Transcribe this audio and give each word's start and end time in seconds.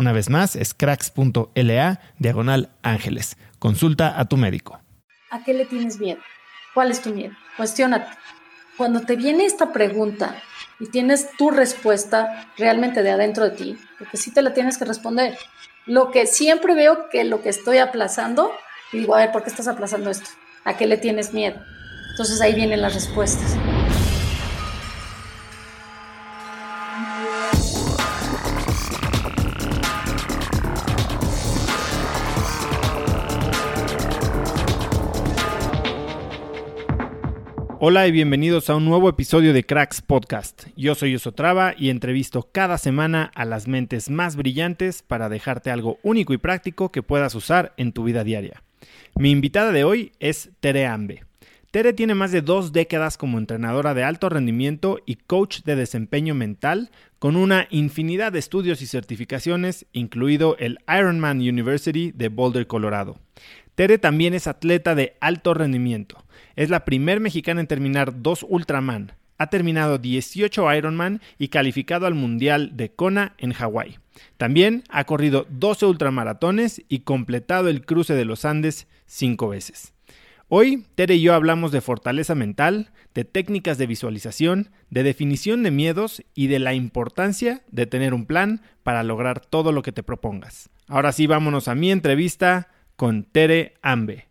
Una 0.00 0.12
vez 0.12 0.30
más, 0.30 0.56
es 0.56 0.72
cracks.la 0.72 2.00
diagonal 2.18 2.70
ángeles. 2.82 3.36
Consulta 3.58 4.18
a 4.18 4.24
tu 4.24 4.38
médico. 4.38 4.80
¿A 5.28 5.44
qué 5.44 5.52
le 5.52 5.66
tienes 5.66 6.00
miedo? 6.00 6.18
¿Cuál 6.72 6.90
es 6.90 7.02
tu 7.02 7.10
miedo? 7.10 7.34
Cuestiónate. 7.58 8.10
Cuando 8.78 9.02
te 9.02 9.14
viene 9.16 9.44
esta 9.44 9.74
pregunta 9.74 10.36
y 10.78 10.86
tienes 10.86 11.36
tu 11.36 11.50
respuesta 11.50 12.50
realmente 12.56 13.02
de 13.02 13.10
adentro 13.10 13.44
de 13.44 13.50
ti, 13.50 13.78
porque 13.98 14.16
sí 14.16 14.32
te 14.32 14.40
la 14.40 14.54
tienes 14.54 14.78
que 14.78 14.86
responder. 14.86 15.36
Lo 15.84 16.10
que 16.10 16.24
siempre 16.26 16.74
veo 16.74 17.10
que 17.10 17.24
lo 17.24 17.42
que 17.42 17.50
estoy 17.50 17.76
aplazando, 17.76 18.52
y 18.94 19.00
digo, 19.00 19.14
a 19.14 19.18
ver, 19.18 19.32
¿por 19.32 19.42
qué 19.42 19.50
estás 19.50 19.68
aplazando 19.68 20.08
esto? 20.08 20.30
¿A 20.64 20.78
qué 20.78 20.86
le 20.86 20.96
tienes 20.96 21.34
miedo? 21.34 21.60
Entonces 22.12 22.40
ahí 22.40 22.54
vienen 22.54 22.80
las 22.80 22.94
respuestas. 22.94 23.54
Hola 37.82 38.06
y 38.06 38.12
bienvenidos 38.12 38.68
a 38.68 38.76
un 38.76 38.84
nuevo 38.84 39.08
episodio 39.08 39.54
de 39.54 39.64
Cracks 39.64 40.02
Podcast. 40.02 40.64
Yo 40.76 40.94
soy 40.94 41.14
Osotrava 41.14 41.72
y 41.78 41.88
entrevisto 41.88 42.46
cada 42.52 42.76
semana 42.76 43.32
a 43.34 43.46
las 43.46 43.68
mentes 43.68 44.10
más 44.10 44.36
brillantes 44.36 45.02
para 45.02 45.30
dejarte 45.30 45.70
algo 45.70 45.98
único 46.02 46.34
y 46.34 46.36
práctico 46.36 46.92
que 46.92 47.02
puedas 47.02 47.34
usar 47.34 47.72
en 47.78 47.92
tu 47.92 48.04
vida 48.04 48.22
diaria. 48.22 48.62
Mi 49.14 49.30
invitada 49.30 49.72
de 49.72 49.84
hoy 49.84 50.12
es 50.20 50.50
Tere 50.60 50.84
Ambe. 50.84 51.24
Tere 51.70 51.94
tiene 51.94 52.14
más 52.14 52.32
de 52.32 52.42
dos 52.42 52.72
décadas 52.72 53.16
como 53.16 53.38
entrenadora 53.38 53.94
de 53.94 54.04
alto 54.04 54.28
rendimiento 54.28 54.98
y 55.06 55.14
coach 55.14 55.62
de 55.62 55.76
desempeño 55.76 56.34
mental, 56.34 56.90
con 57.18 57.34
una 57.34 57.66
infinidad 57.70 58.32
de 58.32 58.40
estudios 58.40 58.82
y 58.82 58.86
certificaciones, 58.86 59.86
incluido 59.92 60.54
el 60.58 60.80
Ironman 60.86 61.38
University 61.38 62.12
de 62.12 62.28
Boulder, 62.28 62.66
Colorado. 62.66 63.20
Tere 63.80 63.96
también 63.96 64.34
es 64.34 64.46
atleta 64.46 64.94
de 64.94 65.16
alto 65.22 65.54
rendimiento. 65.54 66.22
Es 66.54 66.68
la 66.68 66.84
primer 66.84 67.18
mexicana 67.18 67.62
en 67.62 67.66
terminar 67.66 68.20
dos 68.20 68.44
Ultraman. 68.46 69.12
Ha 69.38 69.46
terminado 69.46 69.96
18 69.96 70.74
Ironman 70.74 71.22
y 71.38 71.48
calificado 71.48 72.04
al 72.04 72.14
Mundial 72.14 72.76
de 72.76 72.90
Kona 72.90 73.32
en 73.38 73.54
Hawái. 73.54 73.96
También 74.36 74.84
ha 74.90 75.04
corrido 75.04 75.46
12 75.48 75.86
ultramaratones 75.86 76.82
y 76.90 76.98
completado 76.98 77.70
el 77.70 77.86
cruce 77.86 78.12
de 78.12 78.26
los 78.26 78.44
Andes 78.44 78.86
cinco 79.06 79.48
veces. 79.48 79.94
Hoy, 80.48 80.84
Tere 80.94 81.14
y 81.14 81.22
yo 81.22 81.32
hablamos 81.32 81.72
de 81.72 81.80
fortaleza 81.80 82.34
mental, 82.34 82.90
de 83.14 83.24
técnicas 83.24 83.78
de 83.78 83.86
visualización, 83.86 84.68
de 84.90 85.04
definición 85.04 85.62
de 85.62 85.70
miedos 85.70 86.22
y 86.34 86.48
de 86.48 86.58
la 86.58 86.74
importancia 86.74 87.62
de 87.70 87.86
tener 87.86 88.12
un 88.12 88.26
plan 88.26 88.60
para 88.82 89.02
lograr 89.04 89.40
todo 89.40 89.72
lo 89.72 89.80
que 89.80 89.92
te 89.92 90.02
propongas. 90.02 90.68
Ahora 90.86 91.12
sí, 91.12 91.26
vámonos 91.26 91.66
a 91.66 91.74
mi 91.74 91.90
entrevista 91.90 92.68
con 93.00 93.24
Tere 93.24 93.72
Ambe. 93.80 94.26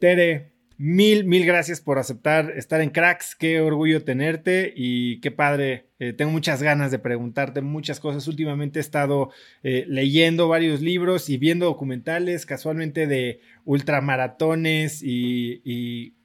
Tere, 0.00 0.54
mil, 0.76 1.24
mil 1.24 1.46
gracias 1.46 1.80
por 1.80 2.00
aceptar 2.00 2.50
estar 2.56 2.80
en 2.80 2.90
Cracks. 2.90 3.36
Qué 3.36 3.60
orgullo 3.60 4.02
tenerte 4.02 4.74
y 4.74 5.20
qué 5.20 5.30
padre. 5.30 5.86
Eh, 6.00 6.14
tengo 6.14 6.32
muchas 6.32 6.64
ganas 6.64 6.90
de 6.90 6.98
preguntarte 6.98 7.60
muchas 7.60 8.00
cosas. 8.00 8.26
Últimamente 8.26 8.80
he 8.80 8.82
estado 8.82 9.30
eh, 9.62 9.84
leyendo 9.86 10.48
varios 10.48 10.80
libros 10.80 11.30
y 11.30 11.38
viendo 11.38 11.66
documentales 11.66 12.44
casualmente 12.44 13.06
de 13.06 13.38
ultramaratones 13.64 15.00
y, 15.00 16.16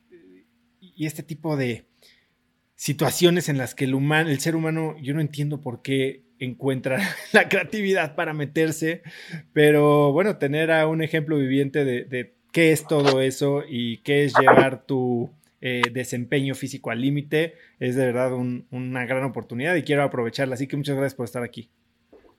este 0.97 1.21
tipo 1.21 1.57
de 1.57 1.86
situaciones 2.77 3.49
en 3.49 3.57
las 3.57 3.75
que 3.75 3.83
el, 3.83 3.95
humano, 3.95 4.29
el 4.29 4.39
ser 4.39 4.55
humano, 4.55 4.95
yo 5.01 5.13
no 5.13 5.19
entiendo 5.19 5.59
por 5.59 5.81
qué 5.81 6.23
encuentra 6.39 6.99
la 7.33 7.49
creatividad 7.49 8.15
para 8.15 8.33
meterse, 8.33 9.01
pero 9.51 10.13
bueno, 10.13 10.37
tener 10.37 10.71
a 10.71 10.87
un 10.87 11.01
ejemplo 11.01 11.37
viviente 11.37 11.83
de, 11.83 12.37
qué 12.53 12.71
es 12.71 12.87
todo 12.87 13.19
eso 13.21 13.63
y 13.67 13.97
qué 14.03 14.23
es 14.23 14.33
llevar 14.39 14.83
tu 14.83 15.29
eh, 15.59 15.81
desempeño 15.91 16.55
físico 16.55 16.91
al 16.91 17.01
límite 17.01 17.55
es 17.79 17.95
de 17.95 18.05
verdad 18.05 18.31
una 18.33 19.05
gran 19.05 19.23
oportunidad 19.25 19.75
y 19.75 19.83
quiero 19.83 20.03
aprovecharla, 20.03 20.53
así 20.53 20.67
que 20.67 20.77
muchas 20.77 20.95
gracias 20.95 21.15
por 21.15 21.25
estar 21.25 21.43
aquí. 21.43 21.69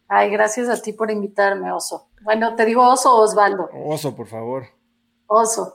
Ay, 0.08 0.30
gracias 0.30 0.68
a 0.70 0.80
ti 0.80 0.92
por 0.92 1.10
invitarme, 1.10 1.70
Oso. 1.70 2.08
Bueno, 2.22 2.54
te 2.54 2.64
digo 2.64 2.88
Oso 2.88 3.14
o 3.14 3.22
Osvaldo. 3.22 3.68
Oso, 3.72 4.16
por 4.16 4.26
favor. 4.26 4.66
Oso. 5.26 5.74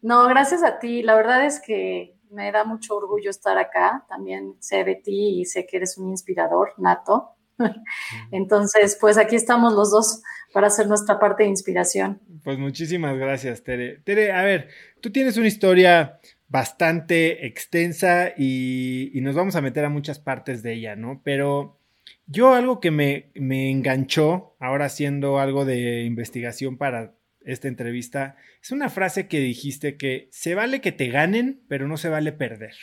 No, 0.00 0.26
gracias 0.28 0.62
a 0.62 0.78
ti. 0.78 1.02
La 1.02 1.14
verdad 1.14 1.44
es 1.44 1.60
que 1.60 2.17
me 2.30 2.50
da 2.52 2.64
mucho 2.64 2.96
orgullo 2.96 3.30
estar 3.30 3.58
acá. 3.58 4.04
También 4.08 4.56
sé 4.60 4.84
de 4.84 4.96
ti 4.96 5.40
y 5.40 5.44
sé 5.44 5.66
que 5.66 5.78
eres 5.78 5.98
un 5.98 6.10
inspirador 6.10 6.74
nato. 6.78 7.30
Entonces, 8.30 8.96
pues 9.00 9.18
aquí 9.18 9.36
estamos 9.36 9.72
los 9.72 9.90
dos 9.90 10.22
para 10.52 10.68
hacer 10.68 10.86
nuestra 10.86 11.18
parte 11.18 11.42
de 11.42 11.50
inspiración. 11.50 12.20
Pues 12.42 12.58
muchísimas 12.58 13.16
gracias, 13.16 13.62
Tere. 13.62 13.98
Tere, 14.04 14.32
a 14.32 14.42
ver, 14.42 14.68
tú 15.00 15.10
tienes 15.10 15.36
una 15.36 15.48
historia 15.48 16.18
bastante 16.48 17.46
extensa 17.46 18.32
y, 18.36 19.10
nos 19.14 19.34
vamos 19.34 19.56
a 19.56 19.60
meter 19.60 19.84
a 19.84 19.90
muchas 19.90 20.18
partes 20.18 20.62
de 20.62 20.74
ella, 20.74 20.96
¿no? 20.96 21.20
Pero 21.22 21.78
yo 22.26 22.54
algo 22.54 22.80
que 22.80 22.90
me, 22.90 23.30
me 23.34 23.70
enganchó, 23.70 24.56
ahora 24.58 24.86
haciendo 24.86 25.38
algo 25.38 25.64
de 25.64 26.04
investigación 26.04 26.78
para 26.78 27.17
esta 27.52 27.68
entrevista, 27.68 28.36
es 28.62 28.72
una 28.72 28.90
frase 28.90 29.26
que 29.26 29.38
dijiste 29.40 29.96
que 29.96 30.28
se 30.30 30.54
vale 30.54 30.80
que 30.80 30.92
te 30.92 31.08
ganen, 31.08 31.64
pero 31.68 31.88
no 31.88 31.96
se 31.96 32.08
vale 32.08 32.32
perder. 32.32 32.74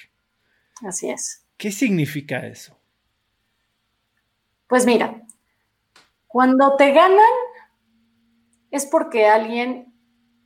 Así 0.84 1.10
es. 1.10 1.46
¿Qué 1.58 1.72
significa 1.72 2.46
eso? 2.48 2.80
Pues 4.68 4.86
mira, 4.86 5.22
cuando 6.28 6.76
te 6.76 6.92
ganan 6.92 7.20
es 8.72 8.86
porque 8.86 9.28
alguien 9.28 9.94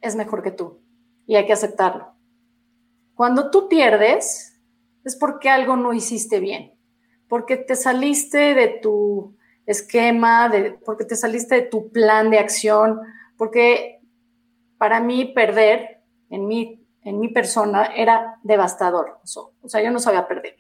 es 0.02 0.16
mejor 0.16 0.44
que 0.44 0.52
tú 0.52 0.82
y 1.26 1.36
hay 1.36 1.46
que 1.46 1.54
aceptarlo. 1.54 2.14
Cuando 3.16 3.50
tú 3.50 3.70
pierdes 3.70 4.60
es 5.06 5.16
porque 5.16 5.50
algo 5.50 5.78
no 5.78 5.94
hiciste 5.94 6.40
bien, 6.40 6.78
porque 7.28 7.56
te 7.56 7.76
saliste 7.76 8.54
de 8.54 8.68
tu 8.68 9.38
esquema, 9.66 10.50
de, 10.50 10.74
porque 10.74 11.06
te 11.06 11.16
saliste 11.16 11.56
de 11.56 11.62
tu 11.62 11.92
plan 11.92 12.30
de 12.30 12.40
acción, 12.40 13.00
porque 13.38 13.99
para 14.80 15.02
mí 15.02 15.26
perder 15.26 16.02
en 16.30 16.48
mi, 16.48 16.88
en 17.04 17.20
mi 17.20 17.28
persona 17.28 17.86
era 17.96 18.40
devastador. 18.44 19.20
O 19.62 19.70
sea, 19.70 19.84
yo 19.84 19.92
no 19.92 20.00
sabía 20.00 20.28
perder. 20.28 20.56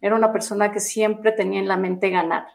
Era 0.00 0.14
una 0.14 0.32
persona 0.32 0.72
que 0.72 0.80
siempre 0.80 1.32
tenía 1.32 1.58
en 1.58 1.68
la 1.68 1.76
mente 1.76 2.08
ganar. 2.08 2.46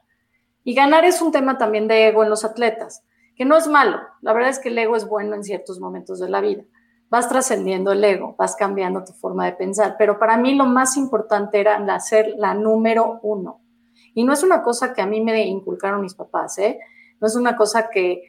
Y 0.64 0.74
ganar 0.74 1.04
es 1.06 1.22
un 1.22 1.32
tema 1.32 1.58
también 1.58 1.88
de 1.88 2.08
ego 2.08 2.24
en 2.24 2.30
los 2.30 2.46
atletas, 2.46 3.04
que 3.36 3.46
no 3.46 3.58
es 3.58 3.68
malo. 3.68 4.00
La 4.22 4.32
verdad 4.32 4.52
es 4.52 4.60
que 4.60 4.70
el 4.70 4.78
ego 4.78 4.96
es 4.96 5.08
bueno 5.08 5.36
en 5.36 5.44
ciertos 5.44 5.80
momentos 5.80 6.20
de 6.20 6.30
la 6.30 6.40
vida. 6.40 6.64
Vas 7.10 7.28
trascendiendo 7.28 7.92
el 7.92 8.04
ego, 8.04 8.36
vas 8.38 8.56
cambiando 8.56 9.04
tu 9.04 9.12
forma 9.12 9.46
de 9.46 9.54
pensar. 9.54 9.96
Pero 9.98 10.18
para 10.18 10.38
mí 10.38 10.56
lo 10.56 10.66
más 10.66 10.96
importante 10.96 11.60
era 11.60 12.00
ser 12.00 12.36
la 12.38 12.54
número 12.54 13.20
uno. 13.22 13.60
Y 14.14 14.24
no 14.24 14.32
es 14.32 14.44
una 14.44 14.64
cosa 14.64 14.94
que 14.94 15.02
a 15.02 15.08
mí 15.08 15.20
me 15.20 15.46
inculcaron 15.46 16.02
mis 16.02 16.16
papás, 16.16 16.58
¿eh? 16.58 16.80
No 17.20 17.28
es 17.28 17.36
una 17.36 17.58
cosa 17.58 17.90
que, 17.90 18.24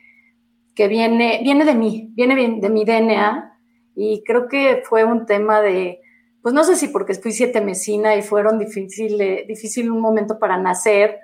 que 0.75 0.89
viene, 0.89 1.41
viene 1.43 1.65
de 1.65 1.75
mí, 1.75 2.11
viene 2.15 2.59
de 2.61 2.71
mi 2.71 2.85
DNA. 2.85 3.59
Y 3.95 4.23
creo 4.25 4.49
que 4.49 4.83
fue 4.85 5.05
un 5.05 5.27
tema 5.27 5.61
de, 5.61 6.01
pues 6.43 6.55
no 6.55 6.65
sé 6.65 6.77
si 6.77 6.89
porque 6.89 7.15
fui 7.15 7.33
siete 7.33 7.61
mesina 7.61 8.17
y 8.17 8.23
fueron 8.23 8.59
difícil, 8.59 9.19
difícil 9.47 9.91
un 9.91 10.01
momento 10.01 10.39
para 10.39 10.57
nacer, 10.57 11.21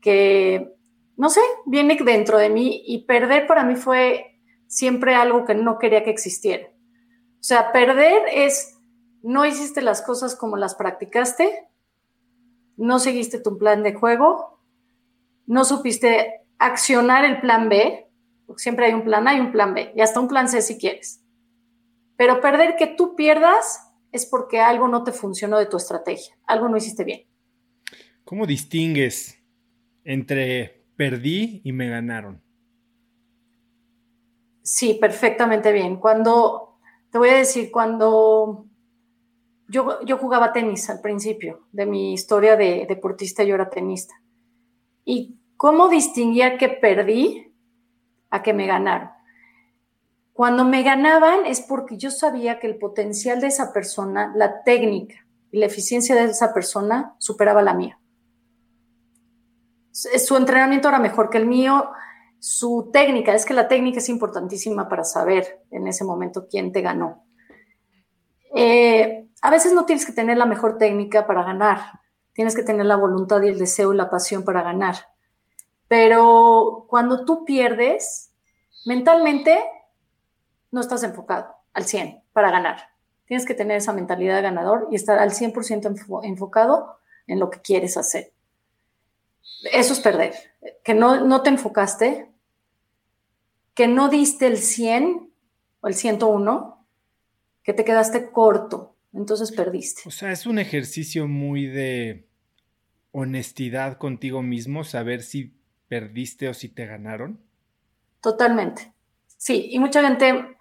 que, 0.00 0.72
no 1.16 1.30
sé, 1.30 1.40
viene 1.66 1.98
dentro 2.04 2.38
de 2.38 2.48
mí 2.48 2.82
y 2.86 3.06
perder 3.06 3.46
para 3.46 3.64
mí 3.64 3.76
fue 3.76 4.38
siempre 4.68 5.14
algo 5.14 5.44
que 5.44 5.54
no 5.54 5.78
quería 5.78 6.04
que 6.04 6.10
existiera. 6.10 6.68
O 6.68 7.42
sea, 7.48 7.72
perder 7.72 8.22
es, 8.32 8.78
no 9.22 9.44
hiciste 9.44 9.82
las 9.82 10.02
cosas 10.02 10.36
como 10.36 10.56
las 10.56 10.74
practicaste, 10.74 11.68
no 12.76 12.98
seguiste 12.98 13.40
tu 13.40 13.58
plan 13.58 13.82
de 13.82 13.94
juego, 13.94 14.60
no 15.46 15.64
supiste 15.64 16.42
accionar 16.58 17.24
el 17.24 17.40
plan 17.40 17.68
B, 17.68 18.05
porque 18.46 18.62
siempre 18.62 18.86
hay 18.86 18.94
un 18.94 19.04
plan 19.04 19.26
A 19.28 19.34
y 19.34 19.40
un 19.40 19.52
plan 19.52 19.74
B, 19.74 19.92
y 19.94 20.00
hasta 20.00 20.20
un 20.20 20.28
plan 20.28 20.48
C 20.48 20.62
si 20.62 20.78
quieres. 20.78 21.22
Pero 22.16 22.40
perder 22.40 22.76
que 22.76 22.86
tú 22.86 23.14
pierdas 23.16 23.92
es 24.12 24.24
porque 24.26 24.60
algo 24.60 24.88
no 24.88 25.04
te 25.04 25.12
funcionó 25.12 25.58
de 25.58 25.66
tu 25.66 25.76
estrategia, 25.76 26.36
algo 26.46 26.68
no 26.68 26.76
hiciste 26.76 27.04
bien. 27.04 27.26
¿Cómo 28.24 28.46
distingues 28.46 29.38
entre 30.06 30.86
perdí 30.96 31.60
y 31.64 31.72
me 31.72 31.88
ganaron. 31.88 32.42
Sí, 34.62 34.94
perfectamente 35.00 35.72
bien. 35.72 35.96
Cuando, 35.96 36.78
te 37.10 37.18
voy 37.18 37.28
a 37.28 37.36
decir, 37.36 37.70
cuando 37.70 38.66
yo, 39.68 40.02
yo 40.04 40.16
jugaba 40.18 40.52
tenis 40.52 40.88
al 40.90 41.00
principio 41.00 41.66
de 41.72 41.86
mi 41.86 42.14
historia 42.14 42.56
de 42.56 42.86
deportista, 42.88 43.44
yo 43.44 43.54
era 43.54 43.68
tenista. 43.68 44.14
¿Y 45.04 45.36
cómo 45.56 45.88
distinguía 45.88 46.58
que 46.58 46.68
perdí 46.68 47.45
a 48.30 48.42
que 48.42 48.52
me 48.52 48.66
ganaron? 48.66 49.10
Cuando 50.32 50.64
me 50.64 50.82
ganaban 50.82 51.46
es 51.46 51.60
porque 51.60 51.96
yo 51.96 52.10
sabía 52.10 52.58
que 52.58 52.66
el 52.66 52.78
potencial 52.78 53.40
de 53.40 53.46
esa 53.46 53.72
persona, 53.72 54.32
la 54.36 54.62
técnica 54.62 55.26
y 55.50 55.58
la 55.58 55.66
eficiencia 55.66 56.14
de 56.14 56.24
esa 56.24 56.52
persona 56.52 57.14
superaba 57.18 57.62
la 57.62 57.74
mía 57.74 57.98
su 59.96 60.36
entrenamiento 60.36 60.88
era 60.88 60.98
mejor 60.98 61.30
que 61.30 61.38
el 61.38 61.46
mío, 61.46 61.90
su 62.38 62.90
técnica, 62.92 63.34
es 63.34 63.46
que 63.46 63.54
la 63.54 63.66
técnica 63.66 63.98
es 63.98 64.08
importantísima 64.08 64.88
para 64.88 65.04
saber 65.04 65.62
en 65.70 65.86
ese 65.86 66.04
momento 66.04 66.46
quién 66.48 66.70
te 66.70 66.82
ganó. 66.82 67.24
Eh, 68.54 69.28
a 69.42 69.50
veces 69.50 69.72
no 69.72 69.86
tienes 69.86 70.04
que 70.04 70.12
tener 70.12 70.36
la 70.36 70.46
mejor 70.46 70.76
técnica 70.76 71.26
para 71.26 71.44
ganar, 71.44 71.78
tienes 72.34 72.54
que 72.54 72.62
tener 72.62 72.86
la 72.86 72.96
voluntad 72.96 73.42
y 73.42 73.48
el 73.48 73.58
deseo 73.58 73.92
y 73.92 73.96
la 73.96 74.10
pasión 74.10 74.44
para 74.44 74.62
ganar. 74.62 74.96
Pero 75.88 76.86
cuando 76.88 77.24
tú 77.24 77.44
pierdes, 77.44 78.32
mentalmente 78.84 79.58
no 80.70 80.80
estás 80.80 81.02
enfocado 81.02 81.54
al 81.72 81.84
100 81.84 82.22
para 82.32 82.50
ganar. 82.50 82.90
Tienes 83.26 83.46
que 83.46 83.54
tener 83.54 83.78
esa 83.78 83.92
mentalidad 83.92 84.36
de 84.36 84.42
ganador 84.42 84.88
y 84.90 84.96
estar 84.96 85.18
al 85.18 85.30
100% 85.30 86.22
enfocado 86.24 86.98
en 87.26 87.40
lo 87.40 87.50
que 87.50 87.60
quieres 87.60 87.96
hacer 87.96 88.32
eso 89.72 89.92
es 89.92 90.00
perder, 90.00 90.34
que 90.84 90.94
no, 90.94 91.24
no 91.24 91.42
te 91.42 91.50
enfocaste, 91.50 92.28
que 93.74 93.88
no 93.88 94.08
diste 94.08 94.46
el 94.46 94.58
100 94.58 95.30
o 95.80 95.88
el 95.88 95.94
101, 95.94 96.86
que 97.62 97.72
te 97.72 97.84
quedaste 97.84 98.30
corto, 98.30 98.96
entonces 99.12 99.52
perdiste. 99.52 100.02
O 100.06 100.10
sea, 100.10 100.32
es 100.32 100.46
un 100.46 100.58
ejercicio 100.58 101.26
muy 101.26 101.66
de 101.66 102.28
honestidad 103.12 103.98
contigo 103.98 104.42
mismo, 104.42 104.84
saber 104.84 105.22
si 105.22 105.55
perdiste 105.88 106.48
o 106.48 106.54
si 106.54 106.68
te 106.68 106.86
ganaron. 106.86 107.40
Totalmente. 108.20 108.92
Sí, 109.36 109.68
y 109.70 109.78
mucha 109.78 110.02
gente, 110.02 110.56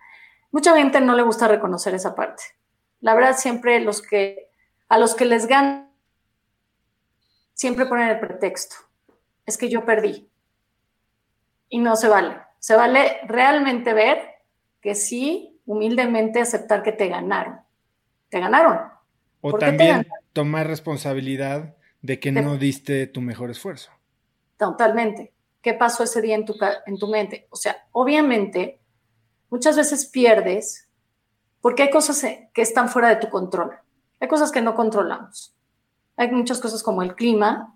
mucha 0.51 0.75
gente 0.77 1.01
no 1.01 1.15
le 1.15 1.23
gusta 1.23 1.47
reconocer 1.47 1.93
esa 1.95 2.15
parte. 2.15 2.43
La 3.01 3.15
verdad, 3.15 3.35
siempre 3.37 3.79
los 3.79 4.01
que, 4.01 4.49
a 4.89 4.97
los 4.97 5.15
que 5.15 5.25
les 5.25 5.47
ganan, 5.47 5.89
siempre 7.53 7.85
ponen 7.85 8.09
el 8.09 8.19
pretexto 8.19 8.75
es 9.45 9.57
que 9.57 9.69
yo 9.69 9.85
perdí. 9.85 10.27
Y 11.69 11.79
no 11.79 11.95
se 11.95 12.07
vale. 12.07 12.37
Se 12.59 12.75
vale 12.75 13.17
realmente 13.27 13.93
ver 13.93 14.19
que 14.81 14.95
sí, 14.95 15.59
humildemente 15.65 16.39
aceptar 16.39 16.83
que 16.83 16.91
te 16.91 17.07
ganaron. 17.07 17.59
Te 18.29 18.39
ganaron. 18.39 18.79
O 19.41 19.53
también 19.57 20.07
tomar 20.33 20.67
responsabilidad 20.67 21.75
de 22.01 22.19
que 22.19 22.31
no 22.31 22.57
diste 22.57 23.07
tu 23.07 23.21
mejor 23.21 23.51
esfuerzo. 23.51 23.91
Totalmente. 24.57 25.33
¿Qué 25.61 25.73
pasó 25.73 26.03
ese 26.03 26.21
día 26.21 26.35
en 26.35 26.45
tu, 26.45 26.55
en 26.85 26.97
tu 26.97 27.07
mente? 27.07 27.47
O 27.49 27.55
sea, 27.55 27.87
obviamente, 27.91 28.79
muchas 29.49 29.75
veces 29.75 30.05
pierdes 30.05 30.87
porque 31.61 31.83
hay 31.83 31.89
cosas 31.89 32.23
que 32.53 32.61
están 32.61 32.89
fuera 32.89 33.09
de 33.09 33.15
tu 33.15 33.29
control. 33.29 33.71
Hay 34.19 34.27
cosas 34.27 34.51
que 34.51 34.61
no 34.61 34.75
controlamos. 34.75 35.55
Hay 36.17 36.31
muchas 36.31 36.59
cosas 36.59 36.83
como 36.83 37.01
el 37.01 37.15
clima, 37.15 37.75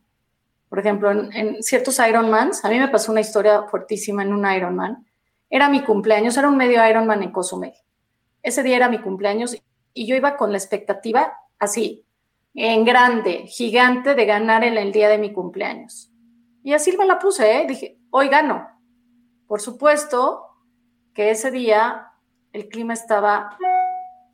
por 0.70 0.78
ejemplo, 0.78 1.12
en, 1.12 1.62
ciertos 1.64 2.00
Ironmans, 2.00 2.64
a 2.64 2.70
mí 2.70 2.78
me 2.78 2.88
pasó 2.88 3.12
una 3.12 3.22
historia 3.22 3.64
fuertísima 3.64 4.22
en 4.22 4.34
un 4.34 4.50
Ironman. 4.50 5.06
Era 5.50 5.68
mi 5.68 5.84
cumpleaños, 5.84 6.38
era 6.38 6.48
un 6.48 6.58
medio 6.58 6.88
Ironman 6.88 7.24
en 7.24 7.32
Cozumel. 7.32 7.74
Ese 8.44 8.62
día 8.62 8.76
era 8.76 8.88
mi 8.88 9.02
cumpleaños 9.02 9.58
y 9.94 10.06
yo 10.06 10.16
iba 10.16 10.38
con 10.38 10.52
la 10.52 10.60
expectativa 10.60 11.34
así, 11.58 12.06
en 12.54 12.86
grande, 12.86 13.48
gigante, 13.48 14.14
de 14.14 14.26
ganar 14.26 14.64
en 14.64 14.78
el 14.78 14.92
día 14.92 15.10
de 15.10 15.18
mi 15.18 15.34
cumpleaños. 15.34 16.12
Y 16.64 16.74
así 16.74 16.96
me 16.98 17.06
la 17.06 17.20
puse, 17.20 17.62
¿eh? 17.62 17.66
dije, 17.68 18.00
hoy 18.10 18.30
gano. 18.30 18.68
Por 19.48 19.62
supuesto 19.62 20.46
que 21.14 21.32
ese 21.32 21.52
día 21.52 22.12
el 22.54 22.70
clima 22.70 22.94
estaba 22.94 23.58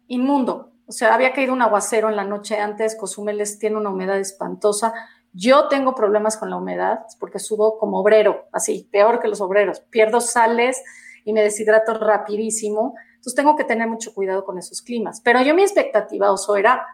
inmundo. 0.07 0.71
O 0.87 0.91
sea, 0.91 1.13
había 1.13 1.33
caído 1.33 1.53
un 1.53 1.61
aguacero 1.61 2.09
en 2.09 2.15
la 2.15 2.23
noche 2.23 2.59
antes, 2.59 2.95
Cozumel 2.95 3.41
tiene 3.59 3.77
una 3.77 3.89
humedad 3.89 4.19
espantosa, 4.19 4.93
yo 5.37 5.67
tengo 5.67 5.95
problemas 5.95 6.37
con 6.37 6.49
la 6.49 6.55
humedad 6.55 6.99
porque 7.19 7.39
subo 7.39 7.77
como 7.77 7.99
obrero, 7.99 8.45
así, 8.53 8.87
peor 8.91 9.19
que 9.19 9.27
los 9.27 9.41
obreros. 9.41 9.81
Pierdo 9.89 10.21
sales 10.21 10.81
y 11.25 11.33
me 11.33 11.41
deshidrato 11.41 11.93
rapidísimo. 11.95 12.93
Entonces 13.15 13.35
tengo 13.35 13.57
que 13.57 13.65
tener 13.65 13.89
mucho 13.89 14.13
cuidado 14.13 14.45
con 14.45 14.57
esos 14.57 14.81
climas. 14.81 15.19
Pero 15.21 15.41
yo 15.41 15.53
mi 15.53 15.63
expectativa, 15.63 16.31
Oso, 16.31 16.55
era, 16.55 16.87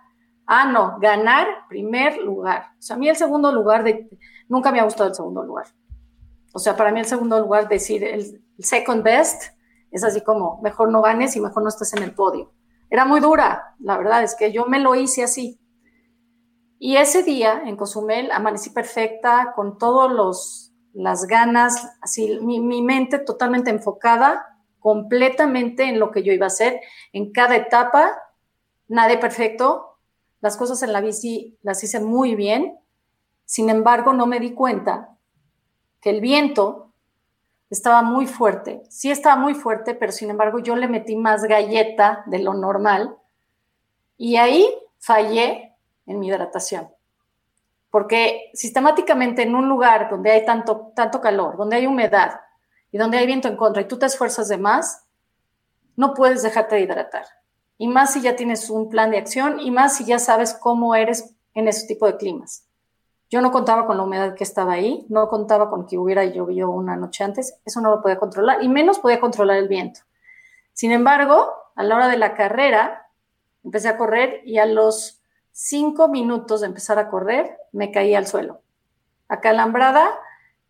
ah, 0.54 0.66
no, 0.66 0.98
ganar 1.00 1.48
primer 1.70 2.18
lugar. 2.18 2.74
O 2.78 2.82
sea, 2.82 2.98
a 2.98 3.00
mí 3.00 3.08
el 3.08 3.16
segundo 3.16 3.54
lugar, 3.54 3.86
nunca 4.50 4.70
me 4.70 4.82
ha 4.82 4.84
gustado 4.84 5.08
el 5.08 5.16
segundo 5.16 5.44
lugar. 5.44 5.68
O 6.54 6.60
sea, 6.60 6.76
para 6.76 6.92
mí 6.92 7.00
el 7.00 7.06
segundo 7.06 7.40
lugar, 7.40 7.70
decir 7.70 8.04
el, 8.04 8.44
second 8.60 9.02
best, 9.02 9.54
es 9.92 10.04
así 10.04 10.22
como, 10.22 10.60
mejor 10.62 10.92
no 10.92 11.02
ganes 11.02 11.38
y 11.38 11.40
mejor 11.40 11.64
no 11.64 11.70
estés 11.70 11.94
en 11.94 12.04
el 12.04 12.14
podio. 12.14 12.52
Era 12.90 13.06
muy 13.06 13.22
dura, 13.22 13.76
la 13.80 13.98
verdad 13.98 14.24
es 14.24 14.36
que 14.36 14.52
yo 14.52 14.66
me 14.66 14.80
lo 14.80 14.94
hice 14.94 15.24
así. 15.24 15.58
Y 16.78 16.98
ese 16.98 17.24
día 17.24 17.64
en 17.66 17.78
Cozumel 17.78 18.30
amanecí 18.32 18.72
perfecta, 18.72 19.54
con 19.56 19.78
todas 19.78 20.74
las 20.94 21.28
ganas, 21.28 21.98
así 22.02 22.40
mi, 22.42 22.60
mi, 22.60 22.82
mente 22.82 23.20
totalmente 23.20 23.70
enfocada, 23.70 24.60
completamente 24.80 25.86
en 25.86 25.98
lo 25.98 26.12
que 26.12 26.24
yo 26.24 26.34
iba 26.34 26.48
a 26.48 26.48
hacer, 26.48 26.82
en 27.14 27.32
cada 27.32 27.56
etapa, 27.56 28.12
nada 28.90 29.18
perfecto, 29.18 29.91
las 30.42 30.58
cosas 30.58 30.84
en 30.84 30.92
la 30.92 31.02
bici 31.02 31.58
las 31.62 31.84
hice 31.84 32.00
muy 32.00 32.36
bien, 32.36 32.78
sin 33.46 33.70
embargo 33.70 34.14
no 34.14 34.26
me 34.26 34.40
di 34.40 34.54
cuenta 34.54 35.16
que 36.02 36.10
el 36.10 36.20
viento 36.20 36.92
estaba 37.70 38.02
muy 38.02 38.28
fuerte. 38.28 38.84
Sí 38.90 39.12
estaba 39.12 39.36
muy 39.38 39.54
fuerte, 39.54 39.96
pero 39.96 40.12
sin 40.12 40.30
embargo 40.30 40.60
yo 40.60 40.76
le 40.76 40.88
metí 40.88 41.16
más 41.16 41.44
galleta 41.44 42.24
de 42.26 42.40
lo 42.40 42.54
normal 42.54 43.16
y 44.18 44.36
ahí 44.36 44.68
fallé 45.00 45.74
en 46.06 46.20
mi 46.20 46.28
hidratación. 46.28 46.90
Porque 47.90 48.52
sistemáticamente 48.54 49.44
en 49.44 49.56
un 49.56 49.70
lugar 49.70 50.10
donde 50.10 50.32
hay 50.32 50.46
tanto, 50.46 50.92
tanto 50.96 51.22
calor, 51.22 51.56
donde 51.58 51.78
hay 51.78 51.88
humedad 51.88 52.42
y 52.92 52.98
donde 52.98 53.18
hay 53.18 53.26
viento 53.26 53.48
en 53.48 53.58
contra 53.58 53.82
y 53.82 53.88
tú 53.88 53.98
te 53.98 54.06
esfuerzas 54.06 54.48
de 54.48 54.58
más, 54.58 55.06
no 55.96 56.14
puedes 56.14 56.42
dejarte 56.42 56.76
de 56.76 56.82
hidratar. 56.82 57.26
Y 57.82 57.88
más 57.88 58.14
si 58.14 58.22
ya 58.22 58.36
tienes 58.36 58.70
un 58.70 58.90
plan 58.90 59.10
de 59.10 59.18
acción 59.18 59.60
y 59.60 59.72
más 59.72 59.98
si 59.98 60.06
ya 60.06 60.20
sabes 60.20 60.54
cómo 60.54 60.94
eres 60.94 61.34
en 61.56 61.68
ese 61.68 61.88
tipo 61.88 62.06
de 62.06 62.16
climas. 62.16 62.68
Yo 63.32 63.42
no 63.42 63.52
contaba 63.52 63.88
con 63.88 63.98
la 63.98 64.04
humedad 64.04 64.36
que 64.36 64.44
estaba 64.44 64.74
ahí, 64.74 65.04
no 65.10 65.28
contaba 65.30 65.68
con 65.72 65.88
que 65.88 65.98
hubiera 65.98 66.24
llovido 66.24 66.70
una 66.70 66.96
noche 66.96 67.24
antes, 67.24 67.56
eso 67.66 67.82
no 67.82 67.90
lo 67.90 68.04
podía 68.04 68.20
controlar 68.20 68.62
y 68.62 68.70
menos 68.70 69.00
podía 69.00 69.20
controlar 69.20 69.58
el 69.58 69.68
viento. 69.68 70.02
Sin 70.74 70.92
embargo, 70.92 71.52
a 71.76 71.82
la 71.82 71.96
hora 71.96 72.08
de 72.08 72.20
la 72.20 72.36
carrera, 72.36 73.10
empecé 73.64 73.88
a 73.88 73.98
correr 73.98 74.42
y 74.46 74.60
a 74.60 74.68
los 74.68 75.20
cinco 75.52 76.08
minutos 76.08 76.62
de 76.62 76.68
empezar 76.68 77.00
a 77.00 77.10
correr, 77.10 77.58
me 77.72 77.92
caí 77.92 78.14
al 78.14 78.28
suelo. 78.28 78.62
Acalambrada, 79.28 80.08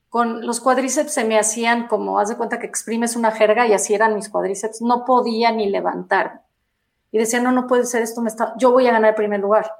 con 0.07 0.45
los 0.45 0.61
cuádriceps 0.61 1.11
se 1.11 1.25
me 1.25 1.37
hacían 1.37 1.87
como, 1.87 2.19
haz 2.19 2.29
de 2.29 2.37
cuenta 2.37 2.57
que 2.59 2.67
exprimes 2.67 3.17
una 3.17 3.31
jerga 3.31 3.67
y 3.67 3.73
así 3.73 3.93
eran 3.93 4.15
mis 4.15 4.29
cuádriceps, 4.29 4.81
no 4.81 5.03
podía 5.03 5.51
ni 5.51 5.69
levantar. 5.69 6.43
Y 7.11 7.17
decía, 7.17 7.41
no, 7.41 7.51
no 7.51 7.67
puede 7.67 7.85
ser 7.85 8.01
esto, 8.01 8.21
me 8.21 8.29
está, 8.29 8.53
yo 8.57 8.71
voy 8.71 8.87
a 8.87 8.93
ganar 8.93 9.09
el 9.09 9.15
primer 9.15 9.39
lugar. 9.39 9.71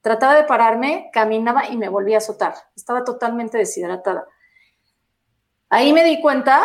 Trataba 0.00 0.34
de 0.34 0.44
pararme, 0.44 1.10
caminaba 1.12 1.68
y 1.68 1.76
me 1.76 1.88
volvía 1.88 2.16
a 2.16 2.18
azotar. 2.18 2.54
Estaba 2.76 3.04
totalmente 3.04 3.56
deshidratada. 3.56 4.26
Ahí 5.70 5.92
me 5.92 6.04
di 6.04 6.20
cuenta, 6.20 6.62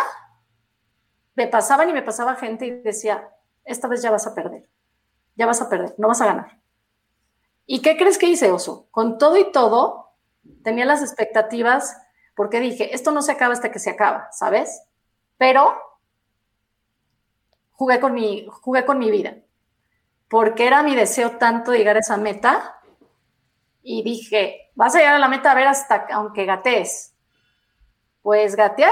me 1.35 1.47
pasaban 1.47 1.89
y 1.89 1.93
me 1.93 2.01
pasaba 2.01 2.35
gente 2.35 2.65
y 2.65 2.71
decía, 2.81 3.29
esta 3.63 3.87
vez 3.87 4.01
ya 4.01 4.11
vas 4.11 4.27
a 4.27 4.35
perder, 4.35 4.67
ya 5.35 5.45
vas 5.45 5.61
a 5.61 5.69
perder, 5.69 5.95
no 5.97 6.07
vas 6.07 6.21
a 6.21 6.25
ganar. 6.25 6.59
¿Y 7.65 7.81
qué 7.81 7.97
crees 7.97 8.17
que 8.17 8.25
hice, 8.25 8.51
Oso? 8.51 8.87
Con 8.91 9.17
todo 9.17 9.37
y 9.37 9.51
todo, 9.51 10.11
tenía 10.63 10.85
las 10.85 11.01
expectativas 11.01 11.95
porque 12.35 12.59
dije, 12.59 12.95
esto 12.95 13.11
no 13.11 13.21
se 13.21 13.31
acaba 13.31 13.53
hasta 13.53 13.71
que 13.71 13.79
se 13.79 13.89
acaba, 13.89 14.29
¿sabes? 14.31 14.83
Pero 15.37 15.77
jugué 17.71 17.99
con 17.99 18.13
mi, 18.13 18.47
jugué 18.49 18.85
con 18.85 18.97
mi 18.97 19.11
vida, 19.11 19.37
porque 20.29 20.67
era 20.67 20.83
mi 20.83 20.95
deseo 20.95 21.37
tanto 21.37 21.73
llegar 21.73 21.95
a 21.95 21.99
esa 21.99 22.17
meta 22.17 22.79
y 23.81 24.03
dije, 24.03 24.71
vas 24.75 24.95
a 24.95 24.99
llegar 24.99 25.15
a 25.15 25.19
la 25.19 25.27
meta 25.27 25.51
a 25.51 25.55
ver 25.55 25.67
hasta 25.67 26.07
aunque 26.11 26.45
gatees. 26.45 27.15
Pues 28.21 28.55
gateé 28.55 28.89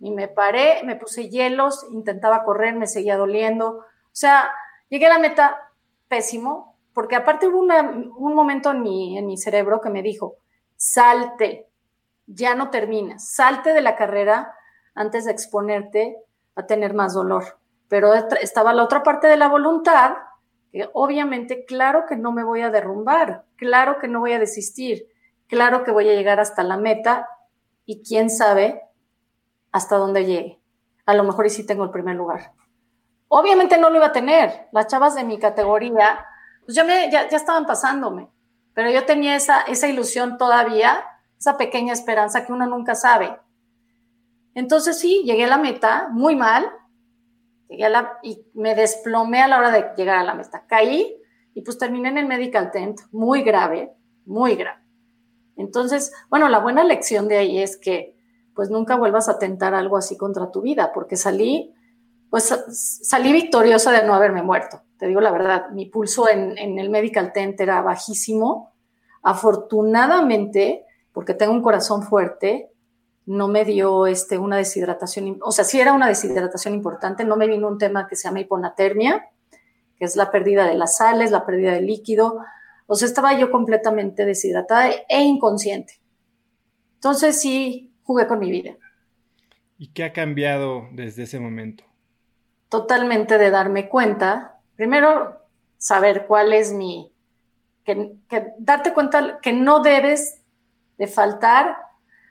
y 0.00 0.12
me 0.12 0.28
paré, 0.28 0.82
me 0.84 0.94
puse 0.94 1.28
hielos, 1.28 1.84
intentaba 1.90 2.44
correr, 2.44 2.76
me 2.76 2.86
seguía 2.86 3.16
doliendo. 3.16 3.78
O 3.78 3.84
sea, 4.12 4.50
llegué 4.88 5.06
a 5.06 5.14
la 5.14 5.18
meta 5.18 5.72
pésimo, 6.06 6.76
porque 6.94 7.16
aparte 7.16 7.48
hubo 7.48 7.58
un 7.60 8.34
momento 8.34 8.70
en 8.70 8.82
mi, 8.82 9.18
en 9.18 9.26
mi 9.26 9.36
cerebro 9.36 9.80
que 9.80 9.90
me 9.90 10.02
dijo, 10.02 10.36
salte, 10.76 11.68
ya 12.26 12.54
no 12.54 12.70
terminas, 12.70 13.34
salte 13.34 13.72
de 13.72 13.80
la 13.80 13.96
carrera 13.96 14.54
antes 14.94 15.24
de 15.24 15.32
exponerte 15.32 16.16
a 16.54 16.66
tener 16.66 16.94
más 16.94 17.14
dolor. 17.14 17.58
Pero 17.88 18.14
estaba 18.14 18.72
la 18.72 18.84
otra 18.84 19.02
parte 19.02 19.26
de 19.26 19.36
la 19.36 19.48
voluntad 19.48 20.14
que 20.72 20.88
obviamente, 20.92 21.64
claro 21.64 22.04
que 22.06 22.16
no 22.16 22.32
me 22.32 22.44
voy 22.44 22.60
a 22.60 22.70
derrumbar, 22.70 23.44
claro 23.56 23.98
que 23.98 24.08
no 24.08 24.20
voy 24.20 24.32
a 24.32 24.38
desistir, 24.38 25.08
claro 25.46 25.84
que 25.84 25.90
voy 25.90 26.08
a 26.08 26.14
llegar 26.14 26.40
hasta 26.40 26.62
la 26.62 26.76
meta 26.76 27.28
y 27.86 28.02
quién 28.02 28.30
sabe 28.30 28.82
hasta 29.72 29.96
dónde 29.96 30.24
llegue. 30.24 30.60
A 31.06 31.14
lo 31.14 31.24
mejor 31.24 31.46
y 31.46 31.50
sí 31.50 31.64
tengo 31.64 31.84
el 31.84 31.90
primer 31.90 32.16
lugar. 32.16 32.52
Obviamente 33.28 33.78
no 33.78 33.90
lo 33.90 33.96
iba 33.96 34.06
a 34.06 34.12
tener. 34.12 34.68
Las 34.72 34.86
chavas 34.88 35.14
de 35.14 35.24
mi 35.24 35.38
categoría, 35.38 36.24
pues 36.64 36.74
ya, 36.74 36.84
me, 36.84 37.10
ya, 37.10 37.28
ya 37.28 37.36
estaban 37.36 37.66
pasándome, 37.66 38.28
pero 38.74 38.90
yo 38.90 39.04
tenía 39.04 39.36
esa, 39.36 39.62
esa 39.62 39.88
ilusión 39.88 40.38
todavía, 40.38 41.04
esa 41.38 41.56
pequeña 41.56 41.92
esperanza 41.92 42.44
que 42.44 42.52
uno 42.52 42.66
nunca 42.66 42.94
sabe. 42.94 43.38
Entonces 44.54 44.98
sí, 44.98 45.22
llegué 45.24 45.44
a 45.44 45.48
la 45.48 45.58
meta 45.58 46.08
muy 46.10 46.36
mal, 46.36 46.70
y 47.68 48.46
me 48.54 48.74
desplomé 48.74 49.42
a 49.42 49.48
la 49.48 49.58
hora 49.58 49.70
de 49.70 49.86
llegar 49.96 50.18
a 50.18 50.24
la 50.24 50.34
meta. 50.34 50.64
Caí 50.66 51.16
y 51.54 51.62
pues 51.62 51.78
terminé 51.78 52.08
en 52.08 52.18
el 52.18 52.26
medical 52.26 52.70
tent, 52.70 53.00
muy 53.12 53.42
grave, 53.42 53.92
muy 54.24 54.54
grave. 54.54 54.80
Entonces, 55.56 56.12
bueno, 56.30 56.48
la 56.48 56.60
buena 56.60 56.84
lección 56.84 57.28
de 57.28 57.38
ahí 57.38 57.58
es 57.60 57.76
que 57.76 58.16
pues 58.54 58.70
nunca 58.70 58.96
vuelvas 58.96 59.28
a 59.28 59.38
tentar 59.38 59.74
algo 59.74 59.96
así 59.96 60.16
contra 60.16 60.50
tu 60.50 60.62
vida, 60.62 60.92
porque 60.92 61.16
salí, 61.16 61.74
pues 62.30 62.52
salí 63.02 63.32
victoriosa 63.32 63.92
de 63.92 64.04
no 64.04 64.14
haberme 64.14 64.42
muerto. 64.42 64.82
Te 64.98 65.06
digo 65.06 65.20
la 65.20 65.30
verdad, 65.30 65.70
mi 65.70 65.86
pulso 65.86 66.28
en, 66.28 66.58
en 66.58 66.78
el 66.78 66.90
medical 66.90 67.32
tent 67.32 67.60
era 67.60 67.82
bajísimo. 67.82 68.72
Afortunadamente, 69.22 70.84
porque 71.12 71.34
tengo 71.34 71.52
un 71.52 71.62
corazón 71.62 72.02
fuerte, 72.02 72.72
no 73.28 73.46
me 73.46 73.66
dio 73.66 74.06
este, 74.06 74.38
una 74.38 74.56
deshidratación, 74.56 75.38
o 75.42 75.52
sea, 75.52 75.62
sí 75.62 75.78
era 75.78 75.92
una 75.92 76.08
deshidratación 76.08 76.72
importante, 76.72 77.24
no 77.24 77.36
me 77.36 77.46
vino 77.46 77.68
un 77.68 77.76
tema 77.76 78.08
que 78.08 78.16
se 78.16 78.26
llama 78.26 78.40
hiponatermia, 78.40 79.28
que 79.98 80.06
es 80.06 80.16
la 80.16 80.30
pérdida 80.30 80.66
de 80.66 80.74
las 80.74 80.96
sales, 80.96 81.30
la 81.30 81.44
pérdida 81.44 81.72
de 81.72 81.82
líquido, 81.82 82.38
o 82.86 82.94
sea, 82.94 83.06
estaba 83.06 83.38
yo 83.38 83.50
completamente 83.50 84.24
deshidratada 84.24 84.88
e 85.10 85.20
inconsciente. 85.20 86.00
Entonces 86.94 87.38
sí, 87.38 87.92
jugué 88.02 88.26
con 88.26 88.38
mi 88.38 88.50
vida. 88.50 88.76
¿Y 89.76 89.88
qué 89.88 90.04
ha 90.04 90.14
cambiado 90.14 90.88
desde 90.92 91.24
ese 91.24 91.38
momento? 91.38 91.84
Totalmente 92.70 93.36
de 93.36 93.50
darme 93.50 93.90
cuenta, 93.90 94.58
primero 94.74 95.38
saber 95.76 96.24
cuál 96.26 96.54
es 96.54 96.72
mi, 96.72 97.12
que, 97.84 98.14
que 98.26 98.52
darte 98.58 98.94
cuenta 98.94 99.38
que 99.42 99.52
no 99.52 99.80
debes 99.80 100.40
de 100.96 101.06
faltar 101.06 101.87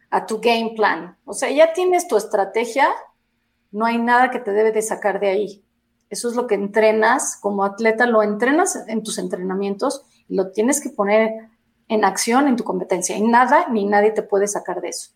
a 0.10 0.26
tu 0.26 0.40
game 0.40 0.74
plan. 0.76 1.18
O 1.26 1.34
sea, 1.34 1.50
ya 1.50 1.74
tienes 1.74 2.08
tu 2.08 2.18
estrategia, 2.18 2.88
no 3.72 3.86
hay 3.86 3.98
nada 3.98 4.32
que 4.32 4.40
te 4.40 4.52
debe 4.52 4.72
de 4.72 4.82
sacar 4.82 5.20
de 5.20 5.30
ahí. 5.30 5.64
Eso 6.10 6.30
es 6.30 6.36
lo 6.36 6.48
que 6.48 6.56
entrenas 6.56 7.38
como 7.42 7.64
atleta, 7.64 8.06
lo 8.06 8.24
entrenas 8.24 8.88
en 8.88 9.04
tus 9.04 9.18
entrenamientos 9.18 10.06
y 10.30 10.36
lo 10.36 10.52
tienes 10.52 10.82
que 10.82 10.90
poner 10.90 11.50
en 11.90 12.06
acción 12.06 12.48
en 12.48 12.56
tu 12.56 12.64
competencia. 12.64 13.18
Y 13.18 13.22
nada 13.22 13.68
ni 13.70 13.86
nadie 13.86 14.12
te 14.12 14.24
puede 14.24 14.48
sacar 14.48 14.82
de 14.82 14.90
eso. 14.90 15.12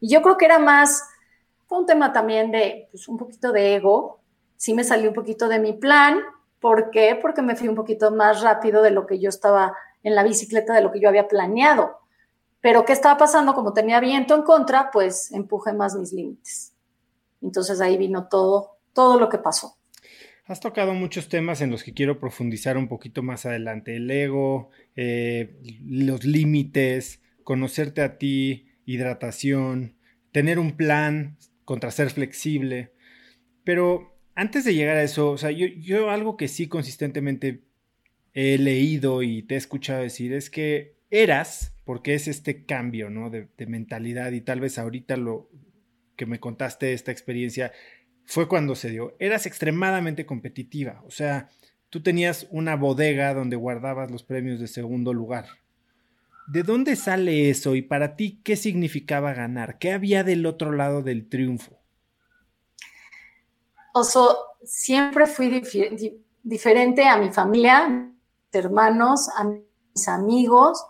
Y 0.00 0.08
yo 0.08 0.22
creo 0.22 0.38
que 0.38 0.46
era 0.46 0.58
más, 0.58 1.04
un 1.68 1.86
tema 1.86 2.12
también 2.12 2.50
de 2.50 2.88
pues, 2.90 3.08
un 3.08 3.16
poquito 3.16 3.52
de 3.52 3.76
ego. 3.76 4.20
Sí 4.56 4.74
me 4.74 4.84
salió 4.84 5.08
un 5.08 5.14
poquito 5.14 5.48
de 5.48 5.58
mi 5.58 5.72
plan. 5.72 6.20
¿Por 6.60 6.90
qué? 6.90 7.18
Porque 7.20 7.42
me 7.42 7.56
fui 7.56 7.68
un 7.68 7.74
poquito 7.74 8.10
más 8.10 8.42
rápido 8.42 8.82
de 8.82 8.90
lo 8.90 9.06
que 9.06 9.18
yo 9.18 9.28
estaba 9.28 9.74
en 10.02 10.14
la 10.14 10.22
bicicleta, 10.22 10.74
de 10.74 10.82
lo 10.82 10.92
que 10.92 11.00
yo 11.00 11.08
había 11.08 11.28
planeado. 11.28 11.98
Pero 12.62 12.86
¿qué 12.86 12.94
estaba 12.94 13.18
pasando? 13.18 13.52
Como 13.54 13.74
tenía 13.74 14.00
viento 14.00 14.34
en 14.34 14.42
contra, 14.42 14.90
pues 14.90 15.30
empujé 15.32 15.74
más 15.74 15.94
mis 15.94 16.12
límites. 16.12 16.72
Entonces 17.42 17.80
ahí 17.80 17.98
vino 17.98 18.28
todo, 18.28 18.78
todo 18.94 19.20
lo 19.20 19.28
que 19.28 19.36
pasó. 19.36 19.76
Has 20.46 20.60
tocado 20.60 20.94
muchos 20.94 21.28
temas 21.28 21.60
en 21.60 21.70
los 21.70 21.82
que 21.82 21.92
quiero 21.92 22.18
profundizar 22.18 22.76
un 22.76 22.88
poquito 22.88 23.22
más 23.22 23.46
adelante. 23.46 23.96
El 23.96 24.10
ego, 24.10 24.70
eh, 24.96 25.58
los 25.84 26.24
límites, 26.24 27.20
conocerte 27.42 28.00
a 28.00 28.16
ti, 28.16 28.68
hidratación, 28.86 29.96
tener 30.30 30.58
un 30.58 30.76
plan 30.76 31.36
contra 31.64 31.90
ser 31.90 32.10
flexible. 32.10 32.92
Pero 33.64 34.16
antes 34.34 34.64
de 34.64 34.74
llegar 34.74 34.96
a 34.96 35.02
eso, 35.02 35.30
o 35.30 35.38
sea, 35.38 35.50
yo, 35.50 35.66
yo 35.66 36.10
algo 36.10 36.36
que 36.36 36.48
sí 36.48 36.68
consistentemente 36.68 37.64
he 38.34 38.56
leído 38.58 39.22
y 39.22 39.42
te 39.42 39.54
he 39.54 39.58
escuchado 39.58 40.02
decir 40.02 40.32
es 40.32 40.48
que 40.48 40.96
eras, 41.10 41.71
porque 41.84 42.14
es 42.14 42.28
este 42.28 42.64
cambio, 42.64 43.10
¿no? 43.10 43.30
De, 43.30 43.48
mentalidad 43.66 44.32
y 44.32 44.40
tal 44.40 44.60
vez 44.60 44.78
ahorita 44.78 45.16
lo 45.16 45.48
que 46.16 46.26
me 46.26 46.40
contaste 46.40 46.92
esta 46.92 47.10
experiencia 47.10 47.72
fue 48.24 48.48
cuando 48.48 48.74
se 48.74 48.90
dio. 48.90 49.16
Eras 49.18 49.46
extremadamente 49.46 50.26
competitiva, 50.26 51.02
o 51.06 51.10
sea, 51.10 51.48
tú 51.90 52.02
tenías 52.02 52.46
una 52.50 52.76
bodega 52.76 53.34
donde 53.34 53.56
guardabas 53.56 54.10
los 54.10 54.22
premios 54.22 54.60
de 54.60 54.68
segundo 54.68 55.12
lugar. 55.12 55.46
¿De 56.48 56.62
dónde 56.62 56.96
sale 56.96 57.50
eso 57.50 57.74
y 57.76 57.82
para 57.82 58.16
ti 58.16 58.40
qué 58.42 58.56
significaba 58.56 59.32
ganar? 59.32 59.78
¿Qué 59.78 59.92
había 59.92 60.24
del 60.24 60.44
otro 60.44 60.72
lado 60.72 61.02
del 61.02 61.28
triunfo? 61.28 61.78
Oso, 63.94 64.36
siempre 64.64 65.26
fui 65.26 65.62
diferente 66.42 67.04
a 67.04 67.16
mi 67.16 67.30
familia, 67.30 68.10
hermanos, 68.52 69.28
a 69.36 69.44
mis 69.44 70.08
amigos. 70.08 70.84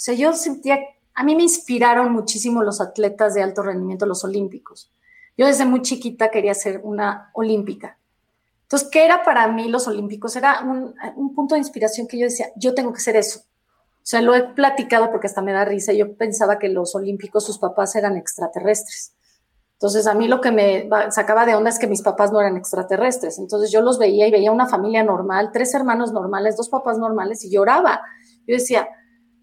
O 0.00 0.02
sea, 0.02 0.14
yo 0.14 0.32
sentía, 0.32 0.78
a 1.12 1.22
mí 1.24 1.36
me 1.36 1.42
inspiraron 1.42 2.10
muchísimo 2.10 2.62
los 2.62 2.80
atletas 2.80 3.34
de 3.34 3.42
alto 3.42 3.62
rendimiento, 3.62 4.06
los 4.06 4.24
olímpicos. 4.24 4.90
Yo 5.36 5.44
desde 5.44 5.66
muy 5.66 5.82
chiquita 5.82 6.30
quería 6.30 6.54
ser 6.54 6.80
una 6.82 7.30
olímpica. 7.34 7.98
Entonces, 8.62 8.88
¿qué 8.90 9.04
era 9.04 9.22
para 9.22 9.46
mí 9.48 9.68
los 9.68 9.86
olímpicos? 9.88 10.36
Era 10.36 10.62
un, 10.62 11.34
punto 11.34 11.54
de 11.54 11.58
inspiración 11.58 12.06
que 12.08 12.18
yo 12.18 12.24
decía, 12.24 12.46
yo 12.56 12.72
tengo 12.72 12.94
que 12.94 13.00
ser 13.00 13.14
eso. 13.14 13.40
O 13.40 14.04
sea, 14.06 14.22
lo 14.22 14.34
he 14.34 14.42
platicado 14.42 15.10
porque 15.10 15.26
hasta 15.26 15.42
me 15.42 15.52
da 15.52 15.66
risa. 15.66 15.92
Yo 15.92 16.16
pensaba 16.16 16.58
que 16.58 16.70
los 16.70 16.94
olímpicos, 16.94 17.44
sus 17.44 17.58
papás 17.58 17.94
eran 17.94 18.16
extraterrestres. 18.16 19.12
Entonces 19.74 20.06
a 20.06 20.14
mí 20.14 20.28
lo 20.28 20.40
que 20.40 20.50
me 20.50 20.88
sacaba 21.10 21.44
de 21.44 21.56
onda 21.56 21.68
es 21.68 21.78
que 21.78 21.86
mis 21.86 22.00
papás 22.00 22.32
no 22.32 22.40
eran 22.40 22.56
extraterrestres. 22.56 23.38
Entonces 23.38 23.70
yo 23.70 23.82
los 23.82 23.98
veía 23.98 24.26
y 24.26 24.30
veía 24.30 24.50
una 24.50 24.66
familia 24.66 25.04
normal, 25.04 25.50
tres 25.52 25.74
hermanos 25.74 26.10
normales, 26.10 26.56
dos 26.56 26.70
papás 26.70 26.96
normales 26.96 27.44
y 27.44 27.50
lloraba. 27.50 28.00
Yo 28.46 28.54
decía, 28.54 28.88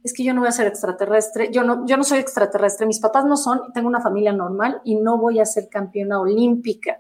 es 0.07 0.13
que 0.13 0.23
yo 0.23 0.33
no 0.33 0.41
voy 0.41 0.49
a 0.49 0.53
ser 0.53 0.67
extraterrestre, 0.67 1.51
yo 1.51 1.63
no, 1.63 1.85
yo 1.85 1.97
no 1.97 2.03
soy 2.03 2.19
extraterrestre, 2.19 2.87
mis 2.87 2.99
papás 2.99 3.25
no 3.25 3.37
son, 3.37 3.71
tengo 3.73 3.87
una 3.87 4.01
familia 4.01 4.33
normal 4.33 4.81
y 4.83 4.95
no 4.95 5.17
voy 5.17 5.39
a 5.39 5.45
ser 5.45 5.69
campeona 5.69 6.19
olímpica. 6.19 6.97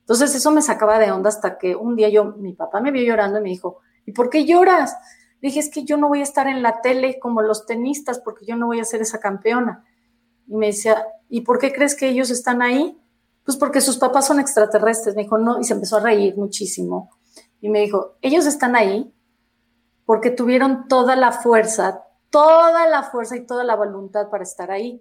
Entonces 0.00 0.34
eso 0.34 0.50
me 0.50 0.60
sacaba 0.60 0.98
de 0.98 1.10
onda 1.10 1.28
hasta 1.30 1.56
que 1.56 1.74
un 1.74 1.96
día 1.96 2.08
yo, 2.10 2.34
mi 2.36 2.52
papá 2.52 2.80
me 2.80 2.90
vio 2.90 3.02
llorando 3.02 3.38
y 3.38 3.42
me 3.42 3.48
dijo, 3.48 3.78
¿y 4.04 4.12
por 4.12 4.28
qué 4.28 4.44
lloras? 4.44 4.96
dije, 5.40 5.60
es 5.60 5.68
que 5.68 5.84
yo 5.84 5.96
no 5.98 6.08
voy 6.08 6.20
a 6.20 6.22
estar 6.22 6.46
en 6.46 6.62
la 6.62 6.80
tele 6.80 7.18
como 7.18 7.42
los 7.42 7.66
tenistas 7.66 8.18
porque 8.18 8.46
yo 8.46 8.56
no 8.56 8.66
voy 8.66 8.80
a 8.80 8.84
ser 8.84 9.02
esa 9.02 9.20
campeona. 9.20 9.84
Y 10.46 10.56
me 10.56 10.66
decía, 10.66 11.06
¿y 11.28 11.42
por 11.42 11.58
qué 11.58 11.72
crees 11.72 11.94
que 11.94 12.08
ellos 12.08 12.30
están 12.30 12.62
ahí? 12.62 12.98
Pues 13.44 13.58
porque 13.58 13.82
sus 13.82 13.98
papás 13.98 14.26
son 14.26 14.40
extraterrestres. 14.40 15.14
Me 15.14 15.24
dijo, 15.24 15.36
no, 15.36 15.60
y 15.60 15.64
se 15.64 15.74
empezó 15.74 15.98
a 15.98 16.00
reír 16.00 16.36
muchísimo. 16.36 17.10
Y 17.60 17.68
me 17.68 17.80
dijo, 17.80 18.16
ellos 18.22 18.46
están 18.46 18.74
ahí 18.74 19.12
porque 20.06 20.30
tuvieron 20.30 20.88
toda 20.88 21.14
la 21.16 21.32
fuerza, 21.32 22.03
toda 22.34 22.88
la 22.88 23.04
fuerza 23.04 23.36
y 23.36 23.46
toda 23.46 23.62
la 23.62 23.76
voluntad 23.76 24.28
para 24.28 24.42
estar 24.42 24.72
ahí. 24.72 25.00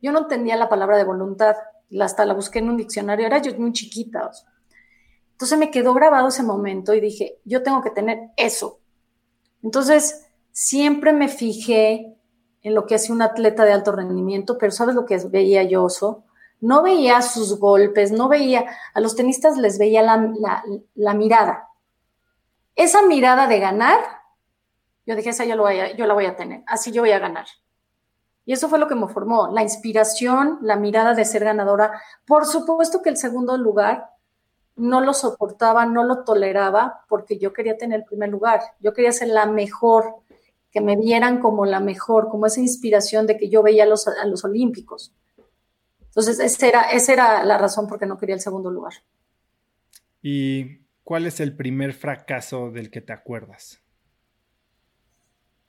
Yo 0.00 0.10
no 0.10 0.20
entendía 0.20 0.56
la 0.56 0.70
palabra 0.70 0.96
de 0.96 1.04
voluntad, 1.04 1.54
hasta 2.00 2.24
la 2.24 2.32
busqué 2.32 2.60
en 2.60 2.70
un 2.70 2.78
diccionario, 2.78 3.26
era 3.26 3.42
yo 3.42 3.52
muy 3.58 3.74
chiquita. 3.74 4.30
Entonces 5.32 5.58
me 5.58 5.70
quedó 5.70 5.92
grabado 5.92 6.28
ese 6.28 6.42
momento 6.42 6.94
y 6.94 7.00
dije, 7.00 7.40
yo 7.44 7.62
tengo 7.62 7.82
que 7.82 7.90
tener 7.90 8.30
eso. 8.38 8.78
Entonces, 9.62 10.26
siempre 10.50 11.12
me 11.12 11.28
fijé 11.28 12.16
en 12.62 12.74
lo 12.74 12.86
que 12.86 12.94
hace 12.94 13.12
un 13.12 13.20
atleta 13.20 13.66
de 13.66 13.72
alto 13.72 13.92
rendimiento, 13.92 14.56
pero 14.56 14.72
¿sabes 14.72 14.94
lo 14.94 15.04
que 15.04 15.18
veía 15.28 15.64
yo, 15.64 15.84
Oso? 15.84 16.24
No 16.58 16.82
veía 16.82 17.20
sus 17.20 17.58
golpes, 17.58 18.12
no 18.12 18.28
veía, 18.30 18.64
a 18.94 19.00
los 19.00 19.14
tenistas 19.14 19.58
les 19.58 19.78
veía 19.78 20.02
la, 20.02 21.14
mirada. 21.14 21.68
Esa 22.76 23.02
mirada 23.02 23.46
de 23.46 23.58
ganar, 23.58 23.98
yo 25.06 25.16
dije, 25.16 25.30
esa 25.30 25.44
yo, 25.44 25.56
lo 25.56 25.70
yo 25.70 26.06
la 26.06 26.14
voy 26.14 26.26
a 26.26 26.36
tener, 26.36 26.62
así 26.66 26.92
yo 26.92 27.02
voy 27.02 27.12
a 27.12 27.18
ganar. 27.18 27.46
Y 28.44 28.52
eso 28.52 28.68
fue 28.68 28.78
lo 28.78 28.88
que 28.88 28.94
me 28.94 29.08
formó, 29.08 29.48
la 29.52 29.62
inspiración, 29.62 30.58
la 30.62 30.76
mirada 30.76 31.14
de 31.14 31.24
ser 31.24 31.44
ganadora. 31.44 32.00
Por 32.26 32.44
supuesto 32.44 33.00
que 33.02 33.10
el 33.10 33.16
segundo 33.16 33.56
lugar 33.56 34.10
no 34.74 35.00
lo 35.00 35.14
soportaba, 35.14 35.86
no 35.86 36.02
lo 36.02 36.24
toleraba, 36.24 37.04
porque 37.08 37.38
yo 37.38 37.52
quería 37.52 37.76
tener 37.76 38.00
el 38.00 38.06
primer 38.06 38.30
lugar, 38.30 38.60
yo 38.80 38.92
quería 38.92 39.12
ser 39.12 39.28
la 39.28 39.46
mejor, 39.46 40.16
que 40.72 40.80
me 40.80 40.96
vieran 40.96 41.40
como 41.40 41.66
la 41.66 41.80
mejor, 41.80 42.30
como 42.30 42.46
esa 42.46 42.60
inspiración 42.60 43.26
de 43.26 43.36
que 43.36 43.50
yo 43.50 43.62
veía 43.62 43.84
a 43.84 43.86
los, 43.86 44.08
a 44.08 44.24
los 44.24 44.42
olímpicos. 44.44 45.14
Entonces, 46.00 46.40
esa 46.40 46.66
era, 46.66 46.82
esa 46.90 47.12
era 47.12 47.44
la 47.44 47.58
razón 47.58 47.86
por 47.86 47.98
qué 47.98 48.06
no 48.06 48.18
quería 48.18 48.34
el 48.34 48.40
segundo 48.40 48.70
lugar. 48.70 48.94
¿Y 50.22 50.78
cuál 51.04 51.26
es 51.26 51.40
el 51.40 51.54
primer 51.54 51.92
fracaso 51.92 52.70
del 52.70 52.90
que 52.90 53.02
te 53.02 53.12
acuerdas? 53.12 53.81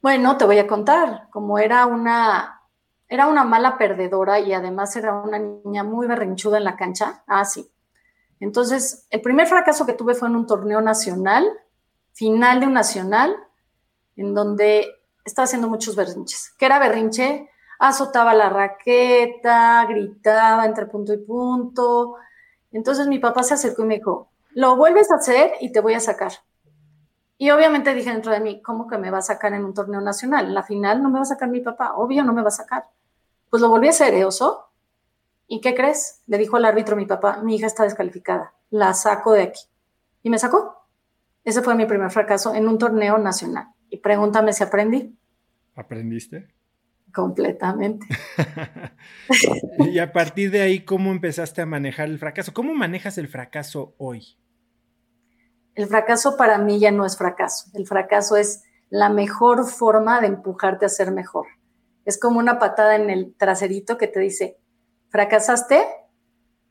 Bueno, 0.04 0.36
te 0.36 0.44
voy 0.44 0.60
a 0.60 0.68
contar, 0.68 1.30
como 1.30 1.60
era 1.60 1.86
una, 1.86 2.62
era 3.08 3.28
una 3.28 3.46
mala 3.46 3.78
perdedora 3.78 4.38
y 4.38 4.52
además 4.52 4.94
era 4.98 5.14
una 5.14 5.40
niña 5.40 5.86
muy 5.86 6.08
berrinchuda 6.08 6.58
en 6.58 6.66
la 6.66 6.76
cancha. 6.76 7.24
Ah, 7.26 7.46
sí. 7.46 7.72
Entonces, 8.42 9.08
el 9.12 9.22
primer 9.22 9.48
fracaso 9.48 9.86
que 9.86 9.94
tuve 9.94 10.14
fue 10.14 10.28
en 10.28 10.36
un 10.36 10.46
torneo 10.46 10.82
nacional, 10.82 11.48
final 12.12 12.60
de 12.60 12.68
un 12.68 12.74
nacional, 12.74 13.34
en 14.18 14.36
donde 14.36 14.90
estaba 15.24 15.46
haciendo 15.46 15.70
muchos 15.70 15.96
berrinches. 15.96 16.54
¿Qué 16.60 16.66
era 16.66 16.80
berrinche? 16.80 17.50
Azotaba 17.80 18.34
la 18.34 18.50
raqueta, 18.50 19.86
gritaba 19.88 20.66
entre 20.66 20.86
punto 20.86 21.14
y 21.14 21.18
punto. 21.20 22.16
Entonces 22.74 23.08
mi 23.08 23.20
papá 23.20 23.42
se 23.44 23.54
acercó 23.54 23.84
y 23.84 23.86
me 23.86 23.96
dijo, 24.00 24.34
lo 24.52 24.76
vuelves 24.76 25.10
a 25.12 25.16
hacer 25.16 25.54
y 25.62 25.72
te 25.72 25.80
voy 25.80 25.94
a 25.94 26.02
sacar. 26.02 26.34
Y 27.38 27.50
obviamente 27.50 27.94
dije 27.94 28.12
dentro 28.12 28.32
de 28.32 28.40
mí, 28.40 28.62
¿cómo 28.62 28.88
que 28.88 28.98
me 28.98 29.12
va 29.12 29.18
a 29.18 29.24
sacar 29.24 29.54
en 29.54 29.66
un 29.66 29.74
torneo 29.74 30.02
nacional? 30.02 30.46
En 30.46 30.54
la 30.54 30.64
final 30.64 31.02
no 31.02 31.10
me 31.10 31.20
va 31.20 31.24
a 31.24 31.26
sacar 31.26 31.50
mi 31.50 31.62
papá, 31.62 31.94
obvio 31.96 32.24
no 32.24 32.34
me 32.34 32.42
va 32.42 32.50
a 32.50 32.52
sacar. 32.52 32.86
Pues 33.50 33.62
lo 33.62 33.70
volví 33.70 33.88
a 33.88 33.92
hacer, 33.92 34.14
¿eh, 34.14 34.26
oso? 34.26 34.70
¿Y 35.48 35.62
qué 35.62 35.76
crees? 35.76 36.22
Le 36.28 36.38
dijo 36.38 36.58
al 36.58 36.66
árbitro 36.66 36.96
mi 36.96 37.06
papá, 37.06 37.42
mi 37.44 37.56
hija 37.56 37.68
está 37.68 37.84
descalificada, 37.84 38.54
la 38.70 38.94
saco 38.94 39.34
de 39.34 39.44
aquí. 39.44 39.62
Y 40.22 40.30
me 40.30 40.40
sacó. 40.40 40.88
Ese 41.44 41.62
fue 41.62 41.76
mi 41.76 41.86
primer 41.86 42.10
fracaso 42.10 42.56
en 42.56 42.68
un 42.68 42.78
torneo 42.78 43.18
nacional. 43.18 43.68
Y 43.90 43.98
pregúntame 43.98 44.54
si 44.54 44.64
aprendí. 44.64 45.18
¿Aprendiste? 45.76 46.48
Completamente. 47.14 48.08
y 49.80 50.00
a 50.00 50.12
partir 50.14 50.50
de 50.50 50.62
ahí, 50.62 50.86
¿cómo 50.86 51.12
empezaste 51.12 51.62
a 51.62 51.66
manejar 51.66 52.08
el 52.08 52.18
fracaso? 52.18 52.54
¿Cómo 52.54 52.74
manejas 52.74 53.18
el 53.18 53.28
fracaso 53.28 53.94
hoy? 53.98 54.38
El 55.76 55.88
fracaso 55.88 56.38
para 56.38 56.58
mí 56.58 56.80
ya 56.80 56.92
no 56.92 57.06
es 57.06 57.18
fracaso. 57.18 57.70
El 57.74 57.88
fracaso 57.88 58.36
es 58.36 58.64
la 58.90 59.10
mejor 59.10 59.66
forma 59.66 60.22
de 60.22 60.28
empujarte 60.28 60.86
a 60.86 60.90
ser 60.90 61.12
mejor. 61.12 61.48
Es 62.06 62.20
como 62.20 62.40
una 62.40 62.60
patada 62.60 62.96
en 62.96 63.10
el 63.10 63.34
traserito 63.36 63.98
que 63.98 64.08
te 64.08 64.20
dice, 64.20 64.60
fracasaste, 65.10 65.84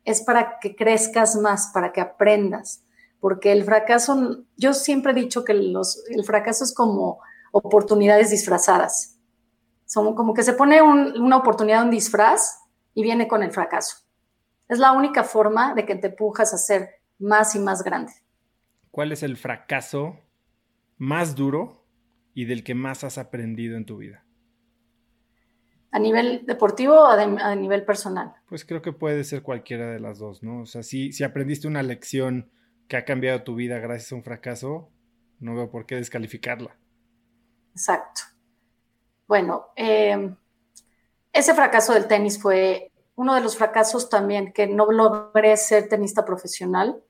es 0.04 0.22
para 0.22 0.58
que 0.60 0.76
crezcas 0.76 1.36
más, 1.36 1.70
para 1.72 1.92
que 1.92 2.00
aprendas, 2.00 2.84
porque 3.18 3.52
el 3.52 3.64
fracaso, 3.64 4.44
yo 4.56 4.74
siempre 4.74 5.12
he 5.12 5.14
dicho 5.14 5.44
que 5.44 5.54
los, 5.54 6.04
el 6.10 6.24
fracaso 6.24 6.64
es 6.64 6.74
como 6.74 7.20
oportunidades 7.52 8.30
disfrazadas. 8.30 9.18
Son 9.86 10.14
como 10.14 10.34
que 10.34 10.42
se 10.42 10.54
pone 10.54 10.80
una 10.82 11.36
oportunidad, 11.36 11.84
un 11.84 11.90
disfraz 11.90 12.60
y 12.94 13.02
viene 13.02 13.28
con 13.28 13.42
el 13.42 13.52
fracaso. 13.52 13.96
Es 14.68 14.78
la 14.78 14.92
única 14.92 15.22
forma 15.22 15.74
de 15.74 15.86
que 15.86 15.94
te 15.96 16.08
empujas 16.08 16.54
a 16.54 16.58
ser 16.58 17.00
más 17.18 17.54
y 17.54 17.58
más 17.58 17.82
grande. 17.82 18.12
¿Cuál 18.92 19.10
es 19.10 19.22
el 19.22 19.38
fracaso 19.38 20.20
más 20.98 21.34
duro 21.34 21.86
y 22.34 22.44
del 22.44 22.62
que 22.62 22.74
más 22.74 23.04
has 23.04 23.16
aprendido 23.16 23.78
en 23.78 23.86
tu 23.86 23.96
vida? 23.96 24.22
¿A 25.90 25.98
nivel 25.98 26.44
deportivo 26.46 26.94
o 26.94 27.06
a, 27.06 27.54
nivel 27.54 27.86
personal? 27.86 28.34
Pues 28.48 28.66
creo 28.66 28.82
que 28.82 28.92
puede 28.92 29.24
ser 29.24 29.42
cualquiera 29.42 29.90
de 29.90 29.98
las 29.98 30.18
dos, 30.18 30.42
¿no? 30.42 30.60
O 30.60 30.66
sea, 30.66 30.82
si, 30.82 31.10
si 31.12 31.24
aprendiste 31.24 31.66
una 31.66 31.82
lección 31.82 32.50
que 32.86 32.98
ha 32.98 33.06
cambiado 33.06 33.42
tu 33.42 33.54
vida 33.54 33.78
gracias 33.78 34.12
a 34.12 34.16
un 34.16 34.24
fracaso, 34.24 34.90
no 35.40 35.54
veo 35.54 35.70
por 35.70 35.86
qué 35.86 35.96
descalificarla. 35.96 36.76
Exacto. 37.72 38.20
Bueno, 39.26 39.68
eh, 39.74 40.34
ese 41.32 41.54
fracaso 41.54 41.94
del 41.94 42.08
tenis 42.08 42.40
fue 42.40 42.92
uno 43.14 43.34
de 43.34 43.40
los 43.40 43.56
fracasos 43.56 44.10
también 44.10 44.52
que 44.52 44.66
no 44.66 44.92
logré 44.92 45.56
ser 45.56 45.88
tenista 45.88 46.26
profesional. 46.26 47.02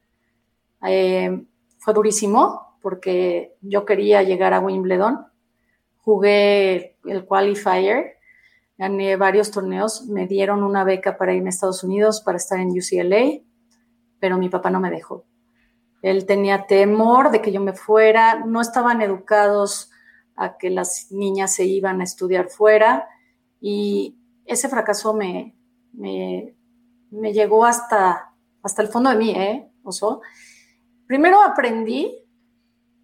Eh, 0.86 1.44
fue 1.82 1.94
durísimo 1.94 2.76
porque 2.80 3.56
yo 3.60 3.84
quería 3.84 4.22
llegar 4.22 4.54
a 4.54 4.60
Wimbledon. 4.60 5.26
Jugué 5.98 6.96
el 7.04 7.24
qualifier 7.26 8.22
gané 8.82 9.14
varios 9.14 9.52
torneos, 9.52 10.06
me 10.06 10.26
dieron 10.26 10.64
una 10.64 10.82
beca 10.82 11.16
para 11.16 11.32
irme 11.32 11.48
a 11.48 11.50
Estados 11.50 11.84
Unidos 11.84 12.20
para 12.20 12.38
estar 12.38 12.58
en 12.58 12.70
UCLA, 12.70 13.40
pero 14.18 14.38
mi 14.38 14.48
papá 14.48 14.70
no 14.70 14.80
me 14.80 14.90
dejó. 14.90 15.24
Él 16.02 16.26
tenía 16.26 16.66
temor 16.66 17.30
de 17.30 17.40
que 17.40 17.52
yo 17.52 17.60
me 17.60 17.74
fuera, 17.74 18.44
no 18.44 18.60
estaban 18.60 19.00
educados 19.00 19.92
a 20.34 20.56
que 20.56 20.68
las 20.68 21.12
niñas 21.12 21.54
se 21.54 21.64
iban 21.64 22.00
a 22.00 22.04
estudiar 22.04 22.48
fuera 22.48 23.08
y 23.60 24.18
ese 24.46 24.68
fracaso 24.68 25.14
me, 25.14 25.54
me, 25.92 26.52
llegó 27.32 27.64
hasta, 27.64 28.32
hasta 28.64 28.82
el 28.82 28.88
fondo 28.88 29.10
de 29.10 29.16
mí, 29.16 29.30
¿eh? 29.30 29.70
Oso. 29.84 30.22
Primero 31.06 31.42
aprendí 31.42 32.18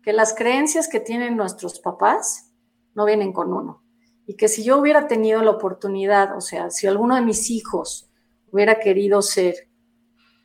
que 0.02 0.12
las 0.12 0.34
creencias 0.34 0.88
que 0.88 1.00
tienen 1.00 1.37
nuestros 1.37 1.80
papás 1.80 2.52
no 2.94 3.04
vienen 3.04 3.32
con 3.32 3.52
uno 3.52 3.82
y 4.26 4.37
que 4.37 4.48
si 4.48 4.62
yo 4.62 4.78
hubiera 4.78 5.06
tenido 5.06 5.42
la 5.42 5.52
oportunidad, 5.52 6.37
o 6.37 6.40
sea, 6.40 6.70
si 6.70 6.87
alguno 6.87 7.14
de 7.14 7.22
mis 7.22 7.50
hijos 7.50 8.11
hubiera 8.52 8.78
querido 8.78 9.22
ser 9.22 9.68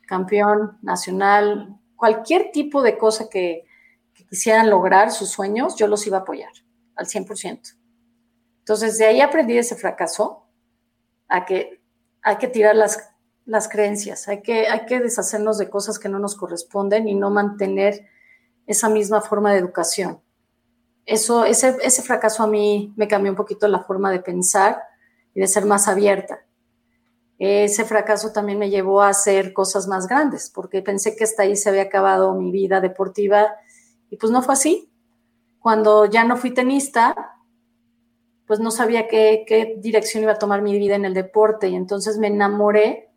campeón 0.06 0.78
nacional, 0.82 1.78
cualquier 1.96 2.50
tipo 2.50 2.82
de 2.82 2.98
cosa 2.98 3.28
que, 3.28 3.66
quisieran 4.28 4.70
lograr 4.70 5.12
sus 5.12 5.28
sueños, 5.28 5.76
yo 5.76 5.86
los 5.86 6.06
iba 6.06 6.18
a 6.18 6.20
apoyar 6.20 6.50
al 6.96 7.06
100%. 7.06 7.76
Entonces, 8.60 8.98
de 8.98 9.04
ahí 9.04 9.20
aprendí 9.20 9.58
ese 9.58 9.76
fracaso, 9.76 10.46
a 11.28 11.44
que 11.44 11.82
hay 12.22 12.36
que 12.38 12.48
tirar 12.48 12.74
las, 12.74 13.13
las 13.46 13.68
creencias, 13.68 14.28
hay 14.28 14.42
que, 14.42 14.68
hay 14.68 14.86
que 14.86 15.00
deshacernos 15.00 15.58
de 15.58 15.68
cosas 15.68 15.98
que 15.98 16.08
no 16.08 16.18
nos 16.18 16.34
corresponden 16.34 17.08
y 17.08 17.14
no 17.14 17.30
mantener 17.30 18.06
esa 18.66 18.88
misma 18.88 19.20
forma 19.20 19.52
de 19.52 19.58
educación 19.58 20.20
eso, 21.06 21.44
ese, 21.44 21.76
ese 21.82 22.02
fracaso 22.02 22.42
a 22.42 22.46
mí 22.46 22.92
me 22.96 23.08
cambió 23.08 23.30
un 23.30 23.36
poquito 23.36 23.68
la 23.68 23.82
forma 23.82 24.10
de 24.10 24.20
pensar 24.20 24.82
y 25.34 25.40
de 25.40 25.46
ser 25.46 25.66
más 25.66 25.88
abierta. 25.88 26.44
Ese 27.38 27.84
fracaso 27.84 28.32
también 28.32 28.58
me 28.58 28.70
llevó 28.70 29.02
a 29.02 29.08
hacer 29.08 29.52
cosas 29.52 29.86
más 29.86 30.06
grandes, 30.06 30.50
porque 30.54 30.82
pensé 30.82 31.16
que 31.16 31.24
hasta 31.24 31.42
ahí 31.42 31.56
se 31.56 31.68
había 31.68 31.82
acabado 31.82 32.34
mi 32.34 32.50
vida 32.50 32.80
deportiva 32.80 33.54
y 34.08 34.16
pues 34.16 34.32
no 34.32 34.40
fue 34.40 34.54
así. 34.54 34.90
Cuando 35.58 36.06
ya 36.06 36.24
no 36.24 36.36
fui 36.36 36.52
tenista, 36.52 37.36
pues 38.46 38.60
no 38.60 38.70
sabía 38.70 39.08
qué, 39.08 39.44
qué 39.46 39.76
dirección 39.78 40.22
iba 40.22 40.32
a 40.32 40.38
tomar 40.38 40.62
mi 40.62 40.78
vida 40.78 40.94
en 40.94 41.04
el 41.04 41.14
deporte 41.14 41.68
y 41.68 41.74
entonces 41.74 42.18
me 42.18 42.28
enamoré 42.28 43.10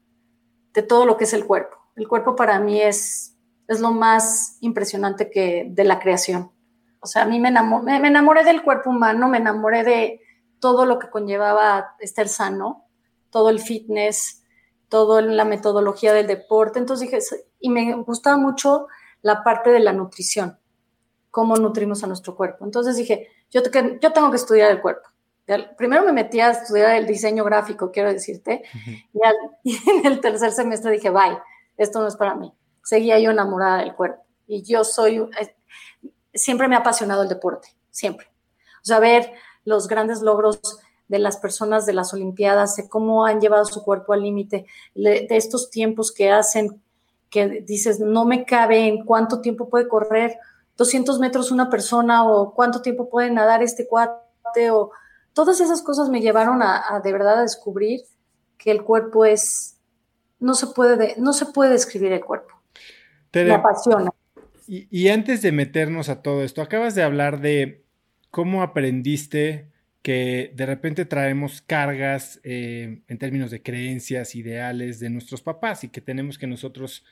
de 0.78 0.84
todo 0.84 1.08
lo 1.08 1.18
que 1.18 1.24
es 1.24 1.34
el 1.34 1.48
cuerpo. 1.48 1.76
El 1.96 2.08
cuerpo 2.08 2.36
para 2.36 2.60
mí 2.60 2.80
es, 2.80 3.36
es 3.68 3.80
lo 3.80 3.90
más 3.90 4.58
impresionante 4.62 5.32
que 5.32 5.66
de 5.72 5.84
la 5.84 5.98
creación. 5.98 6.52
O 7.00 7.08
sea, 7.08 7.24
a 7.24 7.26
mí 7.26 7.40
me 7.40 7.50
me 7.50 8.08
enamoré 8.08 8.44
del 8.44 8.62
cuerpo 8.62 8.92
humano, 8.92 9.28
me 9.28 9.40
enamoré 9.40 9.84
de 9.84 10.22
todo 10.60 10.86
lo 10.86 11.00
que 11.00 11.10
conllevaba 11.10 11.96
estar 12.00 12.28
sano, 12.28 12.86
todo 13.32 13.50
el 13.50 13.60
fitness, 13.60 14.44
toda 14.88 15.24
la 15.24 15.46
metodología 15.46 16.14
del 16.14 16.28
deporte. 16.28 16.78
Entonces 16.78 17.10
dije, 17.10 17.24
y 17.60 17.72
me 17.72 17.96
gustaba 18.04 18.38
mucho 18.38 18.86
la 19.24 19.44
parte 19.44 19.72
de 19.72 19.80
la 19.80 19.94
nutrición, 19.94 20.60
cómo 21.32 21.56
nutrimos 21.56 22.04
a 22.04 22.08
nuestro 22.08 22.36
cuerpo. 22.36 22.66
Entonces 22.66 22.96
dije, 22.98 23.30
yo 23.50 23.64
tengo 23.64 24.30
que 24.30 24.36
estudiar 24.36 24.70
el 24.70 24.80
cuerpo. 24.80 25.10
Primero 25.78 26.04
me 26.04 26.12
metí 26.12 26.40
a 26.40 26.52
estudiar 26.52 26.96
el 26.96 27.08
diseño 27.08 27.44
gráfico, 27.44 27.92
quiero 27.92 28.12
decirte, 28.12 28.64
y, 29.14 29.20
y, 29.64 29.78
en 29.90 30.06
el 30.06 30.20
tercer 30.20 30.52
semestre 30.52 30.92
dije, 30.92 31.10
bye, 31.10 31.38
esto 31.78 32.02
no 32.02 32.08
es 32.08 32.16
para 32.16 32.36
mí. 32.36 32.54
Seguía 32.84 33.20
yo 33.20 33.32
enamorada 33.32 33.80
del 33.80 33.96
cuerpo. 33.96 34.24
Y 34.48 34.64
yo 34.64 34.84
soy, 34.84 35.18
eh, 35.18 35.56
siempre 36.34 36.68
me 36.68 36.76
ha 36.76 36.80
apasionado 36.80 37.24
el 37.24 37.30
deporte, 37.30 37.70
siempre. 37.92 38.28
O 38.82 38.86
sea, 38.86 39.00
ver 39.00 39.32
los 39.64 39.88
grandes 39.88 40.22
logros 40.22 40.60
de 41.08 41.20
las 41.20 41.38
personas 41.38 41.86
de 41.86 41.94
las 41.94 42.14
Olimpiadas, 42.14 42.76
de 42.76 42.90
cómo 42.90 43.26
han 43.26 43.40
llevado 43.40 43.66
su 43.66 43.84
cuerpo 43.84 44.14
al 44.14 44.24
límite, 44.24 44.66
de 44.96 45.28
estos 45.30 45.70
tiempos 45.70 46.12
que 46.12 46.32
hacen, 46.32 46.82
que 47.30 47.48
dices, 47.62 48.00
no 48.00 48.26
me 48.26 48.46
cabe 48.46 48.88
en 48.88 49.06
cuánto 49.06 49.42
tiempo 49.42 49.70
puede 49.70 49.88
correr 49.88 50.38
200 50.78 51.20
metros 51.20 51.52
una 51.52 51.70
persona 51.70 52.26
o 52.30 52.54
cuánto 52.54 52.82
tiempo 52.82 53.10
puede 53.10 53.32
nadar 53.32 53.64
este 53.64 53.88
cuate 53.88 54.72
o 54.72 54.92
todas 55.38 55.62
esas 55.62 55.84
cosas 55.84 56.10
me 56.10 56.20
llevaron 56.20 56.64
a, 56.64 57.00
de 57.04 57.12
verdad 57.12 57.38
a 57.38 57.42
descubrir 57.44 58.00
que 58.58 58.72
el 58.72 58.82
cuerpo 58.82 59.24
es, 59.24 59.78
no 60.40 60.56
se 60.56 60.66
puede, 60.66 61.14
no 61.20 61.32
se 61.32 61.46
puede 61.46 61.74
describir 61.74 62.12
el 62.12 62.22
cuerpo. 62.22 62.60
me 63.32 63.54
apasiona. 63.54 64.10
y 64.66 65.10
antes 65.10 65.44
de 65.44 65.52
meternos 65.52 66.10
a 66.10 66.24
todo 66.24 66.44
esto, 66.44 66.64
acabas 66.64 66.96
de 66.96 67.04
hablar 67.04 67.40
de 67.40 67.86
cómo 68.32 68.64
aprendiste 68.64 69.70
que 70.02 70.54
de 70.56 70.66
repente 70.66 71.06
traemos 71.06 71.62
cargas 71.62 72.40
eh, 72.44 73.04
en 73.08 73.18
términos 73.20 73.52
de 73.52 73.62
creencias, 73.62 74.34
ideales 74.34 75.00
de 75.00 75.12
nuestros 75.12 75.44
papás 75.44 75.84
y 75.84 75.90
que 75.90 76.02
tenemos 76.02 76.40
que 76.40 76.48
nosotros 76.48 77.06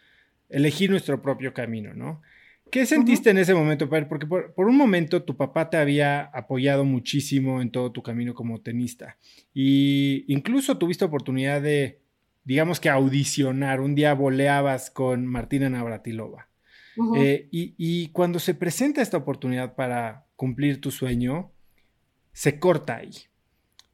elegir 0.50 0.90
nuestro 0.90 1.22
propio 1.22 1.54
camino, 1.54 1.94
¿no? 1.94 2.24
¿Qué 2.72 2.86
sentiste 2.86 3.30
en 3.30 3.38
ese 3.38 3.54
momento, 3.54 3.88
Porque 3.90 4.26
por, 4.26 4.54
un 4.58 4.76
momento 4.76 5.24
tu 5.24 5.38
papá 5.38 5.70
te 5.70 5.78
había 5.78 6.24
apoyado 6.24 6.84
muchísimo 6.84 7.62
en 7.62 7.72
todo 7.72 7.92
tu 7.92 8.04
camino 8.04 8.34
como 8.34 8.62
tenista. 8.62 9.18
Y 9.54 10.26
incluso 10.28 10.78
tuviste 10.78 11.06
oportunidad 11.06 11.62
de, 11.62 12.02
digamos 12.44 12.80
que 12.80 12.90
audicionar, 12.90 13.80
un 13.80 13.96
día 13.96 14.14
voleabas 14.14 14.90
con 14.90 15.26
Martina 15.26 15.70
Navratilova. 15.70 16.50
Eh, 17.18 17.50
y, 17.52 17.76
y 17.78 18.08
cuando 18.10 18.40
se 18.40 18.54
presenta 18.54 19.02
esta 19.02 19.18
oportunidad 19.18 19.76
para 19.76 20.26
cumplir 20.36 20.82
tu 20.82 20.92
sueño, 20.92 21.52
se 22.32 22.60
corta 22.60 22.98
ahí. 22.98 23.12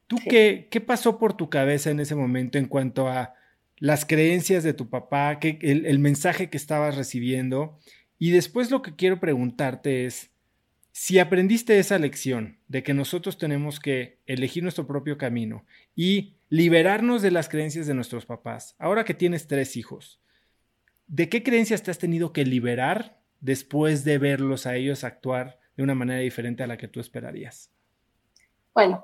¿Tú 0.08 0.18
qué, 0.30 0.68
qué 0.70 0.82
pasó 0.82 1.18
por 1.18 1.34
tu 1.34 1.50
cabeza 1.50 1.90
en 1.90 2.00
ese 2.00 2.16
momento 2.16 2.58
en 2.58 2.66
cuanto 2.66 3.08
a 3.08 3.34
las 3.78 4.06
creencias 4.06 4.64
de 4.64 4.74
tu 4.74 4.90
papá, 4.90 5.40
que, 5.40 5.58
el, 5.62 6.00
mensaje 6.00 6.50
que 6.50 6.58
estabas 6.58 6.96
recibiendo? 6.96 7.80
Y 8.22 8.30
después 8.30 8.70
lo 8.70 8.84
que 8.84 8.96
quiero 8.96 9.20
preguntarte 9.20 10.06
es, 10.06 10.30
si 10.92 11.18
aprendiste 11.18 11.80
esa 11.80 11.98
lección 11.98 12.60
de 12.68 12.84
que 12.84 12.94
nosotros 12.94 13.40
tenemos 13.40 13.80
que 13.80 14.20
elegir 14.28 14.62
nuestro 14.62 14.86
propio 14.86 15.18
camino 15.18 15.66
y 15.96 16.36
liberarnos 16.48 17.24
de 17.24 17.32
las 17.32 17.50
creencias 17.50 17.88
de 17.88 17.96
nuestros 17.96 18.28
papás, 18.28 18.76
ahora 18.78 19.06
que 19.06 19.16
tienes 19.16 19.48
tres 19.48 19.76
hijos, 19.76 20.22
¿de 21.08 21.30
qué 21.30 21.42
creencias 21.42 21.82
te 21.82 21.90
has 21.90 21.98
tenido 21.98 22.32
que 22.32 22.46
liberar 22.46 23.18
después 23.40 24.04
de 24.04 24.20
verlos 24.20 24.68
a 24.68 24.76
ellos 24.76 25.04
actuar 25.04 25.58
de 25.76 25.82
una 25.82 25.96
manera 25.96 26.20
diferente 26.20 26.62
a 26.62 26.68
la 26.68 26.78
que 26.78 26.88
tú 26.88 27.00
esperarías? 27.00 27.72
Bueno, 28.76 29.04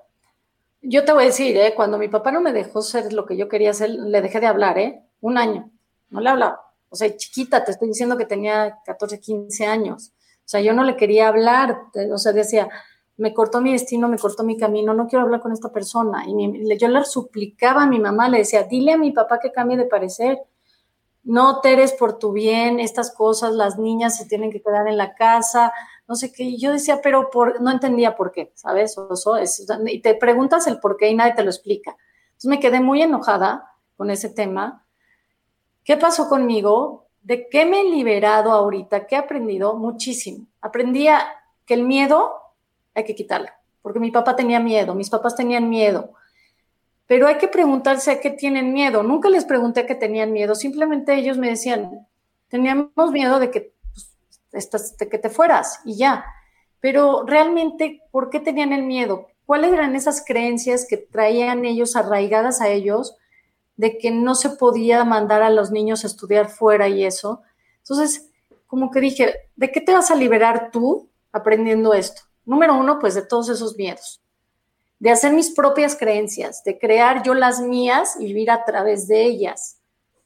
yo 0.83 1.05
te 1.05 1.11
voy 1.11 1.23
a 1.23 1.25
decir, 1.25 1.57
¿eh? 1.57 1.73
cuando 1.75 1.97
mi 1.97 2.07
papá 2.07 2.31
no 2.31 2.39
me 2.39 2.53
dejó 2.53 2.83
ser 2.83 3.11
lo 3.13 3.25
que 3.25 3.35
yo 3.35 3.49
quería 3.49 3.71
hacer, 3.71 3.89
le 3.89 4.21
dejé 4.21 4.39
de 4.39 4.45
hablar, 4.45 4.77
¿eh? 4.77 5.01
Un 5.21 5.39
año, 5.39 5.71
no 6.11 6.21
le 6.21 6.29
hablaba. 6.29 6.66
O 6.89 6.95
sea, 6.95 7.15
chiquita, 7.15 7.63
te 7.63 7.71
estoy 7.71 7.89
diciendo 7.89 8.17
que 8.17 8.25
tenía 8.25 8.79
14, 8.85 9.19
15 9.19 9.65
años. 9.65 10.13
O 10.39 10.49
sea, 10.49 10.61
yo 10.61 10.73
no 10.73 10.83
le 10.83 10.95
quería 10.95 11.27
hablar, 11.27 11.77
o 12.11 12.17
sea, 12.17 12.31
decía, 12.31 12.69
me 13.17 13.33
cortó 13.33 13.61
mi 13.61 13.73
destino, 13.73 14.07
me 14.07 14.17
cortó 14.17 14.43
mi 14.43 14.57
camino, 14.57 14.93
no 14.93 15.07
quiero 15.07 15.25
hablar 15.25 15.41
con 15.41 15.51
esta 15.51 15.71
persona. 15.71 16.23
Y 16.27 16.77
yo 16.77 16.87
le 16.87 17.03
suplicaba 17.03 17.83
a 17.83 17.87
mi 17.87 17.99
mamá, 17.99 18.29
le 18.29 18.39
decía, 18.39 18.63
dile 18.63 18.93
a 18.93 18.97
mi 18.97 19.11
papá 19.11 19.39
que 19.39 19.51
cambie 19.51 19.75
de 19.75 19.85
parecer. 19.85 20.39
No, 21.23 21.59
Teres, 21.59 21.91
por 21.93 22.19
tu 22.19 22.31
bien, 22.31 22.79
estas 22.79 23.13
cosas, 23.13 23.53
las 23.53 23.77
niñas 23.77 24.17
se 24.17 24.25
tienen 24.25 24.51
que 24.51 24.61
quedar 24.61 24.87
en 24.87 24.95
la 24.95 25.15
casa, 25.15 25.73
no 26.07 26.15
sé 26.15 26.31
qué. 26.31 26.43
Y 26.43 26.57
yo 26.57 26.71
decía, 26.71 27.01
pero 27.03 27.29
por, 27.29 27.59
no 27.59 27.69
entendía 27.69 28.15
por 28.15 28.31
qué, 28.31 28.53
¿sabes? 28.55 28.95
y 29.87 30.01
te 30.01 30.15
preguntas 30.15 30.67
el 30.67 30.79
por 30.79 30.95
qué 30.95 31.09
y 31.09 31.15
nadie 31.15 31.33
te 31.33 31.43
lo 31.43 31.49
explica. 31.49 31.97
Entonces 32.27 32.49
me 32.49 32.59
quedé 32.59 32.79
muy 32.79 33.01
enojada 33.01 33.73
con 33.97 34.11
ese 34.11 34.29
tema. 34.29 34.86
¿Qué 35.87 35.95
pasó 35.95 36.27
conmigo? 36.27 37.07
¿De 37.21 37.47
qué 37.47 37.65
me 37.65 37.79
he 37.79 37.85
liberado 37.85 38.51
ahorita? 38.51 39.07
¿Qué 39.07 39.15
he 39.15 39.17
aprendido? 39.17 39.73
Muchísimo. 39.77 40.45
Aprendí 40.59 41.07
que 41.65 41.73
el 41.75 41.83
miedo 41.83 42.33
hay 42.93 43.05
que 43.05 43.15
quitarlo, 43.15 43.47
porque 43.81 44.01
mi 44.01 44.11
papá 44.11 44.35
tenía 44.35 44.59
miedo, 44.59 44.93
mis 44.95 45.09
papás 45.09 45.37
tenían 45.37 45.69
miedo. 45.69 46.11
Pero 47.05 47.25
hay 47.27 47.37
que 47.37 47.47
preguntarse 47.47 48.11
a 48.11 48.19
qué 48.19 48.31
tienen 48.31 48.73
miedo. 48.73 49.01
Nunca 49.01 49.29
les 49.29 49.45
pregunté 49.45 49.85
qué 49.85 49.95
tenían 49.95 50.33
miedo, 50.33 50.55
simplemente 50.55 51.15
ellos 51.15 51.37
me 51.37 51.47
decían, 51.47 52.05
teníamos 52.49 53.11
miedo 53.13 53.39
de 53.39 53.49
que 53.49 53.71
de 54.51 55.09
que 55.09 55.17
te 55.17 55.29
fueras 55.29 55.79
y 55.85 55.95
ya. 55.95 56.25
Pero 56.81 57.23
realmente, 57.25 58.01
¿por 58.11 58.29
qué 58.29 58.41
tenían 58.41 58.73
el 58.73 58.83
miedo? 58.83 59.27
¿Cuáles 59.45 59.71
eran 59.71 59.95
esas 59.95 60.25
creencias 60.25 60.85
que 60.85 60.97
traían 60.97 61.63
ellos 61.63 61.95
arraigadas 61.95 62.59
a 62.59 62.67
ellos 62.67 63.15
de 63.77 63.97
que 63.97 64.11
no 64.11 64.35
se 64.35 64.49
podía 64.49 65.03
mandar 65.05 65.41
a 65.41 65.49
los 65.49 65.71
niños 65.71 66.03
a 66.03 66.07
estudiar 66.07 66.49
fuera 66.49 66.89
y 66.89 67.05
eso? 67.05 67.41
Entonces, 67.77 68.29
como 68.65 68.91
que 68.91 68.99
dije, 68.99 69.49
¿de 69.55 69.71
qué 69.71 69.79
te 69.79 69.93
vas 69.93 70.11
a 70.11 70.15
liberar 70.15 70.71
tú 70.71 71.09
aprendiendo 71.31 71.93
esto? 71.93 72.23
Número 72.43 72.75
uno, 72.75 72.99
pues 72.99 73.15
de 73.15 73.21
todos 73.21 73.49
esos 73.49 73.77
miedos, 73.77 74.21
de 74.99 75.11
hacer 75.11 75.31
mis 75.31 75.51
propias 75.51 75.95
creencias, 75.95 76.63
de 76.63 76.77
crear 76.77 77.23
yo 77.23 77.33
las 77.33 77.61
mías 77.61 78.17
y 78.19 78.25
vivir 78.25 78.51
a 78.51 78.65
través 78.65 79.07
de 79.07 79.23
ellas. 79.23 79.79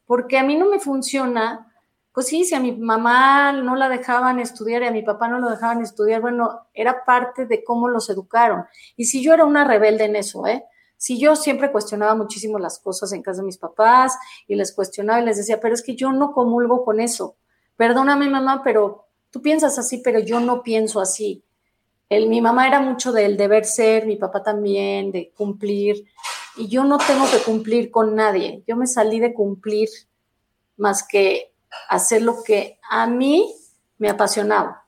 Porque 0.06 0.38
a 0.38 0.44
mí 0.44 0.58
no 0.58 0.70
me 0.70 0.80
funciona 0.80 1.72
pues 2.14 2.28
sí, 2.28 2.44
si 2.44 2.56
a 2.56 2.60
mi 2.60 2.74
mamá 2.74 3.54
no 3.54 3.76
la 3.76 3.88
dejaban 3.88 4.40
estudiar 4.40 4.84
y 4.84 4.88
a 4.88 4.92
mi 4.92 5.02
papá 5.02 5.30
no 5.30 5.40
lo 5.40 5.50
dejaban 5.50 5.82
estudiar, 5.82 6.20
bueno, 6.20 6.68
era 6.74 7.06
parte 7.06 7.46
de 7.46 7.64
cómo 7.64 7.88
los 7.88 8.10
educaron. 8.10 8.66
Y 8.98 9.06
si 9.06 9.24
yo 9.24 9.34
era 9.34 9.46
una 9.46 9.64
rebelde 9.64 10.06
en 10.06 10.18
eso, 10.18 10.46
¿eh? 10.46 10.66
Si 11.02 11.18
yo 11.18 11.36
siempre 11.36 11.72
cuestionaba 11.72 12.14
muchísimo 12.14 12.60
las 12.60 12.78
cosas 12.78 13.12
en 13.12 13.24
casa 13.24 13.42
de 13.42 13.48
mis 13.48 13.58
papás 13.58 14.20
y 14.48 14.54
les 14.54 14.72
cuestionaba 14.72 15.20
y 15.20 15.26
les 15.26 15.38
decía, 15.38 15.60
pero 15.60 15.74
es 15.74 15.82
que 15.82 15.96
yo 15.96 16.12
no 16.12 16.32
comulgo 16.32 16.86
con 16.86 17.00
eso. 17.00 17.38
Perdóname, 17.76 18.30
mamá, 18.30 18.62
pero 18.64 19.08
tú 19.32 19.42
piensas 19.42 19.80
así, 19.80 19.98
pero 19.98 20.20
yo 20.20 20.40
no 20.40 20.62
pienso 20.62 21.02
así. 21.02 21.44
El, 22.08 22.30
mi 22.30 22.40
mamá 22.40 22.68
era 22.68 22.80
mucho 22.80 23.12
del 23.12 23.36
deber 23.36 23.66
ser, 23.66 24.06
mi 24.06 24.16
papá 24.16 24.44
también, 24.44 25.12
de 25.12 25.32
cumplir. 25.36 26.06
Y 26.56 26.68
yo 26.68 26.84
no 26.84 27.00
tengo 27.00 27.26
que 27.32 27.40
cumplir 27.40 27.90
con 27.90 28.14
nadie. 28.14 28.64
Yo 28.68 28.76
me 28.76 28.86
salí 28.86 29.20
de 29.20 29.34
cumplir 29.34 29.90
más 30.78 31.02
que 31.02 31.52
hacer 31.90 32.22
lo 32.22 32.44
que 32.44 32.78
a 32.88 33.08
mí 33.08 33.52
me 33.98 34.12
apasionaba. 34.12 34.86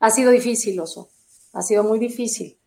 Ha 0.00 0.10
sido 0.10 0.30
difícil, 0.32 0.78
Oso, 0.78 1.08
ha 1.54 1.62
sido 1.62 1.82
muy 1.82 1.98
difícil, 1.98 2.58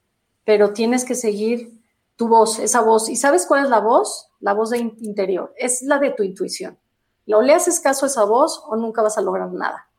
pero 0.44 0.74
tienes 0.74 1.06
que 1.06 1.14
seguir 1.14 1.81
tu 2.22 2.28
voz, 2.28 2.60
esa 2.60 2.82
voz. 2.82 3.10
¿Y 3.10 3.16
sabes 3.16 3.48
cuál 3.48 3.64
es 3.64 3.70
la 3.72 3.80
voz? 3.80 4.30
La 4.42 4.54
voz 4.54 4.70
de 4.70 4.78
interior, 4.78 5.56
es 5.58 5.82
la 5.82 5.98
de 5.98 6.12
tu 6.12 6.22
intuición. 6.22 6.78
¿Lo 7.26 7.42
le 7.42 7.52
haces 7.52 7.80
caso 7.80 8.06
a 8.06 8.10
esa 8.10 8.26
voz 8.26 8.62
o 8.68 8.76
nunca 8.76 9.02
vas 9.02 9.18
a 9.18 9.24
lograr 9.24 9.52
nada? 9.52 9.90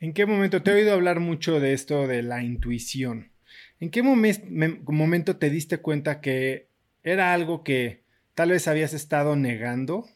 ¿En 0.00 0.12
qué 0.12 0.26
momento 0.26 0.60
te 0.60 0.72
he 0.72 0.74
oído 0.74 0.92
hablar 0.92 1.20
mucho 1.20 1.60
de 1.60 1.72
esto 1.72 2.08
de 2.08 2.24
la 2.24 2.42
intuición? 2.42 3.30
¿En 3.78 3.92
qué 3.92 4.02
momento 4.02 5.36
te 5.36 5.50
diste 5.50 5.78
cuenta 5.78 6.20
que 6.20 6.66
era 7.04 7.32
algo 7.32 7.62
que 7.62 8.02
tal 8.34 8.50
vez 8.50 8.66
habías 8.66 8.92
estado 8.92 9.36
negando 9.36 10.06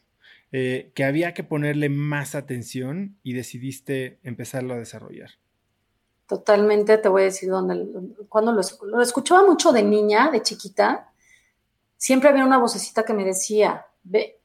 eh, 0.50 0.90
que 0.96 1.05
había 1.05 1.33
que 1.33 1.44
ponerle 1.44 1.90
más 1.90 2.35
atención 2.35 3.18
y 3.22 3.35
decidiste 3.35 4.18
empezarlo 4.24 4.74
a 4.74 4.79
desarrollar? 4.79 5.31
Totalmente, 6.26 6.96
te 6.98 7.08
voy 7.08 7.22
a 7.22 7.24
decir 7.26 7.50
dónde. 7.50 7.87
Cuando 8.28 8.52
lo, 8.52 9.00
escuchaba 9.02 9.44
mucho 9.44 9.72
de 9.72 9.82
niña, 9.82 10.30
de 10.30 10.42
chiquita, 10.42 11.12
siempre 11.96 12.30
había 12.30 12.44
una 12.44 12.58
vocecita 12.58 13.02
que 13.02 13.12
me 13.12 13.24
decía, 13.24 13.87
ve, 14.02 14.40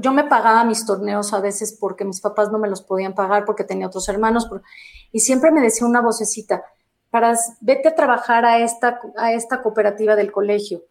yo 0.00 0.12
me 0.12 0.24
pagaba 0.24 0.64
mis 0.64 0.84
torneos 0.84 1.32
a 1.32 1.40
veces 1.40 1.76
porque 1.80 2.04
mis 2.04 2.20
papás 2.20 2.50
no 2.50 2.58
me 2.58 2.68
los 2.68 2.82
podían 2.82 3.14
pagar 3.14 3.44
porque 3.44 3.64
tenía 3.64 3.86
otros 3.86 4.08
hermanos, 4.08 4.48
y 5.12 5.20
siempre 5.20 5.50
me 5.52 5.60
decía 5.60 5.86
una 5.86 6.00
vocecita, 6.00 6.64
para, 7.10 7.34
vete 7.60 7.88
a 7.88 7.94
trabajar 7.94 8.44
a 8.44 8.58
esta, 8.58 9.00
a 9.16 9.32
esta 9.32 9.62
cooperativa 9.62 10.16
del 10.16 10.32
colegio, 10.32 10.82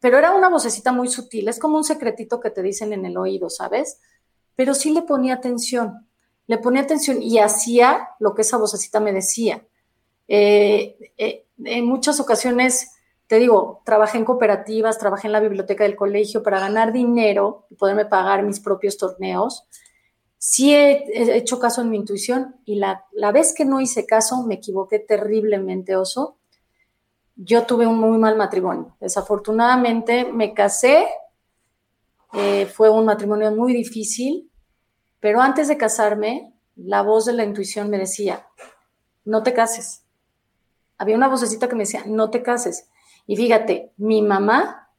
pero 0.00 0.16
era 0.16 0.34
una 0.34 0.48
vocecita 0.48 0.90
muy 0.90 1.08
sutil, 1.08 1.48
es 1.48 1.58
como 1.58 1.76
un 1.76 1.84
secretito 1.84 2.40
que 2.40 2.50
te 2.50 2.62
dicen 2.62 2.92
en 2.94 3.04
el 3.04 3.18
oído, 3.18 3.50
¿sabes? 3.50 4.00
Pero 4.54 4.72
sí 4.72 4.92
le 4.94 5.02
ponía 5.02 5.34
atención, 5.34 6.06
le 6.46 6.58
ponía 6.58 6.82
atención 6.82 7.22
y 7.22 7.38
hacía 7.38 8.10
lo 8.20 8.34
que 8.34 8.42
esa 8.42 8.56
vocecita 8.56 9.00
me 9.00 9.12
decía. 9.12 9.64
Eh, 10.28 11.12
eh, 11.18 11.46
en 11.64 11.86
muchas 11.86 12.20
ocasiones, 12.20 12.92
te 13.26 13.38
digo, 13.38 13.82
trabajé 13.84 14.18
en 14.18 14.24
cooperativas, 14.24 14.98
trabajé 14.98 15.28
en 15.28 15.32
la 15.32 15.40
biblioteca 15.40 15.84
del 15.84 15.96
colegio 15.96 16.42
para 16.42 16.60
ganar 16.60 16.92
dinero 16.92 17.66
y 17.70 17.74
poderme 17.74 18.06
pagar 18.06 18.42
mis 18.42 18.60
propios 18.60 18.96
torneos. 18.96 19.66
Sí 20.38 20.74
he, 20.74 21.36
hecho 21.36 21.58
caso 21.58 21.80
en 21.80 21.90
mi 21.90 21.96
intuición 21.96 22.56
y 22.64 22.76
la, 22.76 23.04
la 23.12 23.32
vez 23.32 23.52
que 23.54 23.64
no 23.64 23.80
hice 23.80 24.06
caso 24.06 24.44
me 24.44 24.54
equivoqué 24.54 24.98
terriblemente, 24.98 25.96
oso. 25.96 26.36
Yo 27.34 27.64
tuve 27.64 27.86
un 27.86 27.98
muy 27.98 28.18
mal 28.18 28.36
matrimonio. 28.36 28.96
Desafortunadamente 29.00 30.24
me 30.24 30.54
casé, 30.54 31.06
eh, 32.32 32.66
fue 32.66 32.90
un 32.90 33.04
matrimonio 33.04 33.50
muy 33.50 33.72
difícil, 33.72 34.50
pero 35.20 35.40
antes 35.40 35.68
de 35.68 35.76
casarme, 35.76 36.52
la 36.76 37.02
voz 37.02 37.24
de 37.24 37.32
la 37.32 37.44
intuición 37.44 37.90
me 37.90 37.98
decía, 37.98 38.46
no 39.24 39.42
te 39.42 39.54
cases. 39.54 40.04
Había 40.98 41.16
una 41.16 41.28
vocecita 41.28 41.68
que 41.68 41.74
me 41.74 41.84
decía, 41.84 42.04
no 42.06 42.30
te 42.30 42.42
cases. 42.42 42.88
Y 43.26 43.36
fíjate, 43.36 43.92
mi 43.96 44.22
mamá 44.22 44.90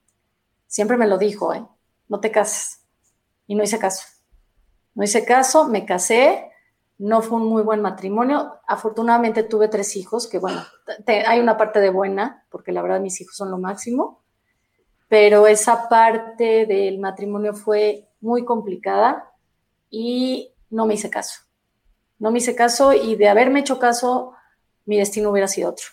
siempre 0.67 0.97
me 0.97 1.07
lo 1.07 1.17
dijo, 1.17 1.53
¿eh? 1.53 1.65
no 2.07 2.19
te 2.19 2.31
cases. 2.31 2.83
Y 3.47 3.55
no 3.55 3.63
hice 3.63 3.79
caso. 3.79 4.05
No 4.93 5.03
hice 5.03 5.23
caso, 5.23 5.67
me 5.67 5.85
casé, 5.85 6.51
no 6.97 7.21
fue 7.21 7.37
un 7.37 7.47
muy 7.47 7.61
buen 7.61 7.81
matrimonio. 7.81 8.55
Afortunadamente 8.67 9.43
tuve 9.43 9.67
tres 9.67 9.95
hijos, 9.95 10.27
que 10.27 10.39
bueno, 10.39 10.63
hay 11.27 11.39
una 11.39 11.57
parte 11.57 11.79
de 11.79 11.89
buena, 11.89 12.45
porque 12.49 12.71
la 12.71 12.81
verdad 12.81 12.99
mis 12.99 13.21
hijos 13.21 13.35
son 13.35 13.51
lo 13.51 13.59
máximo, 13.59 14.23
pero 15.07 15.47
esa 15.47 15.87
parte 15.87 16.65
del 16.65 16.99
matrimonio 16.99 17.53
fue 17.53 18.09
muy 18.19 18.43
complicada 18.43 19.31
y 19.89 20.51
no 20.69 20.85
me 20.85 20.95
hice 20.95 21.09
caso. 21.09 21.41
No 22.19 22.31
me 22.31 22.39
hice 22.39 22.55
caso 22.55 22.93
y 22.93 23.15
de 23.15 23.27
haberme 23.27 23.59
hecho 23.59 23.79
caso, 23.79 24.33
mi 24.85 24.97
destino 24.97 25.29
hubiera 25.29 25.47
sido 25.47 25.69
otro. 25.69 25.85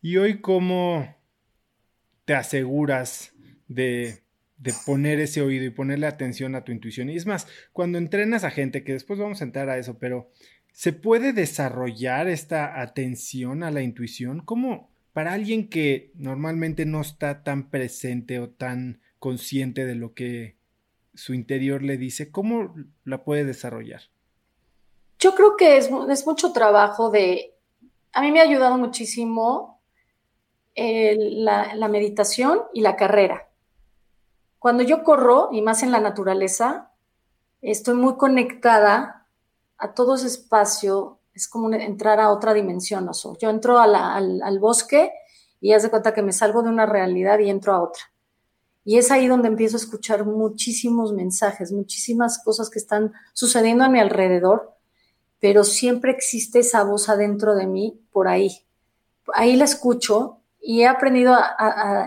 ¿Y 0.00 0.16
hoy 0.18 0.40
cómo 0.40 1.16
te 2.24 2.34
aseguras 2.34 3.32
de, 3.68 4.22
poner 4.86 5.20
ese 5.20 5.42
oído 5.42 5.64
y 5.64 5.70
ponerle 5.70 6.06
atención 6.06 6.54
a 6.54 6.64
tu 6.64 6.72
intuición? 6.72 7.10
Y 7.10 7.16
es 7.16 7.26
más, 7.26 7.46
cuando 7.72 7.98
entrenas 7.98 8.44
a 8.44 8.50
gente, 8.50 8.84
que 8.84 8.92
después 8.92 9.18
vamos 9.18 9.40
a 9.40 9.44
entrar 9.44 9.68
a 9.68 9.78
eso, 9.78 9.98
pero 9.98 10.30
¿se 10.72 10.92
puede 10.92 11.32
desarrollar 11.32 12.28
esta 12.28 12.80
atención 12.80 13.62
a 13.62 13.70
la 13.70 13.82
intuición? 13.82 14.40
¿Cómo 14.40 14.94
para 15.14 15.32
alguien 15.32 15.68
que 15.68 16.10
normalmente 16.16 16.84
no 16.84 17.00
está 17.00 17.44
tan 17.44 17.70
presente 17.70 18.40
o 18.40 18.50
tan 18.50 19.00
consciente 19.20 19.86
de 19.86 19.94
lo 19.94 20.12
que 20.12 20.56
su 21.14 21.34
interior 21.34 21.82
le 21.82 21.96
dice, 21.96 22.30
¿cómo 22.30 22.74
la 23.04 23.24
puede 23.24 23.44
desarrollar? 23.44 24.02
Yo 25.18 25.34
creo 25.34 25.56
que 25.56 25.76
es, 25.76 25.90
mucho 26.26 26.52
trabajo 26.52 27.10
de... 27.10 27.54
A 28.12 28.20
mí 28.20 28.30
me 28.30 28.40
ha 28.40 28.44
ayudado 28.44 28.76
muchísimo 28.76 29.80
la, 30.76 31.88
meditación 31.88 32.62
y 32.72 32.80
la 32.80 32.96
carrera. 32.96 33.48
Cuando 34.58 34.82
yo 34.82 35.02
corro, 35.02 35.48
y 35.52 35.62
más 35.62 35.82
en 35.82 35.92
la 35.92 36.00
naturaleza, 36.00 36.92
estoy 37.62 37.94
muy 37.94 38.16
conectada 38.16 39.26
a 39.78 39.94
todo 39.94 40.14
ese 40.14 40.26
espacio. 40.26 41.20
Es 41.32 41.48
como 41.48 41.72
entrar 41.72 42.20
a 42.20 42.30
otra 42.30 42.54
dimensión. 42.54 43.08
Yo 43.40 43.50
entro 43.50 43.78
al, 43.78 43.94
al, 43.94 44.58
bosque 44.58 45.12
y 45.60 45.72
haz 45.72 45.82
de 45.82 45.90
cuenta 45.90 46.14
que 46.14 46.22
me 46.22 46.32
salgo 46.32 46.62
de 46.62 46.68
una 46.68 46.86
realidad 46.86 47.38
y 47.38 47.50
entro 47.50 47.72
a 47.72 47.82
otra. 47.82 48.02
Y 48.84 48.98
es 48.98 49.10
ahí 49.10 49.26
donde 49.26 49.48
empiezo 49.48 49.76
a 49.76 49.80
escuchar 49.80 50.26
muchísimos 50.26 51.12
mensajes, 51.12 51.72
muchísimas 51.72 52.42
cosas 52.42 52.68
que 52.68 52.78
están 52.78 53.12
sucediendo 53.32 53.84
a 53.84 53.88
mi 53.88 53.98
alrededor, 53.98 54.74
pero 55.40 55.64
siempre 55.64 56.12
existe 56.12 56.60
esa 56.60 56.84
voz 56.84 57.08
adentro 57.08 57.54
de 57.54 57.66
mí 57.66 58.00
por 58.12 58.28
ahí. 58.28 58.66
Ahí 59.32 59.56
la 59.56 59.64
escucho 59.64 60.40
y 60.60 60.82
he 60.82 60.86
aprendido 60.86 61.34
a, 61.34 62.06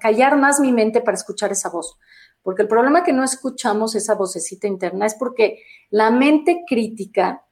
callar 0.00 0.36
más 0.36 0.60
mi 0.60 0.72
mente 0.72 1.00
para 1.00 1.16
escuchar 1.16 1.50
esa 1.50 1.68
voz. 1.68 1.98
Porque 2.42 2.62
el 2.62 2.68
problema 2.68 3.02
que 3.02 3.12
no 3.12 3.24
escuchamos 3.24 3.94
esa 3.94 4.14
vocecita 4.14 4.66
interna 4.66 5.06
es 5.06 5.14
porque 5.14 5.62
la 5.90 6.10
mente 6.10 6.62
crítica, 6.66 7.44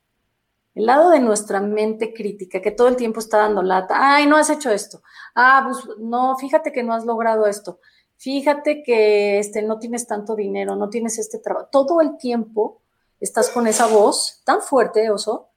el 0.75 0.87
lado 0.87 1.11
de 1.11 1.21
nuestra 1.21 1.61
mente 1.61 2.15
crítica, 2.15 2.63
que 2.63 2.71
todo 2.71 2.89
el 2.89 2.97
tiempo 2.97 3.19
está 3.19 3.39
dando 3.39 3.63
lata, 3.63 3.97
ay, 3.99 4.27
no 4.27 4.37
has 4.37 4.49
hecho 4.49 4.71
esto, 4.71 5.03
ah, 5.35 5.67
pues 5.67 5.99
no, 5.99 6.37
fíjate 6.39 6.73
que 6.73 6.85
no 6.85 6.95
has 6.95 7.05
logrado 7.05 7.47
esto, 7.47 7.81
fíjate 8.19 8.83
que 8.83 9.39
este, 9.39 9.63
no 9.63 9.79
tienes 9.79 10.07
tanto 10.07 10.37
dinero, 10.37 10.77
no 10.77 10.91
tienes 10.91 11.19
este 11.19 11.39
trabajo. 11.39 11.69
Todo 11.73 12.01
el 12.03 12.19
tiempo 12.19 12.83
estás 13.21 13.49
con 13.49 13.67
esa 13.67 13.87
voz 13.87 14.43
tan 14.45 14.61
fuerte, 14.61 15.11
oso, 15.11 15.49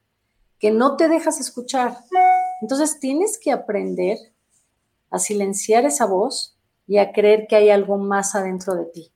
que 0.60 0.72
no 0.72 0.96
te 0.96 1.10
dejas 1.10 1.40
escuchar. 1.40 1.98
Entonces 2.62 3.00
tienes 3.00 3.38
que 3.38 3.52
aprender 3.52 4.18
a 5.10 5.20
silenciar 5.20 5.86
esa 5.86 6.06
voz 6.06 6.56
y 6.88 6.98
a 6.98 7.12
creer 7.12 7.48
que 7.48 7.56
hay 7.56 7.70
algo 7.70 7.98
más 7.98 8.36
adentro 8.36 8.76
de 8.76 8.86
ti. 8.86 9.12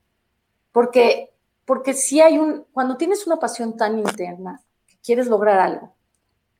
Porque, 0.71 1.33
porque 1.65 1.93
si 1.93 2.19
hay 2.19 2.37
un, 2.37 2.65
cuando 2.73 2.97
tienes 2.97 3.25
una 3.27 3.39
pasión 3.39 3.77
tan 3.77 3.99
interna, 3.99 4.61
que 4.87 4.97
quieres 5.03 5.27
lograr 5.27 5.59
algo, 5.59 5.93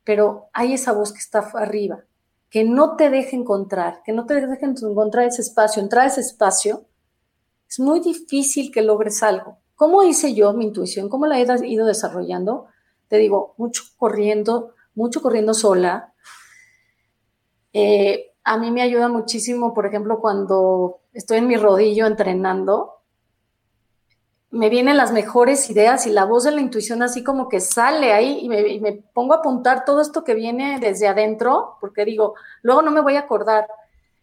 pero 0.04 0.50
hay 0.54 0.74
esa 0.74 0.94
voz 0.94 1.12
que 1.12 1.20
está 1.20 1.40
arriba, 1.40 2.06
que 2.56 2.64
no 2.64 2.96
te 2.96 3.10
deje 3.10 3.36
encontrar, 3.36 4.02
que 4.06 4.14
no 4.14 4.26
te 4.26 4.36
deje 4.36 4.66
encontrar 4.66 5.26
ese 5.26 5.42
espacio, 5.42 5.84
entrar 5.84 6.06
a 6.06 6.08
ese 6.08 6.22
espacio, 6.22 6.86
es 7.68 7.82
muy 7.82 8.00
difícil 8.00 8.72
que 8.72 8.82
logres 8.82 9.24
algo. 9.24 9.58
¿Cómo 9.76 10.04
hice 10.04 10.34
yo 10.34 10.54
mi 10.54 10.64
intuición? 10.64 11.10
¿Cómo 11.10 11.28
la 11.28 11.38
he 11.38 11.68
ido 11.68 11.86
desarrollando? 11.86 12.68
Te 13.10 13.18
digo, 13.18 13.56
mucho 13.58 13.84
corriendo, 13.98 14.74
mucho 14.94 15.22
corriendo 15.22 15.54
sola. 15.54 16.14
Eh, 17.74 18.32
a 18.46 18.58
mí 18.58 18.72
me 18.72 18.84
ayuda 18.84 19.10
muchísimo, 19.10 19.74
por 19.74 19.86
ejemplo, 19.86 20.22
cuando 20.22 21.02
estoy 21.12 21.40
en 21.40 21.48
mi 21.48 21.58
rodillo 21.58 22.06
entrenando, 22.06 22.95
me 24.52 24.70
vienen 24.70 24.98
las 24.98 25.12
mejores 25.12 25.70
ideas 25.70 26.06
y 26.08 26.12
la 26.12 26.26
voz 26.26 26.44
de 26.44 26.52
la 26.52 26.62
intuición 26.62 27.02
así 27.02 27.24
como 27.24 27.50
que 27.50 27.60
sale 27.60 28.14
ahí 28.14 28.40
y 28.42 28.80
me, 28.80 28.94
pongo 29.14 29.34
a 29.34 29.38
apuntar 29.38 29.86
todo 29.86 30.02
esto 30.02 30.24
que 30.24 30.34
viene 30.34 30.80
desde 30.80 31.08
adentro, 31.08 31.78
porque 31.82 32.06
digo, 32.06 32.36
luego 32.62 32.82
no 32.82 32.92
me 32.92 33.02
voy 33.02 33.16
a 33.16 33.22
acordar. 33.22 33.68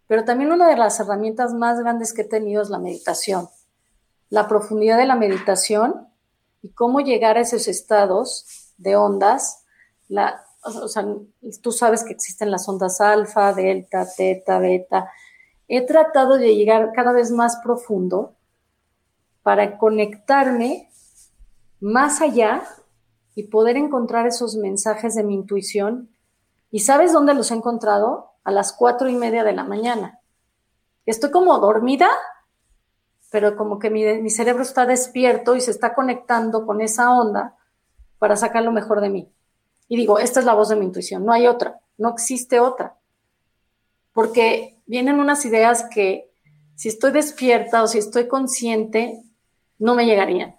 Pero 0.07 0.25
también 0.25 0.53
una 0.53 0.69
de 0.69 0.77
las 0.77 0.99
herramientas 1.01 1.55
más 1.55 1.79
grandes 1.81 2.13
que 2.13 2.23
he 2.23 2.27
tenido 2.27 2.63
es 2.63 2.71
la 2.71 2.79
meditación. 2.79 3.49
La 4.31 4.49
profundidad 4.49 4.97
de 4.97 5.07
la 5.07 5.17
meditación 5.17 6.09
y 6.63 6.71
cómo 6.71 7.01
llegar 7.01 7.37
a 7.37 7.41
esos 7.41 7.69
estados 7.69 8.73
de 8.79 8.97
ondas. 8.97 9.65
La, 10.09 10.45
o 10.65 10.89
sea, 10.89 11.05
tú 11.61 11.73
sabes 11.73 12.05
que 12.05 12.13
existen 12.13 12.51
las 12.51 12.69
ondas 12.69 13.01
alfa, 13.01 13.53
delta, 13.53 14.07
teta, 14.17 14.59
beta. 14.59 15.11
He 15.69 15.85
tratado 15.87 16.39
de 16.39 16.55
llegar 16.55 16.93
cada 16.95 17.13
vez 17.13 17.31
más 17.31 17.57
profundo 17.63 18.37
para 19.43 19.79
conectarme 19.79 20.91
más 21.81 22.21
allá 22.21 22.63
y 23.35 23.45
poder 23.45 23.77
encontrar 23.77 24.27
esos 24.27 24.57
mensajes 24.57 25.15
de 25.15 25.25
mi 25.25 25.35
intuición. 25.35 26.11
¿Y 26.71 26.81
sabes 26.81 27.13
dónde 27.13 27.35
los 27.35 27.51
he 27.51 27.55
encontrado? 27.55 28.31
A 28.45 28.51
las 28.51 28.73
cuatro 28.73 29.09
y 29.09 29.15
media 29.15 29.45
de 29.45 29.53
la 29.53 29.65
mañana. 29.65 30.21
Estoy 31.07 31.31
como 31.31 31.59
dormida, 31.59 32.09
pero 33.31 33.57
como 33.57 33.79
que 33.79 33.91
mi, 33.91 34.05
mi 34.21 34.31
cerebro 34.31 34.63
está 34.63 34.87
despierto 34.87 35.57
y 35.57 35.61
se 35.61 35.71
está 35.71 35.95
conectando 35.95 36.67
con 36.67 36.81
esa 36.81 37.13
onda 37.13 37.57
para 38.19 38.37
sacar 38.37 38.63
lo 38.63 38.73
mejor 38.73 39.01
de 39.01 39.11
mí. 39.11 39.33
Y 39.89 39.97
digo, 39.97 40.19
esta 40.19 40.41
es 40.41 40.47
la 40.47 40.55
voz 40.55 40.69
de 40.69 40.77
mi 40.77 40.85
intuición, 40.85 41.25
no 41.25 41.33
hay 41.33 41.47
otra, 41.47 41.81
no 41.99 42.11
existe 42.11 42.61
otra. 42.61 42.97
Porque 44.13 44.79
vienen 44.87 45.19
unas 45.19 45.45
ideas 45.45 45.85
que 45.93 46.31
si 46.75 46.89
estoy 46.89 47.13
despierta 47.13 47.83
o 47.83 47.87
si 47.87 47.99
estoy 47.99 48.29
consciente, 48.29 49.23
no 49.83 49.97
me 49.97 50.07
llegarían. 50.07 50.55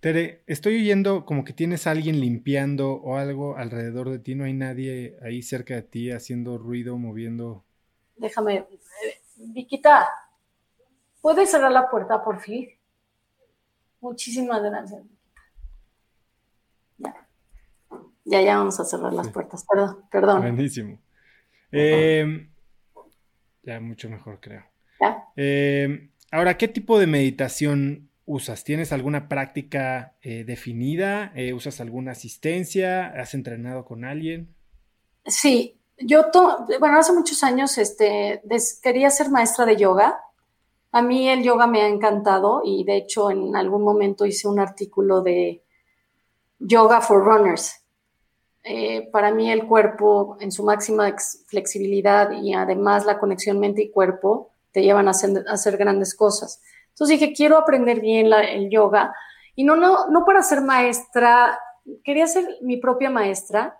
Tere, 0.00 0.42
estoy 0.46 0.76
oyendo 0.76 1.26
como 1.26 1.44
que 1.44 1.52
tienes 1.52 1.86
a 1.86 1.90
alguien 1.90 2.18
limpiando 2.18 2.94
o 2.94 3.16
algo 3.16 3.58
alrededor 3.58 4.08
de 4.08 4.18
ti, 4.18 4.34
no 4.34 4.44
hay 4.44 4.54
nadie 4.54 5.18
ahí 5.22 5.42
cerca 5.42 5.74
de 5.74 5.82
ti 5.82 6.10
haciendo 6.10 6.56
ruido, 6.56 6.96
moviendo. 6.96 7.62
Déjame, 8.16 8.56
eh, 8.56 9.20
Viquita, 9.36 10.08
¿puedes 11.20 11.50
cerrar 11.50 11.72
la 11.72 11.90
puerta 11.90 12.24
por 12.24 12.40
fin? 12.40 12.70
Muchísimas 14.00 14.62
gracias. 14.62 15.02
Ya, 16.96 17.28
ya, 18.24 18.40
ya 18.40 18.56
vamos 18.56 18.80
a 18.80 18.86
cerrar 18.86 19.12
las 19.12 19.28
puertas, 19.28 19.66
perdón, 19.70 20.04
perdón. 20.10 20.40
Buenísimo. 20.40 20.98
Eh, 21.70 22.48
ya, 23.62 23.78
mucho 23.78 24.08
mejor 24.08 24.40
creo. 24.40 24.64
¿Ya? 24.98 25.24
Eh, 25.36 26.10
Ahora, 26.30 26.56
¿qué 26.56 26.68
tipo 26.68 26.98
de 26.98 27.08
meditación 27.08 28.10
usas? 28.24 28.62
¿Tienes 28.62 28.92
alguna 28.92 29.28
práctica 29.28 30.16
eh, 30.22 30.44
definida? 30.44 31.32
Eh, 31.34 31.52
¿Usas 31.52 31.80
alguna 31.80 32.12
asistencia? 32.12 33.06
¿Has 33.06 33.34
entrenado 33.34 33.84
con 33.84 34.04
alguien? 34.04 34.54
Sí, 35.26 35.80
yo, 35.98 36.26
bueno, 36.78 36.98
hace 36.98 37.12
muchos 37.12 37.42
años 37.42 37.76
este, 37.78 38.42
quería 38.82 39.10
ser 39.10 39.30
maestra 39.30 39.66
de 39.66 39.76
yoga. 39.76 40.20
A 40.92 41.02
mí 41.02 41.28
el 41.28 41.42
yoga 41.42 41.66
me 41.66 41.82
ha 41.82 41.88
encantado 41.88 42.62
y 42.64 42.84
de 42.84 42.96
hecho 42.96 43.30
en 43.30 43.54
algún 43.56 43.82
momento 43.82 44.24
hice 44.24 44.48
un 44.48 44.60
artículo 44.60 45.22
de 45.22 45.62
Yoga 46.58 47.00
for 47.00 47.24
Runners. 47.24 47.84
Eh, 48.62 49.08
para 49.10 49.32
mí 49.32 49.50
el 49.50 49.66
cuerpo 49.66 50.36
en 50.40 50.52
su 50.52 50.64
máxima 50.64 51.14
flexibilidad 51.46 52.30
y 52.32 52.54
además 52.54 53.06
la 53.06 53.18
conexión 53.18 53.58
mente 53.58 53.82
y 53.82 53.90
cuerpo 53.90 54.49
te 54.72 54.82
llevan 54.82 55.08
a 55.08 55.12
hacer, 55.12 55.76
grandes 55.76 56.14
cosas. 56.14 56.60
Entonces 56.90 57.18
dije, 57.18 57.32
quiero 57.32 57.56
aprender 57.56 58.00
bien 58.00 58.32
el 58.32 58.70
yoga 58.70 59.14
y 59.54 59.64
no, 59.64 59.76
no, 59.76 60.08
no 60.08 60.24
para 60.24 60.42
ser 60.42 60.60
maestra, 60.60 61.58
quería 62.04 62.26
ser 62.26 62.58
mi 62.62 62.76
propia 62.76 63.10
maestra 63.10 63.76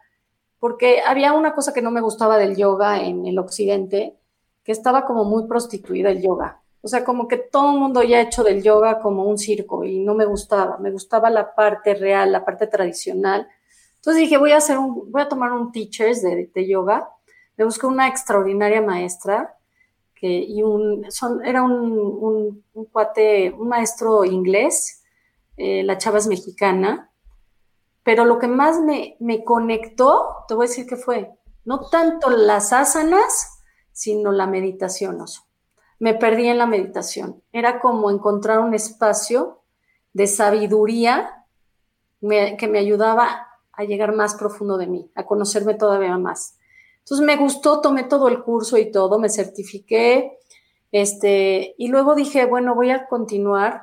porque 0.60 1.00
había 1.06 1.32
una 1.32 1.54
cosa 1.54 1.72
que 1.72 1.82
no 1.82 1.90
me 1.90 2.02
gustaba 2.02 2.36
del 2.36 2.54
yoga 2.56 3.02
en 3.02 3.26
el 3.26 3.38
occidente, 3.38 4.18
que 4.62 4.72
estaba 4.72 5.06
como 5.06 5.24
muy 5.24 5.46
prostituida 5.46 6.10
el 6.10 6.22
yoga. 6.22 6.60
O 6.82 6.88
sea, 6.88 7.04
como 7.04 7.28
que 7.28 7.38
todo 7.38 7.72
el 7.72 7.78
mundo 7.78 8.02
ya 8.02 8.18
ha 8.18 8.22
hecho 8.22 8.42
del 8.42 8.62
yoga 8.62 9.00
como 9.00 9.24
un 9.24 9.38
circo 9.38 9.84
y 9.84 9.98
no 10.00 10.14
me 10.14 10.24
gustaba. 10.24 10.78
Me 10.78 10.90
gustaba 10.90 11.30
la 11.30 11.54
parte 11.54 11.94
real, 11.94 12.32
la 12.32 12.44
parte 12.44 12.66
tradicional. 12.66 13.48
Entonces 13.96 14.22
dije, 14.22 14.38
voy 14.38 14.52
a 14.52 14.58
hacer 14.58 14.78
un, 14.78 15.10
voy 15.10 15.22
a 15.22 15.28
tomar 15.28 15.52
un 15.52 15.72
teachers 15.72 16.22
de, 16.22 16.68
yoga. 16.68 17.10
Me 17.56 17.64
busqué 17.64 17.86
una 17.86 18.08
extraordinaria 18.08 18.80
maestra 18.80 19.54
y 20.28 20.62
un, 20.62 21.06
era 21.44 21.62
un, 21.62 22.62
un, 22.72 22.84
cuate, 22.86 23.50
un 23.52 23.68
maestro 23.68 24.24
inglés. 24.24 25.02
Eh, 25.56 25.82
la 25.82 25.98
chava 25.98 26.18
es 26.18 26.26
mexicana 26.26 27.10
pero 28.02 28.24
lo 28.24 28.38
que 28.38 28.48
más 28.48 28.80
me, 28.80 29.44
conectó, 29.44 30.44
te 30.48 30.54
voy 30.54 30.66
a 30.66 30.68
decir 30.68 30.86
que 30.86 30.96
fue, 30.96 31.30
no 31.64 31.88
tanto 31.90 32.30
las 32.30 32.72
asanas, 32.72 33.62
sino 33.92 34.32
la 34.32 34.46
meditación. 34.46 35.18
Me 35.98 36.14
perdí 36.14 36.48
en 36.48 36.58
la 36.58 36.66
meditación. 36.66 37.42
Era 37.52 37.80
como 37.80 38.10
encontrar 38.10 38.60
un 38.60 38.74
espacio 38.74 39.60
de 40.12 40.26
sabiduría 40.26 41.46
que 42.20 42.68
me 42.68 42.78
ayudaba 42.78 43.48
a 43.72 43.84
llegar 43.84 44.14
más 44.14 44.34
profundo 44.34 44.78
de 44.78 44.86
mí, 44.86 45.10
a 45.14 45.24
conocerme 45.24 45.74
todavía 45.74 46.16
más. 46.18 46.56
Entonces 47.10 47.26
me 47.26 47.42
gustó, 47.42 47.80
tomé 47.80 48.04
todo 48.04 48.28
el 48.28 48.40
curso 48.40 48.78
y 48.78 48.92
todo, 48.92 49.18
me 49.18 49.28
certifiqué, 49.28 50.38
este, 50.92 51.74
y 51.76 51.88
luego 51.88 52.14
dije, 52.14 52.44
bueno, 52.44 52.76
voy 52.76 52.90
a 52.90 53.08
continuar. 53.08 53.82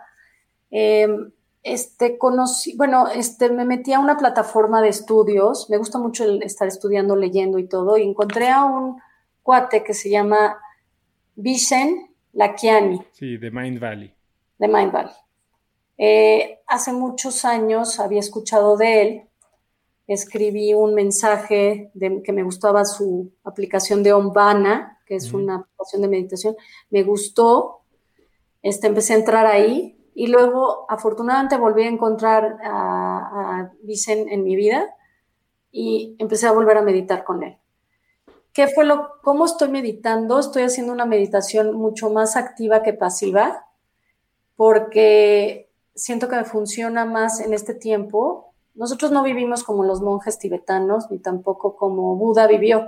Em, 0.72 1.34
este, 1.62 2.18
conocí, 2.18 2.78
bueno, 2.78 3.10
este, 3.10 3.50
me 3.50 3.66
metí 3.66 3.92
a 3.92 4.00
una 4.00 4.16
plataforma 4.16 4.82
de 4.82 4.88
estudios, 4.88 5.70
me 5.70 5.76
gusta 5.76 5.98
mucho 5.98 6.24
estar 6.42 6.70
estudiando, 6.70 7.18
leyendo 7.18 7.60
y 7.60 7.68
todo, 7.68 7.98
y 7.98 8.04
encontré 8.04 8.48
a 8.48 8.64
un 8.64 9.02
cuate 9.44 9.84
que 9.84 9.94
se 9.94 10.10
llama 10.10 10.58
Vishen 11.36 12.16
Lakiani. 12.32 13.02
Sí, 13.12 13.36
de 13.36 13.52
Mind 13.52 13.82
Valley. 13.82 14.16
De 14.58 14.70
Mind 14.70 14.94
Valley. 14.94 15.14
Eh, 15.98 16.62
hace 16.66 16.94
muchos 16.94 17.44
años 17.44 18.00
había 18.00 18.22
escuchado 18.22 18.78
de 18.78 19.02
él, 19.02 19.27
escribí 20.08 20.74
un 20.74 20.94
mensaje 20.94 21.92
de 21.94 22.24
que 22.24 22.32
me 22.32 22.44
gustaba 22.44 22.86
su 22.86 23.32
aplicación 23.44 24.04
de 24.04 24.14
Ombana, 24.14 25.00
que 25.06 25.16
es 25.16 25.34
una 25.34 25.56
aplicación 25.56 26.02
de 26.02 26.08
meditación, 26.08 26.56
me 26.90 27.04
gustó, 27.04 27.82
este, 28.62 28.88
empecé 28.88 29.14
a 29.14 29.18
entrar 29.18 29.46
ahí, 29.46 29.94
y 30.16 30.28
luego, 30.28 30.86
afortunadamente, 30.90 31.58
volví 31.58 31.84
a 31.84 31.90
encontrar 31.90 32.58
a, 32.64 33.60
a 33.60 33.72
Vicen 33.84 34.30
en 34.30 34.44
mi 34.44 34.56
vida 34.56 34.96
y 35.72 36.16
empecé 36.18 36.48
a 36.48 36.52
volver 36.52 36.78
a 36.78 36.82
meditar 36.82 37.24
con 37.24 37.44
él. 37.44 37.58
¿Qué 38.52 38.68
fue 38.68 38.86
lo, 38.86 39.22
cómo 39.22 39.46
estoy 39.46 39.70
meditando? 39.70 40.40
Estoy 40.40 40.64
haciendo 40.64 40.92
una 40.92 41.06
meditación 41.06 41.76
mucho 41.76 42.10
más 42.10 42.36
activa 42.36 42.82
que 42.82 42.94
pasiva, 42.94 43.68
porque 44.56 45.70
siento 45.94 46.28
que 46.28 46.38
me 46.38 46.44
funciona 46.44 47.06
más 47.06 47.40
en 47.40 47.54
este 47.54 47.76
tiempo. 47.76 48.47
Nosotros 48.78 49.12
no 49.12 49.24
vivimos 49.24 49.64
como 49.64 49.84
los 49.84 50.02
monjes 50.02 50.38
tibetanos, 50.38 51.10
ni 51.10 51.18
tampoco 51.18 51.76
como 51.76 52.16
Buda 52.16 52.46
vivió. 52.46 52.86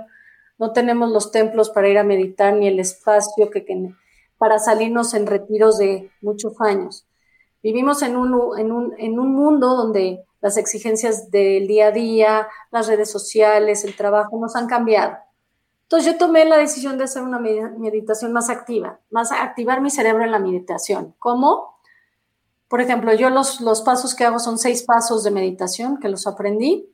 No 0.56 0.72
tenemos 0.72 1.10
los 1.10 1.32
templos 1.32 1.68
para 1.70 1.88
ir 1.88 1.98
a 1.98 2.04
meditar, 2.04 2.54
ni 2.54 2.68
el 2.68 2.78
espacio 2.78 3.50
que, 3.50 3.66
para 4.38 4.60
salirnos 4.60 5.14
en 5.14 5.26
retiros 5.26 5.78
de 5.78 6.10
muchos 6.22 6.60
años. 6.60 7.06
Vivimos 7.62 8.02
en 8.02 8.16
un, 8.16 8.58
en 8.58 8.70
un, 8.70 8.94
en 8.98 9.18
un 9.18 9.34
mundo 9.34 9.74
donde 9.74 10.24
las 10.40 10.56
exigencias 10.56 11.30
del 11.30 11.66
día 11.66 11.88
a 11.88 11.90
día, 11.90 12.48
las 12.70 12.86
redes 12.86 13.10
sociales, 13.10 13.84
el 13.84 13.96
trabajo 13.96 14.38
nos 14.40 14.54
han 14.54 14.68
cambiado. 14.68 15.18
Entonces 15.82 16.12
yo 16.12 16.18
tomé 16.18 16.44
la 16.44 16.56
decisión 16.56 16.98
de 16.98 17.04
hacer 17.04 17.22
una 17.22 17.40
meditación 17.40 18.32
más 18.32 18.48
activa, 18.48 19.00
más 19.10 19.32
activar 19.32 19.80
mi 19.80 19.90
cerebro 19.90 20.22
en 20.22 20.30
la 20.30 20.38
meditación. 20.38 21.16
¿Cómo? 21.18 21.79
Por 22.70 22.80
ejemplo, 22.80 23.12
yo 23.12 23.30
los, 23.30 23.60
los 23.60 23.82
pasos 23.82 24.14
que 24.14 24.24
hago 24.24 24.38
son 24.38 24.56
seis 24.56 24.84
pasos 24.84 25.24
de 25.24 25.32
meditación 25.32 25.98
que 25.98 26.08
los 26.08 26.28
aprendí 26.28 26.88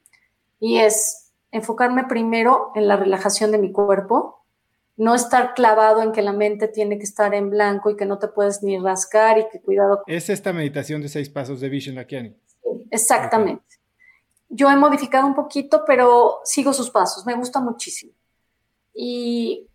y 0.58 0.78
es 0.78 1.34
enfocarme 1.52 2.04
primero 2.04 2.72
en 2.74 2.88
la 2.88 2.96
relajación 2.96 3.52
de 3.52 3.58
mi 3.58 3.72
cuerpo, 3.72 4.42
no 4.96 5.14
estar 5.14 5.52
clavado 5.52 6.00
en 6.00 6.12
que 6.12 6.22
la 6.22 6.32
mente 6.32 6.68
tiene 6.68 6.96
que 6.96 7.04
estar 7.04 7.34
en 7.34 7.50
blanco 7.50 7.90
y 7.90 7.96
que 7.96 8.06
no 8.06 8.18
te 8.18 8.28
puedes 8.28 8.62
ni 8.62 8.78
rascar 8.78 9.36
y 9.36 9.50
que 9.50 9.60
cuidado. 9.60 10.02
Es 10.06 10.30
esta 10.30 10.54
meditación 10.54 11.02
de 11.02 11.10
seis 11.10 11.28
pasos 11.28 11.60
de 11.60 11.68
Vishen 11.68 11.96
Lakiani. 11.96 12.34
Sí, 12.46 12.86
exactamente. 12.90 13.76
Yo 14.48 14.70
he 14.70 14.76
modificado 14.76 15.26
un 15.26 15.34
poquito, 15.34 15.84
pero 15.86 16.40
sigo 16.44 16.72
sus 16.72 16.88
pasos, 16.88 17.26
me 17.26 17.34
gusta 17.34 17.60
muchísimo. 17.60 18.12
Y 18.94 19.68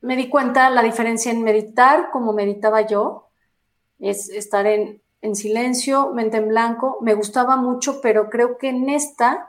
me 0.00 0.16
di 0.16 0.28
cuenta 0.28 0.68
la 0.68 0.82
diferencia 0.82 1.30
en 1.30 1.44
meditar, 1.44 2.10
como 2.10 2.32
meditaba 2.32 2.80
yo, 2.80 3.28
es 4.00 4.28
estar 4.30 4.66
en, 4.66 5.00
en 5.24 5.36
silencio, 5.36 6.12
mente 6.12 6.36
en 6.36 6.48
blanco. 6.48 6.98
Me 7.00 7.14
gustaba 7.14 7.56
mucho, 7.56 8.02
pero 8.02 8.28
creo 8.28 8.58
que 8.58 8.68
en 8.68 8.90
esta 8.90 9.48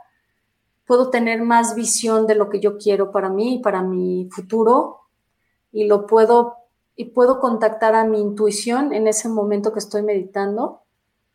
puedo 0.86 1.10
tener 1.10 1.42
más 1.42 1.76
visión 1.76 2.28
de 2.28 2.36
lo 2.36 2.50
que 2.50 2.62
yo 2.62 2.78
quiero 2.78 3.12
para 3.12 3.28
mí 3.28 3.56
y 3.56 3.60
para 3.60 3.82
mi 3.82 4.30
futuro 4.32 5.02
y 5.74 5.88
lo 5.88 6.08
puedo 6.08 6.56
y 6.96 7.06
puedo 7.06 7.42
contactar 7.42 7.94
a 7.94 8.06
mi 8.06 8.22
intuición 8.22 8.94
en 8.94 9.08
ese 9.08 9.28
momento 9.28 9.74
que 9.74 9.80
estoy 9.80 10.02
meditando 10.02 10.84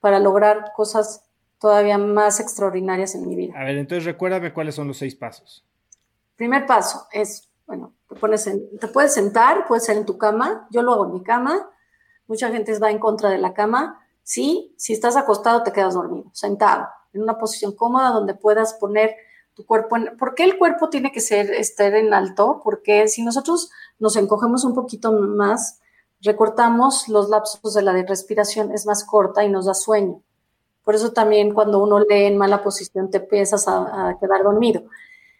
para 0.00 0.18
lograr 0.18 0.72
cosas 0.74 1.29
todavía 1.59 1.98
más 1.98 2.40
extraordinarias 2.40 3.14
en 3.14 3.29
mi 3.29 3.37
vida. 3.37 3.53
A 3.55 3.64
ver, 3.64 3.76
entonces 3.76 4.07
recuérdame 4.07 4.55
cuáles 4.55 4.74
son 4.74 4.88
los 4.88 4.96
seis 4.96 5.14
pasos. 5.14 5.66
Primer 6.37 6.64
paso 6.64 7.07
es, 7.12 7.50
bueno, 7.66 7.92
te, 8.09 8.14
pones 8.14 8.44
te 8.44 8.88
puedes 8.88 9.12
sentar, 9.12 9.66
puedes 9.68 9.85
ser 9.85 9.98
en 9.98 10.07
tu 10.07 10.16
cama, 10.16 10.66
yo 10.70 10.81
lo 10.81 10.94
hago 10.94 11.05
en 11.05 11.12
mi 11.12 11.22
cama, 11.22 11.68
mucha 12.26 12.50
gente 12.50 12.79
va 12.79 12.90
en 12.90 12.98
contra 12.98 13.29
de 13.29 13.37
la 13.37 13.53
cama, 13.53 14.00
sí, 14.31 14.73
si 14.77 14.93
estás 14.93 15.16
acostado 15.16 15.64
te 15.64 15.73
quedas 15.73 15.95
dormido, 15.95 16.31
sentado, 16.33 16.87
en 17.12 17.23
una 17.23 17.37
posición 17.37 17.73
cómoda 17.73 18.11
donde 18.11 18.35
puedas 18.35 18.75
poner 18.75 19.16
tu 19.55 19.66
cuerpo 19.66 19.97
en... 19.97 20.16
¿Por 20.16 20.37
qué 20.37 20.45
el 20.45 20.57
cuerpo 20.57 20.88
tiene 20.88 21.11
que 21.11 21.19
ser, 21.19 21.51
estar 21.51 21.93
en 21.97 22.14
alto? 22.14 22.61
Porque 22.62 23.09
si 23.09 23.25
nosotros 23.25 23.73
nos 23.99 24.14
encogemos 24.14 24.62
un 24.62 24.73
poquito 24.73 25.11
más, 25.11 25.81
recortamos 26.21 27.09
los 27.09 27.29
lapsos 27.29 27.75
de 27.75 27.83
la 27.83 27.93
respiración, 28.05 28.71
es 28.71 28.87
más 28.87 29.03
corta 29.03 29.43
y 29.43 29.49
nos 29.49 29.66
da 29.66 29.75
sueño. 29.75 30.23
Por 30.85 30.95
eso 30.95 31.11
también 31.11 31.53
cuando 31.53 31.83
uno 31.83 31.99
lee 31.99 32.27
en 32.27 32.38
mala 32.38 32.62
posición 32.62 33.11
te 33.11 33.19
empiezas 33.19 33.66
a, 33.66 34.16
quedar 34.21 34.45
dormido. 34.45 34.85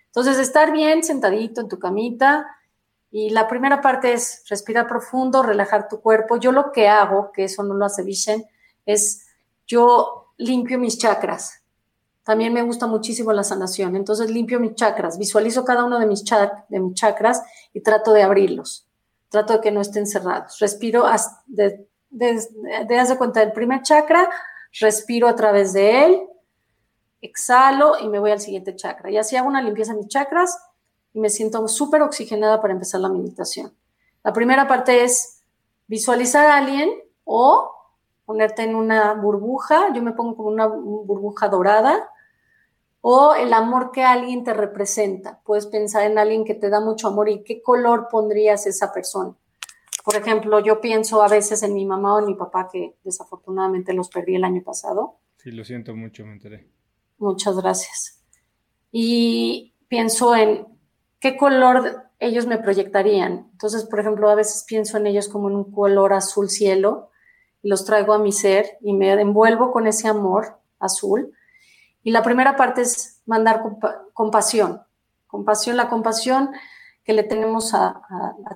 Entonces, 0.07 0.37
estar 0.39 0.73
bien 0.73 1.05
sentadito 1.05 1.61
en 1.61 1.69
tu 1.69 1.79
camita 1.79 2.45
y 3.13 3.31
la 3.31 3.47
primera 3.47 3.81
parte 3.81 4.13
es 4.13 4.43
respirar 4.49 4.89
profundo, 4.89 5.45
relajar 5.45 5.87
tu 5.89 6.01
cuerpo. 6.01 6.39
Yo 6.39 6.51
lo 6.51 6.73
que 6.73 6.89
hago, 6.89 7.31
que 7.31 7.45
eso 7.45 7.63
no 7.63 7.75
lo 7.75 7.85
hace 7.85 8.03
Vishen, 8.03 8.45
es 8.87 9.27
yo 9.67 10.33
limpio 10.37 10.79
mis 10.79 10.99
chakras. 10.99 11.63
También 12.25 12.53
me 12.53 12.63
gusta 12.63 12.87
muchísimo 12.87 13.33
la 13.33 13.45
sanación. 13.45 13.97
Entonces 13.97 14.31
limpio 14.31 14.61
mis 14.61 14.75
chakras, 14.75 15.19
visualizo 15.19 15.65
cada 15.65 15.85
uno 15.85 15.99
de 15.99 16.07
mis, 16.07 16.25
de 16.69 16.81
mis 16.81 16.95
chakras 16.95 17.43
y 17.73 17.81
trato 17.81 18.13
de 18.13 18.23
abrirlos. 18.23 18.87
Trato 19.29 19.55
de 19.55 19.61
que 19.61 19.71
no 19.71 19.81
estén 19.81 20.07
cerrados. 20.07 20.59
Respiro 20.59 21.07
de, 21.47 21.89
de, 22.11 22.35
de, 22.89 23.17
cuenta 23.17 23.41
del 23.41 23.53
primer 23.53 23.83
chakra, 23.83 24.29
respiro 24.81 25.29
a 25.29 25.37
través 25.37 25.73
de 25.73 26.05
él, 26.05 26.23
exhalo 27.21 27.99
y 28.01 28.09
me 28.09 28.19
voy 28.19 28.33
al 28.33 28.41
siguiente 28.41 28.75
chakra. 28.77 29.11
Y 29.11 29.17
así 29.17 29.37
hago 29.37 29.49
una 29.49 29.63
limpieza 29.63 29.93
de 29.93 29.99
mis 29.99 30.09
chakras 30.09 30.59
y 31.13 31.21
me 31.21 31.31
siento 31.31 31.67
súper 31.69 32.03
oxigenada 32.03 32.61
para 32.61 32.73
empezar 32.73 33.01
la 33.01 33.09
meditación. 33.09 33.75
La 34.23 34.33
primera 34.33 34.69
parte 34.69 35.05
es 35.05 35.43
visualizar 35.87 36.47
a 36.47 36.57
alguien 36.57 36.91
o 37.25 37.80
ponerte 38.31 38.63
en 38.63 38.77
una 38.77 39.13
burbuja, 39.15 39.93
yo 39.93 40.05
me 40.05 40.13
pongo 40.13 40.37
como 40.37 40.51
una 40.51 40.69
burbuja 40.69 41.49
dorada, 41.49 42.09
o 43.01 43.35
el 43.35 43.53
amor 43.53 43.91
que 43.91 44.05
alguien 44.05 44.45
te 44.45 44.55
representa. 44.55 45.41
Puedes 45.45 45.67
pensar 45.67 46.05
en 46.05 46.17
alguien 46.17 46.45
que 46.45 46.55
te 46.55 46.71
da 46.71 46.79
mucho 46.79 47.09
amor 47.09 47.29
y 47.29 47.43
qué 47.43 47.61
color 47.61 48.07
pondrías 48.09 48.69
esa 48.69 48.93
persona. 48.93 49.35
Por 50.05 50.15
ejemplo, 50.15 50.61
yo 50.61 50.81
pienso 50.81 51.25
a 51.25 51.29
veces 51.29 51.65
en 51.65 51.75
mi 51.75 51.85
mamá 51.85 52.15
o 52.15 52.19
en 52.21 52.27
mi 52.27 52.37
papá, 52.37 52.69
que 52.73 52.95
desafortunadamente 53.03 53.95
los 53.95 54.09
perdí 54.09 54.37
el 54.37 54.45
año 54.45 54.63
pasado. 54.63 55.17
Sí, 55.39 55.51
lo 55.51 55.65
siento 55.65 55.97
mucho, 55.97 56.25
me 56.25 56.35
enteré. 56.35 56.69
Muchas 57.19 57.57
gracias. 57.57 58.23
Y 58.93 59.75
pienso 59.89 60.37
en 60.37 60.69
qué 61.19 61.37
color 61.37 62.05
ellos 62.21 62.47
me 62.47 62.59
proyectarían. 62.59 63.49
Entonces, 63.51 63.87
por 63.87 63.99
ejemplo, 63.99 64.31
a 64.31 64.37
veces 64.37 64.65
pienso 64.69 64.99
en 64.99 65.09
ellos 65.09 65.29
como 65.29 65.49
en 65.51 65.57
un 65.57 65.73
color 65.73 66.13
azul 66.13 66.49
cielo 66.49 67.10
los 67.63 67.85
traigo 67.85 68.13
a 68.13 68.19
mi 68.19 68.33
ser 68.33 68.79
y 68.81 68.93
me 68.93 69.13
envuelvo 69.13 69.73
con 69.73 69.87
ese 69.87 70.09
amor 70.09 70.59
azul. 70.79 71.33
Y 72.03 72.11
la 72.11 72.23
primera 72.23 72.57
parte 72.57 72.83
es 72.83 73.21
mandar 73.27 73.63
compasión. 74.15 74.83
Compasión, 75.27 75.77
la 75.77 75.89
compasión 75.89 76.51
que 77.05 77.13
le 77.13 77.23
tenemos 77.23 77.75
a, 77.75 78.03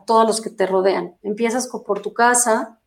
todos 0.07 0.27
los 0.27 0.41
que 0.41 0.51
te 0.51 0.67
rodean. 0.67 1.17
Empiezas 1.23 1.69
por 1.69 2.01
tu 2.01 2.13
casa, 2.13 2.79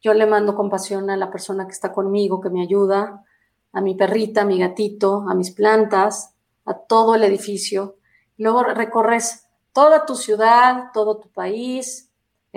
yo 0.00 0.14
le 0.14 0.26
mando 0.26 0.54
compasión 0.54 1.10
a 1.10 1.16
la 1.16 1.30
persona 1.30 1.66
que 1.66 1.72
está 1.72 1.92
conmigo, 1.92 2.40
que 2.40 2.50
me 2.50 2.62
ayuda, 2.62 3.24
a 3.72 3.80
mi 3.80 3.94
perrita, 3.94 4.42
a 4.42 4.44
mi 4.44 4.58
gatito, 4.58 5.26
a 5.28 5.34
mis 5.34 5.50
plantas, 5.50 6.34
a 6.64 6.74
todo 6.74 7.14
el 7.14 7.24
edificio. 7.24 7.96
Luego 8.36 8.62
recorres 8.62 9.46
toda 9.72 10.06
tu 10.06 10.14
ciudad, 10.14 10.90
todo 10.92 11.18
tu 11.18 11.28
país, 11.28 12.07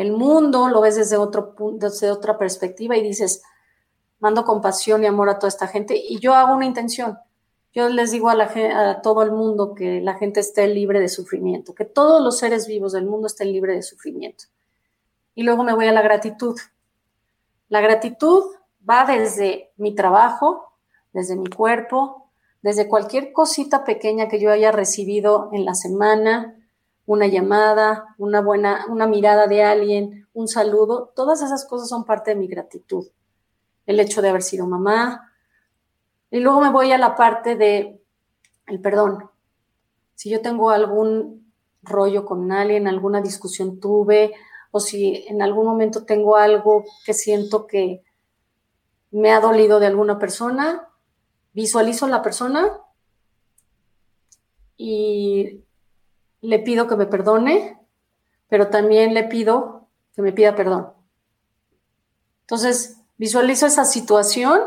el 0.01 0.11
mundo, 0.11 0.67
lo 0.67 0.81
ves 0.81 0.95
desde, 0.95 1.17
otro, 1.17 1.55
desde 1.73 2.11
otra 2.11 2.37
perspectiva 2.37 2.97
y 2.97 3.01
dices, 3.01 3.43
mando 4.19 4.45
compasión 4.45 5.03
y 5.03 5.07
amor 5.07 5.29
a 5.29 5.39
toda 5.39 5.49
esta 5.49 5.67
gente 5.67 5.95
y 5.95 6.19
yo 6.19 6.33
hago 6.33 6.53
una 6.53 6.65
intención. 6.65 7.17
Yo 7.73 7.87
les 7.87 8.11
digo 8.11 8.29
a, 8.29 8.33
a 8.33 9.01
todo 9.01 9.23
el 9.23 9.31
mundo 9.31 9.73
que 9.73 10.01
la 10.01 10.15
gente 10.15 10.41
esté 10.41 10.67
libre 10.67 10.99
de 10.99 11.07
sufrimiento, 11.07 11.73
que 11.73 11.85
todos 11.85 12.21
los 12.21 12.37
seres 12.37 12.67
vivos 12.67 12.91
del 12.91 13.05
mundo 13.05 13.27
estén 13.27 13.51
libres 13.51 13.77
de 13.77 13.83
sufrimiento. 13.83 14.45
Y 15.35 15.43
luego 15.43 15.63
me 15.63 15.73
voy 15.73 15.87
a 15.87 15.93
la 15.93 16.01
gratitud. 16.01 16.59
La 17.69 17.79
gratitud 17.79 18.43
va 18.87 19.05
desde 19.05 19.71
mi 19.77 19.95
trabajo, 19.95 20.73
desde 21.13 21.37
mi 21.37 21.49
cuerpo, 21.49 22.29
desde 22.61 22.87
cualquier 22.87 23.31
cosita 23.31 23.83
pequeña 23.83 24.27
que 24.27 24.39
yo 24.39 24.51
haya 24.51 24.71
recibido 24.71 25.49
en 25.53 25.65
la 25.65 25.73
semana, 25.73 26.60
una 27.11 27.27
llamada, 27.27 28.15
una 28.17 28.39
buena, 28.39 28.85
una 28.87 29.05
mirada 29.05 29.45
de 29.45 29.63
alguien, 29.63 30.29
un 30.33 30.47
saludo, 30.47 31.11
todas 31.13 31.41
esas 31.41 31.65
cosas 31.65 31.89
son 31.89 32.05
parte 32.05 32.31
de 32.31 32.37
mi 32.37 32.47
gratitud. 32.47 33.05
El 33.85 33.99
hecho 33.99 34.21
de 34.21 34.29
haber 34.29 34.43
sido 34.43 34.65
mamá. 34.65 35.29
Y 36.29 36.39
luego 36.39 36.61
me 36.61 36.71
voy 36.71 36.93
a 36.93 36.97
la 36.97 37.17
parte 37.17 37.57
de 37.57 38.01
el 38.67 38.79
perdón. 38.79 39.29
Si 40.15 40.29
yo 40.29 40.41
tengo 40.41 40.69
algún 40.69 41.51
rollo 41.83 42.23
con 42.23 42.49
alguien, 42.49 42.87
alguna 42.87 43.19
discusión 43.19 43.81
tuve, 43.81 44.33
o 44.71 44.79
si 44.79 45.25
en 45.27 45.41
algún 45.41 45.65
momento 45.65 46.05
tengo 46.05 46.37
algo 46.37 46.85
que 47.05 47.13
siento 47.13 47.67
que 47.67 48.03
me 49.11 49.33
ha 49.33 49.41
dolido 49.41 49.81
de 49.81 49.87
alguna 49.87 50.17
persona, 50.17 50.87
visualizo 51.51 52.05
a 52.05 52.09
la 52.09 52.21
persona 52.21 52.71
y 54.77 55.65
le 56.41 56.59
pido 56.59 56.87
que 56.87 56.95
me 56.95 57.05
perdone, 57.05 57.79
pero 58.47 58.67
también 58.67 59.13
le 59.13 59.23
pido 59.23 59.87
que 60.15 60.21
me 60.21 60.33
pida 60.33 60.55
perdón. 60.55 60.91
Entonces, 62.41 62.97
visualizo 63.17 63.65
esa 63.65 63.85
situación 63.85 64.59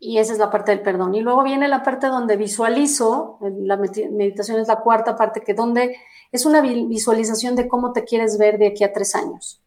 y 0.00 0.18
esa 0.18 0.32
es 0.32 0.38
la 0.38 0.50
parte 0.50 0.72
del 0.72 0.82
perdón. 0.82 1.14
Y 1.14 1.20
luego 1.20 1.44
viene 1.44 1.68
la 1.68 1.82
parte 1.82 2.08
donde 2.08 2.36
visualizo, 2.36 3.38
la 3.40 3.76
meditación 3.76 4.58
es 4.58 4.68
la 4.68 4.80
cuarta 4.80 5.16
parte, 5.16 5.42
que 5.42 5.54
donde 5.54 5.96
es 6.32 6.44
una 6.44 6.60
visualización 6.60 7.54
de 7.54 7.68
cómo 7.68 7.92
te 7.92 8.04
quieres 8.04 8.36
ver 8.38 8.58
de 8.58 8.68
aquí 8.68 8.82
a 8.84 8.92
tres 8.92 9.14
años 9.14 9.62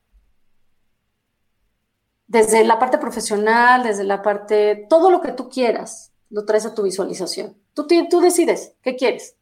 desde 2.29 2.63
la 2.63 2.77
parte 2.77 2.99
profesional, 2.99 3.81
desde 3.81 4.03
la 4.03 4.21
parte, 4.21 4.85
todo 4.87 5.09
lo 5.09 5.19
que 5.19 5.31
tú 5.31 5.49
quieras, 5.49 6.13
lo 6.29 6.45
traes 6.45 6.63
a 6.67 6.75
tu 6.75 6.83
visualización. 6.83 7.57
Tú, 7.73 7.87
tú 8.07 8.21
decides 8.21 8.75
qué 8.83 8.95
quieres. 8.95 9.35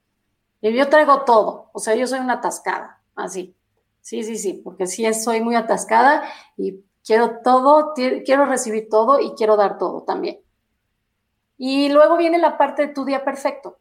Yo 0.61 0.89
traigo 0.89 1.21
todo, 1.21 1.69
o 1.73 1.79
sea, 1.79 1.95
yo 1.95 2.07
soy 2.07 2.19
una 2.19 2.33
atascada, 2.33 3.01
así. 3.15 3.55
Sí, 4.01 4.23
sí, 4.23 4.37
sí, 4.37 4.61
porque 4.63 4.87
sí 4.87 5.11
soy 5.13 5.41
muy 5.41 5.55
atascada 5.55 6.23
y 6.55 6.83
quiero 7.05 7.39
todo, 7.43 7.93
quiero 7.93 8.45
recibir 8.45 8.87
todo 8.89 9.19
y 9.19 9.31
quiero 9.31 9.57
dar 9.57 9.77
todo 9.77 10.03
también. 10.03 10.39
Y 11.57 11.89
luego 11.89 12.17
viene 12.17 12.37
la 12.37 12.57
parte 12.57 12.87
de 12.87 12.93
tu 12.93 13.03
día 13.05 13.25
perfecto. 13.25 13.79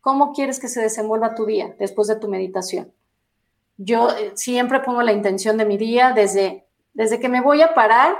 ¿Cómo 0.00 0.32
quieres 0.32 0.58
que 0.60 0.68
se 0.68 0.80
desenvuelva 0.80 1.34
tu 1.34 1.44
día 1.44 1.74
después 1.78 2.08
de 2.08 2.16
tu 2.16 2.28
meditación? 2.28 2.92
Yo 3.76 4.10
eh, 4.10 4.32
siempre 4.34 4.80
pongo 4.80 5.02
la 5.02 5.12
intención 5.12 5.56
de 5.56 5.64
mi 5.64 5.76
día 5.76 6.12
desde, 6.12 6.66
desde 6.94 7.20
que 7.20 7.28
me 7.28 7.40
voy 7.40 7.62
a 7.62 7.74
parar 7.74 8.16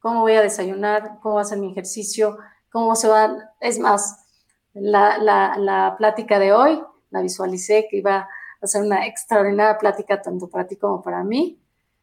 cómo 0.00 0.20
voy 0.20 0.32
a 0.32 0.42
desayunar, 0.42 1.18
cómo 1.22 1.36
va 1.36 1.42
a 1.42 1.44
ser 1.44 1.58
mi 1.58 1.70
ejercicio, 1.70 2.38
cómo 2.70 2.96
se 2.96 3.08
va. 3.08 3.52
Es 3.60 3.78
más, 3.78 4.26
la, 4.74 5.18
la, 5.18 5.94
plática 5.98 6.38
de 6.38 6.52
hoy 6.52 6.82
la 7.10 7.20
visualicé 7.20 7.86
que 7.90 7.98
iba 7.98 8.28
a 8.60 8.66
ser 8.66 8.82
una 8.82 9.06
extraordinaria 9.06 9.78
plática 9.78 10.20
tanto 10.20 10.48
para 10.48 10.66
ti 10.66 10.76
como 10.76 11.02
para 11.02 11.24
mí. 11.24 11.60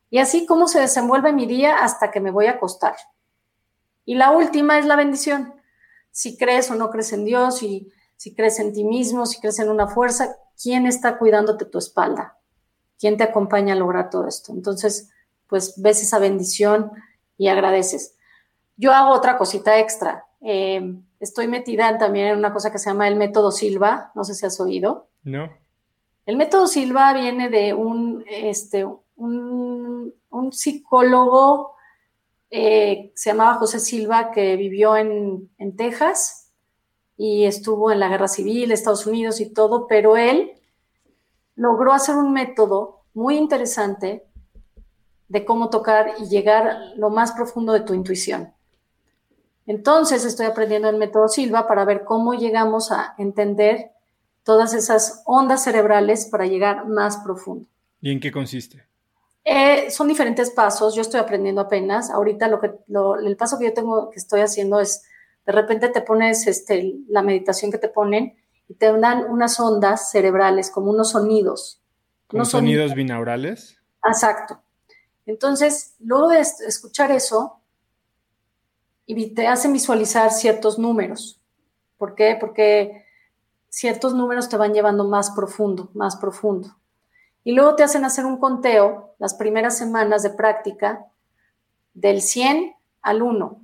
Y 0.09 0.19
así 0.19 0.45
cómo 0.45 0.67
se 0.67 0.79
desenvuelve 0.79 1.33
mi 1.33 1.45
día 1.45 1.83
hasta 1.83 2.11
que 2.11 2.19
me 2.19 2.31
voy 2.31 2.45
a 2.45 2.51
acostar. 2.51 2.95
Y 4.05 4.15
la 4.15 4.31
última 4.31 4.79
es 4.79 4.85
la 4.85 4.95
bendición. 4.95 5.53
Si 6.11 6.37
crees 6.37 6.71
o 6.71 6.75
no 6.75 6.89
crees 6.89 7.11
en 7.13 7.25
Dios, 7.25 7.57
si, 7.57 7.91
si 8.15 8.33
crees 8.33 8.59
en 8.59 8.73
ti 8.73 8.83
mismo, 8.83 9.25
si 9.25 9.39
crees 9.39 9.59
en 9.59 9.69
una 9.69 9.87
fuerza, 9.87 10.37
¿quién 10.61 10.85
está 10.85 11.17
cuidándote 11.17 11.65
tu 11.65 11.77
espalda? 11.77 12.37
¿Quién 12.99 13.17
te 13.17 13.23
acompaña 13.23 13.73
a 13.73 13.77
lograr 13.77 14.09
todo 14.09 14.27
esto? 14.27 14.53
Entonces, 14.53 15.09
pues 15.47 15.73
ves 15.77 16.01
esa 16.01 16.19
bendición 16.19 16.91
y 17.37 17.49
agradeces. 17.49 18.15
Yo 18.77 18.93
hago 18.93 19.11
otra 19.11 19.37
cosita 19.37 19.79
extra. 19.79 20.25
Eh, 20.41 20.95
estoy 21.19 21.47
metida 21.47 21.97
también 21.97 22.27
en 22.27 22.37
una 22.37 22.53
cosa 22.53 22.71
que 22.71 22.77
se 22.77 22.89
llama 22.89 23.07
el 23.07 23.15
método 23.15 23.51
Silva, 23.51 24.11
no 24.15 24.23
sé 24.23 24.33
si 24.33 24.45
has 24.45 24.59
oído. 24.59 25.09
No. 25.23 25.49
El 26.25 26.37
método 26.37 26.67
Silva 26.67 27.13
viene 27.13 27.49
de 27.49 27.73
un, 27.73 28.23
este, 28.27 28.85
un, 29.15 30.13
psicólogo, 30.51 31.75
eh, 32.49 33.11
se 33.15 33.31
llamaba 33.31 33.55
José 33.55 33.79
Silva, 33.79 34.31
que 34.31 34.55
vivió 34.55 34.95
en, 34.95 35.49
en 35.57 35.75
Texas 35.75 36.53
y 37.17 37.45
estuvo 37.45 37.91
en 37.91 37.99
la 37.99 38.07
guerra 38.07 38.29
civil, 38.29 38.71
Estados 38.71 39.05
Unidos 39.07 39.41
y 39.41 39.51
todo, 39.51 39.87
pero 39.87 40.15
él 40.15 40.53
logró 41.55 41.91
hacer 41.91 42.15
un 42.15 42.31
método 42.31 43.01
muy 43.13 43.35
interesante 43.35 44.25
de 45.27 45.43
cómo 45.43 45.69
tocar 45.69 46.13
y 46.19 46.29
llegar 46.29 46.77
lo 46.95 47.09
más 47.09 47.31
profundo 47.33 47.73
de 47.73 47.81
tu 47.81 47.93
intuición. 47.93 48.53
Entonces 49.67 50.23
estoy 50.25 50.45
aprendiendo 50.45 50.89
el 50.89 50.97
método 50.97 51.27
Silva 51.27 51.67
para 51.67 51.85
ver 51.85 52.05
cómo 52.05 52.33
llegamos 52.33 52.91
a 52.91 53.13
entender 53.17 53.91
todas 54.43 54.73
esas 54.73 55.21
ondas 55.25 55.63
cerebrales 55.63 56.25
para 56.25 56.45
llegar 56.47 56.87
más 56.87 57.17
profundo. 57.17 57.67
¿Y 58.01 58.11
en 58.11 58.21
qué 58.21 58.31
consiste? 58.31 58.85
Eh, 59.43 59.91
son 59.91 60.07
diferentes 60.07 60.51
pasos, 60.51 60.95
yo 60.95 61.01
estoy 61.01 61.19
aprendiendo 61.19 61.61
apenas. 61.61 62.09
Ahorita 62.09 62.47
lo 62.47 62.59
que, 62.59 62.71
el 63.23 63.35
paso 63.35 63.59
que 63.59 63.65
yo 63.65 63.73
tengo, 63.73 64.09
que 64.09 64.19
estoy 64.19 64.39
haciendo 64.39 64.79
es, 64.79 65.03
de 65.45 65.51
repente 65.51 65.89
te 65.89 66.01
pones 66.01 66.47
este, 66.47 66.95
la 67.09 67.21
meditación 67.21 67.69
que 67.69 67.77
te 67.77 67.89
ponen 67.89 68.37
y 68.69 68.75
te 68.75 68.91
dan 68.97 69.25
unas 69.29 69.59
ondas 69.59 70.11
cerebrales, 70.11 70.71
como 70.71 70.91
unos 70.91 71.11
sonidos. 71.11 71.81
unos 72.31 72.49
sonidos 72.49 72.93
binaurales? 72.93 73.77
Exacto. 74.05 74.61
Entonces, 75.25 75.95
luego 75.99 76.29
de 76.29 76.39
escuchar 76.39 77.11
eso, 77.11 77.61
y 79.07 79.33
te 79.33 79.47
hacen 79.47 79.71
visualizar 79.71 80.31
ciertos 80.31 80.77
números. 80.77 81.39
¿Por 81.97 82.13
qué? 82.13 82.37
Porque 82.39 83.05
ciertos 83.69 84.13
números 84.13 84.49
te 84.49 84.57
van 84.57 84.73
llevando 84.73 85.05
más 85.05 85.31
profundo, 85.31 85.89
más 85.93 86.17
profundo. 86.17 86.75
Y 87.43 87.53
luego 87.53 87.75
te 87.75 87.83
hacen 87.83 88.03
hacer 88.03 88.25
un 88.25 88.37
conteo 88.37 89.15
las 89.17 89.33
primeras 89.33 89.77
semanas 89.77 90.23
de 90.23 90.31
práctica 90.31 91.05
del 91.93 92.21
100 92.21 92.75
al 93.01 93.21
1. 93.21 93.61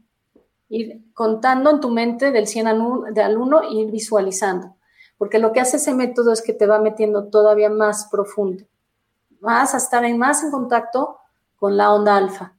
Ir 0.69 1.01
contando 1.13 1.69
en 1.69 1.81
tu 1.81 1.89
mente 1.89 2.31
del 2.31 2.47
100 2.47 2.67
al 2.67 2.79
1, 2.79 3.07
al 3.21 3.37
1 3.37 3.61
e 3.63 3.73
ir 3.73 3.91
visualizando. 3.91 4.77
Porque 5.17 5.39
lo 5.39 5.51
que 5.51 5.59
hace 5.59 5.75
ese 5.75 5.93
método 5.93 6.31
es 6.31 6.41
que 6.41 6.53
te 6.53 6.65
va 6.65 6.79
metiendo 6.79 7.25
todavía 7.27 7.69
más 7.69 8.07
profundo. 8.09 8.63
Vas 9.41 9.75
a 9.75 10.13
más 10.13 10.41
en 10.41 10.51
contacto 10.51 11.19
con 11.57 11.75
la 11.75 11.93
onda 11.93 12.15
alfa. 12.15 12.53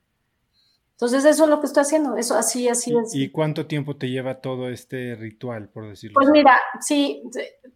Entonces 0.94 1.24
eso 1.24 1.44
es 1.44 1.50
lo 1.50 1.60
que 1.60 1.66
estoy 1.66 1.80
haciendo, 1.82 2.16
eso 2.16 2.36
así, 2.36 2.68
así 2.68 2.96
es. 2.96 3.14
¿Y 3.14 3.30
cuánto 3.30 3.66
tiempo 3.66 3.96
te 3.96 4.08
lleva 4.08 4.40
todo 4.40 4.68
este 4.68 5.16
ritual, 5.16 5.68
por 5.68 5.88
decirlo 5.88 6.14
Pues 6.14 6.30
mira, 6.30 6.60
sí, 6.80 7.22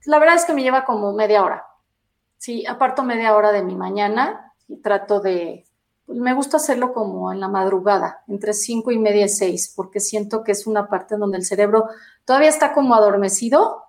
la 0.06 0.20
verdad 0.20 0.36
es 0.36 0.44
que 0.44 0.52
me 0.52 0.62
lleva 0.62 0.84
como 0.84 1.12
media 1.12 1.42
hora. 1.42 1.64
Sí, 2.36 2.64
aparto 2.64 3.02
media 3.02 3.34
hora 3.34 3.50
de 3.50 3.64
mi 3.64 3.74
mañana 3.74 4.52
y 4.68 4.76
trato 4.76 5.18
de, 5.18 5.64
pues 6.06 6.18
me 6.18 6.32
gusta 6.32 6.58
hacerlo 6.58 6.92
como 6.94 7.32
en 7.32 7.40
la 7.40 7.48
madrugada, 7.48 8.22
entre 8.28 8.54
cinco 8.54 8.92
y 8.92 8.98
media 8.98 9.26
y 9.26 9.28
seis, 9.28 9.72
porque 9.74 9.98
siento 9.98 10.44
que 10.44 10.52
es 10.52 10.68
una 10.68 10.88
parte 10.88 11.16
donde 11.16 11.38
el 11.38 11.44
cerebro 11.44 11.88
todavía 12.24 12.48
está 12.48 12.72
como 12.72 12.94
adormecido 12.94 13.82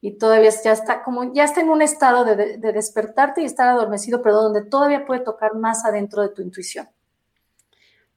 y 0.00 0.18
todavía 0.18 0.50
ya 0.62 0.72
está 0.72 1.02
como, 1.04 1.32
ya 1.32 1.44
está 1.44 1.60
en 1.60 1.70
un 1.70 1.80
estado 1.80 2.24
de, 2.24 2.58
despertarte 2.58 3.40
y 3.42 3.44
estar 3.44 3.68
adormecido, 3.68 4.20
pero 4.20 4.42
donde 4.42 4.62
todavía 4.62 5.06
puede 5.06 5.20
tocar 5.20 5.54
más 5.54 5.84
adentro 5.84 6.22
de 6.22 6.30
tu 6.30 6.42
intuición. 6.42 6.88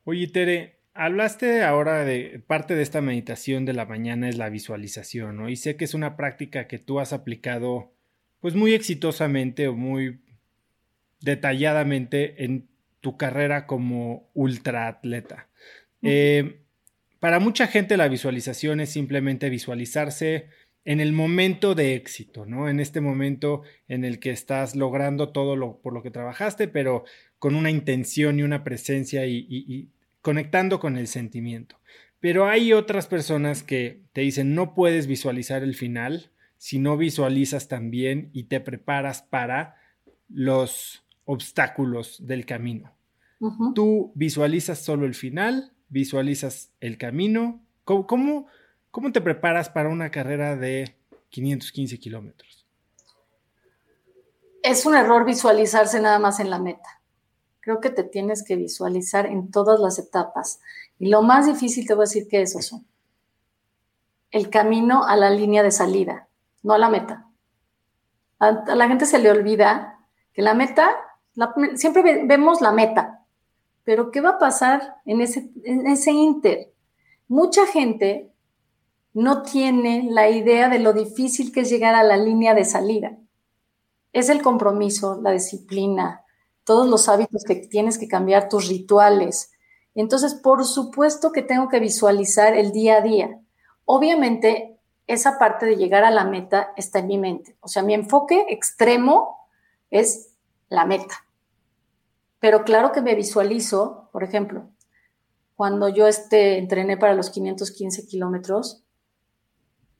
Oye, 0.04 0.28
Tere, 0.28 0.80
hablaste 0.94 1.64
ahora 1.64 2.04
de 2.04 2.42
parte 2.46 2.76
de 2.76 2.82
esta 2.82 3.02
meditación 3.02 3.66
de 3.66 3.74
la 3.74 3.86
mañana 3.86 4.30
es 4.30 4.38
la 4.38 4.50
visualización, 4.50 5.38
¿no? 5.38 5.50
Y 5.50 5.56
sé 5.56 5.76
que 5.76 5.86
es 5.86 5.94
una 5.94 6.18
práctica 6.18 6.68
que 6.68 6.80
tú 6.80 7.00
has 7.00 7.14
aplicado 7.14 7.94
pues 8.40 8.56
muy 8.56 8.74
exitosamente 8.74 9.68
o 9.68 9.76
muy 9.76 10.22
detalladamente 11.22 12.44
en 12.44 12.68
tu 13.00 13.16
carrera 13.16 13.68
como 13.68 14.30
ultraatleta. 14.34 15.48
Eh, 16.02 16.62
para 17.20 17.40
mucha 17.40 17.68
gente 17.68 17.96
la 17.98 18.08
visualización 18.08 18.80
es 18.80 18.90
simplemente 18.90 19.52
visualizarse 19.52 20.48
en 20.84 21.00
el 21.00 21.14
momento 21.14 21.76
de 21.76 21.94
éxito, 21.94 22.48
¿no? 22.48 22.68
En 22.68 22.80
este 22.80 23.02
momento 23.02 23.62
en 23.88 24.04
el 24.04 24.20
que 24.20 24.32
estás 24.32 24.76
logrando 24.76 25.30
todo 25.30 25.56
lo 25.56 25.80
por 25.80 25.94
lo 25.94 26.02
que 26.02 26.10
trabajaste, 26.10 26.68
pero 26.68 27.06
con 27.42 27.56
una 27.56 27.72
intención 27.72 28.40
y 28.40 28.44
una 28.44 28.64
presencia 28.64 29.26
y 29.26 29.90
conectando 30.22 30.80
con 30.80 30.96
el 30.96 31.08
sentimiento. 31.08 31.76
Pero 32.22 32.48
hay 32.48 32.72
otras 32.72 33.08
personas 33.08 33.64
que 33.64 34.04
te 34.14 34.22
dicen 34.22 34.54
no 34.54 34.76
puedes 34.76 35.08
visualizar 35.08 35.64
el 35.64 35.76
final 35.76 36.30
si 36.58 36.78
no 36.78 36.96
visualizas 36.96 37.68
también 37.68 38.30
y 38.34 38.44
te 38.44 38.60
preparas 38.60 39.24
para 39.24 39.78
los 40.30 41.04
obstáculos 41.26 42.28
del 42.28 42.46
camino. 42.46 42.94
Tú 43.74 44.12
visualizas 44.14 44.78
solo 44.78 45.08
el 45.08 45.16
final, 45.16 45.74
visualizas 45.90 46.72
el 46.80 47.00
camino. 47.00 47.60
¿Cómo, 47.84 48.46
cómo, 48.92 49.12
te 49.12 49.22
preparas 49.22 49.70
para 49.70 49.90
una 49.90 50.12
carrera 50.12 50.56
de 50.56 50.96
515 51.30 51.98
kilómetros? 51.98 52.68
Es 54.62 54.86
un 54.86 54.96
error 54.96 55.26
visualizarse 55.26 56.00
nada 56.00 56.20
más 56.20 56.40
en 56.40 56.52
la 56.52 56.60
meta. 56.60 57.01
Creo 57.62 57.80
que 57.80 57.92
te 57.92 58.04
tienes 58.04 58.44
que 58.44 58.56
visualizar 58.56 59.28
en 59.28 59.52
todas 59.52 59.80
las 59.80 60.00
etapas. 60.00 60.60
Y 61.00 61.10
lo 61.10 61.22
más 61.22 61.46
difícil 61.46 61.88
te 61.88 61.94
voy 61.94 62.04
a 62.04 62.10
decir 62.10 62.28
que 62.28 62.42
es 62.42 62.56
eso. 62.56 62.82
El 64.32 64.50
camino 64.50 65.06
a 65.06 65.16
la 65.16 65.30
línea 65.30 65.62
de 65.62 65.72
salida, 65.72 66.28
no 66.64 66.74
a 66.74 66.80
la 66.80 66.90
meta. 66.90 67.28
A, 68.40 68.52
la 68.52 68.88
gente 68.88 69.06
se 69.06 69.20
le 69.20 69.30
olvida 69.30 70.00
que 70.34 70.42
la 70.42 70.54
meta, 70.56 70.90
siempre 71.76 72.24
vemos 72.26 72.62
la 72.62 72.72
meta, 72.72 73.26
pero 73.84 74.12
¿qué 74.12 74.22
va 74.22 74.32
a 74.32 74.40
pasar 74.40 74.96
en 75.06 75.22
ese, 75.22 75.52
en 75.64 75.86
ese 75.88 76.12
inter? 76.12 76.72
Mucha 77.28 77.66
gente 77.68 78.32
no 79.14 79.44
tiene 79.44 80.08
la 80.10 80.30
idea 80.30 80.70
de 80.70 80.80
lo 80.80 80.94
difícil 80.94 81.52
que 81.52 81.62
es 81.62 81.70
llegar 81.70 81.96
a 81.96 82.04
la 82.04 82.18
línea 82.18 82.54
de 82.54 82.66
salida. 82.66 83.18
Es 84.14 84.30
el 84.30 84.42
compromiso, 84.42 85.20
la 85.22 85.32
disciplina, 85.32 86.21
todos 86.72 86.88
los 86.88 87.10
hábitos 87.10 87.44
que 87.44 87.56
tienes 87.56 87.98
que 87.98 88.08
cambiar, 88.08 88.48
tus 88.48 88.70
rituales, 88.70 89.52
entonces, 89.94 90.36
por 90.36 90.64
supuesto 90.64 91.34
que 91.34 91.42
tengo 91.42 91.68
que 91.68 91.82
visualizar 91.82 92.56
el 92.56 92.72
día 92.72 93.00
a 93.00 93.02
día. 93.02 93.42
Obviamente, 93.84 94.80
esa 95.06 95.38
parte 95.38 95.66
de 95.66 95.76
llegar 95.76 96.06
a 96.06 96.12
la 96.12 96.24
meta 96.24 96.72
está 96.78 97.00
en 97.00 97.08
mi 97.08 97.18
mente. 97.18 97.58
O 97.60 97.68
sea, 97.68 97.84
mi 97.84 97.94
enfoque 97.94 98.46
extremo 98.48 99.50
es 99.90 100.30
la 100.70 100.86
meta. 100.86 101.26
Pero 102.40 102.64
claro 102.64 102.94
que 102.94 103.02
me 103.02 103.16
visualizo, 103.16 104.08
por 104.14 104.24
ejemplo, 104.24 104.70
cuando 105.58 105.90
yo 105.90 106.08
este, 106.08 106.58
entrené 106.58 106.96
para 106.96 107.16
los 107.16 107.32
515 107.32 108.08
kilómetros, 108.08 108.86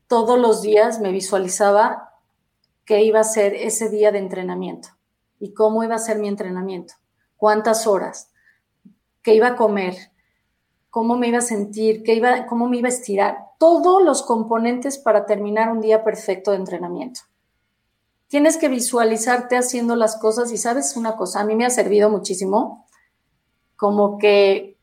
todos 0.06 0.38
los 0.38 0.62
días 0.62 1.00
me 1.00 1.12
visualizaba 1.12 2.14
qué 2.86 3.02
iba 3.02 3.20
a 3.20 3.24
ser 3.24 3.52
ese 3.52 3.90
día 3.90 4.10
de 4.10 4.20
entrenamiento 4.20 4.88
y 5.42 5.54
cómo 5.54 5.82
iba 5.82 5.96
a 5.96 5.98
ser 5.98 6.20
mi 6.20 6.28
entrenamiento, 6.28 6.94
cuántas 7.36 7.88
horas, 7.88 8.30
qué 9.22 9.34
iba 9.34 9.48
a 9.48 9.56
comer, 9.56 9.96
cómo 10.88 11.16
me 11.16 11.26
iba 11.26 11.38
a 11.38 11.42
sentir, 11.42 12.04
qué 12.04 12.14
iba, 12.14 12.46
cómo 12.46 12.68
me 12.68 12.76
iba 12.76 12.86
a 12.86 12.92
estirar, 12.92 13.38
todos 13.58 14.04
los 14.04 14.22
componentes 14.22 14.98
para 14.98 15.26
terminar 15.26 15.68
un 15.72 15.80
día 15.80 16.04
perfecto 16.04 16.52
de 16.52 16.58
entrenamiento. 16.58 17.22
Tienes 18.28 18.56
que 18.56 18.68
visualizarte 18.68 19.56
haciendo 19.56 19.96
las 19.96 20.16
cosas 20.16 20.52
y 20.52 20.58
sabes 20.58 20.96
una 20.96 21.16
cosa, 21.16 21.40
a 21.40 21.44
mí 21.44 21.56
me 21.56 21.66
ha 21.66 21.70
servido 21.70 22.08
muchísimo, 22.08 22.86
como 23.74 24.18
que, 24.18 24.78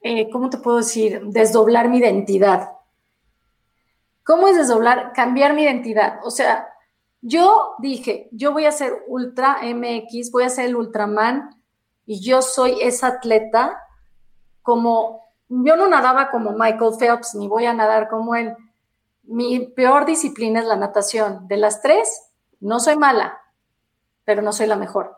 eh, 0.00 0.28
¿cómo 0.28 0.50
te 0.50 0.58
puedo 0.58 0.78
decir? 0.78 1.22
Desdoblar 1.26 1.88
mi 1.88 1.98
identidad. 1.98 2.72
¿Cómo 4.24 4.48
es 4.48 4.56
desdoblar? 4.56 5.12
Cambiar 5.12 5.54
mi 5.54 5.62
identidad. 5.62 6.18
O 6.24 6.32
sea, 6.32 6.73
yo 7.26 7.76
dije, 7.78 8.28
yo 8.32 8.52
voy 8.52 8.66
a 8.66 8.72
ser 8.72 9.02
Ultra 9.08 9.60
MX, 9.62 10.30
voy 10.30 10.42
a 10.42 10.50
ser 10.50 10.66
el 10.66 10.76
Ultraman 10.76 11.58
y 12.04 12.20
yo 12.20 12.42
soy 12.42 12.76
esa 12.82 13.06
atleta 13.06 13.80
como, 14.60 15.22
yo 15.48 15.74
no 15.76 15.88
nadaba 15.88 16.30
como 16.30 16.50
Michael 16.50 16.96
Phelps, 16.98 17.34
ni 17.34 17.48
voy 17.48 17.64
a 17.64 17.72
nadar 17.72 18.10
como 18.10 18.34
él. 18.34 18.54
Mi 19.22 19.60
peor 19.60 20.04
disciplina 20.04 20.60
es 20.60 20.66
la 20.66 20.76
natación. 20.76 21.48
De 21.48 21.56
las 21.56 21.80
tres, 21.80 22.30
no 22.60 22.78
soy 22.78 22.96
mala, 22.96 23.40
pero 24.24 24.42
no 24.42 24.52
soy 24.52 24.66
la 24.66 24.76
mejor. 24.76 25.16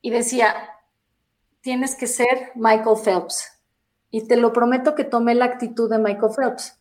Y 0.00 0.08
decía, 0.08 0.54
tienes 1.60 1.94
que 1.94 2.06
ser 2.06 2.52
Michael 2.54 2.96
Phelps. 3.04 3.60
Y 4.10 4.26
te 4.26 4.38
lo 4.38 4.54
prometo 4.54 4.94
que 4.94 5.04
tomé 5.04 5.34
la 5.34 5.44
actitud 5.44 5.90
de 5.90 5.98
Michael 5.98 6.32
Phelps. 6.34 6.80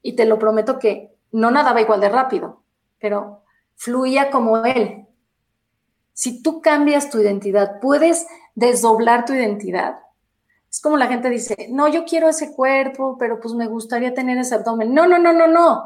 Y 0.00 0.14
te 0.14 0.26
lo 0.26 0.38
prometo 0.38 0.78
que 0.78 1.18
no 1.32 1.50
nadaba 1.50 1.80
igual 1.80 2.00
de 2.00 2.08
rápido, 2.08 2.63
pero 3.04 3.42
fluía 3.74 4.30
como 4.30 4.64
él. 4.64 5.06
Si 6.14 6.42
tú 6.42 6.62
cambias 6.62 7.10
tu 7.10 7.18
identidad, 7.18 7.78
puedes 7.78 8.26
desdoblar 8.54 9.26
tu 9.26 9.34
identidad. 9.34 9.98
Es 10.70 10.80
como 10.80 10.96
la 10.96 11.06
gente 11.06 11.28
dice, 11.28 11.68
no, 11.70 11.86
yo 11.86 12.06
quiero 12.06 12.30
ese 12.30 12.54
cuerpo, 12.54 13.18
pero 13.18 13.40
pues 13.40 13.52
me 13.52 13.66
gustaría 13.66 14.14
tener 14.14 14.38
ese 14.38 14.54
abdomen. 14.54 14.94
No, 14.94 15.06
no, 15.06 15.18
no, 15.18 15.34
no, 15.34 15.46
no. 15.46 15.84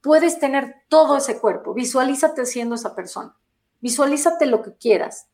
Puedes 0.00 0.38
tener 0.38 0.74
todo 0.88 1.18
ese 1.18 1.38
cuerpo. 1.38 1.74
Visualízate 1.74 2.46
siendo 2.46 2.76
esa 2.76 2.94
persona. 2.94 3.36
Visualízate 3.82 4.46
lo 4.46 4.62
que 4.62 4.72
quieras, 4.72 5.28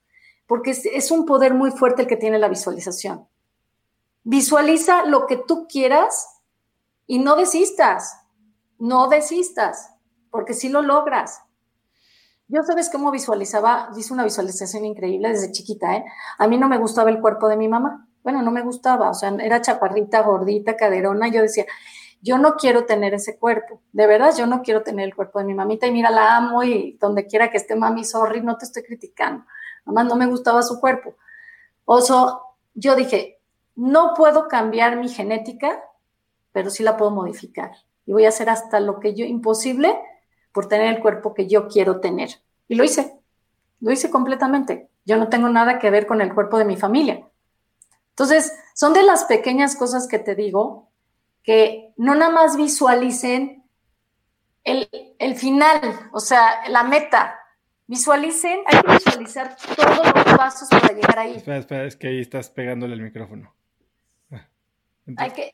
porque 0.49 0.73
es, 0.73 1.11
un 1.13 1.27
poder 1.27 1.55
muy 1.55 1.71
fuerte 1.71 2.03
el 2.03 2.09
que 2.09 2.17
tiene 2.17 2.41
la 2.41 2.49
visualización. 2.49 3.29
Visualiza 4.25 5.05
lo 5.05 5.29
que 5.29 5.37
tú 5.37 5.69
quieras 5.69 6.27
y 7.07 7.21
no 7.21 7.37
desistas. 7.37 8.17
No 8.81 9.07
desistas, 9.07 9.91
porque 10.31 10.55
si 10.55 10.69
lo 10.69 10.83
logras. 10.83 11.43
Yo 12.49 12.63
sabes 12.63 12.91
cómo 12.91 13.11
visualizaba, 13.11 13.91
hice 13.97 14.13
una 14.13 14.25
visualización 14.25 14.85
increíble 14.85 15.29
desde 15.29 15.53
chiquita, 15.53 15.97
¿eh? 15.97 16.05
A 16.39 16.49
mí 16.49 16.59
no 16.59 16.69
me 16.69 16.79
gustaba 16.79 17.11
el 17.11 17.21
cuerpo 17.21 17.49
de 17.49 17.57
mi 17.57 17.69
mamá. 17.69 18.09
Bueno, 18.25 18.43
no 18.43 18.51
me 18.51 18.63
gustaba, 18.63 19.11
o 19.11 19.15
sea, 19.15 19.31
era 19.41 19.61
chaparrita, 19.61 20.23
gordita, 20.23 20.77
caderona. 20.77 21.29
Yo 21.29 21.43
decía, 21.43 21.65
yo 22.23 22.39
no 22.39 22.57
quiero 22.57 22.85
tener 22.87 23.15
ese 23.15 23.39
cuerpo. 23.39 23.81
De 23.93 24.07
verdad, 24.07 24.35
yo 24.37 24.47
no 24.47 24.63
quiero 24.63 24.83
tener 24.83 25.07
el 25.07 25.15
cuerpo 25.15 25.39
de 25.39 25.47
mi 25.47 25.55
mamita. 25.55 25.87
Y 25.87 25.93
mira, 25.93 26.11
la 26.11 26.37
amo 26.37 26.63
y 26.63 26.99
donde 27.01 27.27
quiera 27.27 27.51
que 27.51 27.57
esté 27.57 27.77
mami, 27.77 28.05
sorry, 28.05 28.43
no 28.43 28.59
te 28.59 28.67
estoy 28.67 28.83
criticando. 28.83 29.45
Mamá, 29.85 30.05
no 30.05 30.17
me 30.17 30.27
gustaba 30.27 30.63
su 30.63 30.81
cuerpo. 30.81 31.15
Oso, 31.85 32.43
yo 32.75 32.95
dije, 32.95 33.41
no 33.75 34.13
puedo 34.15 34.49
cambiar 34.49 34.97
mi 34.97 35.09
genética, 35.09 35.83
pero 36.53 36.69
sí 36.69 36.83
la 36.83 36.97
puedo 36.97 37.11
modificar. 37.11 37.73
Y 38.05 38.13
voy 38.13 38.27
a 38.27 38.29
hacer 38.31 38.51
hasta 38.51 38.81
lo 38.81 39.01
que 39.01 39.15
yo, 39.15 39.25
imposible, 39.25 39.99
por 40.53 40.69
tener 40.69 40.95
el 40.95 41.01
cuerpo 41.01 41.35
que 41.35 41.47
yo 41.47 41.69
quiero 41.69 42.01
tener. 42.01 42.31
Y 42.69 42.75
lo 42.75 42.85
hice, 42.85 43.15
lo 43.81 43.91
hice 43.91 44.11
completamente. 44.11 44.89
Yo 45.05 45.17
no 45.17 45.29
tengo 45.29 45.49
nada 45.49 45.79
que 45.79 45.91
ver 45.91 46.07
con 46.07 46.21
el 46.21 46.35
cuerpo 46.35 46.59
de 46.59 46.65
mi 46.65 46.77
familia. 46.77 47.27
Entonces, 48.11 48.53
son 48.75 48.93
de 48.93 49.03
las 49.03 49.25
pequeñas 49.25 49.77
cosas 49.77 50.07
que 50.07 50.19
te 50.19 50.35
digo, 50.35 50.89
que 51.43 51.93
no 51.97 52.15
nada 52.15 52.31
más 52.31 52.57
visualicen 52.57 53.65
el, 54.65 54.89
el 55.19 55.35
final, 55.37 56.11
o 56.13 56.21
sea, 56.21 56.69
la 56.69 56.85
meta. 56.85 57.37
Visualicen, 57.87 58.61
hay 58.67 58.81
que 58.83 58.93
visualizar 58.93 59.57
todos 59.75 60.15
los 60.15 60.37
pasos 60.37 60.69
para 60.69 60.93
llegar 60.93 61.19
ahí. 61.19 61.37
Espera, 61.37 61.57
espera, 61.57 61.85
es 61.85 61.97
que 61.97 62.09
ahí 62.09 62.21
estás 62.21 62.49
pegándole 62.51 62.95
el 62.95 63.03
micrófono. 63.03 63.53
Hay 65.17 65.31
que, 65.31 65.53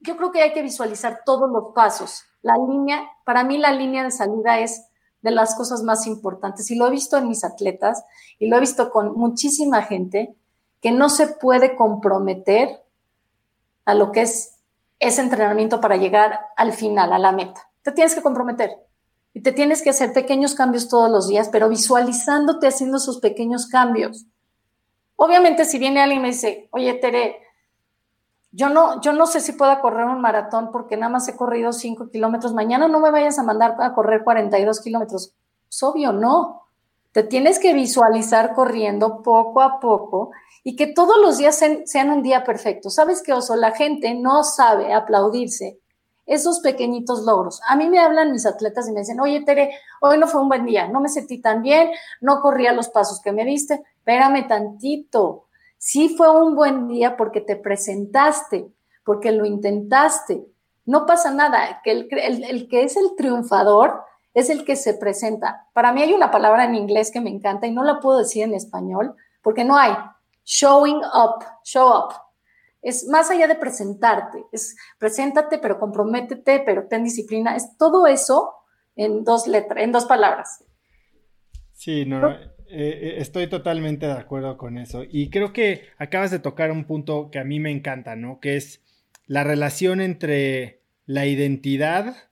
yo 0.00 0.16
creo 0.16 0.32
que 0.32 0.42
hay 0.42 0.52
que 0.52 0.62
visualizar 0.62 1.20
todos 1.24 1.50
los 1.50 1.74
pasos. 1.74 2.24
La 2.42 2.56
línea, 2.56 3.08
para 3.24 3.44
mí 3.44 3.58
la 3.58 3.72
línea 3.72 4.02
de 4.02 4.10
salida 4.10 4.58
es 4.58 4.86
de 5.22 5.30
las 5.30 5.54
cosas 5.54 5.82
más 5.82 6.06
importantes 6.06 6.70
y 6.70 6.76
lo 6.76 6.86
he 6.86 6.90
visto 6.90 7.18
en 7.18 7.28
mis 7.28 7.44
atletas 7.44 8.04
y 8.38 8.48
lo 8.48 8.56
he 8.56 8.60
visto 8.60 8.90
con 8.90 9.12
muchísima 9.16 9.82
gente 9.82 10.34
que 10.80 10.92
no 10.92 11.10
se 11.10 11.26
puede 11.26 11.76
comprometer 11.76 12.82
a 13.84 13.94
lo 13.94 14.12
que 14.12 14.22
es 14.22 14.56
ese 14.98 15.20
entrenamiento 15.20 15.80
para 15.80 15.96
llegar 15.96 16.40
al 16.56 16.72
final, 16.72 17.12
a 17.12 17.18
la 17.18 17.32
meta. 17.32 17.70
Te 17.82 17.92
tienes 17.92 18.14
que 18.14 18.22
comprometer 18.22 18.70
y 19.34 19.42
te 19.42 19.52
tienes 19.52 19.82
que 19.82 19.90
hacer 19.90 20.12
pequeños 20.12 20.54
cambios 20.54 20.88
todos 20.88 21.10
los 21.10 21.28
días, 21.28 21.50
pero 21.50 21.68
visualizándote 21.68 22.66
haciendo 22.66 22.96
esos 22.96 23.18
pequeños 23.20 23.66
cambios. 23.66 24.26
Obviamente, 25.16 25.66
si 25.66 25.78
viene 25.78 26.00
alguien 26.00 26.20
y 26.20 26.22
me 26.22 26.28
dice, 26.28 26.68
oye, 26.72 26.94
Tere, 26.94 27.36
yo 28.52 28.68
no, 28.68 29.00
yo 29.00 29.12
no 29.12 29.26
sé 29.26 29.40
si 29.40 29.52
pueda 29.52 29.80
correr 29.80 30.06
un 30.06 30.20
maratón 30.20 30.70
porque 30.72 30.96
nada 30.96 31.12
más 31.12 31.28
he 31.28 31.36
corrido 31.36 31.72
5 31.72 32.10
kilómetros. 32.10 32.52
Mañana 32.52 32.88
no 32.88 33.00
me 33.00 33.10
vayas 33.10 33.38
a 33.38 33.44
mandar 33.44 33.76
a 33.78 33.94
correr 33.94 34.24
42 34.24 34.80
kilómetros. 34.80 35.34
Es 35.68 35.82
obvio, 35.82 36.12
no. 36.12 36.66
Te 37.12 37.22
tienes 37.22 37.58
que 37.58 37.74
visualizar 37.74 38.54
corriendo 38.54 39.22
poco 39.22 39.60
a 39.60 39.80
poco 39.80 40.30
y 40.62 40.76
que 40.76 40.88
todos 40.88 41.20
los 41.20 41.38
días 41.38 41.60
sean, 41.84 42.10
un 42.10 42.22
día 42.22 42.44
perfecto. 42.44 42.90
¿Sabes 42.90 43.22
qué, 43.22 43.32
Oso? 43.32 43.56
La 43.56 43.72
gente 43.72 44.14
no 44.14 44.44
sabe 44.44 44.92
aplaudirse 44.92 45.80
esos 46.26 46.60
pequeñitos 46.60 47.22
logros. 47.22 47.60
A 47.68 47.74
mí 47.76 47.88
me 47.88 47.98
hablan 47.98 48.30
mis 48.30 48.46
atletas 48.46 48.88
y 48.88 48.92
me 48.92 49.00
dicen, 49.00 49.18
oye, 49.20 49.42
Tere, 49.44 49.70
hoy 50.00 50.18
no 50.18 50.28
fue 50.28 50.40
un 50.40 50.48
buen 50.48 50.64
día, 50.64 50.86
no 50.86 51.00
me 51.00 51.08
sentí 51.08 51.40
tan 51.40 51.62
bien, 51.62 51.90
no 52.20 52.40
corría 52.40 52.72
los 52.72 52.88
pasos 52.88 53.20
que 53.20 53.32
me 53.32 53.44
diste, 53.44 53.82
espérame 53.98 54.46
tantito. 54.46 55.46
Sí 55.82 56.10
fue 56.10 56.30
un 56.30 56.54
buen 56.54 56.88
día 56.88 57.16
porque 57.16 57.40
te 57.40 57.56
presentaste, 57.56 58.70
porque 59.02 59.32
lo 59.32 59.46
intentaste. 59.46 60.44
No 60.84 61.06
pasa 61.06 61.30
nada, 61.30 61.80
que 61.82 61.92
el, 61.92 62.08
el 62.44 62.68
que 62.68 62.82
es 62.84 62.98
el 62.98 63.16
triunfador 63.16 64.02
es 64.34 64.50
el 64.50 64.66
que 64.66 64.76
se 64.76 64.92
presenta. 64.92 65.68
Para 65.72 65.94
mí 65.94 66.02
hay 66.02 66.12
una 66.12 66.30
palabra 66.30 66.66
en 66.66 66.74
inglés 66.74 67.10
que 67.10 67.22
me 67.22 67.30
encanta 67.30 67.66
y 67.66 67.70
no 67.70 67.82
la 67.82 67.98
puedo 67.98 68.18
decir 68.18 68.44
en 68.44 68.52
español 68.52 69.16
porque 69.42 69.64
no 69.64 69.78
hay. 69.78 69.96
Showing 70.44 70.98
up, 70.98 71.46
show 71.64 71.88
up 71.88 72.12
es 72.82 73.06
más 73.08 73.30
allá 73.30 73.46
de 73.46 73.54
presentarte, 73.54 74.44
es 74.52 74.76
preséntate, 74.98 75.58
pero 75.58 75.78
comprométete, 75.78 76.60
pero 76.60 76.88
ten 76.88 77.04
disciplina, 77.04 77.56
es 77.56 77.76
todo 77.78 78.06
eso 78.06 78.54
en 78.96 79.24
dos 79.24 79.46
letras, 79.46 79.82
en 79.82 79.92
dos 79.92 80.04
palabras. 80.04 80.62
Sí, 81.72 82.04
no, 82.04 82.20
eh, 82.70 82.98
eh, 83.02 83.14
estoy 83.18 83.46
totalmente 83.48 84.06
de 84.06 84.12
acuerdo 84.12 84.56
con 84.56 84.78
eso. 84.78 85.04
Y 85.08 85.30
creo 85.30 85.52
que 85.52 85.82
acabas 85.98 86.30
de 86.30 86.38
tocar 86.38 86.70
un 86.70 86.84
punto 86.84 87.30
que 87.30 87.38
a 87.38 87.44
mí 87.44 87.60
me 87.60 87.70
encanta, 87.70 88.16
¿no? 88.16 88.40
Que 88.40 88.56
es 88.56 88.82
la 89.26 89.44
relación 89.44 90.00
entre 90.00 90.80
la 91.06 91.26
identidad, 91.26 92.30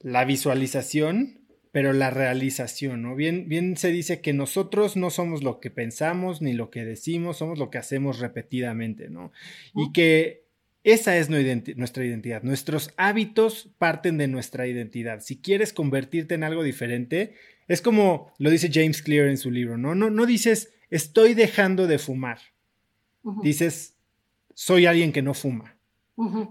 la 0.00 0.24
visualización 0.24 1.38
pero 1.70 1.92
la 1.92 2.10
realización, 2.10 3.02
¿no? 3.02 3.14
Bien, 3.14 3.48
bien 3.48 3.76
se 3.76 3.92
dice 3.92 4.20
que 4.20 4.32
nosotros 4.32 4.96
no 4.96 5.10
somos 5.10 5.42
lo 5.42 5.60
que 5.60 5.70
pensamos 5.70 6.40
ni 6.40 6.52
lo 6.52 6.70
que 6.70 6.84
decimos, 6.84 7.38
somos 7.38 7.58
lo 7.58 7.70
que 7.70 7.78
hacemos 7.78 8.18
repetidamente, 8.18 9.10
¿no? 9.10 9.32
Y 9.74 9.92
que 9.92 10.44
esa 10.82 11.16
es 11.18 11.28
nuestra 11.28 12.04
identidad. 12.04 12.42
Nuestros 12.42 12.92
hábitos 12.96 13.70
parten 13.78 14.16
de 14.16 14.28
nuestra 14.28 14.66
identidad. 14.66 15.20
Si 15.20 15.40
quieres 15.40 15.72
convertirte 15.72 16.34
en 16.34 16.44
algo 16.44 16.62
diferente, 16.62 17.34
es 17.68 17.82
como 17.82 18.32
lo 18.38 18.50
dice 18.50 18.70
James 18.72 19.02
Clear 19.02 19.28
en 19.28 19.36
su 19.36 19.50
libro, 19.50 19.78
¿no? 19.78 19.94
No, 19.94 20.10
no 20.10 20.26
dices, 20.26 20.72
estoy 20.90 21.34
dejando 21.34 21.86
de 21.86 21.98
fumar. 21.98 22.38
Dices, 23.42 23.94
soy 24.54 24.86
alguien 24.86 25.12
que 25.12 25.22
no 25.22 25.34
fuma. 25.34 25.78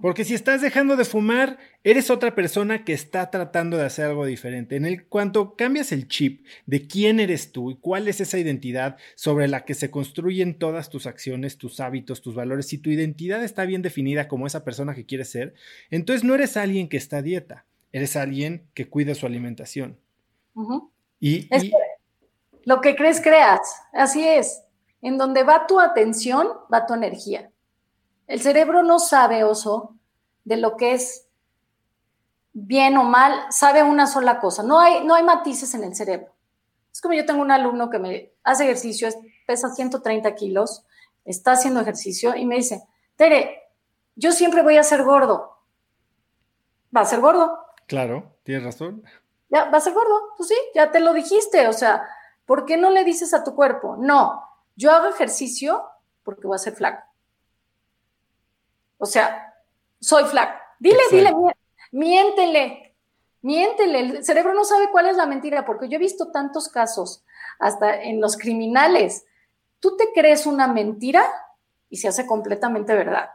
Porque 0.01 0.23
si 0.23 0.33
estás 0.33 0.61
dejando 0.61 0.95
de 0.95 1.03
fumar, 1.03 1.57
eres 1.83 2.09
otra 2.09 2.35
persona 2.35 2.85
que 2.85 2.93
está 2.93 3.29
tratando 3.29 3.75
de 3.75 3.83
hacer 3.83 4.05
algo 4.05 4.25
diferente. 4.25 4.77
En 4.77 4.85
el 4.85 5.07
cuanto 5.07 5.57
cambias 5.57 5.91
el 5.91 6.07
chip 6.07 6.45
de 6.65 6.87
quién 6.87 7.19
eres 7.19 7.51
tú 7.51 7.71
y 7.71 7.75
cuál 7.75 8.07
es 8.07 8.21
esa 8.21 8.39
identidad 8.39 8.95
sobre 9.15 9.49
la 9.49 9.65
que 9.65 9.73
se 9.73 9.91
construyen 9.91 10.57
todas 10.57 10.89
tus 10.89 11.05
acciones, 11.05 11.57
tus 11.57 11.81
hábitos, 11.81 12.21
tus 12.21 12.33
valores, 12.33 12.67
si 12.67 12.77
tu 12.77 12.91
identidad 12.91 13.43
está 13.43 13.65
bien 13.65 13.81
definida 13.81 14.29
como 14.29 14.47
esa 14.47 14.63
persona 14.63 14.95
que 14.95 15.05
quieres 15.05 15.29
ser, 15.29 15.53
entonces 15.89 16.23
no 16.23 16.33
eres 16.33 16.55
alguien 16.55 16.87
que 16.87 16.95
está 16.95 17.17
a 17.17 17.21
dieta, 17.21 17.65
eres 17.91 18.15
alguien 18.15 18.67
que 18.73 18.87
cuida 18.87 19.15
su 19.15 19.25
alimentación. 19.25 19.97
Y, 21.19 21.49
lo 22.63 22.81
que 22.81 22.95
crees, 22.95 23.21
creas. 23.21 23.61
Así 23.93 24.27
es. 24.27 24.63
En 25.01 25.17
donde 25.17 25.43
va 25.43 25.67
tu 25.67 25.79
atención, 25.79 26.49
va 26.73 26.85
tu 26.85 26.93
energía. 26.93 27.49
El 28.27 28.41
cerebro 28.41 28.83
no 28.83 28.99
sabe, 28.99 29.43
oso, 29.43 29.95
de 30.43 30.57
lo 30.57 30.75
que 30.75 30.93
es 30.93 31.27
bien 32.53 32.97
o 32.97 33.03
mal, 33.03 33.33
sabe 33.51 33.83
una 33.83 34.07
sola 34.07 34.39
cosa. 34.39 34.63
No 34.63 34.79
hay, 34.79 35.05
no 35.05 35.15
hay 35.15 35.23
matices 35.23 35.73
en 35.75 35.83
el 35.83 35.95
cerebro. 35.95 36.33
Es 36.91 37.01
como 37.01 37.13
yo 37.13 37.25
tengo 37.25 37.41
un 37.41 37.51
alumno 37.51 37.89
que 37.89 37.99
me 37.99 38.31
hace 38.43 38.63
ejercicio, 38.63 39.07
pesa 39.45 39.69
130 39.69 40.33
kilos, 40.35 40.83
está 41.23 41.51
haciendo 41.51 41.79
ejercicio 41.79 42.35
y 42.35 42.45
me 42.45 42.55
dice, 42.55 42.83
Tere, 43.15 43.69
yo 44.15 44.31
siempre 44.31 44.63
voy 44.63 44.77
a 44.77 44.83
ser 44.83 45.03
gordo. 45.03 45.57
Va 46.95 47.01
a 47.01 47.05
ser 47.05 47.19
gordo. 47.19 47.59
Claro, 47.85 48.37
tienes 48.43 48.63
razón. 48.63 49.03
Ya, 49.49 49.65
va 49.65 49.77
a 49.77 49.81
ser 49.81 49.93
gordo. 49.93 50.33
Pues 50.35 50.49
sí, 50.49 50.55
ya 50.75 50.91
te 50.91 50.99
lo 50.99 51.13
dijiste. 51.13 51.67
O 51.67 51.73
sea, 51.73 52.07
¿por 52.45 52.65
qué 52.65 52.77
no 52.77 52.89
le 52.89 53.03
dices 53.03 53.33
a 53.33 53.43
tu 53.43 53.55
cuerpo? 53.55 53.95
No, 53.97 54.43
yo 54.75 54.91
hago 54.91 55.07
ejercicio 55.07 55.83
porque 56.23 56.47
voy 56.47 56.55
a 56.55 56.59
ser 56.59 56.75
flaco. 56.75 57.03
O 58.97 59.05
sea, 59.05 59.53
soy 59.99 60.25
flaco. 60.25 60.59
Dile, 60.79 60.99
dile, 61.11 61.33
miéntele, 61.91 62.95
miéntele. 63.41 63.99
El 63.99 64.25
cerebro 64.25 64.53
no 64.53 64.63
sabe 64.63 64.89
cuál 64.91 65.07
es 65.07 65.17
la 65.17 65.25
mentira, 65.25 65.65
porque 65.65 65.87
yo 65.87 65.95
he 65.95 65.99
visto 65.99 66.31
tantos 66.31 66.69
casos, 66.69 67.23
hasta 67.59 68.01
en 68.01 68.19
los 68.21 68.37
criminales. 68.37 69.25
Tú 69.79 69.95
te 69.95 70.11
crees 70.13 70.45
una 70.45 70.67
mentira 70.67 71.25
y 71.89 71.97
se 71.97 72.07
hace 72.07 72.25
completamente 72.25 72.93
verdad. 72.93 73.31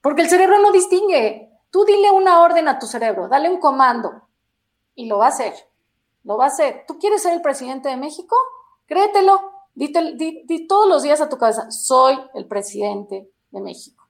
Porque 0.00 0.22
el 0.22 0.28
cerebro 0.28 0.58
no 0.58 0.70
distingue. 0.70 1.50
Tú 1.70 1.84
dile 1.84 2.10
una 2.10 2.40
orden 2.40 2.68
a 2.68 2.78
tu 2.78 2.86
cerebro, 2.86 3.28
dale 3.28 3.50
un 3.50 3.58
comando 3.58 4.25
y 4.96 5.06
lo 5.06 5.18
va 5.18 5.26
a 5.26 5.28
hacer. 5.28 5.54
Lo 6.24 6.36
va 6.36 6.44
a 6.44 6.48
hacer. 6.48 6.84
¿Tú 6.88 6.98
quieres 6.98 7.22
ser 7.22 7.34
el 7.34 7.42
presidente 7.42 7.88
de 7.88 7.96
México? 7.96 8.36
Créetelo. 8.86 9.52
di 9.74 10.66
todos 10.66 10.88
los 10.88 11.04
días 11.04 11.20
a 11.20 11.28
tu 11.28 11.38
cabeza, 11.38 11.70
soy 11.70 12.18
el 12.34 12.46
presidente 12.46 13.30
de 13.52 13.60
México. 13.60 14.08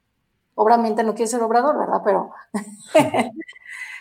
Obviamente 0.55 1.03
no 1.03 1.13
quiere 1.13 1.29
ser 1.29 1.43
obrador, 1.43 1.77
¿verdad? 1.77 2.01
Pero, 2.03 2.31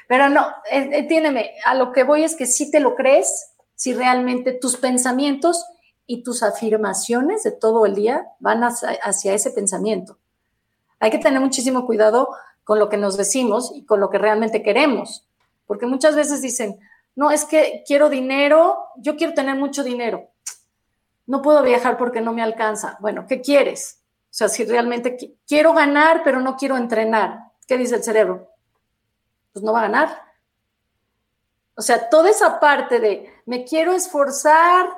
pero 0.09 0.31
no, 0.31 0.47
entiéndeme, 0.71 1.51
a 1.67 1.75
lo 1.75 1.93
que 1.93 2.03
voy 2.03 2.25
es 2.25 2.35
que 2.35 2.47
si 2.47 2.71
te 2.71 2.81
lo 2.81 2.95
crees, 2.95 3.53
si 3.75 3.93
realmente 3.93 4.53
tus 4.53 4.79
pensamientos 4.79 5.67
y 6.07 6.23
tus 6.23 6.43
afirmaciones 6.43 7.43
de 7.43 7.53
todo 7.53 7.85
el 7.85 7.95
día 7.95 8.27
van 8.39 8.63
hacia, 8.63 9.35
ese 9.35 9.51
pensamiento. 9.51 10.19
Hay 10.99 11.11
que 11.11 11.19
tener 11.19 11.41
muchísimo 11.41 11.85
cuidado 11.85 12.31
con 12.65 12.79
lo 12.79 12.89
que 12.89 12.97
nos 12.97 13.17
decimos 13.17 13.73
y 13.75 13.85
con 13.85 14.01
lo 14.01 14.09
que 14.09 14.19
realmente 14.19 14.63
queremos, 14.63 15.26
porque 15.67 15.87
muchas 15.87 16.17
veces 16.17 16.41
dicen, 16.43 16.79
no, 17.15 17.31
es 17.31 17.45
que 17.45 17.83
quiero 17.87 18.09
dinero, 18.09 18.79
yo 18.97 19.17
quiero 19.17 19.35
tener 19.35 19.57
mucho 19.57 19.83
dinero, 19.83 20.31
no 21.27 21.43
puedo 21.43 21.63
viajar 21.63 21.97
porque 21.97 22.21
no 22.21 22.33
me 22.33 22.43
alcanza. 22.43 22.97
Bueno, 23.01 23.27
¿qué 23.27 23.41
quieres? 23.41 24.03
O 24.27 24.35
sea, 24.37 24.49
si 24.49 24.65
realmente 24.65 25.17
quiero 25.47 25.73
ganar, 25.73 26.23
pero 26.25 26.41
no 26.41 26.57
quiero 26.57 26.77
entrenar, 26.77 27.53
¿qué 27.67 27.77
dice 27.77 27.97
el 27.97 28.03
cerebro? 28.03 28.51
Pues 29.53 29.65
no 29.65 29.73
va 29.73 29.81
a 29.81 29.89
ganar. 29.89 30.23
O 31.75 31.83
sea, 31.83 32.09
toda 32.09 32.31
esa 32.31 32.61
parte 32.61 33.01
de 33.01 33.31
me 33.45 33.65
quiero 33.65 33.93
esforzar, 33.93 34.89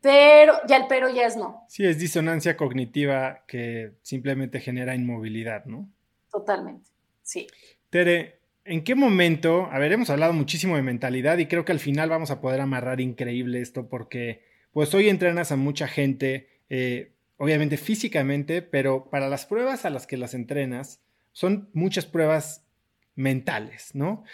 pero 0.00 0.54
ya 0.66 0.76
el 0.76 0.86
pero 0.86 1.08
ya 1.08 1.26
es 1.26 1.36
no. 1.36 1.64
Sí, 1.68 1.84
es 1.86 1.98
disonancia 1.98 2.56
cognitiva 2.56 3.44
que 3.46 3.94
simplemente 4.02 4.60
genera 4.60 4.94
inmovilidad, 4.94 5.64
¿no? 5.66 5.88
Totalmente, 6.30 6.90
sí. 7.22 7.46
Tere, 7.90 8.39
¿en 8.70 8.82
qué 8.82 8.94
momento? 8.94 9.68
A 9.70 9.78
ver, 9.78 9.92
hemos 9.92 10.10
hablado 10.10 10.32
muchísimo 10.32 10.76
de 10.76 10.82
mentalidad 10.82 11.38
y 11.38 11.46
creo 11.46 11.64
que 11.64 11.72
al 11.72 11.80
final 11.80 12.08
vamos 12.08 12.30
a 12.30 12.40
poder 12.40 12.60
amarrar 12.60 13.00
increíble 13.00 13.60
esto 13.60 13.88
porque 13.88 14.42
pues 14.72 14.94
hoy 14.94 15.08
entrenas 15.08 15.52
a 15.52 15.56
mucha 15.56 15.88
gente. 15.88 16.48
Eh, 16.68 17.12
obviamente 17.40 17.78
físicamente, 17.78 18.60
pero 18.60 19.08
para 19.08 19.30
las 19.30 19.46
pruebas 19.46 19.86
a 19.86 19.90
las 19.90 20.06
que 20.06 20.18
las 20.18 20.34
entrenas, 20.34 21.00
son 21.32 21.70
muchas 21.72 22.04
pruebas 22.04 22.66
mentales, 23.14 23.94
¿no? 23.94 24.24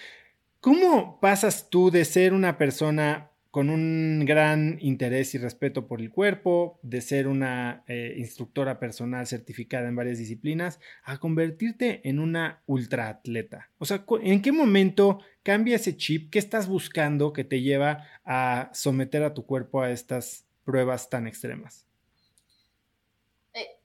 ¿Cómo 0.60 1.20
pasas 1.20 1.70
tú 1.70 1.92
de 1.92 2.04
ser 2.04 2.32
una 2.32 2.58
persona 2.58 3.30
con 3.56 3.70
un 3.70 4.26
gran 4.26 4.76
interés 4.82 5.34
y 5.34 5.38
respeto 5.38 5.86
por 5.86 6.02
el 6.02 6.10
cuerpo, 6.10 6.78
de 6.82 7.00
ser 7.00 7.26
una 7.26 7.84
eh, 7.86 8.12
instructora 8.18 8.78
personal 8.78 9.26
certificada 9.26 9.88
en 9.88 9.96
varias 9.96 10.18
disciplinas, 10.18 10.78
a 11.02 11.16
convertirte 11.16 12.06
en 12.06 12.18
una 12.18 12.60
ultraatleta? 12.66 13.70
O 13.78 13.86
sea, 13.86 14.04
¿en 14.20 14.42
qué 14.42 14.52
momento 14.52 15.20
cambia 15.42 15.76
ese 15.76 15.96
chip? 15.96 16.30
¿Qué 16.30 16.38
estás 16.38 16.68
buscando 16.68 17.32
que 17.32 17.44
te 17.44 17.62
lleva 17.62 18.04
a 18.26 18.68
someter 18.74 19.22
a 19.22 19.32
tu 19.32 19.46
cuerpo 19.46 19.80
a 19.80 19.90
estas 19.90 20.44
pruebas 20.66 21.08
tan 21.08 21.26
extremas? 21.26 21.86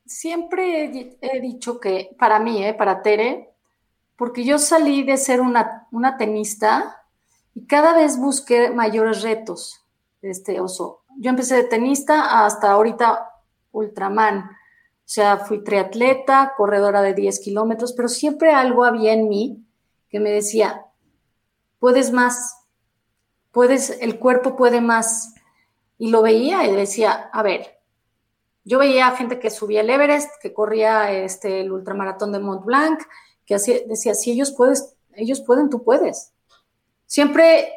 siempre 0.06 1.16
he, 1.22 1.40
dicho 1.40 1.80
que 1.80 2.10
para 2.20 2.42
mí, 2.42 2.66
eh, 2.66 2.74
para 2.74 3.02
Tere, 3.02 3.52
porque 4.18 4.44
yo 4.44 4.58
salí 4.58 5.04
de 5.04 5.16
ser 5.16 5.40
una, 5.40 5.88
una 5.92 6.18
tenista 6.18 7.01
y 7.54 7.66
cada 7.66 7.94
vez 7.94 8.18
busqué 8.18 8.70
mayores 8.72 9.22
retos, 9.22 9.86
este 10.22 10.60
oso. 10.60 11.04
Yo 11.18 11.30
empecé 11.30 11.56
de 11.56 11.64
tenista 11.64 12.46
hasta 12.46 12.72
ahorita 12.72 13.30
Ultraman. 13.72 14.40
O 14.40 15.14
sea, 15.14 15.38
fui 15.38 15.64
triatleta, 15.64 16.54
corredora 16.56 17.02
de 17.02 17.14
10 17.14 17.40
kilómetros, 17.42 17.94
pero 17.94 18.08
siempre 18.08 18.54
algo 18.54 18.86
había 18.86 19.14
en 19.14 19.28
mí 19.28 19.66
que 20.10 20.20
me 20.20 20.30
decía, 20.30 20.86
puedes 21.80 22.12
más, 22.12 22.66
puedes, 23.52 23.90
el 24.02 24.20
cuerpo 24.20 24.56
puede 24.56 24.80
más. 24.82 25.34
Y 25.98 26.10
lo 26.10 26.22
veía 26.22 26.66
y 26.66 26.76
decía, 26.76 27.30
a 27.32 27.44
ver, 27.44 27.80
yo 28.64 28.80
veía 28.80 29.12
gente 29.12 29.40
que 29.40 29.50
subía 29.50 29.82
el 29.82 29.90
Everest, 29.90 30.30
que 30.42 30.54
corría 30.54 31.12
este, 31.12 31.62
el 31.62 31.72
ultramaratón 31.72 32.32
de 32.32 32.40
Mont 32.40 32.64
Blanc, 32.64 33.02
que 33.46 33.56
decía, 33.56 34.14
si 34.16 34.32
ellos, 34.32 34.52
puedes, 34.52 34.96
ellos 35.14 35.42
pueden, 35.42 35.70
tú 35.70 35.84
puedes. 35.84 36.32
Siempre 37.12 37.74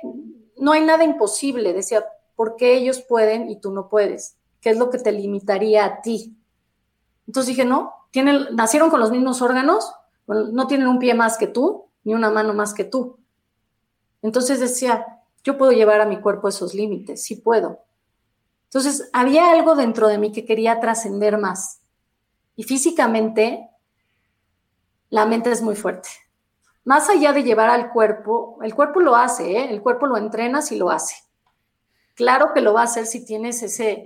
no 0.58 0.70
hay 0.70 0.84
nada 0.84 1.02
imposible, 1.02 1.72
decía, 1.72 2.04
¿por 2.36 2.54
qué 2.54 2.76
ellos 2.76 3.00
pueden 3.00 3.50
y 3.50 3.58
tú 3.58 3.72
no 3.72 3.88
puedes? 3.88 4.36
¿Qué 4.60 4.70
es 4.70 4.78
lo 4.78 4.90
que 4.90 4.98
te 4.98 5.10
limitaría 5.10 5.84
a 5.84 6.02
ti? 6.02 6.36
Entonces 7.26 7.48
dije, 7.48 7.64
no, 7.64 7.92
tienen, 8.12 8.54
nacieron 8.54 8.90
con 8.90 9.00
los 9.00 9.10
mismos 9.10 9.42
órganos, 9.42 9.92
no 10.28 10.68
tienen 10.68 10.86
un 10.86 11.00
pie 11.00 11.14
más 11.14 11.36
que 11.36 11.48
tú, 11.48 11.86
ni 12.04 12.14
una 12.14 12.30
mano 12.30 12.54
más 12.54 12.74
que 12.74 12.84
tú. 12.84 13.18
Entonces 14.22 14.60
decía, 14.60 15.04
yo 15.42 15.58
puedo 15.58 15.72
llevar 15.72 16.00
a 16.00 16.06
mi 16.06 16.20
cuerpo 16.20 16.46
esos 16.46 16.72
límites, 16.72 17.24
sí 17.24 17.34
puedo. 17.34 17.80
Entonces 18.66 19.10
había 19.12 19.50
algo 19.50 19.74
dentro 19.74 20.06
de 20.06 20.18
mí 20.18 20.30
que 20.30 20.44
quería 20.44 20.78
trascender 20.78 21.38
más. 21.38 21.80
Y 22.54 22.62
físicamente, 22.62 23.68
la 25.10 25.26
mente 25.26 25.50
es 25.50 25.60
muy 25.60 25.74
fuerte. 25.74 26.08
Más 26.84 27.08
allá 27.08 27.32
de 27.32 27.42
llevar 27.42 27.70
al 27.70 27.90
cuerpo, 27.90 28.58
el 28.62 28.74
cuerpo 28.74 29.00
lo 29.00 29.16
hace, 29.16 29.52
¿eh? 29.52 29.70
el 29.70 29.82
cuerpo 29.82 30.06
lo 30.06 30.18
entrenas 30.18 30.70
y 30.70 30.76
lo 30.76 30.90
hace. 30.90 31.16
Claro 32.14 32.52
que 32.54 32.60
lo 32.60 32.74
va 32.74 32.82
a 32.82 32.84
hacer 32.84 33.06
si 33.06 33.24
tienes 33.24 33.62
ese, 33.62 34.04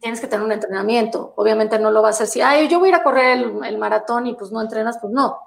tienes 0.00 0.20
que 0.20 0.26
tener 0.26 0.44
un 0.44 0.52
entrenamiento. 0.52 1.32
Obviamente 1.36 1.78
no 1.78 1.90
lo 1.90 2.02
va 2.02 2.08
a 2.08 2.10
hacer 2.10 2.26
si, 2.26 2.40
ay, 2.40 2.68
yo 2.68 2.80
voy 2.80 2.88
a 2.88 2.90
ir 2.90 2.94
a 2.96 3.02
correr 3.04 3.38
el, 3.64 3.78
maratón 3.78 4.26
y 4.26 4.34
pues 4.34 4.50
no 4.50 4.60
entrenas, 4.60 4.98
pues 5.00 5.12
no. 5.12 5.38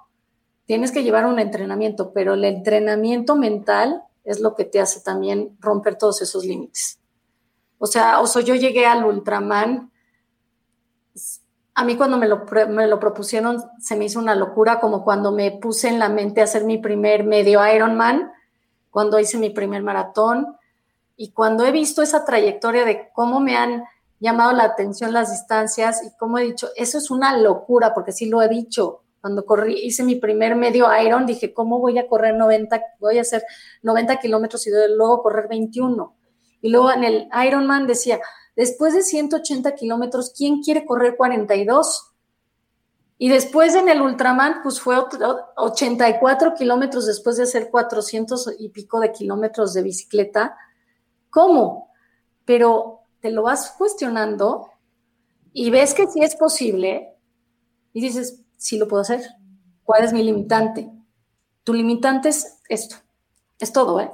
Tienes 0.66 0.92
que 0.92 1.04
llevar 1.04 1.26
un 1.26 1.40
entrenamiento, 1.40 2.14
pero 2.14 2.36
el 2.36 2.46
entrenamiento 2.46 3.36
mental 3.36 4.04
es 4.24 4.40
lo 4.40 4.56
que 4.56 4.64
te 4.64 4.80
hace 4.80 5.02
también 5.02 5.58
romper 5.60 5.98
todos 5.98 6.22
esos 6.22 6.46
límites. 6.46 7.00
O 7.78 7.86
sea, 7.86 8.22
o 8.22 8.28
sea, 8.28 8.42
yo 8.42 8.56
llegué 8.56 8.86
al 8.86 9.04
Ultraman 9.04 9.92
a 11.76 11.84
mí 11.84 11.96
cuando 11.96 12.18
me 12.18 12.28
lo, 12.28 12.46
me 12.70 12.88
lo, 12.88 13.00
propusieron 13.00 13.62
se 13.80 13.96
me 13.96 14.06
hizo 14.06 14.20
una 14.20 14.36
locura, 14.36 14.80
como 14.80 15.04
cuando 15.04 15.32
me 15.32 15.52
puse 15.52 15.88
en 15.88 16.00
la 16.00 16.10
mente 16.10 16.42
hacer 16.42 16.66
mi 16.66 16.78
primer 16.78 17.24
medio 17.24 17.62
Ironman, 17.68 18.32
cuando 18.92 19.20
hice 19.20 19.38
mi 19.38 19.50
primer 19.50 19.82
maratón, 19.82 20.56
y 21.16 21.32
cuando 21.32 21.66
he 21.66 21.72
visto 21.72 22.02
esa 22.02 22.26
trayectoria 22.26 22.86
de 22.86 23.10
cómo 23.14 23.40
me 23.40 23.56
han 23.56 23.84
llamado 24.20 24.54
la 24.54 24.64
atención 24.64 25.14
las 25.14 25.32
distancias 25.32 26.04
y 26.04 26.16
cómo 26.18 26.38
he 26.38 26.44
dicho, 26.44 26.70
eso 26.76 26.98
es 26.98 27.12
una 27.12 27.38
locura, 27.38 27.94
porque 27.94 28.12
sí 28.12 28.28
lo 28.28 28.42
he 28.42 28.48
dicho. 28.48 29.02
Cuando 29.20 29.46
corrí, 29.46 29.80
hice 29.82 30.04
mi 30.04 30.16
primer 30.16 30.56
medio 30.56 30.88
Iron, 31.02 31.26
dije, 31.26 31.54
¿cómo 31.54 31.80
voy 31.80 31.98
a 31.98 32.08
correr 32.08 32.36
90, 32.36 32.82
voy 33.00 33.18
a 33.18 33.22
hacer 33.22 33.44
90 33.82 34.18
kilómetros 34.18 34.68
y 34.68 34.72
luego 34.96 35.24
correr 35.24 35.48
21? 35.48 36.14
Y 36.62 36.70
luego 36.70 36.92
en 36.92 37.04
el 37.04 37.30
Ironman 37.46 37.88
decía, 37.88 38.20
Después 38.56 38.94
de 38.94 39.04
180 39.04 39.74
kilómetros, 39.76 40.34
¿quién 40.36 40.62
quiere 40.62 40.86
correr 40.86 41.16
42? 41.18 42.14
Y 43.18 43.30
después 43.30 43.74
en 43.76 43.90
el 43.90 44.02
Ultraman, 44.02 44.62
pues 44.64 44.80
fue 44.80 44.98
84 45.56 46.56
kilómetros 46.56 47.06
después 47.06 47.38
de 47.38 47.44
hacer 47.44 47.70
400 47.70 48.56
y 48.60 48.70
pico 48.70 49.00
de 49.00 49.12
kilómetros 49.12 49.74
de 49.74 49.84
bicicleta. 49.84 50.58
¿Cómo? 51.30 51.92
Pero 52.46 53.02
te 53.22 53.32
lo 53.32 53.44
vas 53.44 53.74
cuestionando 53.78 54.72
y 55.54 55.70
ves 55.70 55.94
que 55.94 56.08
sí 56.08 56.22
es 56.22 56.36
posible 56.36 57.16
y 57.94 58.02
dices, 58.02 58.42
sí 58.58 58.78
lo 58.78 58.88
puedo 58.88 59.02
hacer. 59.02 59.22
¿Cuál 59.84 60.04
es 60.04 60.14
mi 60.14 60.24
limitante? 60.24 60.92
Tu 61.64 61.74
limitante 61.74 62.30
es 62.30 62.60
esto. 62.68 62.98
Es 63.60 63.72
todo, 63.72 64.02
¿eh? 64.02 64.12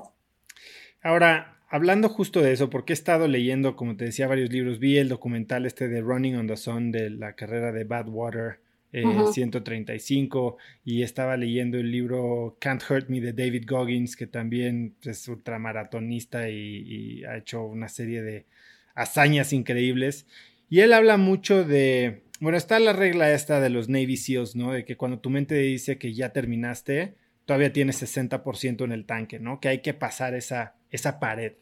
Ahora, 1.01 1.48
hablando 1.69 2.09
justo 2.09 2.41
de 2.41 2.51
eso, 2.51 2.69
porque 2.69 2.93
he 2.93 2.95
estado 2.95 3.27
leyendo, 3.27 3.75
como 3.75 3.95
te 3.95 4.05
decía, 4.05 4.27
varios 4.27 4.51
libros, 4.51 4.79
vi 4.79 4.97
el 4.97 5.09
documental 5.09 5.65
este 5.65 5.87
de 5.87 6.01
Running 6.01 6.35
on 6.35 6.47
the 6.47 6.57
Sun 6.57 6.91
de 6.91 7.09
la 7.09 7.33
carrera 7.33 7.71
de 7.71 7.83
Badwater. 7.83 8.59
Eh, 8.91 9.03
135 9.31 10.57
y 10.83 11.03
estaba 11.03 11.37
leyendo 11.37 11.77
el 11.77 11.91
libro 11.91 12.57
Can't 12.59 12.81
Hurt 12.89 13.07
Me 13.07 13.21
de 13.21 13.33
David 13.33 13.65
Goggins 13.67 14.15
que 14.15 14.25
también 14.25 14.95
es 15.03 15.27
ultramaratonista 15.27 16.49
y, 16.49 17.19
y 17.19 17.23
ha 17.23 17.37
hecho 17.37 17.63
una 17.65 17.87
serie 17.87 18.23
de 18.23 18.47
hazañas 18.95 19.53
increíbles. 19.53 20.25
Y 20.71 20.79
él 20.79 20.93
habla 20.93 21.17
mucho 21.17 21.63
de 21.63 22.23
bueno 22.39 22.57
está 22.57 22.79
la 22.79 22.93
regla 22.93 23.31
esta 23.31 23.59
de 23.59 23.69
los 23.69 23.89
Navy 23.89 24.17
SEALs 24.17 24.55
no 24.55 24.71
de 24.71 24.85
que 24.85 24.97
cuando 24.97 25.19
tu 25.19 25.29
mente 25.29 25.55
dice 25.55 25.99
que 25.99 26.13
ya 26.13 26.29
terminaste 26.29 27.13
todavía 27.45 27.71
tienes 27.71 28.01
60% 28.01 28.85
en 28.85 28.91
el 28.91 29.05
tanque 29.05 29.39
no 29.39 29.59
que 29.59 29.67
hay 29.67 29.79
que 29.79 29.93
pasar 29.93 30.33
esa 30.33 30.78
esa 30.91 31.19
pared. 31.19 31.53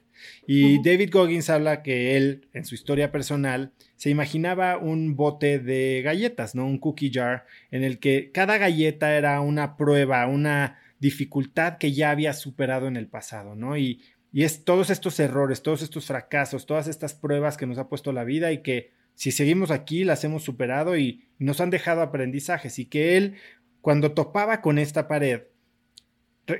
Y 0.48 0.82
David 0.82 1.12
Goggins 1.12 1.50
habla 1.50 1.84
que 1.84 2.18
él, 2.18 2.48
en 2.54 2.66
su 2.66 2.76
historia 2.76 3.12
personal, 3.12 3.74
se 3.96 4.10
imaginaba 4.10 4.78
un 4.78 5.16
bote 5.16 5.60
de 5.60 6.02
galletas, 6.04 6.56
¿no? 6.56 6.66
Un 6.66 6.80
cookie 6.80 7.12
jar, 7.12 7.46
en 7.72 7.84
el 7.84 8.00
que 8.00 8.32
cada 8.32 8.58
galleta 8.58 9.16
era 9.16 9.40
una 9.42 9.78
prueba, 9.78 10.26
una 10.28 10.80
dificultad 11.00 11.78
que 11.78 11.94
ya 11.94 12.12
había 12.12 12.34
superado 12.34 12.88
en 12.88 12.98
el 12.98 13.08
pasado, 13.08 13.56
¿no? 13.56 13.78
Y, 13.78 14.02
y 14.32 14.44
es 14.44 14.64
todos 14.64 14.90
estos 14.90 15.20
errores, 15.20 15.62
todos 15.62 15.82
estos 15.82 16.06
fracasos, 16.06 16.66
todas 16.66 16.88
estas 16.88 17.14
pruebas 17.14 17.58
que 17.58 17.68
nos 17.68 17.78
ha 17.78 17.88
puesto 17.88 18.12
la 18.12 18.24
vida 18.24 18.52
y 18.52 18.62
que 18.62 18.92
si 19.16 19.32
seguimos 19.32 19.72
aquí 19.72 20.04
las 20.04 20.24
hemos 20.24 20.44
superado 20.44 20.98
y 20.98 21.28
nos 21.40 21.60
han 21.60 21.70
dejado 21.70 22.02
aprendizajes 22.02 22.78
y 22.80 22.86
que 22.86 23.18
él, 23.18 23.36
cuando 23.82 24.12
topaba 24.12 24.62
con 24.62 24.78
esta 24.78 25.08
pared, 25.08 25.44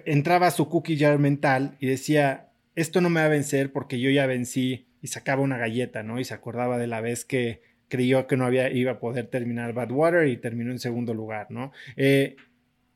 entraba 0.06 0.48
a 0.48 0.52
su 0.52 0.68
cookie 0.68 0.98
jar 0.98 1.20
mental 1.20 1.78
y 1.80 1.88
decía, 1.88 2.47
esto 2.78 3.02
no 3.02 3.10
me 3.10 3.22
va 3.22 3.26
a 3.26 3.30
vencer 3.30 3.74
porque 3.74 4.00
yo 4.00 4.12
ya 4.12 4.28
vencí 4.28 4.88
y 5.02 5.08
sacaba 5.08 5.42
una 5.42 5.58
galleta, 5.58 6.04
¿no? 6.04 6.20
Y 6.20 6.26
se 6.26 6.36
acordaba 6.36 6.78
de 6.78 6.86
la 6.86 7.02
vez 7.02 7.26
que 7.26 7.64
creyó 7.88 8.28
que 8.28 8.38
no 8.38 8.46
había, 8.46 8.70
iba 8.72 8.92
a 8.92 9.00
poder 9.00 9.28
terminar 9.28 9.74
Badwater 9.74 10.28
y 10.28 10.38
terminó 10.38 10.72
en 10.72 10.78
segundo 10.78 11.16
lugar, 11.16 11.48
¿no? 11.50 11.72
Eh, 11.96 12.36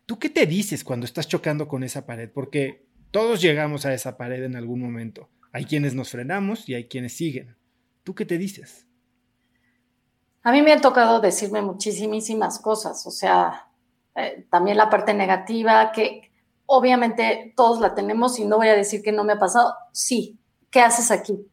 ¿Tú 0.05 0.19
qué 0.19 0.29
te 0.29 0.45
dices 0.45 0.83
cuando 0.83 1.07
estás 1.07 1.27
chocando 1.27 1.67
con 1.67 1.83
esa 1.83 2.05
pared? 2.05 2.29
Porque 2.31 2.85
todos 3.09 3.41
llegamos 3.41 3.87
a 3.87 3.93
esa 3.93 4.17
pared 4.17 4.43
en 4.43 4.55
algún 4.55 4.79
momento. 4.79 5.29
Hay 5.51 5.65
quienes 5.65 5.95
nos 5.95 6.11
frenamos 6.11 6.69
y 6.69 6.75
hay 6.75 6.87
quienes 6.87 7.13
siguen. 7.13 7.55
¿Tú 8.03 8.13
qué 8.13 8.25
te 8.25 8.37
dices? 8.37 8.85
A 10.43 10.51
mí 10.51 10.61
me 10.61 10.73
ha 10.73 10.79
tocado 10.79 11.21
decirme 11.21 11.63
muchísimas 11.63 12.59
cosas, 12.59 13.03
o 13.07 13.11
sea, 13.11 13.67
eh, 14.15 14.45
también 14.51 14.77
la 14.77 14.91
parte 14.91 15.15
negativa, 15.15 15.91
que 15.91 16.30
Obviamente 16.73 17.53
todos 17.57 17.81
la 17.81 17.93
tenemos 17.95 18.39
y 18.39 18.45
no 18.45 18.55
voy 18.55 18.69
a 18.69 18.75
decir 18.75 19.03
que 19.03 19.11
no 19.11 19.25
me 19.25 19.33
ha 19.33 19.39
pasado. 19.39 19.75
Sí, 19.91 20.39
¿qué 20.69 20.79
haces 20.79 21.11
aquí? 21.11 21.45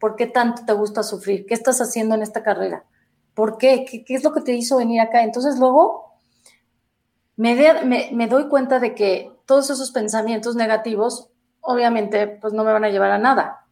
¿Por 0.00 0.16
qué 0.16 0.26
tanto 0.26 0.64
te 0.64 0.72
gusta 0.72 1.04
sufrir? 1.04 1.46
¿Qué 1.46 1.54
estás 1.54 1.80
haciendo 1.80 2.16
en 2.16 2.22
esta 2.22 2.42
carrera? 2.42 2.84
¿Por 3.34 3.56
qué? 3.56 3.84
¿Qué, 3.84 4.12
es 4.12 4.24
lo 4.24 4.32
que 4.32 4.40
te 4.40 4.54
hizo 4.54 4.78
venir 4.78 5.00
acá? 5.00 5.22
Entonces 5.22 5.60
luego 5.60 6.12
me, 7.36 8.10
me, 8.12 8.26
doy 8.26 8.48
cuenta 8.48 8.80
de 8.80 8.96
que 8.96 9.30
todos 9.46 9.70
esos 9.70 9.92
pensamientos 9.92 10.56
negativos, 10.56 11.30
obviamente, 11.60 12.26
pues 12.26 12.52
no 12.52 12.64
me 12.64 12.72
van 12.72 12.82
a 12.82 12.90
llevar 12.90 13.12
a 13.12 13.18
nada. 13.18 13.64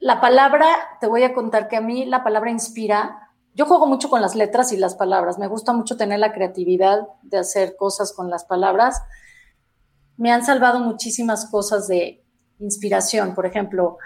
La 0.00 0.20
palabra, 0.20 0.66
te 1.00 1.06
voy 1.06 1.22
a 1.22 1.32
contar 1.32 1.68
que 1.68 1.76
a 1.76 1.80
mí 1.80 2.06
la 2.06 2.24
palabra 2.24 2.50
inspira 2.50 3.21
yo 3.54 3.66
juego 3.66 3.86
mucho 3.86 4.08
con 4.08 4.22
las 4.22 4.34
letras 4.34 4.72
y 4.72 4.76
las 4.76 4.94
palabras. 4.94 5.38
Me 5.38 5.46
gusta 5.46 5.72
mucho 5.72 5.96
tener 5.96 6.18
la 6.18 6.32
creatividad 6.32 7.06
de 7.22 7.38
hacer 7.38 7.76
cosas 7.76 8.12
con 8.12 8.30
las 8.30 8.44
palabras. 8.44 9.02
Me 10.16 10.32
han 10.32 10.44
salvado 10.44 10.80
muchísimas 10.80 11.46
cosas 11.50 11.86
de 11.86 12.24
inspiración. 12.58 13.34
Por 13.34 13.44
ejemplo, 13.44 13.98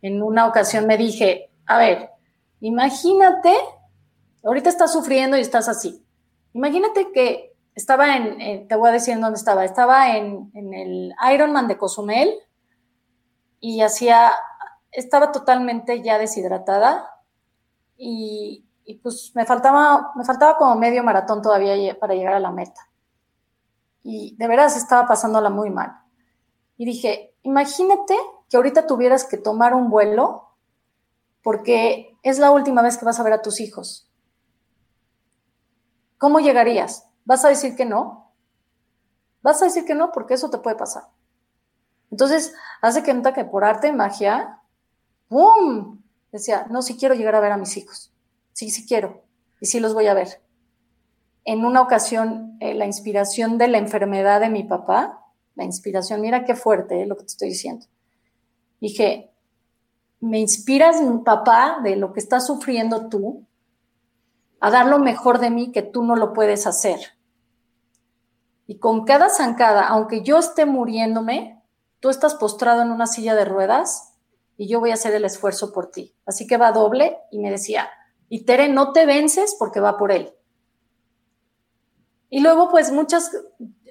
en 0.00 0.22
una 0.22 0.46
ocasión 0.46 0.86
me 0.86 0.96
dije, 0.96 1.50
a 1.66 1.78
ver, 1.78 2.10
imagínate, 2.60 3.54
ahorita 4.42 4.70
estás 4.70 4.92
sufriendo 4.92 5.36
y 5.36 5.40
estás 5.40 5.68
así. 5.68 6.02
Imagínate 6.54 7.12
que 7.12 7.54
estaba 7.74 8.16
en, 8.16 8.68
te 8.68 8.76
voy 8.76 8.88
a 8.88 8.92
decir 8.92 9.18
dónde 9.20 9.36
estaba, 9.36 9.64
estaba 9.64 10.16
en, 10.16 10.50
en 10.54 10.72
el 10.72 11.14
Ironman 11.32 11.68
de 11.68 11.76
Cozumel 11.76 12.32
y 13.60 13.82
hacía, 13.82 14.30
estaba 14.92 15.32
totalmente 15.32 16.02
ya 16.02 16.18
deshidratada 16.18 17.06
y 17.96 18.64
y 18.84 18.98
pues 18.98 19.32
me 19.34 19.46
faltaba, 19.46 20.12
me 20.14 20.24
faltaba 20.24 20.56
como 20.56 20.76
medio 20.76 21.02
maratón 21.02 21.40
todavía 21.40 21.98
para 21.98 22.14
llegar 22.14 22.34
a 22.34 22.40
la 22.40 22.50
meta. 22.50 22.88
Y 24.02 24.36
de 24.36 24.46
veras 24.46 24.76
estaba 24.76 25.08
pasándola 25.08 25.48
muy 25.48 25.70
mal. 25.70 26.02
Y 26.76 26.84
dije, 26.84 27.34
imagínate 27.42 28.16
que 28.48 28.56
ahorita 28.56 28.86
tuvieras 28.86 29.24
que 29.24 29.38
tomar 29.38 29.74
un 29.74 29.88
vuelo 29.88 30.50
porque 31.42 32.18
es 32.22 32.38
la 32.38 32.50
última 32.50 32.82
vez 32.82 32.98
que 32.98 33.04
vas 33.04 33.18
a 33.18 33.22
ver 33.22 33.32
a 33.32 33.42
tus 33.42 33.60
hijos. 33.60 34.10
¿Cómo 36.18 36.40
llegarías? 36.40 37.06
¿Vas 37.24 37.44
a 37.44 37.48
decir 37.48 37.76
que 37.76 37.86
no? 37.86 38.32
Vas 39.42 39.62
a 39.62 39.66
decir 39.66 39.84
que 39.84 39.94
no 39.94 40.12
porque 40.12 40.34
eso 40.34 40.50
te 40.50 40.58
puede 40.58 40.76
pasar. 40.76 41.04
Entonces, 42.10 42.54
hace 42.82 43.02
que 43.02 43.14
nota 43.14 43.32
que 43.32 43.44
por 43.44 43.64
arte 43.64 43.88
y 43.88 43.92
magia, 43.92 44.60
¡pum! 45.28 46.02
Decía, 46.30 46.66
no, 46.70 46.82
si 46.82 46.96
quiero 46.96 47.14
llegar 47.14 47.34
a 47.34 47.40
ver 47.40 47.52
a 47.52 47.56
mis 47.56 47.76
hijos 47.76 48.13
sí, 48.54 48.70
sí 48.70 48.86
quiero 48.86 49.22
y 49.60 49.66
sí 49.66 49.80
los 49.80 49.92
voy 49.92 50.06
a 50.06 50.14
ver. 50.14 50.40
En 51.44 51.66
una 51.66 51.82
ocasión, 51.82 52.56
eh, 52.60 52.72
la 52.72 52.86
inspiración 52.86 53.58
de 53.58 53.68
la 53.68 53.76
enfermedad 53.76 54.40
de 54.40 54.48
mi 54.48 54.64
papá, 54.64 55.20
la 55.54 55.64
inspiración, 55.64 56.22
mira 56.22 56.44
qué 56.44 56.54
fuerte 56.54 57.02
eh, 57.02 57.06
lo 57.06 57.16
que 57.16 57.24
te 57.24 57.32
estoy 57.32 57.48
diciendo. 57.50 57.86
Dije, 58.80 59.30
me 60.20 60.40
inspiras, 60.40 61.02
mi 61.02 61.18
papá, 61.18 61.80
de 61.82 61.96
lo 61.96 62.14
que 62.14 62.20
estás 62.20 62.46
sufriendo 62.46 63.08
tú, 63.08 63.46
a 64.60 64.70
dar 64.70 64.86
lo 64.86 64.98
mejor 64.98 65.38
de 65.38 65.50
mí 65.50 65.70
que 65.70 65.82
tú 65.82 66.02
no 66.02 66.16
lo 66.16 66.32
puedes 66.32 66.66
hacer. 66.66 66.98
Y 68.66 68.78
con 68.78 69.04
cada 69.04 69.28
zancada, 69.28 69.86
aunque 69.86 70.22
yo 70.22 70.38
esté 70.38 70.64
muriéndome, 70.64 71.62
tú 72.00 72.08
estás 72.08 72.34
postrado 72.34 72.80
en 72.80 72.90
una 72.90 73.06
silla 73.06 73.34
de 73.34 73.44
ruedas 73.44 74.14
y 74.56 74.68
yo 74.68 74.80
voy 74.80 74.90
a 74.90 74.94
hacer 74.94 75.14
el 75.14 75.26
esfuerzo 75.26 75.72
por 75.72 75.90
ti. 75.90 76.14
Así 76.24 76.46
que 76.46 76.56
va 76.56 76.72
doble 76.72 77.18
y 77.30 77.38
me 77.38 77.50
decía, 77.50 77.90
y 78.34 78.44
Tere, 78.44 78.68
no 78.68 78.90
te 78.90 79.06
vences 79.06 79.54
porque 79.56 79.78
va 79.78 79.96
por 79.96 80.10
él. 80.10 80.34
Y 82.28 82.40
luego, 82.40 82.68
pues 82.68 82.90
muchas, 82.90 83.30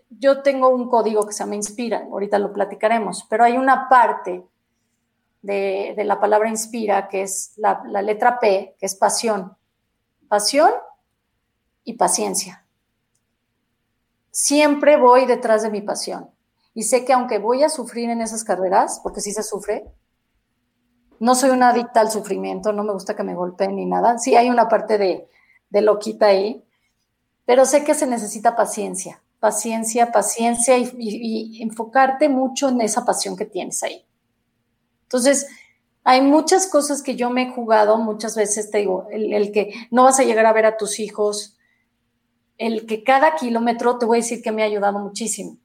yo 0.09 0.41
tengo 0.41 0.67
un 0.67 0.89
código 0.89 1.25
que 1.25 1.31
se 1.31 1.45
llama 1.45 1.55
Inspira, 1.55 2.05
ahorita 2.11 2.39
lo 2.39 2.51
platicaremos, 2.51 3.25
pero 3.29 3.45
hay 3.45 3.55
una 3.55 3.87
parte 3.87 4.45
de, 5.41 5.95
la 6.03 6.19
palabra 6.19 6.49
inspira 6.49 7.07
que 7.07 7.21
es 7.21 7.53
la, 7.55 7.83
la 7.87 8.01
letra 8.01 8.41
P, 8.41 8.75
que 8.77 8.85
es 8.85 8.95
pasión. 8.95 9.55
Pasión 10.27 10.71
y 11.85 11.93
paciencia. 11.93 12.65
Siempre 14.29 14.97
voy 14.97 15.25
detrás 15.25 15.63
de 15.63 15.69
mi 15.69 15.79
pasión. 15.79 16.29
Y 16.73 16.83
sé 16.83 17.05
que 17.05 17.13
aunque 17.13 17.39
voy 17.39 17.63
a 17.63 17.69
sufrir 17.69 18.09
en 18.09 18.19
esas 18.19 18.43
carreras, 18.43 18.99
porque 19.01 19.21
sí 19.21 19.31
se 19.31 19.41
sufre, 19.41 19.85
no 21.23 21.35
soy 21.35 21.51
una 21.51 21.69
adicta 21.69 22.01
al 22.01 22.11
sufrimiento, 22.11 22.73
no 22.73 22.83
me 22.83 22.91
gusta 22.91 23.15
que 23.15 23.23
me 23.23 23.33
golpeen 23.33 23.77
ni 23.77 23.85
nada. 23.85 24.17
Sí 24.19 24.35
hay 24.35 24.49
una 24.49 24.67
parte 24.67 24.97
de, 24.97 25.29
de 25.69 25.81
loquita 25.81 26.25
ahí, 26.25 26.61
pero 27.45 27.65
sé 27.65 27.85
que 27.85 27.93
se 27.93 28.05
necesita 28.05 28.57
paciencia, 28.57 29.23
paciencia, 29.39 30.11
paciencia 30.11 30.77
y, 30.77 31.63
enfocarte 31.63 32.27
mucho 32.27 32.67
en 32.67 32.81
esa 32.81 33.05
pasión 33.05 33.37
que 33.37 33.45
tienes 33.45 33.81
ahí. 33.83 34.05
Entonces, 35.03 35.47
hay 36.03 36.19
muchas 36.19 36.67
cosas 36.67 37.01
que 37.01 37.15
yo 37.15 37.29
me 37.29 37.43
he 37.43 37.51
jugado, 37.51 37.97
muchas 37.97 38.35
veces 38.35 38.69
te 38.69 38.79
digo, 38.79 39.07
el, 39.09 39.53
que 39.53 39.73
no 39.91 40.03
vas 40.03 40.19
a 40.19 40.23
llegar 40.23 40.45
a 40.45 40.51
ver 40.51 40.65
a 40.65 40.75
tus 40.75 40.99
hijos, 40.99 41.57
el 42.57 42.85
que 42.85 43.01
cada 43.01 43.37
kilómetro, 43.37 43.97
te 43.97 44.05
voy 44.05 44.17
a 44.17 44.21
decir 44.23 44.41
que 44.41 44.51
me 44.51 44.61
ha 44.61 44.65
ayudado 44.65 44.99
muchísimo. 44.99 45.55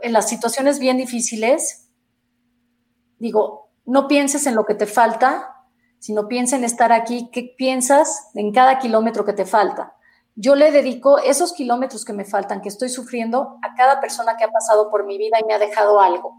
En 0.00 0.12
las 0.12 0.28
situaciones 0.28 0.80
bien 0.80 0.96
difíciles, 0.96 1.88
digo, 3.20 3.67
no 3.88 4.06
pienses 4.06 4.46
en 4.46 4.54
lo 4.54 4.66
que 4.66 4.74
te 4.74 4.84
falta, 4.84 5.54
sino 5.98 6.28
piensa 6.28 6.56
en 6.56 6.64
estar 6.64 6.92
aquí, 6.92 7.30
¿qué 7.32 7.54
piensas 7.56 8.30
en 8.34 8.52
cada 8.52 8.78
kilómetro 8.78 9.24
que 9.24 9.32
te 9.32 9.46
falta? 9.46 9.94
Yo 10.36 10.56
le 10.56 10.70
dedico 10.70 11.18
esos 11.18 11.54
kilómetros 11.54 12.04
que 12.04 12.12
me 12.12 12.26
faltan, 12.26 12.60
que 12.60 12.68
estoy 12.68 12.90
sufriendo, 12.90 13.56
a 13.62 13.74
cada 13.74 13.98
persona 13.98 14.36
que 14.36 14.44
ha 14.44 14.50
pasado 14.50 14.90
por 14.90 15.06
mi 15.06 15.16
vida 15.16 15.38
y 15.42 15.46
me 15.46 15.54
ha 15.54 15.58
dejado 15.58 16.00
algo. 16.00 16.34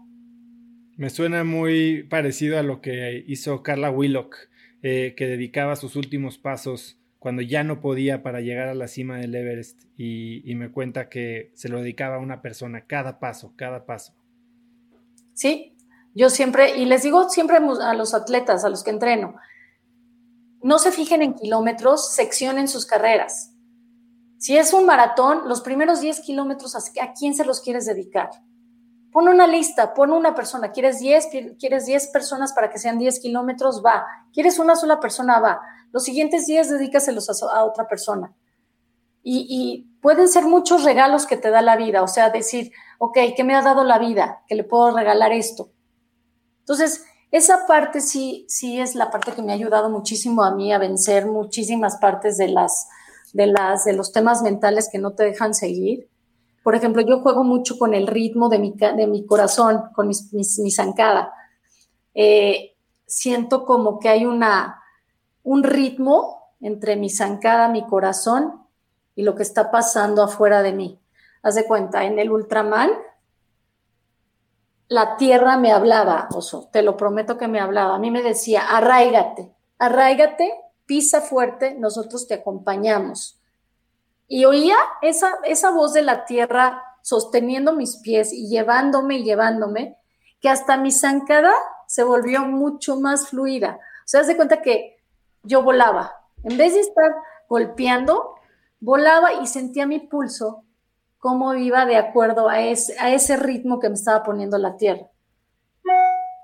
Me 0.96 1.10
suena 1.10 1.42
muy 1.42 2.04
parecido 2.04 2.56
a 2.56 2.62
lo 2.62 2.80
que 2.80 3.24
hizo 3.26 3.64
Carla 3.64 3.90
Willock, 3.90 4.36
eh, 4.82 5.14
que 5.16 5.26
dedicaba 5.26 5.74
sus 5.74 5.96
últimos 5.96 6.38
pasos 6.38 7.00
cuando 7.18 7.42
ya 7.42 7.64
no 7.64 7.80
podía 7.80 8.22
para 8.22 8.40
llegar 8.40 8.68
a 8.68 8.74
la 8.74 8.86
cima 8.86 9.18
del 9.18 9.34
Everest 9.34 9.86
y, 9.96 10.48
y 10.48 10.54
me 10.54 10.70
cuenta 10.70 11.08
que 11.08 11.50
se 11.54 11.68
lo 11.68 11.80
dedicaba 11.80 12.16
a 12.16 12.20
una 12.20 12.42
persona, 12.42 12.86
cada 12.86 13.18
paso, 13.18 13.54
cada 13.56 13.86
paso. 13.86 14.14
Sí, 15.34 15.69
yo 16.14 16.30
siempre, 16.30 16.76
y 16.76 16.84
les 16.84 17.02
digo 17.02 17.28
siempre 17.28 17.58
a 17.58 17.94
los 17.94 18.14
atletas, 18.14 18.64
a 18.64 18.68
los 18.68 18.82
que 18.82 18.90
entreno, 18.90 19.34
no 20.62 20.78
se 20.78 20.92
fijen 20.92 21.22
en 21.22 21.34
kilómetros, 21.34 22.12
seccionen 22.12 22.68
sus 22.68 22.86
carreras. 22.86 23.52
Si 24.38 24.56
es 24.56 24.72
un 24.72 24.86
maratón, 24.86 25.48
los 25.48 25.60
primeros 25.60 26.00
10 26.00 26.20
kilómetros, 26.20 26.74
¿a 26.74 27.12
quién 27.12 27.34
se 27.34 27.44
los 27.44 27.60
quieres 27.60 27.86
dedicar? 27.86 28.30
Pon 29.12 29.28
una 29.28 29.46
lista, 29.46 29.92
pon 29.92 30.12
una 30.12 30.34
persona. 30.34 30.70
¿Quieres 30.70 31.00
10? 31.00 31.28
¿Quieres 31.58 31.86
10 31.86 32.08
personas 32.08 32.52
para 32.52 32.70
que 32.70 32.78
sean 32.78 32.98
10 32.98 33.20
kilómetros? 33.20 33.82
Va. 33.84 34.06
¿Quieres 34.32 34.58
una 34.58 34.76
sola 34.76 35.00
persona? 35.00 35.40
Va. 35.40 35.60
Los 35.92 36.04
siguientes 36.04 36.46
10 36.46 36.70
dedícaselos 36.70 37.28
a, 37.42 37.64
otra 37.64 37.88
persona. 37.88 38.32
Y, 39.22 39.46
y, 39.50 39.98
pueden 40.00 40.28
ser 40.28 40.44
muchos 40.44 40.84
regalos 40.84 41.26
que 41.26 41.36
te 41.36 41.50
da 41.50 41.60
la 41.60 41.76
vida. 41.76 42.02
O 42.02 42.08
sea, 42.08 42.30
decir, 42.30 42.72
ok, 42.98 43.18
¿qué 43.36 43.44
me 43.44 43.54
ha 43.54 43.62
dado 43.62 43.84
la 43.84 43.98
vida? 43.98 44.42
Que 44.46 44.54
le 44.54 44.64
puedo 44.64 44.96
regalar 44.96 45.32
esto. 45.32 45.70
Entonces, 46.70 47.04
esa 47.32 47.66
parte 47.66 48.00
sí, 48.00 48.46
sí 48.48 48.80
es 48.80 48.94
la 48.94 49.10
parte 49.10 49.32
que 49.32 49.42
me 49.42 49.50
ha 49.50 49.56
ayudado 49.56 49.90
muchísimo 49.90 50.44
a 50.44 50.54
mí 50.54 50.72
a 50.72 50.78
vencer 50.78 51.26
muchísimas 51.26 51.96
partes 51.96 52.36
de 52.36 52.46
las, 52.46 52.86
de 53.32 53.48
las, 53.48 53.84
de 53.84 53.92
los 53.92 54.12
temas 54.12 54.40
mentales 54.42 54.88
que 54.88 54.98
no 54.98 55.10
te 55.10 55.24
dejan 55.24 55.52
seguir. 55.52 56.08
Por 56.62 56.76
ejemplo, 56.76 57.02
yo 57.02 57.22
juego 57.22 57.42
mucho 57.42 57.76
con 57.76 57.92
el 57.92 58.06
ritmo 58.06 58.48
de 58.48 58.60
mi, 58.60 58.72
de 58.72 59.08
mi 59.08 59.26
corazón, 59.26 59.82
con 59.96 60.06
mi 60.06 60.70
zancada. 60.70 61.32
Eh, 62.14 62.76
siento 63.04 63.64
como 63.64 63.98
que 63.98 64.08
hay 64.08 64.24
una, 64.24 64.80
un 65.42 65.64
ritmo 65.64 66.54
entre 66.60 66.94
mi 66.94 67.10
zancada, 67.10 67.66
mi 67.66 67.84
corazón 67.84 68.62
y 69.16 69.24
lo 69.24 69.34
que 69.34 69.42
está 69.42 69.72
pasando 69.72 70.22
afuera 70.22 70.62
de 70.62 70.72
mí. 70.72 71.00
Haz 71.42 71.56
de 71.56 71.64
cuenta, 71.64 72.04
en 72.04 72.20
el 72.20 72.30
Ultraman, 72.30 72.90
la 74.90 75.16
tierra 75.16 75.56
me 75.56 75.70
hablaba, 75.70 76.28
oso, 76.34 76.68
te 76.72 76.82
lo 76.82 76.96
prometo 76.96 77.38
que 77.38 77.46
me 77.46 77.60
hablaba. 77.60 77.94
A 77.94 77.98
mí 78.00 78.10
me 78.10 78.22
decía, 78.22 78.62
arraigate, 78.62 79.54
arraigate, 79.78 80.52
pisa 80.84 81.20
fuerte, 81.20 81.76
nosotros 81.76 82.26
te 82.26 82.34
acompañamos. 82.34 83.40
Y 84.26 84.46
oía 84.46 84.74
esa, 85.00 85.38
esa 85.44 85.70
voz 85.70 85.92
de 85.92 86.02
la 86.02 86.24
tierra 86.24 86.82
sosteniendo 87.02 87.72
mis 87.72 87.98
pies 87.98 88.32
y 88.32 88.48
llevándome 88.48 89.18
y 89.18 89.22
llevándome, 89.22 89.96
que 90.40 90.48
hasta 90.48 90.76
mi 90.76 90.90
zancada 90.90 91.54
se 91.86 92.02
volvió 92.02 92.42
mucho 92.42 92.98
más 92.98 93.28
fluida. 93.28 93.78
O 94.00 94.08
sea, 94.08 94.24
de 94.24 94.36
cuenta 94.36 94.60
que 94.60 94.96
yo 95.44 95.62
volaba. 95.62 96.16
En 96.42 96.58
vez 96.58 96.74
de 96.74 96.80
estar 96.80 97.14
golpeando, 97.48 98.34
volaba 98.80 99.34
y 99.34 99.46
sentía 99.46 99.86
mi 99.86 100.00
pulso 100.00 100.64
cómo 101.20 101.54
iba 101.54 101.86
de 101.86 101.96
acuerdo 101.96 102.48
a 102.48 102.60
ese, 102.62 102.98
a 102.98 103.14
ese 103.14 103.36
ritmo 103.36 103.78
que 103.78 103.88
me 103.88 103.94
estaba 103.94 104.24
poniendo 104.24 104.58
la 104.58 104.76
tierra. 104.76 105.06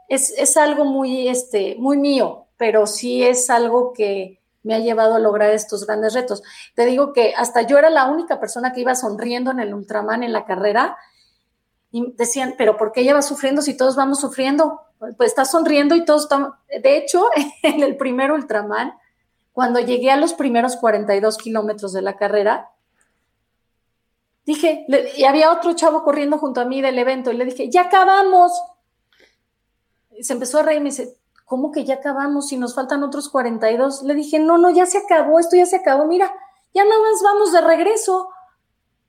Es, 0.09 0.57
algo 0.57 0.85
muy, 0.85 1.27
este, 1.27 1.75
muy 1.79 1.97
mío, 1.97 2.47
pero 2.57 2.87
sí 2.87 3.25
es 3.25 3.51
algo 3.51 3.93
que 3.93 4.41
me 4.63 4.75
ha 4.75 4.79
llevado 4.79 5.17
a 5.17 5.19
lograr 5.19 5.51
estos 5.51 5.85
grandes 5.85 6.15
retos. 6.15 6.43
Te 6.77 6.87
digo 6.87 7.13
que 7.13 7.35
hasta 7.37 7.63
yo 7.63 7.79
era 7.79 7.91
la 7.91 8.05
única 8.07 8.39
persona 8.39 8.73
que 8.73 8.83
iba 8.83 8.95
sonriendo 8.95 9.51
en 9.51 9.61
el 9.61 9.75
Ultraman 9.75 10.23
en 10.23 10.33
la 10.33 10.45
carrera 10.45 10.97
y 11.91 12.13
decían, 12.13 12.55
pero 12.57 12.77
¿por 12.77 12.93
qué 12.93 13.01
ella 13.01 13.15
va 13.15 13.23
sufriendo 13.23 13.63
si 13.63 13.77
todos 13.77 13.97
vamos 13.97 14.21
sufriendo? 14.21 14.83
Pues 14.99 15.31
está 15.31 15.45
sonriendo 15.45 15.97
y 15.97 16.05
todos 16.05 16.25
estamos... 16.25 16.53
De 16.69 16.99
hecho, 16.99 17.29
en 17.63 17.83
el 17.83 17.97
primer 17.97 18.31
Ultraman, 18.31 18.95
cuando 19.53 19.81
llegué 19.81 20.11
a 20.11 20.17
los 20.17 20.35
primeros 20.35 20.77
42 20.77 21.39
kilómetros 21.39 21.93
de 21.93 22.03
la 22.03 22.17
carrera, 22.17 22.71
Dije, 24.47 24.87
y 25.17 25.25
había 25.25 25.51
otro 25.51 25.75
chavo 25.75 26.05
corriendo 26.05 26.39
junto 26.39 26.61
a 26.61 26.65
mí 26.65 26.81
del 26.81 26.97
evento 26.99 27.33
y 27.33 27.37
le 27.37 27.45
dije, 27.45 27.69
ya 27.69 27.83
acabamos. 27.83 28.53
Y 30.13 30.23
se 30.23 30.35
empezó 30.35 30.61
a 30.61 30.63
reír 30.63 30.79
y 30.79 30.85
me 30.85 30.91
dice, 30.91 31.19
¿cómo 31.45 31.73
que 31.73 31.85
ya 31.85 31.95
acabamos 31.95 32.47
si 32.49 32.57
nos 32.57 32.73
faltan 32.73 33.03
otros 33.03 33.29
42? 33.29 34.05
Le 34.05 34.15
dije, 34.15 34.39
no, 34.39 34.57
no, 34.57 34.71
ya 34.71 34.87
se 34.87 34.99
acabó, 34.99 35.41
esto 35.41 35.57
ya 35.57 35.67
se 35.67 35.77
acabó, 35.77 36.07
mira, 36.07 36.33
ya 36.73 36.85
nada 36.85 37.01
más 37.01 37.21
vamos 37.25 37.53
de 37.53 37.61
regreso. 37.61 38.29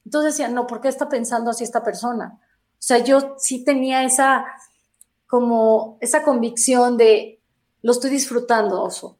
Entonces 0.05 0.33
decía, 0.33 0.49
no, 0.49 0.65
¿por 0.65 0.81
qué 0.81 0.88
está 0.88 1.07
pensando 1.07 1.51
así 1.51 1.63
esta 1.63 1.83
persona? 1.83 2.39
O 2.41 2.81
sea, 2.81 2.97
yo 2.97 3.35
sí 3.38 3.63
tenía 3.63 4.03
esa, 4.03 4.43
como, 5.27 5.99
esa 6.01 6.23
convicción 6.23 6.97
de, 6.97 7.39
lo 7.83 7.91
estoy 7.91 8.09
disfrutando, 8.09 8.81
oso. 8.81 9.17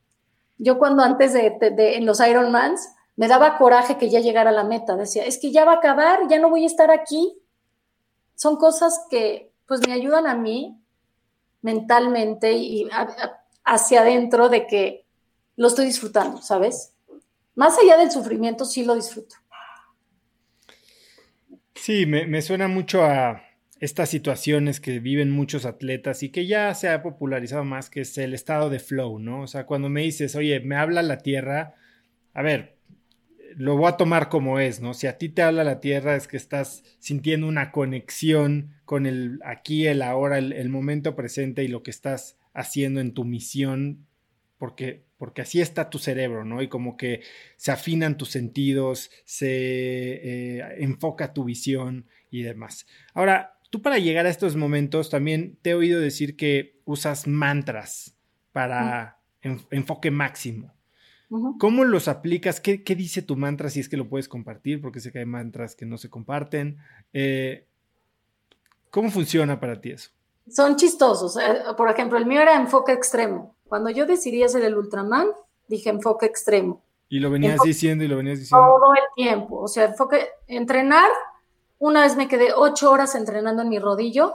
Yo 0.57 0.80
cuando 0.80 1.03
antes 1.03 1.34
de, 1.34 1.57
de 1.59 1.97
en 1.97 2.07
los 2.07 2.20
Ironmans, 2.20 2.89
me 3.18 3.28
daba 3.28 3.57
coraje 3.57 3.97
que 3.97 4.09
ya 4.09 4.22
llegara 4.22 4.51
a 4.51 4.53
la 4.53 4.63
meta. 4.63 4.95
Decía, 4.95 5.26
es 5.26 5.39
que 5.39 5.51
ya 5.51 5.65
va 5.65 5.74
a 5.74 5.78
acabar, 5.78 6.22
ya 6.30 6.39
no 6.39 6.49
voy 6.49 6.63
a 6.63 6.68
estar 6.68 6.91
aquí. 6.91 7.38
Son 8.36 8.55
cosas 8.55 9.05
que 9.09 9.51
pues 9.65 9.86
me 9.86 9.93
ayudan 9.93 10.28
a 10.28 10.36
mí 10.36 10.80
mentalmente 11.61 12.53
y 12.53 12.88
hacia 13.65 14.01
adentro 14.01 14.49
de 14.49 14.68
que 14.68 15.05
lo 15.55 15.68
estoy 15.68 15.86
disfrutando, 15.86 16.41
¿sabes? 16.41 16.93
Más 17.55 17.78
allá 17.80 17.97
del 17.97 18.11
sufrimiento, 18.11 18.63
sí 18.63 18.86
lo 18.86 18.95
disfruto. 18.95 19.36
Sí, 21.74 22.05
me, 22.05 22.28
me 22.28 22.43
suena 22.43 22.68
mucho 22.68 23.03
a 23.03 23.41
estas 23.80 24.09
situaciones 24.09 24.80
que 24.80 24.99
viven 24.99 25.32
muchos 25.32 25.65
atletas 25.65 26.22
y 26.22 26.30
que 26.30 26.45
ya 26.45 26.74
se 26.76 26.89
ha 26.89 27.01
popularizado 27.01 27.63
más, 27.63 27.89
que 27.89 28.01
es 28.01 28.15
el 28.20 28.36
estado 28.36 28.70
de 28.70 28.80
flow, 28.80 29.18
¿no? 29.18 29.41
O 29.41 29.47
sea, 29.47 29.65
cuando 29.65 29.89
me 29.89 30.03
dices, 30.03 30.36
oye, 30.36 30.59
me 30.59 30.76
habla 30.76 31.01
la 31.01 31.18
tierra, 31.18 31.76
a 32.34 32.41
ver, 32.43 32.76
lo 33.58 33.76
voy 33.76 33.89
a 33.89 33.97
tomar 33.97 34.30
como 34.30 34.60
es, 34.60 34.82
¿no? 34.82 34.93
Si 34.93 35.08
a 35.08 35.18
ti 35.18 35.30
te 35.30 35.41
habla 35.41 35.64
la 35.64 35.80
tierra 35.80 36.16
es 36.16 36.28
que 36.28 36.38
estás 36.38 36.84
sintiendo 36.99 37.47
una 37.47 37.72
conexión 37.72 38.76
con 38.86 39.08
el 39.08 39.39
aquí, 39.43 39.88
el 39.88 40.03
ahora, 40.03 40.38
el, 40.38 40.70
momento 40.70 41.16
presente 41.16 41.64
y 41.64 41.68
lo 41.68 41.82
que 41.82 41.89
estás 41.89 42.38
haciendo 42.53 43.01
en 43.01 43.16
tu 43.16 43.26
misión, 43.26 44.05
porque, 44.60 45.05
porque 45.18 45.41
así 45.41 45.60
está 45.60 45.89
tu 45.89 45.97
cerebro, 45.97 46.45
¿no? 46.45 46.62
Y 46.62 46.68
como 46.68 46.97
que 46.97 47.22
se 47.55 47.72
afinan 47.72 48.16
tus 48.16 48.30
sentidos, 48.30 49.10
se 49.26 49.49
eh, 49.49 50.76
enfoca 50.78 51.34
tu 51.34 51.43
visión 51.43 52.05
y 52.30 52.43
demás. 52.43 52.86
Ahora, 53.16 53.58
tú 53.72 53.82
para 53.82 53.97
llegar 53.97 54.28
a 54.28 54.30
estos 54.30 54.55
momentos 54.55 55.10
también 55.10 55.58
te 55.64 55.72
he 55.72 55.74
oído 55.74 55.99
decir 55.99 56.36
que 56.36 56.80
usas 56.86 57.26
mantras 57.26 58.16
para 58.51 59.18
enfoque 59.41 60.12
máximo. 60.12 60.76
¿Cómo 61.59 61.84
los 61.84 62.07
aplicas? 62.07 62.61
¿Qué, 62.61 62.78
dice 62.95 63.21
tu 63.21 63.36
mantra 63.36 63.69
si 63.69 63.82
es 63.82 63.89
que 63.89 63.97
lo 63.97 64.07
puedes 64.07 64.30
compartir? 64.30 64.82
Porque 64.82 65.01
sé 65.01 65.11
que 65.11 65.19
hay 65.19 65.25
mantras 65.25 65.75
que 65.75 65.86
no 65.86 65.97
se 65.97 66.09
comparten. 66.09 66.78
Eh, 67.11 67.65
¿Cómo 68.89 69.11
funciona 69.11 69.59
para 69.59 69.82
ti 69.82 69.91
eso? 69.91 70.11
Son 70.49 70.78
chistosos. 70.78 71.38
Eh, 71.38 71.59
por 71.75 71.89
ejemplo, 71.89 72.17
el 72.17 72.25
mío 72.25 72.41
era 72.41 72.55
enfoque 72.55 72.93
extremo. 72.93 73.55
Cuando 73.67 73.89
yo 73.89 74.05
decidí 74.05 74.41
hacer 74.43 74.63
el 74.63 74.78
Ultraman, 74.78 75.28
dije 75.67 75.89
enfoque 75.89 76.25
extremo. 76.25 76.82
Y 77.09 77.19
lo 77.19 77.30
venías 77.30 77.59
diciendo 77.61 78.05
y 78.05 78.07
lo 78.07 78.17
venías 78.17 78.39
diciendo. 78.39 78.65
Todo 78.65 78.93
el 78.93 79.03
tiempo. 79.15 79.59
O 79.59 79.67
sea, 79.67 79.86
enfoque, 79.86 80.30
entrenar 80.47 81.09
Una 81.80 82.01
vez 82.01 82.15
me 82.15 82.28
quedé 82.28 82.53
ocho 82.55 82.89
horas 82.89 83.15
entrenando 83.15 83.61
en 83.61 83.69
mi 83.69 83.80
rodillo 83.80 84.34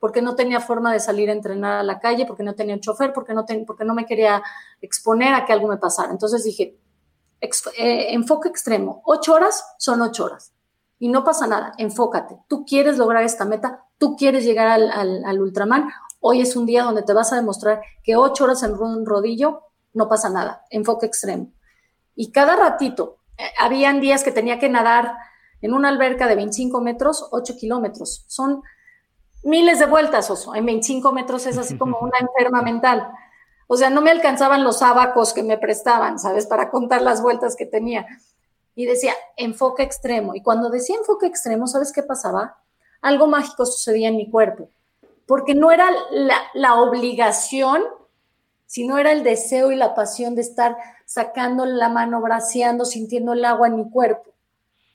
porque 0.00 0.22
no 0.22 0.34
tenía 0.34 0.60
forma 0.60 0.92
de 0.92 0.98
salir 0.98 1.28
a 1.28 1.34
entrenar 1.34 1.78
a 1.78 1.82
la 1.82 2.00
calle, 2.00 2.26
porque 2.26 2.42
no 2.42 2.54
tenía 2.54 2.74
un 2.74 2.80
chofer, 2.80 3.12
porque 3.12 3.34
no, 3.34 3.44
porque 3.66 3.84
no 3.84 3.94
me 3.94 4.06
quería 4.06 4.42
exponer 4.80 5.34
a 5.34 5.44
que 5.44 5.52
algo 5.52 5.68
me 5.68 5.76
pasara. 5.76 6.10
Entonces 6.10 6.42
dije, 6.42 6.78
eh, 7.40 8.14
enfoque 8.14 8.48
extremo, 8.48 9.02
ocho 9.04 9.34
horas 9.34 9.62
son 9.78 10.00
ocho 10.00 10.24
horas. 10.24 10.52
Y 10.98 11.08
no 11.08 11.22
pasa 11.22 11.46
nada, 11.46 11.72
enfócate. 11.78 12.38
Tú 12.48 12.64
quieres 12.64 12.98
lograr 12.98 13.24
esta 13.24 13.44
meta, 13.44 13.84
tú 13.98 14.16
quieres 14.16 14.44
llegar 14.44 14.68
al, 14.68 14.90
al 15.24 15.40
Ultraman. 15.40 15.90
Hoy 16.18 16.40
es 16.40 16.56
un 16.56 16.66
día 16.66 16.82
donde 16.82 17.02
te 17.02 17.12
vas 17.12 17.32
a 17.32 17.36
demostrar 17.36 17.80
que 18.02 18.16
ocho 18.16 18.44
horas 18.44 18.62
en 18.62 18.74
un 18.74 19.06
rodillo 19.06 19.62
no 19.92 20.08
pasa 20.08 20.30
nada, 20.30 20.64
enfoque 20.70 21.06
extremo. 21.06 21.52
Y 22.14 22.32
cada 22.32 22.56
ratito, 22.56 23.18
eh, 23.36 23.50
habían 23.58 24.00
días 24.00 24.24
que 24.24 24.32
tenía 24.32 24.58
que 24.58 24.68
nadar 24.68 25.14
en 25.60 25.74
una 25.74 25.88
alberca 25.88 26.26
de 26.26 26.36
25 26.36 26.80
metros, 26.80 27.28
8 27.32 27.56
kilómetros. 27.58 28.24
Son 28.28 28.62
miles 29.42 29.78
de 29.78 29.86
vueltas, 29.86 30.30
oso. 30.30 30.54
En 30.54 30.66
25 30.66 31.12
metros 31.12 31.46
es 31.46 31.58
así 31.58 31.76
como 31.76 31.98
una 31.98 32.18
enferma 32.18 32.62
mental. 32.62 33.10
O 33.66 33.76
sea, 33.76 33.90
no 33.90 34.00
me 34.00 34.10
alcanzaban 34.10 34.64
los 34.64 34.82
abacos 34.82 35.32
que 35.32 35.42
me 35.42 35.58
prestaban, 35.58 36.18
¿sabes? 36.18 36.46
Para 36.46 36.70
contar 36.70 37.02
las 37.02 37.22
vueltas 37.22 37.56
que 37.56 37.66
tenía. 37.66 38.06
Y 38.74 38.86
decía, 38.86 39.14
enfoque 39.36 39.82
extremo. 39.82 40.34
Y 40.34 40.42
cuando 40.42 40.70
decía 40.70 40.96
enfoque 40.96 41.26
extremo, 41.26 41.66
¿sabes 41.66 41.92
qué 41.92 42.02
pasaba? 42.02 42.58
Algo 43.00 43.26
mágico 43.26 43.66
sucedía 43.66 44.08
en 44.08 44.16
mi 44.16 44.28
cuerpo. 44.30 44.68
Porque 45.26 45.54
no 45.54 45.70
era 45.70 45.88
la, 46.10 46.36
la 46.54 46.74
obligación 46.80 47.82
sino 48.70 48.98
era 48.98 49.10
el 49.10 49.24
deseo 49.24 49.72
y 49.72 49.76
la 49.76 49.96
pasión 49.96 50.36
de 50.36 50.42
estar 50.42 50.76
sacando 51.04 51.66
la 51.66 51.88
mano, 51.88 52.20
braceando, 52.20 52.84
sintiendo 52.84 53.32
el 53.32 53.44
agua 53.44 53.66
en 53.66 53.74
mi 53.74 53.90
cuerpo. 53.90 54.30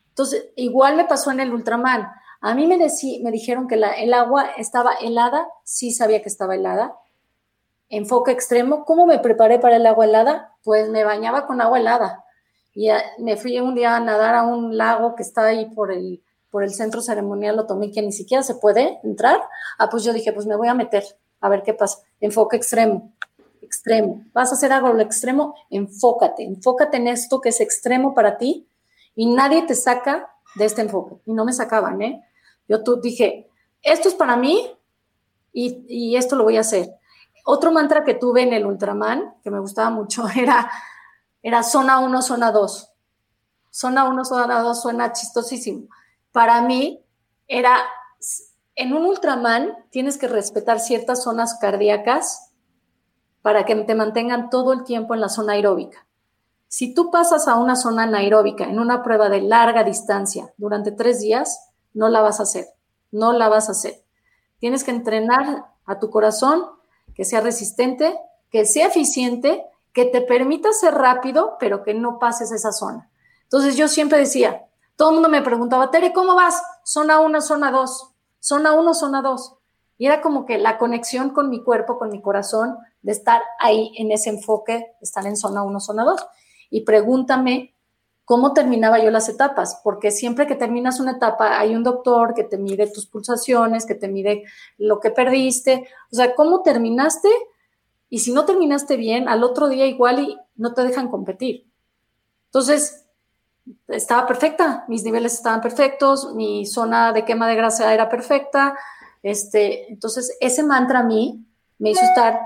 Entonces, 0.08 0.46
igual 0.56 0.96
me 0.96 1.04
pasó 1.04 1.30
en 1.32 1.42
el 1.42 1.54
Ultraman. 1.54 2.10
A 2.46 2.54
mí 2.54 2.68
me, 2.68 2.78
me 2.78 3.32
dijeron 3.32 3.68
que 3.68 3.74
el 3.74 4.14
agua 4.14 4.52
estaba 4.56 4.94
helada, 5.02 5.48
sí 5.64 5.90
sabía 5.92 6.22
que 6.22 6.30
estaba 6.30 6.54
helada. 6.54 6.96
Enfoque 7.90 8.32
extremo, 8.32 8.86
¿cómo 8.86 9.08
me 9.08 9.18
preparé 9.18 9.58
para 9.58 9.78
el 9.78 9.86
agua 9.88 10.06
helada? 10.06 10.54
Pues 10.64 10.90
me 10.90 11.04
bañaba 11.04 11.48
con 11.48 11.60
agua 11.60 11.80
helada. 11.80 12.24
Y 12.76 12.90
me 13.18 13.36
fui 13.36 13.60
un 13.60 13.74
día 13.74 13.96
a 13.96 14.00
nadar 14.00 14.36
a 14.36 14.44
un 14.44 14.78
lago 14.78 15.16
que 15.16 15.24
está 15.24 15.48
ahí 15.48 15.66
por 15.72 15.92
el, 15.92 16.22
por 16.52 16.64
el 16.64 16.72
centro 16.72 17.02
ceremonial, 17.02 17.56
lo 17.56 17.66
tomé 17.66 17.90
que 17.90 18.04
ni 18.04 18.12
siquiera 18.12 18.44
se 18.44 18.54
puede 18.54 19.00
entrar. 19.04 19.42
Ah, 19.80 19.90
pues 19.90 20.04
yo 20.04 20.14
dije, 20.14 20.32
pues 20.32 20.46
me 20.46 20.56
voy 20.56 20.68
a 20.68 20.76
meter 20.76 21.04
a 21.42 21.50
ver 21.50 21.64
qué 21.64 21.74
pasa. 21.74 21.98
Enfoque 22.20 22.58
extremo 22.58 23.12
extremo. 23.60 24.24
Vas 24.34 24.52
a 24.52 24.54
hacer 24.54 24.72
algo 24.72 24.94
lo 24.94 25.02
extremo, 25.02 25.56
enfócate, 25.72 26.44
enfócate 26.44 26.98
en 26.98 27.08
esto 27.08 27.42
que 27.42 27.50
es 27.50 27.60
extremo 27.60 28.14
para 28.14 28.38
ti 28.38 28.68
y 29.16 29.26
nadie 29.34 29.64
te 29.64 29.74
saca 29.74 30.30
de 30.54 30.66
este 30.66 30.84
enfoque. 30.84 31.16
Y 31.26 31.34
no 31.34 31.44
me 31.44 31.52
sacaban, 31.52 32.04
¿eh? 32.04 32.24
Yo 32.68 32.84
tú 32.84 33.00
dije, 33.02 33.50
esto 33.82 34.10
es 34.10 34.16
para 34.16 34.36
mí 34.36 34.72
y, 35.54 36.16
esto 36.16 36.36
lo 36.36 36.44
voy 36.44 36.58
a 36.58 36.62
hacer. 36.62 36.90
Otro 37.46 37.72
mantra 37.72 38.04
que 38.04 38.16
tuve 38.16 38.42
en 38.42 38.54
el 38.54 38.66
Ultraman, 38.66 39.36
que 39.44 39.52
me 39.52 39.60
gustaba 39.60 39.90
mucho, 39.90 40.26
era, 40.36 40.70
era 41.42 41.64
zona 41.64 42.00
1, 42.00 42.22
zona 42.22 42.52
2. 42.52 42.92
Zona 43.70 44.08
1, 44.10 44.26
zona 44.26 44.62
2 44.62 44.82
suena 44.82 45.12
chistosísimo. 45.12 45.88
Para 46.32 46.62
mí 46.62 47.04
era, 47.48 47.78
en 48.76 48.94
un 48.94 49.06
Ultraman 49.06 49.76
tienes 49.92 50.18
que 50.18 50.28
respetar 50.28 50.80
ciertas 50.80 51.24
zonas 51.24 51.58
cardíacas 51.60 52.52
para 53.42 53.64
que 53.66 53.76
te 53.76 53.96
mantengan 53.96 54.50
todo 54.50 54.74
el 54.74 54.84
tiempo 54.84 55.14
en 55.14 55.22
la 55.22 55.30
zona 55.30 55.54
aeróbica. 55.54 56.08
Si 56.68 56.94
tú 56.94 57.12
pasas 57.12 57.48
a 57.48 57.56
una 57.56 57.76
zona 57.76 58.04
anaeróbica 58.04 58.66
en 58.66 58.80
una 58.80 59.04
prueba 59.04 59.30
de 59.30 59.42
larga 59.42 59.84
distancia 59.84 60.52
durante 60.58 60.92
tres 60.92 61.22
días, 61.22 61.72
no 61.96 62.10
la 62.10 62.22
vas 62.22 62.40
a 62.40 62.44
hacer, 62.44 62.68
no 63.12 63.34
la 63.34 63.50
vas 63.50 63.70
a 63.70 63.72
hacer. 63.72 64.04
Tienes 64.60 64.84
que 64.84 64.92
entrenar 64.92 65.66
a 65.86 66.00
tu 66.00 66.12
corazón 66.12 66.68
que 67.16 67.26
sea 67.26 67.42
resistente, 67.42 68.16
que 68.52 68.66
sea 68.66 68.88
eficiente, 68.88 69.66
que 69.94 70.06
te 70.06 70.22
permita 70.22 70.72
ser 70.74 70.94
rápido, 70.94 71.56
pero 71.60 71.84
que 71.84 71.94
no 71.94 72.20
pases 72.20 72.52
esa 72.52 72.72
zona. 72.72 73.10
Entonces 73.44 73.78
yo 73.78 73.88
siempre 73.88 74.18
decía, 74.18 74.66
todo 74.98 75.10
el 75.10 75.16
mundo 75.16 75.30
me 75.30 75.42
preguntaba, 75.42 75.92
Tere, 75.92 76.14
¿cómo 76.14 76.36
vas? 76.36 76.62
Zona 76.84 77.20
1, 77.20 77.42
zona 77.42 77.72
2, 77.72 78.10
zona 78.40 78.74
1, 78.74 78.94
zona 78.94 79.22
2. 79.22 79.56
Y 79.98 80.08
era 80.08 80.22
como 80.22 80.46
que 80.46 80.58
la 80.58 80.78
conexión 80.78 81.30
con 81.30 81.50
mi 81.50 81.64
cuerpo, 81.64 81.98
con 81.98 82.10
mi 82.10 82.22
corazón, 82.22 82.78
de 83.02 83.12
estar 83.12 83.42
ahí 83.60 83.94
en 83.98 84.12
ese 84.12 84.30
enfoque, 84.30 84.96
estar 85.00 85.26
en 85.26 85.38
zona 85.38 85.64
1, 85.64 85.80
zona 85.80 86.04
2. 86.04 86.26
Y 86.70 86.82
pregúntame 86.82 87.75
cómo 88.26 88.54
terminaba 88.54 89.02
yo 89.02 89.12
las 89.12 89.30
etapas, 89.30 89.80
porque 89.84 90.10
siempre 90.10 90.48
que 90.48 90.56
terminas 90.56 91.00
una 91.00 91.12
etapa 91.12 91.60
hay 91.60 91.76
un 91.76 91.84
doctor 91.84 92.34
que 92.34 92.44
te 92.44 92.58
mide 92.58 92.88
tus 92.88 93.06
pulsaciones, 93.06 93.86
que 93.86 93.94
te 93.94 94.08
mide 94.08 94.44
lo 94.78 95.00
que 95.00 95.12
perdiste, 95.12 95.88
o 96.12 96.16
sea, 96.16 96.34
cómo 96.34 96.64
terminaste 96.64 97.30
y 98.10 98.20
si 98.20 98.34
no 98.34 98.46
terminaste 98.46 98.98
bien, 98.98 99.30
al 99.30 99.44
otro 99.44 99.70
día 99.70 99.86
igual 99.86 100.20
y 100.20 100.38
no 100.56 100.74
te 100.74 100.84
dejan 100.84 101.10
competir. 101.10 101.68
Entonces, 102.48 103.06
estaba 103.88 104.28
perfecta, 104.28 104.86
mis 104.88 105.04
niveles 105.04 105.34
estaban 105.34 105.62
perfectos, 105.62 106.34
mi 106.34 106.66
zona 106.66 107.14
de 107.14 107.26
quema 107.26 107.48
de 107.48 107.56
grasa 107.56 107.94
era 107.94 108.10
perfecta, 108.10 108.78
este, 109.22 109.92
entonces, 109.92 110.38
ese 110.40 110.64
mantra 110.64 111.00
a 111.00 111.04
mí 111.04 111.46
me 111.80 111.92
hizo 111.92 112.04
estar, 112.04 112.40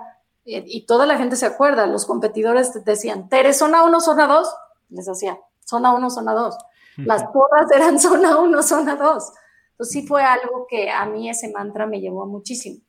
eh, 0.46 0.64
y 0.66 0.86
toda 0.86 1.06
la 1.06 1.18
gente 1.18 1.36
se 1.36 1.46
acuerda, 1.46 1.86
los 1.86 2.06
competidores 2.06 2.84
decían, 2.86 3.30
Tere, 3.30 3.54
zona 3.54 3.84
1, 3.84 4.00
zona 4.00 4.28
2, 4.28 4.48
les 4.90 5.06
decía, 5.06 5.40
zona 5.70 5.94
1, 5.94 6.10
zona 6.10 6.34
2. 6.34 6.58
Las 6.98 7.24
porras 7.26 7.72
eran 7.74 8.00
zona 8.08 8.40
1, 8.40 8.64
zona 8.64 8.96
2. 8.96 9.24
Entonces 9.72 9.94
sí 9.94 10.08
fue 10.08 10.24
algo 10.24 10.66
que 10.70 10.90
a 10.90 11.06
mí 11.06 11.30
ese 11.30 11.52
mantra 11.52 11.86
me 11.86 12.02
llevó 12.02 12.26
muchísimo. 12.26 12.82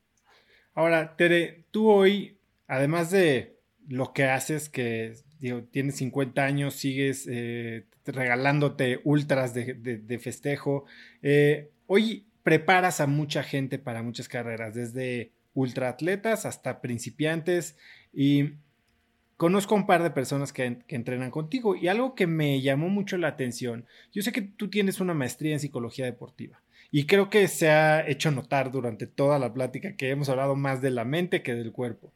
Ahora, 0.74 1.16
Tere, 1.16 1.66
tú 1.70 1.88
hoy, 1.88 2.38
además 2.66 3.10
de 3.10 3.60
lo 3.86 4.12
que 4.12 4.24
haces, 4.24 4.68
que 4.68 5.14
digo, 5.38 5.62
tienes 5.64 5.96
50 5.96 6.42
años, 6.42 6.74
sigues 6.74 7.26
eh, 7.30 7.86
regalándote 8.04 9.00
ultras 9.04 9.54
de, 9.54 10.18
festejo, 10.22 10.84
eh, 11.22 11.70
hoy 11.86 12.26
preparas 12.42 13.00
a 13.00 13.06
mucha 13.06 13.42
gente 13.42 13.78
para 13.78 14.02
muchas 14.02 14.28
carreras, 14.28 14.74
desde 14.74 15.32
ultraatletas 15.54 16.46
hasta 16.46 16.80
principiantes 16.80 17.76
y 18.12 18.54
conozco 19.40 19.74
un 19.74 19.86
par 19.86 20.02
de 20.02 20.10
personas 20.10 20.52
que, 20.52 20.82
entrenan 20.88 21.30
contigo 21.30 21.74
y 21.74 21.88
algo 21.88 22.14
que 22.14 22.26
me 22.26 22.60
llamó 22.60 22.90
mucho 22.90 23.16
la 23.16 23.28
atención, 23.28 23.86
yo 24.12 24.20
sé 24.20 24.32
que 24.32 24.42
tú 24.42 24.68
tienes 24.68 25.00
una 25.00 25.14
maestría 25.14 25.54
en 25.54 25.60
psicología 25.60 26.04
deportiva 26.04 26.60
y 26.90 27.06
creo 27.06 27.30
que 27.30 27.48
se 27.48 27.70
ha 27.70 28.06
hecho 28.06 28.30
notar 28.30 28.70
durante 28.70 29.06
toda 29.06 29.38
la 29.38 29.54
plática 29.54 29.96
que 29.96 30.10
hemos 30.10 30.28
hablado 30.28 30.56
más 30.56 30.82
de 30.82 30.90
la 30.90 31.06
mente 31.06 31.42
que 31.42 31.54
del 31.54 31.72
cuerpo. 31.72 32.12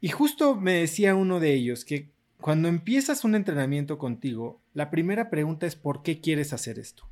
Y 0.00 0.08
justo 0.08 0.54
me 0.54 0.72
decía 0.72 1.14
uno 1.14 1.38
de 1.38 1.52
ellos 1.52 1.84
que 1.84 2.08
cuando 2.40 2.68
empiezas 2.68 3.24
un 3.24 3.34
entrenamiento 3.34 3.98
contigo, 3.98 4.58
la 4.72 4.88
primera 4.88 5.28
pregunta 5.28 5.66
es 5.66 5.76
¿por 5.76 6.02
qué 6.02 6.22
quieres 6.22 6.54
hacer 6.54 6.78
esto? 6.78 7.04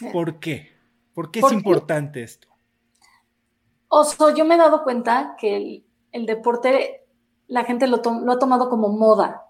Eh. 0.00 0.10
¿Por 0.12 0.38
qué? 0.38 0.70
¿Por 1.12 1.32
qué 1.32 1.40
es 1.40 1.50
importante 1.50 2.22
esto? 2.22 2.46
Oso, 3.88 4.32
yo 4.32 4.44
me 4.44 4.54
he 4.54 4.58
dado 4.58 4.84
cuenta 4.84 5.34
que 5.40 5.82
el, 6.12 6.26
deporte, 6.26 6.99
la 7.50 7.64
gente 7.64 7.88
lo, 7.88 7.96
ha 7.96 8.38
tomado 8.38 8.70
como 8.70 8.88
moda. 8.88 9.46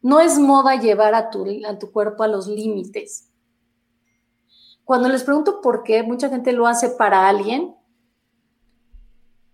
No 0.00 0.20
es 0.20 0.38
moda 0.38 0.76
llevar 0.76 1.14
a 1.14 1.30
tu, 1.30 1.44
cuerpo 1.92 2.22
a 2.22 2.28
los 2.28 2.48
límites. 2.48 3.28
Cuando 4.84 5.08
les 5.08 5.22
pregunto 5.22 5.60
por 5.60 5.82
qué, 5.82 6.02
mucha 6.02 6.30
gente 6.30 6.52
lo 6.52 6.66
hace 6.66 6.88
para 6.88 7.28
alguien, 7.28 7.76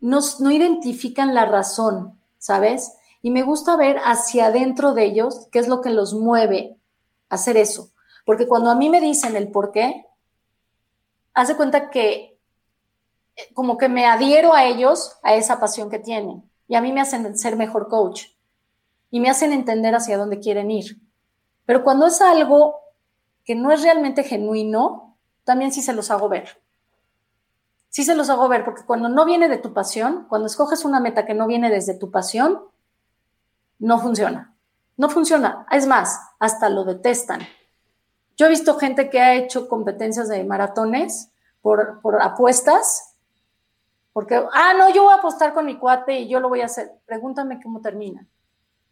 no, 0.00 0.20
no 0.38 0.50
identifican 0.50 1.34
la 1.34 1.44
razón, 1.44 2.20
¿sabes? 2.38 2.92
Y 3.20 3.30
me 3.30 3.42
gusta 3.42 3.76
ver 3.76 3.98
hacia 4.04 4.46
adentro 4.46 4.94
de 4.94 5.04
ellos 5.04 5.48
qué 5.50 5.58
es 5.58 5.66
lo 5.66 5.80
que 5.80 5.90
los 5.90 6.14
mueve 6.14 6.78
a 7.28 7.34
hacer 7.34 7.56
eso. 7.56 7.90
Porque 8.24 8.46
cuando 8.46 8.70
a 8.70 8.76
mí 8.76 8.90
me 8.90 9.00
dicen 9.00 9.34
el 9.34 9.50
por 9.50 9.72
qué, 9.72 10.06
hace 11.34 11.56
cuenta 11.56 11.90
que 11.90 12.38
eh, 13.34 13.54
como 13.54 13.76
que 13.76 13.88
me 13.88 14.06
adhiero 14.06 14.54
a 14.54 14.66
ellos, 14.66 15.18
a 15.24 15.34
esa 15.34 15.58
pasión 15.58 15.90
que 15.90 15.98
tienen. 15.98 16.51
Y 16.72 16.74
a 16.74 16.80
mí 16.80 16.90
me 16.90 17.02
hacen 17.02 17.36
ser 17.36 17.56
mejor 17.56 17.88
coach. 17.88 18.28
Y 19.10 19.20
me 19.20 19.28
hacen 19.28 19.52
entender 19.52 19.94
hacia 19.94 20.16
dónde 20.16 20.38
quieren 20.38 20.70
ir. 20.70 21.02
Pero 21.66 21.84
cuando 21.84 22.06
es 22.06 22.22
algo 22.22 22.76
que 23.44 23.54
no 23.54 23.70
es 23.72 23.82
realmente 23.82 24.24
genuino, 24.24 25.18
también 25.44 25.70
sí 25.70 25.82
se 25.82 25.92
los 25.92 26.10
hago 26.10 26.30
ver. 26.30 26.62
Sí 27.90 28.04
se 28.04 28.14
los 28.14 28.30
hago 28.30 28.48
ver, 28.48 28.64
porque 28.64 28.86
cuando 28.86 29.10
no 29.10 29.26
viene 29.26 29.50
de 29.50 29.58
tu 29.58 29.74
pasión, 29.74 30.24
cuando 30.30 30.46
escoges 30.46 30.86
una 30.86 30.98
meta 30.98 31.26
que 31.26 31.34
no 31.34 31.46
viene 31.46 31.68
desde 31.68 31.92
tu 31.92 32.10
pasión, 32.10 32.62
no 33.78 33.98
funciona. 33.98 34.54
No 34.96 35.10
funciona. 35.10 35.66
Es 35.70 35.86
más, 35.86 36.18
hasta 36.38 36.70
lo 36.70 36.84
detestan. 36.84 37.42
Yo 38.38 38.46
he 38.46 38.48
visto 38.48 38.78
gente 38.78 39.10
que 39.10 39.20
ha 39.20 39.34
hecho 39.34 39.68
competencias 39.68 40.26
de 40.30 40.42
maratones 40.44 41.32
por, 41.60 42.00
apuestas, 42.22 43.11
porque, 44.12 44.42
ah, 44.52 44.74
no, 44.76 44.92
yo 44.92 45.04
voy 45.04 45.12
a 45.12 45.16
apostar 45.16 45.54
con 45.54 45.66
mi 45.66 45.78
cuate 45.78 46.20
y 46.20 46.28
yo 46.28 46.40
lo 46.40 46.48
voy 46.48 46.60
a 46.60 46.66
hacer. 46.66 46.92
Pregúntame 47.06 47.60
cómo 47.62 47.80
termina. 47.80 48.26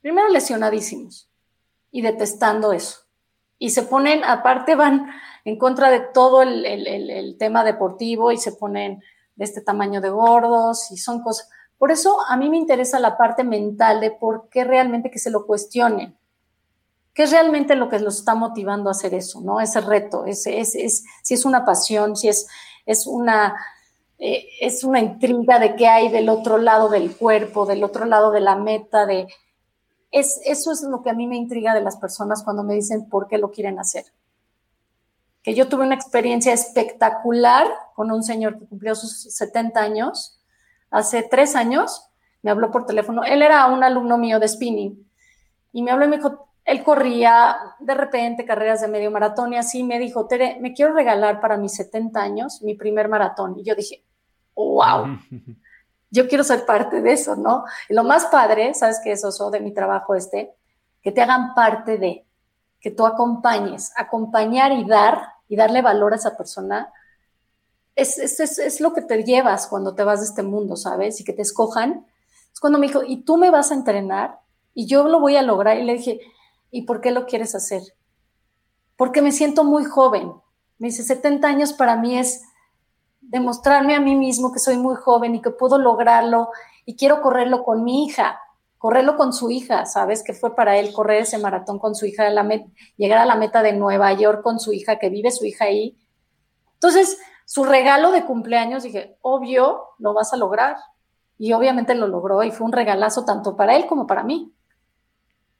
Primero 0.01 0.29
lesionadísimos 0.29 1.29
y 1.91 2.03
detestando 2.03 2.73
eso. 2.73 3.01
y 3.63 3.71
se 3.71 3.83
ponen, 3.83 4.25
aparte 4.25 4.75
van 4.75 5.11
en 5.45 5.59
contra 5.59 5.91
de 5.91 6.01
todo 6.01 6.43
el, 6.43 7.37
tema 7.39 7.63
deportivo 7.63 8.33
y 8.33 8.39
se 8.39 8.53
ponen 8.53 9.03
de 9.37 9.45
este 9.45 9.61
tamaño 9.61 10.01
de 10.01 10.09
gordos 10.09 10.91
y 10.91 10.97
son 10.97 11.23
cosas. 11.23 11.49
Por 11.77 11.91
eso 11.91 12.19
a 12.27 12.37
mí 12.37 12.49
me 12.49 12.57
interesa 12.57 12.99
la 12.99 13.17
parte 13.17 13.45
mental 13.45 14.01
de 14.01 14.11
por 14.11 14.49
qué 14.49 14.65
realmente 14.65 15.11
que 15.11 15.19
se 15.19 15.31
lo 15.31 15.47
cuestionen. 15.47 16.17
¿Qué 17.13 17.25
es 17.25 17.33
realmente 17.33 17.75
lo 17.75 17.89
que 17.89 17.99
los 17.99 18.19
está 18.19 18.35
motivando 18.35 18.89
a 18.89 18.93
hacer 18.93 19.15
eso? 19.15 19.41
¿no? 19.41 19.61
Ese 19.61 19.81
reto, 19.81 20.25
ese, 20.27 20.61
es, 20.61 20.75
es, 20.75 21.05
si 21.23 21.35
es 21.35 21.45
una 21.45 21.65
pasión, 21.65 22.17
si 22.17 22.29
es, 22.29 22.47
es, 22.87 23.07
una, 23.07 23.57
eh, 24.23 24.47
es 24.61 24.85
una 24.85 25.01
intriga 25.01 25.59
de 25.59 25.77
qué 25.77 25.89
hay 25.89 26.11
del 26.11 26.29
otro 26.29 26.59
lado 26.59 26.91
del 26.91 27.17
cuerpo, 27.17 27.65
del 27.65 27.83
otro 27.83 28.05
lado 28.05 28.31
de 28.31 28.41
la 28.41 28.55
meta, 28.55 29.07
de, 29.07 29.27
es, 30.11 30.43
eso 30.45 30.73
es 30.73 30.83
lo 30.83 31.03
que 31.03 31.09
a 31.09 31.15
mí 31.15 31.27
me 31.27 31.37
intriga 31.37 31.73
de 31.73 31.81
las 31.81 31.97
personas 31.97 32.45
cuando 32.45 32.63
me 32.63 32.75
dicen 32.75 33.09
por 33.09 33.29
qué 33.29 33.39
lo 33.39 33.51
quieren 33.51 33.79
hacer. 33.79 34.05
Que 35.43 35.55
yo 35.55 35.69
tuve 35.69 35.87
una 35.87 35.95
experiencia 35.95 36.53
espectacular 36.53 37.67
con 37.95 38.11
un 38.11 38.23
señor 38.23 38.59
que 38.59 38.67
cumplió 38.67 38.95
sus 38.95 39.23
70 39.35 39.81
años, 39.81 40.39
hace 40.91 41.23
tres 41.23 41.57
años, 41.57 42.11
me 42.43 42.51
habló 42.51 42.71
por 42.71 42.85
teléfono, 42.85 43.25
él 43.25 43.41
era 43.41 43.67
un 43.69 43.83
alumno 43.83 44.19
mío 44.19 44.39
de 44.39 44.49
spinning, 44.49 45.11
y 45.73 45.83
me 45.83 45.93
habló 45.93 46.05
y 46.05 46.09
me 46.09 46.17
dijo, 46.19 46.47
él 46.67 46.85
corría 46.85 47.57
de 47.79 47.95
repente 47.95 48.45
carreras 48.45 48.83
de 48.83 48.89
medio 48.89 49.11
maratón 49.11 49.55
y 49.55 49.57
así 49.57 49.83
me 49.83 49.99
dijo, 49.99 50.27
Tere, 50.27 50.59
me 50.61 50.75
quiero 50.75 50.93
regalar 50.93 51.41
para 51.41 51.57
mis 51.57 51.73
70 51.73 52.21
años 52.21 52.61
mi 52.61 52.75
primer 52.75 53.09
maratón. 53.09 53.59
Y 53.59 53.65
yo 53.65 53.75
dije, 53.75 54.05
wow, 54.55 55.19
yo 56.11 56.29
quiero 56.29 56.45
ser 56.45 56.67
parte 56.67 57.01
de 57.01 57.13
eso, 57.13 57.37
¿no? 57.37 57.65
Y 57.89 57.95
lo 57.95 58.05
más 58.05 58.27
padre, 58.27 58.75
¿sabes 58.75 59.01
qué 59.03 59.13
es 59.13 59.25
eso 59.25 59.51
de 59.51 59.61
mi 59.61 59.73
trabajo 59.73 60.15
este? 60.15 60.55
Que 61.03 61.13
te 61.13 61.23
hagan 61.23 61.55
parte 61.55 61.99
de, 61.99 62.27
que 62.81 62.91
tú 62.91 63.07
acompañes, 63.07 63.93
acompañar 63.97 64.73
y 64.73 64.85
dar, 64.85 65.35
y 65.49 65.57
darle 65.57 65.83
valor 65.83 66.13
a 66.13 66.17
esa 66.17 66.37
persona, 66.37 66.93
es, 67.95 68.19
es, 68.19 68.59
es, 68.59 68.81
lo 68.81 68.95
que 68.95 69.03
te 69.03 69.23
llevas 69.25 69.67
cuando 69.67 69.95
te 69.95 70.05
vas 70.05 70.21
de 70.21 70.27
este 70.27 70.43
mundo, 70.43 70.77
¿sabes? 70.77 71.21
Y 71.21 71.25
que 71.25 71.33
te 71.33 71.43
escojan. 71.43 72.07
Es 72.53 72.61
cuando 72.61 72.79
me 72.79 72.87
dijo, 72.87 73.03
y 73.07 73.25
tú 73.25 73.37
me 73.37 73.51
vas 73.51 73.71
a 73.71 73.75
entrenar, 73.75 74.41
y 74.73 74.87
yo 74.87 75.09
lo 75.09 75.21
voy 75.21 75.37
a 75.37 75.43
lograr. 75.43 75.77
Y 75.79 75.85
le 75.85 75.95
dije, 75.95 76.21
¿y 76.71 76.83
por 76.83 77.01
qué 77.01 77.11
lo 77.11 77.27
quieres 77.27 77.55
hacer? 77.55 77.83
Porque 78.97 79.21
me 79.21 79.33
siento 79.33 79.65
muy 79.65 79.85
joven. 79.85 80.33
Me 80.79 80.89
dice, 80.89 81.03
70 81.03 81.47
años 81.47 81.73
para 81.75 81.97
mí 81.97 82.19
es 82.19 82.43
demostrarme 83.31 83.95
a 83.95 84.01
mí 84.01 84.17
mismo 84.17 84.53
que 84.53 84.59
soy 84.59 84.77
muy 84.77 84.97
joven 84.97 85.37
y 85.37 85.41
que 85.41 85.51
puedo 85.51 85.79
lograrlo 85.79 86.51
y 86.85 86.97
quiero 86.97 87.23
correrlo 87.23 87.63
con 87.63 87.85
mi 87.85 88.05
hija, 88.05 88.41
correrlo 88.77 89.17
con 89.17 89.33
su 89.33 89.51
hija, 89.51 89.87
¿sabes? 89.87 90.25
Que 90.25 90.35
fue 90.35 90.57
para 90.57 90.77
él 90.79 90.93
correr 90.93 91.23
ese 91.23 91.39
maratón 91.39 91.79
con 91.79 91.95
su 91.95 92.07
hija, 92.07 92.29
llegar 92.97 93.19
a 93.19 93.25
la 93.25 93.37
meta 93.37 93.63
de 93.63 93.73
Nueva 93.73 94.13
York 94.15 94.43
con 94.43 94.59
su 94.59 94.73
hija, 94.73 94.99
que 94.99 95.11
vive 95.11 95.31
su 95.31 95.47
hija 95.47 95.67
ahí. 95.67 95.97
Entonces, 96.75 97.19
su 97.45 97.65
regalo 97.65 98.11
de 98.11 98.25
cumpleaños, 98.25 98.83
dije, 98.83 99.17
obvio, 99.23 99.91
lo 99.99 100.13
vas 100.13 100.33
a 100.33 100.37
lograr. 100.37 100.77
Y 101.39 101.53
obviamente 101.53 101.95
lo 101.95 102.09
logró 102.09 102.43
y 102.43 102.51
fue 102.51 102.67
un 102.67 102.73
regalazo 102.73 103.25
tanto 103.25 103.57
para 103.57 103.77
él 103.77 103.87
como 103.87 104.07
para 104.07 104.25
mí. 104.25 104.53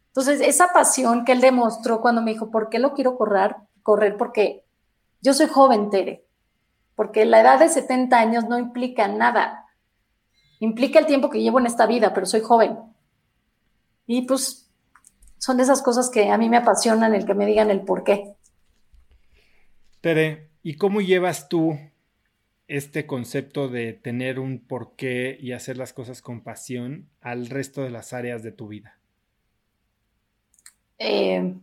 Entonces, 0.09 0.41
esa 0.41 0.73
pasión 0.73 1.25
que 1.25 1.33
él 1.33 1.41
demostró 1.41 2.01
cuando 2.01 2.21
me 2.21 2.33
dijo, 2.33 2.51
¿por 2.51 2.69
qué 2.69 2.81
lo 2.81 2.95
quiero 2.95 3.17
correr? 3.17 3.55
Correr 3.83 4.17
porque 4.17 4.65
yo 5.23 5.33
soy 5.35 5.47
joven, 5.47 5.89
Tere 5.89 6.27
porque 7.01 7.25
la 7.25 7.41
edad 7.41 7.59
de 7.59 7.71
70 7.71 8.15
años 8.21 8.45
no 8.45 8.59
implica 8.59 9.09
nada. 9.09 9.65
Implica 10.59 10.99
el 10.99 11.07
tiempo 11.07 11.31
que 11.31 11.41
llevo 11.41 11.59
en 11.59 11.65
esta 11.65 11.87
vida, 11.87 12.13
pero 12.13 12.27
soy 12.27 12.43
joven. 12.43 12.77
Y 14.07 14.27
pues 14.27 14.71
son 15.39 15.57
de 15.57 15.63
esas 15.63 15.81
cosas 15.81 16.11
que 16.11 16.29
a 16.29 16.37
mí 16.37 16.51
me 16.51 16.59
apasionan 16.59 17.15
el 17.15 17.25
que 17.25 17.33
me 17.33 17.47
digan 17.47 17.71
el 17.71 17.81
por 17.87 18.05
qué. 18.05 18.35
Tere, 20.03 20.51
¿y 20.63 20.75
cómo 20.75 21.01
llevas 21.01 21.49
tú 21.49 21.79
este 22.69 23.07
concepto 23.07 23.69
de 23.71 23.95
tener 23.95 24.39
un 24.39 24.59
porqué 24.59 25.39
y 25.41 25.53
hacer 25.53 25.79
las 25.79 25.95
cosas 25.95 26.21
con 26.21 26.43
pasión 26.43 27.09
al 27.23 27.49
resto 27.49 27.83
de 27.83 27.89
las 27.89 28.13
áreas 28.13 28.43
de 28.43 28.53
tu 28.53 28.69
vida? 28.69 28.99
Eh, 30.99 31.55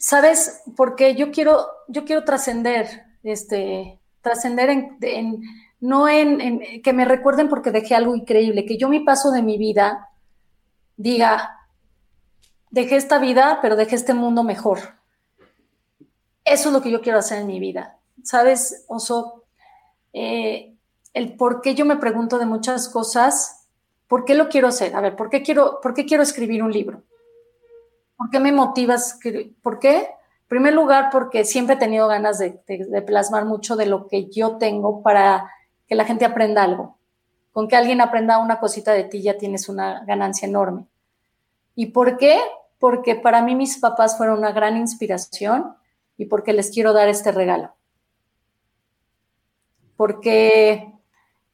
¿Sabes? 0.00 0.62
Porque 0.76 1.14
yo 1.14 1.30
quiero, 1.30 1.66
yo 1.86 2.06
quiero 2.06 2.24
trascender, 2.24 3.04
este, 3.22 4.00
trascender 4.22 4.70
en, 4.70 5.42
no 5.78 6.08
en, 6.08 6.82
que 6.82 6.94
me 6.94 7.04
recuerden 7.04 7.50
porque 7.50 7.70
dejé 7.70 7.94
algo 7.94 8.16
increíble, 8.16 8.64
que 8.64 8.78
yo 8.78 8.88
mi 8.88 9.00
paso 9.00 9.30
de 9.30 9.42
mi 9.42 9.58
vida 9.58 10.08
diga, 10.96 11.66
dejé 12.70 12.96
esta 12.96 13.18
vida, 13.18 13.58
pero 13.60 13.76
dejé 13.76 13.96
este 13.96 14.14
mundo 14.14 14.42
mejor. 14.42 14.94
Eso 16.46 16.70
es 16.70 16.72
lo 16.72 16.80
que 16.80 16.90
yo 16.90 17.02
quiero 17.02 17.18
hacer 17.18 17.42
en 17.42 17.46
mi 17.46 17.60
vida. 17.60 17.98
¿Sabes, 18.24 18.86
Oso? 18.88 19.44
Eh, 20.14 20.76
el 21.12 21.36
por 21.36 21.60
qué 21.60 21.74
yo 21.74 21.84
me 21.84 21.96
pregunto 21.96 22.38
de 22.38 22.46
muchas 22.46 22.88
cosas, 22.88 23.66
¿por 24.08 24.24
qué 24.24 24.34
lo 24.34 24.48
quiero 24.48 24.68
hacer? 24.68 24.96
A 24.96 25.02
ver, 25.02 25.14
¿por 25.14 25.28
qué 25.28 25.42
quiero, 25.42 25.78
por 25.82 25.92
qué 25.92 26.06
quiero 26.06 26.22
escribir 26.22 26.62
un 26.62 26.72
libro? 26.72 27.02
¿Por 28.20 28.28
qué 28.28 28.38
me 28.38 28.52
motivas? 28.52 29.18
¿Por 29.62 29.78
qué? 29.78 29.96
En 30.00 30.46
primer 30.46 30.74
lugar, 30.74 31.08
porque 31.10 31.46
siempre 31.46 31.76
he 31.76 31.78
tenido 31.78 32.06
ganas 32.06 32.38
de, 32.38 32.50
plasmar 33.06 33.46
mucho 33.46 33.76
de 33.76 33.86
lo 33.86 34.08
que 34.08 34.28
yo 34.28 34.58
tengo 34.58 35.02
para 35.02 35.50
que 35.86 35.94
la 35.94 36.04
gente 36.04 36.26
aprenda 36.26 36.62
algo. 36.62 36.98
Con 37.50 37.66
que 37.66 37.76
alguien 37.76 38.02
aprenda 38.02 38.36
una 38.36 38.60
cosita 38.60 38.92
de 38.92 39.04
ti 39.04 39.22
ya 39.22 39.38
tienes 39.38 39.70
una 39.70 40.04
ganancia 40.04 40.46
enorme. 40.46 40.86
¿Y 41.74 41.86
por 41.86 42.18
qué? 42.18 42.38
Porque 42.78 43.14
para 43.14 43.40
mí 43.40 43.54
mis 43.54 43.78
papás 43.78 44.18
fueron 44.18 44.40
una 44.40 44.52
gran 44.52 44.76
inspiración 44.76 45.74
y 46.18 46.26
porque 46.26 46.52
les 46.52 46.70
quiero 46.70 46.92
dar 46.92 47.08
este 47.08 47.32
regalo. 47.32 47.72
Porque 49.96 50.92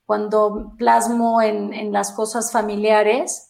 cuando 0.05 0.75
plasmo 0.77 1.41
en, 1.41 1.73
en 1.73 1.93
las 1.93 2.11
cosas 2.11 2.51
familiares, 2.51 3.46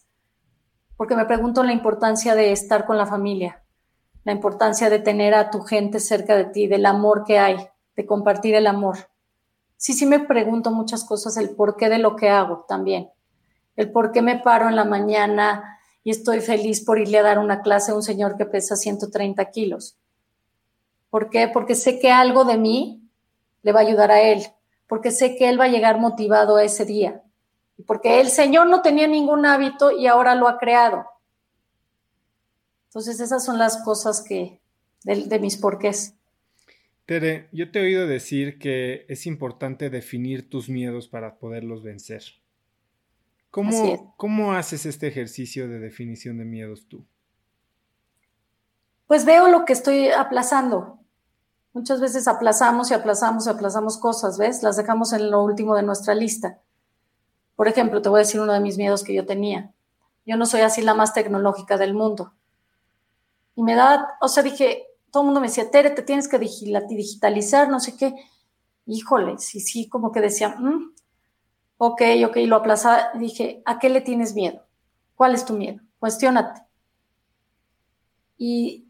porque 0.97 1.15
me 1.15 1.25
pregunto 1.25 1.63
la 1.63 1.71
importancia 1.71 2.35
de 2.35 2.51
estar 2.51 2.85
con 2.85 2.97
la 2.97 3.05
familia, 3.05 3.63
la 4.23 4.31
importancia 4.33 4.89
de 4.89 4.99
tener 4.99 5.35
a 5.35 5.51
tu 5.51 5.61
gente 5.61 5.99
cerca 5.99 6.35
de 6.35 6.45
ti, 6.45 6.67
del 6.67 6.85
amor 6.85 7.23
que 7.23 7.37
hay, 7.37 7.55
de 7.95 8.05
compartir 8.05 8.55
el 8.55 8.67
amor. 8.67 9.09
Sí, 9.77 9.93
sí 9.93 10.07
me 10.07 10.19
pregunto 10.19 10.71
muchas 10.71 11.05
cosas, 11.05 11.37
el 11.37 11.51
porqué 11.51 11.87
de 11.87 11.99
lo 11.99 12.15
que 12.15 12.29
hago 12.29 12.65
también, 12.67 13.11
el 13.75 13.91
por 13.91 14.11
qué 14.11 14.23
me 14.23 14.39
paro 14.39 14.67
en 14.67 14.75
la 14.75 14.85
mañana 14.85 15.79
y 16.03 16.09
estoy 16.09 16.41
feliz 16.41 16.83
por 16.83 16.99
irle 16.99 17.19
a 17.19 17.23
dar 17.23 17.37
una 17.37 17.61
clase 17.61 17.91
a 17.91 17.95
un 17.95 18.01
señor 18.01 18.35
que 18.35 18.45
pesa 18.45 18.75
130 18.75 19.45
kilos. 19.51 19.97
¿Por 21.11 21.29
qué? 21.29 21.47
Porque 21.47 21.75
sé 21.75 21.99
que 21.99 22.11
algo 22.11 22.43
de 22.43 22.57
mí 22.57 23.07
le 23.61 23.71
va 23.71 23.81
a 23.81 23.83
ayudar 23.83 24.11
a 24.11 24.21
él, 24.21 24.43
porque 24.87 25.11
sé 25.11 25.35
que 25.35 25.47
él 25.47 25.59
va 25.59 25.65
a 25.65 25.69
llegar 25.69 25.99
motivado 25.99 26.55
a 26.55 26.63
ese 26.63 26.85
día, 26.85 27.21
porque 27.85 28.19
el 28.19 28.29
Señor 28.29 28.67
no 28.67 28.81
tenía 28.81 29.07
ningún 29.07 29.45
hábito 29.45 29.91
y 29.91 30.07
ahora 30.07 30.35
lo 30.35 30.47
ha 30.47 30.57
creado. 30.57 31.05
Entonces 32.87 33.19
esas 33.19 33.45
son 33.45 33.59
las 33.59 33.83
cosas 33.83 34.23
que 34.23 34.61
de, 35.03 35.39
mis 35.39 35.57
porqués. 35.57 36.15
Tere, 37.05 37.47
yo 37.51 37.71
te 37.71 37.79
he 37.79 37.83
oído 37.83 38.07
decir 38.07 38.57
que 38.59 39.05
es 39.07 39.25
importante 39.25 39.89
definir 39.89 40.49
tus 40.49 40.67
miedos 40.69 41.07
para 41.07 41.37
poderlos 41.37 41.83
vencer. 41.83 42.23
¿Cómo, 43.51 44.15
¿Cómo 44.17 44.53
haces 44.53 44.85
este 44.85 45.07
ejercicio 45.07 45.67
de 45.69 45.79
definición 45.79 46.37
de 46.37 46.45
miedos 46.45 46.87
tú? 46.87 47.05
Pues 49.07 49.25
veo 49.25 49.47
lo 49.47 49.63
que 49.63 49.73
estoy 49.73 50.09
aplazando. 50.09 50.99
Muchas 51.71 52.01
veces 52.01 52.27
aplazamos 52.27 52.91
y 52.91 52.93
aplazamos 52.93 53.47
y 53.47 53.49
aplazamos 53.49 53.97
cosas, 53.99 54.37
¿ves? 54.37 54.63
Las 54.63 54.75
dejamos 54.75 55.13
en 55.13 55.31
lo 55.31 55.43
último 55.43 55.75
de 55.75 55.83
nuestra 55.83 56.13
lista. 56.13 56.59
Por 57.57 57.67
ejemplo, 57.67 58.01
te 58.03 58.07
voy 58.07 58.19
a 58.19 58.23
decir 58.23 58.39
uno 58.39 58.53
de 58.53 58.59
mis 58.61 58.77
miedos 58.77 59.03
que 59.03 59.15
yo 59.15 59.25
tenía. 59.25 59.73
Yo 60.27 60.37
no 60.37 60.45
soy 60.45 60.61
así 60.61 60.83
la 60.83 60.93
más 60.93 61.13
tecnológica 61.13 61.77
del 61.77 61.95
mundo. 61.95 62.33
Y 63.55 63.63
me 63.63 63.73
da, 63.73 64.15
o 64.21 64.27
sea, 64.27 64.43
dije, 64.43 64.85
todo 65.11 65.23
el 65.23 65.25
mundo 65.25 65.41
me 65.41 65.47
decía, 65.47 65.71
Tere, 65.71 65.89
te 65.89 66.03
tienes 66.03 66.27
que 66.27 66.37
digitalizar, 66.37 67.67
no 67.67 67.79
sé 67.79 67.97
qué. 67.97 68.13
Híjole, 68.85 69.39
sí, 69.39 69.59
sí, 69.59 69.89
como 69.89 70.11
que 70.11 70.21
decía, 70.21 70.49
mm, 70.49 70.93
ok, 71.79 72.01
ok, 72.27 72.37
lo 72.45 72.57
aplazaba. 72.57 73.09
Dije, 73.15 73.63
¿a 73.65 73.79
qué 73.79 73.89
le 73.89 74.01
tienes 74.01 74.35
miedo? 74.35 74.61
¿Cuál 75.15 75.33
es 75.33 75.43
tu 75.43 75.53
miedo? 75.53 75.81
Cuestiónate. 75.97 76.61
Y 78.37 78.87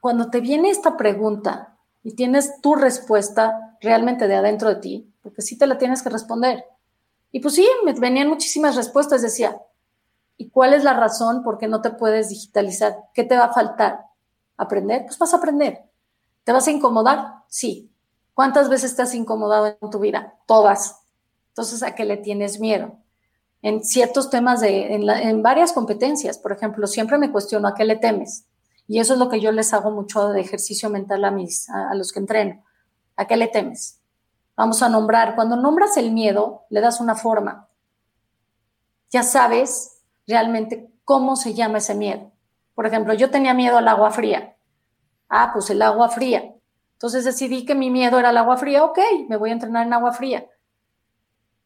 cuando 0.00 0.30
te 0.30 0.40
viene 0.40 0.70
esta 0.70 0.96
pregunta 0.96 1.76
y 2.04 2.14
tienes 2.14 2.60
tu 2.60 2.76
respuesta 2.76 3.76
realmente 3.80 4.28
de 4.28 4.36
adentro 4.36 4.68
de 4.68 4.76
ti, 4.76 5.12
porque 5.20 5.42
sí 5.42 5.58
te 5.58 5.66
la 5.66 5.78
tienes 5.78 6.02
que 6.02 6.10
responder, 6.10 6.64
y 7.30 7.40
pues 7.40 7.54
sí, 7.54 7.68
me 7.84 7.92
venían 7.92 8.28
muchísimas 8.28 8.76
respuestas. 8.76 9.22
Decía, 9.22 9.60
¿y 10.36 10.50
cuál 10.50 10.74
es 10.74 10.84
la 10.84 10.94
razón 10.94 11.42
por 11.42 11.58
qué 11.58 11.68
no 11.68 11.80
te 11.82 11.90
puedes 11.90 12.28
digitalizar? 12.28 12.96
¿Qué 13.14 13.24
te 13.24 13.36
va 13.36 13.46
a 13.46 13.52
faltar? 13.52 14.00
¿Aprender? 14.56 15.04
Pues 15.06 15.18
vas 15.18 15.34
a 15.34 15.38
aprender. 15.38 15.84
¿Te 16.44 16.52
vas 16.52 16.66
a 16.66 16.70
incomodar? 16.70 17.44
Sí. 17.48 17.92
¿Cuántas 18.34 18.68
veces 18.68 18.94
te 18.94 19.02
has 19.02 19.14
incomodado 19.14 19.76
en 19.80 19.90
tu 19.90 19.98
vida? 19.98 20.34
Todas. 20.46 21.02
Entonces, 21.48 21.82
¿a 21.82 21.94
qué 21.94 22.04
le 22.04 22.16
tienes 22.16 22.60
miedo? 22.60 22.98
En 23.62 23.84
ciertos 23.84 24.30
temas, 24.30 24.60
de, 24.60 24.94
en, 24.94 25.08
en 25.10 25.42
varias 25.42 25.72
competencias, 25.72 26.38
por 26.38 26.52
ejemplo, 26.52 26.86
siempre 26.86 27.18
me 27.18 27.32
cuestiono 27.32 27.66
a 27.66 27.74
qué 27.74 27.84
le 27.84 27.96
temes. 27.96 28.46
Y 28.88 29.00
eso 29.00 29.12
es 29.12 29.18
lo 29.18 29.28
que 29.28 29.40
yo 29.40 29.52
les 29.52 29.74
hago 29.74 29.90
mucho 29.90 30.30
de 30.30 30.40
ejercicio 30.40 30.88
mental 30.88 31.24
a, 31.26 31.30
mis, 31.30 31.68
a, 31.68 31.94
los 31.94 32.10
que 32.10 32.20
entreno. 32.20 32.64
¿A 33.16 33.26
qué 33.26 33.36
le 33.36 33.48
temes? 33.48 33.97
Vamos 34.58 34.82
a 34.82 34.88
nombrar. 34.88 35.36
Cuando 35.36 35.54
nombras 35.54 35.96
el 35.96 36.10
miedo, 36.10 36.64
le 36.68 36.80
das 36.80 37.00
una 37.00 37.14
forma. 37.14 37.68
Ya 39.08 39.22
sabes 39.22 40.02
realmente 40.26 40.90
cómo 41.04 41.36
se 41.36 41.54
llama 41.54 41.78
ese 41.78 41.94
miedo. 41.94 42.32
Por 42.74 42.84
ejemplo, 42.84 43.14
yo 43.14 43.30
tenía 43.30 43.54
miedo 43.54 43.78
al 43.78 43.86
agua 43.86 44.10
fría. 44.10 44.56
Ah, 45.28 45.52
pues 45.52 45.70
el 45.70 45.80
agua 45.80 46.08
fría. 46.08 46.56
Entonces 46.94 47.24
decidí 47.24 47.64
que 47.64 47.76
mi 47.76 47.88
miedo 47.88 48.18
era 48.18 48.30
el 48.30 48.36
agua 48.36 48.56
fría. 48.56 48.82
Ok, 48.82 48.98
me 49.28 49.36
voy 49.36 49.50
a 49.50 49.52
entrenar 49.52 49.86
en 49.86 49.92
agua 49.92 50.12
fría. 50.12 50.44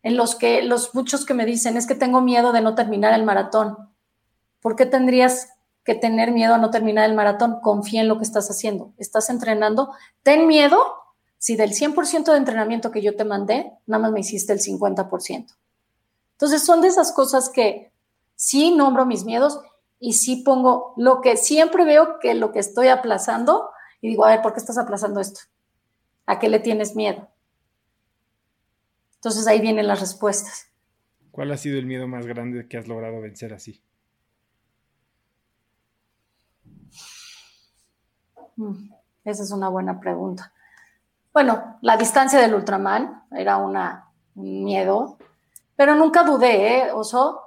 En 0.03 0.19
los 0.19 0.35
que 0.35 0.63
los 0.63 0.95
muchos 0.95 1.25
que 1.25 1.33
me 1.33 1.47
dicen 1.47 1.79
es 1.79 1.87
que 1.87 1.95
tengo 1.95 2.21
miedo 2.21 2.53
de 2.53 2.61
no 2.61 2.75
terminar 2.75 3.15
el 3.15 3.25
maratón. 3.25 3.91
¿Por 4.61 4.77
qué 4.77 4.85
tendrías 4.85 5.49
que 5.83 5.95
tener 5.95 6.31
miedo 6.31 6.55
a 6.55 6.59
no 6.59 6.71
terminar 6.71 7.09
el 7.09 7.17
maratón. 7.17 7.61
Confía 7.61 8.03
en 8.03 8.09
lo 8.09 8.19
que 8.19 8.25
estás 8.25 8.49
haciendo. 8.51 8.93
Estás 8.99 9.31
entrenando. 9.31 9.93
Ten 10.23 10.47
miedo 10.47 11.02
si 11.43 11.57
del 11.57 11.73
100% 11.73 12.31
de 12.31 12.37
entrenamiento 12.37 12.93
que 12.93 13.03
yo 13.03 13.17
te 13.17 13.25
mandé, 13.25 13.73
nada 13.87 14.01
más 14.01 14.13
me 14.13 14.21
hiciste 14.21 14.53
el 14.53 14.61
50%. 14.61 15.53
Entonces 16.35 16.65
son 16.65 16.81
de 16.81 16.87
esas 16.87 17.11
cosas 17.11 17.49
que 17.49 17.91
sí 18.37 18.71
nombro 18.71 19.07
mis 19.07 19.25
miedos 19.25 19.59
y 19.99 20.13
sí 20.13 20.45
pongo 20.45 20.95
lo 20.97 21.21
que 21.21 21.37
siempre 21.37 21.85
veo 21.85 22.21
que 22.21 22.35
lo 22.35 22.53
que 22.53 22.61
estoy 22.61 22.87
aplazando 22.87 23.71
y 24.01 24.11
digo, 24.11 24.25
a 24.25 24.29
ver, 24.29 24.41
¿por 24.41 24.53
qué 24.53 24.61
estás 24.61 24.79
aplazando 24.79 25.19
esto? 25.19 25.41
¿A 26.27 26.39
qué 26.39 26.49
le 26.49 26.61
tienes 26.61 26.95
miedo? 26.95 27.29
Entonces 29.17 29.49
ahí 29.49 29.61
vienen 29.61 29.89
las 29.89 29.99
respuestas. 29.99 30.69
¿Cuál 31.33 31.51
ha 31.51 31.57
sido 31.57 31.77
el 31.77 31.87
miedo 31.87 32.07
más 32.07 32.25
grande 32.25 32.69
que 32.69 32.77
has 32.77 32.87
logrado 32.87 33.21
vencer 33.21 33.53
así? 33.53 33.83
Mm, 38.55 38.93
esa 39.25 39.43
es 39.43 39.51
una 39.51 39.69
buena 39.69 39.99
pregunta. 39.99 40.53
Bueno, 41.33 41.79
la 41.81 41.97
distancia 41.97 42.39
del 42.39 42.55
Ultraman 42.55 43.25
era 43.31 43.57
una, 43.57 44.11
un 44.35 44.65
miedo, 44.65 45.17
pero 45.77 45.95
nunca 45.95 46.25
dudé, 46.25 46.79
¿eh? 46.79 46.93
Oso, 46.93 47.41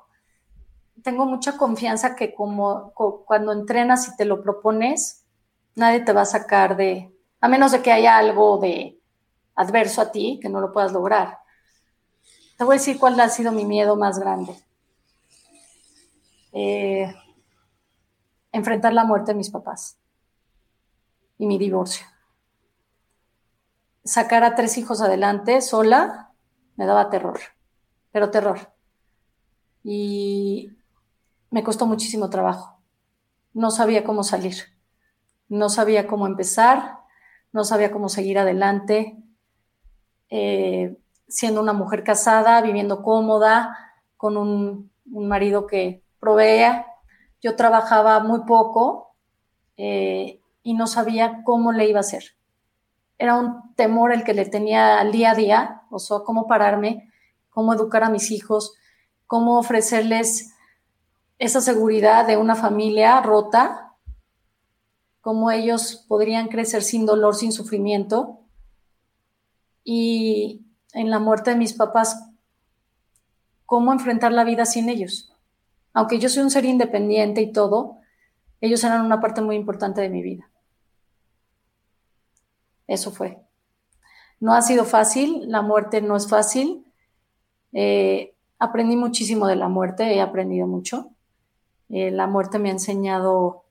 tengo 1.04 1.28
mucha 1.28 1.56
confianza 1.56 2.16
que 2.16 2.34
como 2.34 2.94
cuando 2.94 3.52
entrenas 3.52 4.08
y 4.08 4.16
te 4.16 4.26
lo 4.26 4.42
propones, 4.42 5.24
nadie 5.76 6.00
te 6.00 6.14
va 6.14 6.22
a 6.22 6.26
sacar 6.26 6.76
de, 6.76 7.16
a 7.40 7.48
menos 7.48 7.72
de 7.74 7.84
que 7.84 7.92
haya 7.92 8.18
algo 8.18 8.58
de 8.58 9.00
adverso 9.54 10.02
a 10.02 10.12
ti 10.12 10.40
que 10.42 10.50
no 10.50 10.60
lo 10.62 10.74
puedas 10.74 10.92
lograr. 10.92 11.38
Te 12.58 12.64
voy 12.64 12.78
a 12.78 12.80
decir 12.80 12.98
cuál 12.98 13.20
ha 13.20 13.30
sido 13.30 13.52
mi 13.52 13.66
miedo 13.66 13.96
más 13.96 14.18
grande. 14.18 14.56
Eh, 16.54 17.14
enfrentar 18.52 18.94
la 18.94 19.04
muerte 19.04 19.34
de 19.34 19.38
mis 19.38 19.52
papás 19.52 20.00
y 21.38 21.46
mi 21.46 21.60
divorcio. 21.60 22.15
Sacar 24.06 24.44
a 24.44 24.54
tres 24.54 24.78
hijos 24.78 25.02
adelante 25.02 25.62
sola 25.62 26.32
me 26.76 26.86
daba 26.86 27.10
terror, 27.10 27.40
pero 28.12 28.30
terror. 28.30 28.72
Y 29.84 30.70
me 31.50 31.64
costó 31.64 31.88
muchísimo 31.88 32.30
trabajo. 32.30 32.80
No 33.54 33.72
sabía 33.72 34.04
cómo 34.04 34.24
salir, 34.24 34.56
no 35.50 35.70
sabía 35.70 36.06
cómo 36.06 36.28
empezar, 36.28 37.00
no 37.52 37.64
sabía 37.64 37.92
cómo 37.92 38.08
seguir 38.08 38.38
adelante. 38.38 39.18
Eh, 40.30 40.96
siendo 41.28 41.60
una 41.60 41.74
mujer 41.74 42.04
casada, 42.04 42.62
viviendo 42.62 43.02
cómoda, 43.02 43.76
con 44.18 44.38
un, 44.38 44.92
marido 45.06 45.66
que 45.66 46.04
provea. 46.20 46.86
Yo 47.42 47.56
trabajaba 47.56 48.20
muy 48.20 48.42
poco 48.42 49.16
eh, 49.78 50.40
y 50.62 50.76
no 50.76 50.86
sabía 50.86 51.42
cómo 51.44 51.72
le 51.72 51.88
iba 51.90 51.98
a 51.98 52.02
hacer. 52.02 52.35
Era 53.18 53.38
un 53.38 53.74
temor 53.76 54.12
el 54.12 54.24
que 54.24 54.34
le 54.34 54.46
tenía 54.46 55.00
al 55.00 55.12
día 55.12 55.32
a 55.32 55.36
día, 55.36 55.82
o 55.90 56.00
sea, 56.00 56.20
cómo 56.26 56.48
pararme, 56.48 57.10
cómo 57.50 57.74
educar 57.74 58.04
a 58.04 58.10
mis 58.10 58.32
hijos, 58.32 58.76
cómo 59.28 59.58
ofrecerles 59.58 60.54
esa 61.40 61.62
seguridad 61.62 62.28
de 62.28 62.38
una 62.38 62.56
familia 62.56 63.22
rota, 63.22 63.94
cómo 65.22 65.52
ellos 65.52 66.06
podrían 66.08 66.48
crecer 66.48 66.84
sin 66.84 67.06
dolor, 67.06 67.36
sin 67.36 67.52
sufrimiento. 67.52 68.40
Y 69.84 70.66
en 70.94 71.10
la 71.10 71.20
muerte 71.20 71.52
de 71.52 71.58
mis 71.58 71.74
papás, 71.74 72.30
cómo 73.66 73.92
enfrentar 73.92 74.32
la 74.32 74.44
vida 74.44 74.66
sin 74.66 74.90
ellos. 74.90 75.34
Aunque 75.94 76.20
yo 76.20 76.30
soy 76.30 76.44
un 76.44 76.52
ser 76.52 76.66
independiente 76.66 77.42
y 77.42 77.52
todo, 77.52 77.98
ellos 78.62 78.84
eran 78.84 79.06
una 79.06 79.20
parte 79.20 79.42
muy 79.42 79.56
importante 79.56 80.02
de 80.02 80.10
mi 80.10 80.22
vida. 80.22 80.50
Eso 82.88 83.12
fue. 83.12 83.42
No 84.40 84.54
ha 84.54 84.62
sido 84.62 84.86
fácil, 84.86 85.50
la 85.50 85.62
muerte 85.62 86.02
no 86.02 86.16
es 86.16 86.28
fácil. 86.28 86.86
Eh, 87.74 88.36
aprendí 88.60 88.96
muchísimo 88.96 89.48
de 89.48 89.56
la 89.56 89.70
muerte, 89.70 90.16
he 90.16 90.22
aprendido 90.22 90.68
mucho. 90.68 91.12
Eh, 91.90 92.12
la 92.12 92.28
muerte 92.28 92.60
me 92.60 92.70
ha 92.70 92.74
enseñado, 92.74 93.66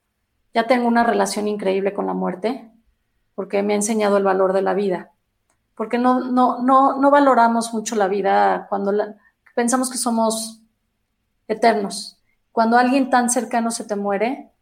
ya 0.53 0.67
tengo 0.67 0.89
una 0.89 1.05
relación 1.05 1.49
increíble 1.49 1.93
con 1.95 2.07
la 2.07 2.15
muerte, 2.15 2.71
porque 3.35 3.63
me 3.63 3.73
ha 3.75 3.77
enseñado 3.77 4.17
el 4.17 4.25
valor 4.25 4.53
de 4.53 4.63
la 4.63 4.75
vida. 4.75 5.11
Porque 5.77 5.99
no, 5.99 6.21
no, 6.21 6.63
no, 6.63 6.99
no 7.01 7.11
valoramos 7.11 7.75
mucho 7.75 7.97
la 7.97 8.07
vida 8.07 8.67
cuando 8.69 8.93
pensamos 9.55 9.91
que 9.91 9.99
somos 9.99 10.63
eternos. 11.49 12.19
Cuando 12.53 12.79
alguien 12.79 13.11
tan 13.11 13.31
cercano 13.31 13.71
se 13.73 13.85
te 13.85 13.97
muere, 13.97 14.54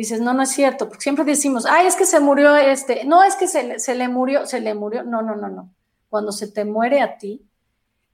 dices, 0.00 0.20
no, 0.20 0.32
no 0.32 0.42
es 0.42 0.50
cierto, 0.50 0.88
porque 0.88 1.02
siempre 1.02 1.24
decimos, 1.24 1.66
ay, 1.66 1.86
es 1.86 1.94
que 1.94 2.06
se 2.06 2.20
murió 2.20 2.56
este, 2.56 3.04
no, 3.04 3.22
es 3.22 3.36
que 3.36 3.46
se, 3.46 3.78
se 3.78 3.94
le 3.94 4.08
murió, 4.08 4.46
se 4.46 4.60
le 4.60 4.74
murió, 4.74 5.02
no, 5.02 5.20
no, 5.20 5.36
no, 5.36 5.48
no. 5.48 5.70
Cuando 6.08 6.32
se 6.32 6.48
te 6.48 6.64
muere 6.64 7.02
a 7.02 7.18
ti, 7.18 7.46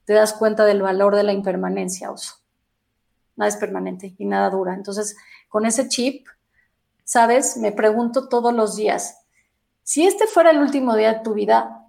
te 0.05 0.13
das 0.13 0.33
cuenta 0.33 0.65
del 0.65 0.83
valor 0.83 1.15
de 1.15 1.23
la 1.23 1.33
impermanencia, 1.33 2.11
oso. 2.11 2.35
Nada 3.37 3.49
es 3.49 3.57
permanente 3.57 4.15
y 4.19 4.25
nada 4.25 4.51
dura. 4.51 4.75
Entonces, 4.75 5.17
con 5.49 5.65
ese 5.65 5.89
chip, 5.89 6.27
¿sabes? 7.05 7.57
Me 7.57 7.71
pregunto 7.71 8.29
todos 8.29 8.53
los 8.53 8.75
días, 8.75 9.19
si 9.85 10.07
este 10.07 10.27
fuera 10.27 10.51
el 10.51 10.59
último 10.59 10.97
día 10.97 11.13
de 11.13 11.21
tu 11.21 11.35
vida, 11.35 11.87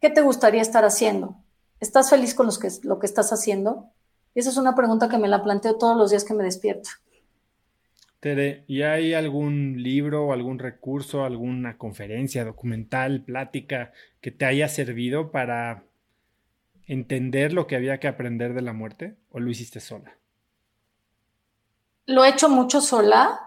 ¿qué 0.00 0.10
te 0.10 0.20
gustaría 0.20 0.62
estar 0.62 0.84
haciendo? 0.84 1.34
¿Estás 1.80 2.10
feliz 2.10 2.34
con 2.34 2.48
que, 2.56 2.68
lo 2.84 3.00
que 3.00 3.06
estás 3.06 3.32
haciendo? 3.32 3.88
esa 4.36 4.50
es 4.50 4.56
una 4.56 4.76
pregunta 4.76 5.08
que 5.08 5.18
me 5.18 5.28
la 5.28 5.42
planteo 5.42 5.76
todos 5.76 5.96
los 5.96 6.10
días 6.10 6.22
que 6.22 6.34
me 6.34 6.44
despierto. 6.44 6.88
Tere, 8.22 8.62
¿y 8.68 8.82
hay 8.82 9.14
algún 9.14 9.82
libro, 9.82 10.32
algún 10.32 10.60
recurso, 10.60 11.24
alguna 11.24 11.76
conferencia, 11.76 12.44
documental, 12.44 13.24
plática 13.24 13.90
que 14.20 14.30
te 14.30 14.44
haya 14.44 14.68
servido 14.68 15.32
para 15.32 15.82
entender 16.86 17.52
lo 17.52 17.66
que 17.66 17.74
había 17.74 17.98
que 17.98 18.06
aprender 18.06 18.54
de 18.54 18.62
la 18.62 18.72
muerte 18.72 19.16
o 19.30 19.40
lo 19.40 19.50
hiciste 19.50 19.80
sola? 19.80 20.16
Lo 22.06 22.24
he 22.24 22.28
hecho 22.28 22.48
mucho 22.48 22.80
sola 22.80 23.40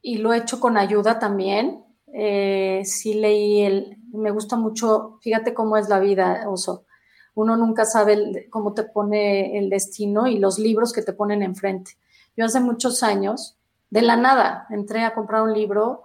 y 0.00 0.18
lo 0.18 0.32
he 0.32 0.38
hecho 0.38 0.58
con 0.58 0.76
ayuda 0.76 1.20
también. 1.20 1.84
Eh, 2.12 2.82
sí 2.84 3.14
leí 3.14 3.60
el, 3.60 3.98
me 4.12 4.32
gusta 4.32 4.56
mucho, 4.56 5.20
fíjate 5.22 5.54
cómo 5.54 5.76
es 5.76 5.88
la 5.88 6.00
vida, 6.00 6.48
Oso. 6.48 6.86
Uno 7.34 7.56
nunca 7.56 7.84
sabe 7.84 8.48
cómo 8.50 8.74
te 8.74 8.82
pone 8.82 9.56
el 9.58 9.70
destino 9.70 10.26
y 10.26 10.40
los 10.40 10.58
libros 10.58 10.92
que 10.92 11.02
te 11.02 11.12
ponen 11.12 11.44
enfrente. 11.44 11.92
Yo 12.36 12.44
hace 12.44 12.58
muchos 12.58 13.04
años 13.04 13.60
de 13.92 14.00
la 14.00 14.16
nada 14.16 14.66
entré 14.70 15.04
a 15.04 15.12
comprar 15.12 15.42
un 15.42 15.52
libro 15.52 16.04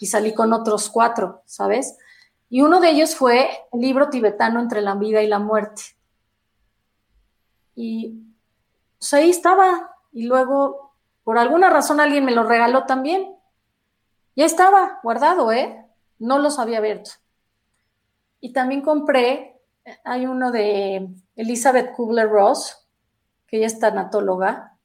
y 0.00 0.06
salí 0.06 0.34
con 0.34 0.52
otros 0.52 0.90
cuatro, 0.90 1.42
¿sabes? 1.46 1.96
Y 2.50 2.62
uno 2.62 2.80
de 2.80 2.90
ellos 2.90 3.14
fue 3.14 3.48
el 3.72 3.80
libro 3.80 4.08
tibetano 4.08 4.58
entre 4.58 4.80
la 4.80 4.96
vida 4.96 5.22
y 5.22 5.28
la 5.28 5.38
muerte. 5.38 5.82
Y 7.76 8.24
pues 8.98 9.14
ahí 9.14 9.30
estaba. 9.30 9.94
Y 10.10 10.26
luego, 10.26 10.94
por 11.22 11.38
alguna 11.38 11.70
razón, 11.70 12.00
alguien 12.00 12.24
me 12.24 12.32
lo 12.32 12.42
regaló 12.42 12.86
también. 12.86 13.36
Ya 14.34 14.44
estaba 14.44 14.98
guardado, 15.04 15.52
¿eh? 15.52 15.86
No 16.18 16.40
los 16.40 16.58
había 16.58 16.78
abierto. 16.78 17.12
Y 18.40 18.52
también 18.52 18.82
compré, 18.82 19.60
hay 20.02 20.26
uno 20.26 20.50
de 20.50 21.08
Elizabeth 21.36 21.94
Kubler-Ross, 21.94 22.88
que 23.46 23.58
ella 23.58 23.68
es 23.68 23.78
tanatóloga, 23.78 24.76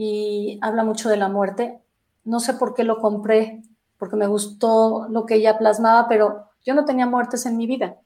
y 0.00 0.60
habla 0.62 0.84
mucho 0.84 1.08
de 1.08 1.16
la 1.16 1.28
muerte. 1.28 1.82
No 2.24 2.38
sé 2.38 2.54
por 2.54 2.72
qué 2.72 2.84
lo 2.84 3.00
compré, 3.00 3.64
porque 3.98 4.14
me 4.14 4.28
gustó 4.28 5.08
lo 5.10 5.26
que 5.26 5.34
ella 5.34 5.58
plasmaba, 5.58 6.06
pero 6.06 6.44
yo 6.64 6.72
no 6.74 6.84
tenía 6.84 7.04
muertes 7.04 7.46
en 7.46 7.56
mi 7.56 7.66
vida. 7.66 7.96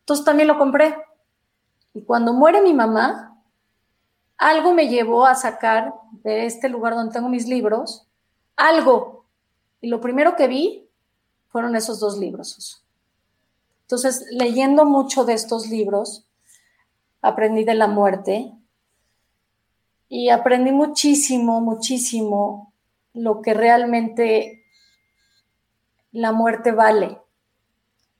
Entonces 0.00 0.24
también 0.24 0.48
lo 0.48 0.56
compré. 0.56 0.96
Y 1.92 2.00
cuando 2.00 2.32
muere 2.32 2.62
mi 2.62 2.72
mamá, 2.72 3.38
algo 4.38 4.72
me 4.72 4.88
llevó 4.88 5.26
a 5.26 5.34
sacar 5.34 5.92
de 6.22 6.46
este 6.46 6.70
lugar 6.70 6.94
donde 6.94 7.12
tengo 7.12 7.28
mis 7.28 7.46
libros, 7.46 8.06
algo. 8.56 9.26
Y 9.82 9.88
lo 9.88 10.00
primero 10.00 10.34
que 10.34 10.48
vi 10.48 10.88
fueron 11.48 11.76
esos 11.76 12.00
dos 12.00 12.16
libros. 12.16 12.82
Entonces, 13.82 14.24
leyendo 14.30 14.86
mucho 14.86 15.26
de 15.26 15.34
estos 15.34 15.68
libros, 15.68 16.24
aprendí 17.20 17.64
de 17.64 17.74
la 17.74 17.86
muerte, 17.86 18.50
y 20.16 20.28
aprendí 20.28 20.70
muchísimo, 20.70 21.60
muchísimo 21.60 22.72
lo 23.14 23.42
que 23.42 23.52
realmente 23.52 24.64
la 26.12 26.30
muerte 26.30 26.70
vale. 26.70 27.20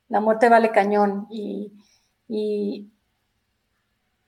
La 0.08 0.18
muerte 0.18 0.48
vale 0.48 0.72
cañón. 0.72 1.28
Y, 1.30 1.72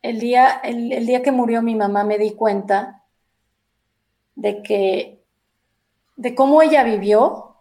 el, 0.01 0.21
día, 0.21 0.61
el 0.63 1.07
día 1.07 1.25
que 1.25 1.33
murió 1.33 1.61
mi 1.61 1.75
mamá 1.75 2.05
me 2.05 2.19
di 2.19 2.37
cuenta 2.37 3.03
de 4.37 4.63
que, 4.63 5.25
de 6.15 6.37
cómo 6.37 6.63
ella 6.63 6.85
vivió, 6.85 7.57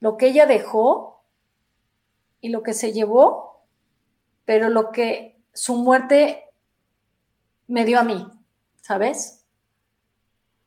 lo 0.00 0.16
que 0.16 0.26
ella 0.26 0.46
dejó 0.46 1.22
y 2.40 2.48
lo 2.48 2.64
que 2.64 2.74
se 2.74 2.92
llevó, 2.92 3.62
pero 4.44 4.68
lo 4.68 4.90
que 4.90 5.38
su 5.52 5.76
muerte 5.76 6.42
me 7.68 7.84
dio 7.84 8.00
a 8.00 8.02
mí, 8.02 8.26
¿sabes? 8.86 9.44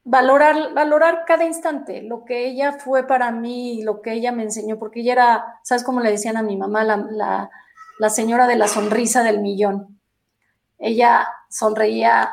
Valorar, 0.03 0.73
valorar 0.73 1.23
cada 1.25 1.45
instante, 1.45 2.01
lo 2.01 2.25
que 2.25 2.47
ella 2.47 2.73
fue 2.73 3.07
para 3.07 3.31
mí, 3.31 3.81
lo 3.83 4.01
que 4.01 4.11
ella 4.11 4.33
me 4.33 4.43
enseñó, 4.43 4.77
porque 4.77 4.99
ella 4.99 5.13
era, 5.13 5.59
¿sabes 5.63 5.85
cómo 5.85 6.01
le 6.01 6.11
decían 6.11 6.35
a 6.35 6.43
mi 6.43 6.57
mamá? 6.57 6.83
La, 6.83 7.49
la 7.97 8.09
señora 8.09 8.45
de 8.47 8.57
la 8.57 8.67
sonrisa 8.67 9.23
del 9.23 9.39
millón. 9.39 10.01
Ella 10.79 11.29
sonreía 11.49 12.29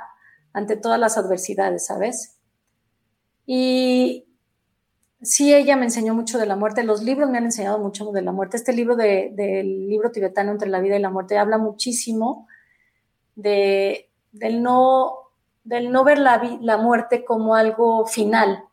ante 0.52 0.76
todas 0.76 0.98
las 0.98 1.18
adversidades, 1.18 1.86
¿sabes? 1.86 2.36
Y 3.44 4.26
sí, 5.22 5.54
ella 5.54 5.76
me 5.76 5.84
enseñó 5.84 6.14
mucho 6.14 6.38
de 6.38 6.46
la 6.46 6.56
muerte. 6.56 6.82
Los 6.82 7.02
libros 7.04 7.30
me 7.30 7.38
han 7.38 7.44
enseñado 7.44 7.78
mucho 7.78 8.10
de 8.10 8.22
la 8.22 8.32
muerte. 8.32 8.56
Este 8.56 8.72
libro 8.72 8.96
del 8.96 9.88
libro 9.88 10.10
tibetano 10.10 10.50
entre 10.50 10.68
la 10.68 10.80
vida 10.80 10.96
y 10.96 11.00
la 11.00 11.10
muerte 11.10 11.38
habla 11.38 11.58
muchísimo 11.58 12.48
de, 13.36 14.10
del, 14.32 14.62
no, 14.62 15.25
del 15.66 15.90
no 15.90 16.04
ver 16.04 16.18
la, 16.18 16.58
la 16.60 16.76
muerte 16.76 17.24
como 17.24 17.56
algo 17.56 18.06
final 18.06 18.64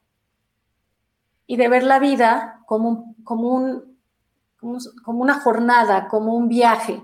y 1.47 1.57
de 1.57 1.67
ver 1.67 1.83
la 1.83 1.99
vida 1.99 2.61
como, 2.67 3.15
como, 3.23 3.81
como 4.59 5.21
una 5.21 5.39
jornada, 5.39 6.07
como 6.07 6.35
un 6.35 6.47
viaje. 6.47 7.01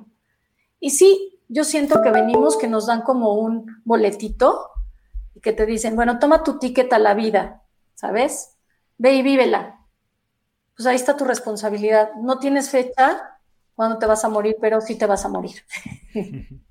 Y 0.79 0.91
sí, 0.91 1.39
yo 1.47 1.63
siento 1.63 2.01
que 2.01 2.11
venimos, 2.11 2.55
que 2.55 2.67
nos 2.67 2.85
dan 2.85 3.01
como 3.01 3.33
un 3.33 3.81
boletito 3.83 4.69
y 5.33 5.41
que 5.41 5.53
te 5.53 5.65
dicen, 5.65 5.95
bueno, 5.95 6.19
toma 6.19 6.43
tu 6.43 6.59
ticket 6.59 6.93
a 6.93 6.99
la 6.99 7.15
vida, 7.15 7.63
¿sabes? 7.95 8.55
Ve 8.97 9.15
y 9.15 9.23
vívela. 9.23 9.79
Pues 10.75 10.85
ahí 10.85 10.95
está 10.95 11.17
tu 11.17 11.25
responsabilidad. 11.25 12.11
No 12.21 12.37
tienes 12.37 12.69
fecha 12.69 13.39
cuando 13.75 13.97
te 13.97 14.05
vas 14.05 14.23
a 14.23 14.29
morir, 14.29 14.57
pero 14.61 14.81
sí 14.81 14.95
te 14.95 15.07
vas 15.07 15.25
a 15.25 15.29
morir. 15.29 15.63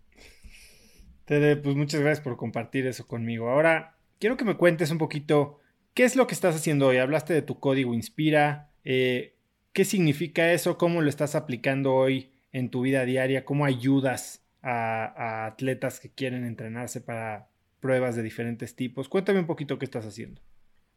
Tere, 1.28 1.56
pues 1.56 1.76
muchas 1.76 2.00
gracias 2.00 2.24
por 2.24 2.38
compartir 2.38 2.86
eso 2.86 3.06
conmigo. 3.06 3.50
Ahora, 3.50 3.98
quiero 4.18 4.38
que 4.38 4.46
me 4.46 4.56
cuentes 4.56 4.90
un 4.90 4.96
poquito 4.96 5.60
qué 5.92 6.04
es 6.04 6.16
lo 6.16 6.26
que 6.26 6.32
estás 6.32 6.56
haciendo 6.56 6.86
hoy. 6.86 6.96
Hablaste 6.96 7.34
de 7.34 7.42
tu 7.42 7.60
código 7.60 7.92
Inspira. 7.92 8.70
Eh, 8.82 9.36
¿Qué 9.74 9.84
significa 9.84 10.50
eso? 10.52 10.78
¿Cómo 10.78 11.02
lo 11.02 11.10
estás 11.10 11.34
aplicando 11.34 11.92
hoy 11.92 12.32
en 12.50 12.70
tu 12.70 12.80
vida 12.80 13.04
diaria? 13.04 13.44
¿Cómo 13.44 13.66
ayudas 13.66 14.42
a 14.62 15.44
atletas 15.44 16.00
que 16.00 16.10
quieren 16.10 16.46
entrenarse 16.46 17.02
para 17.02 17.50
pruebas 17.80 18.16
de 18.16 18.22
diferentes 18.22 18.74
tipos? 18.74 19.10
Cuéntame 19.10 19.40
un 19.40 19.46
poquito 19.46 19.78
qué 19.78 19.84
estás 19.84 20.06
haciendo. 20.06 20.40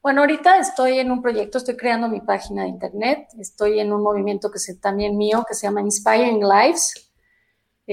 Bueno, 0.02 0.22
ahorita 0.22 0.60
estoy 0.60 1.00
en 1.00 1.12
un 1.12 1.22
proyecto, 1.22 1.58
estoy 1.58 1.76
creando 1.76 2.08
mi 2.08 2.22
página 2.22 2.64
de 2.64 2.70
internet, 2.70 3.28
estoy 3.38 3.82
en 3.82 3.92
un 3.92 4.02
movimiento 4.02 4.50
que 4.50 4.60
es 4.60 4.80
también 4.80 5.18
mío, 5.18 5.44
que 5.46 5.56
se 5.56 5.68
llama 5.68 5.82
Inspiring 5.82 6.40
Lives, 6.40 7.11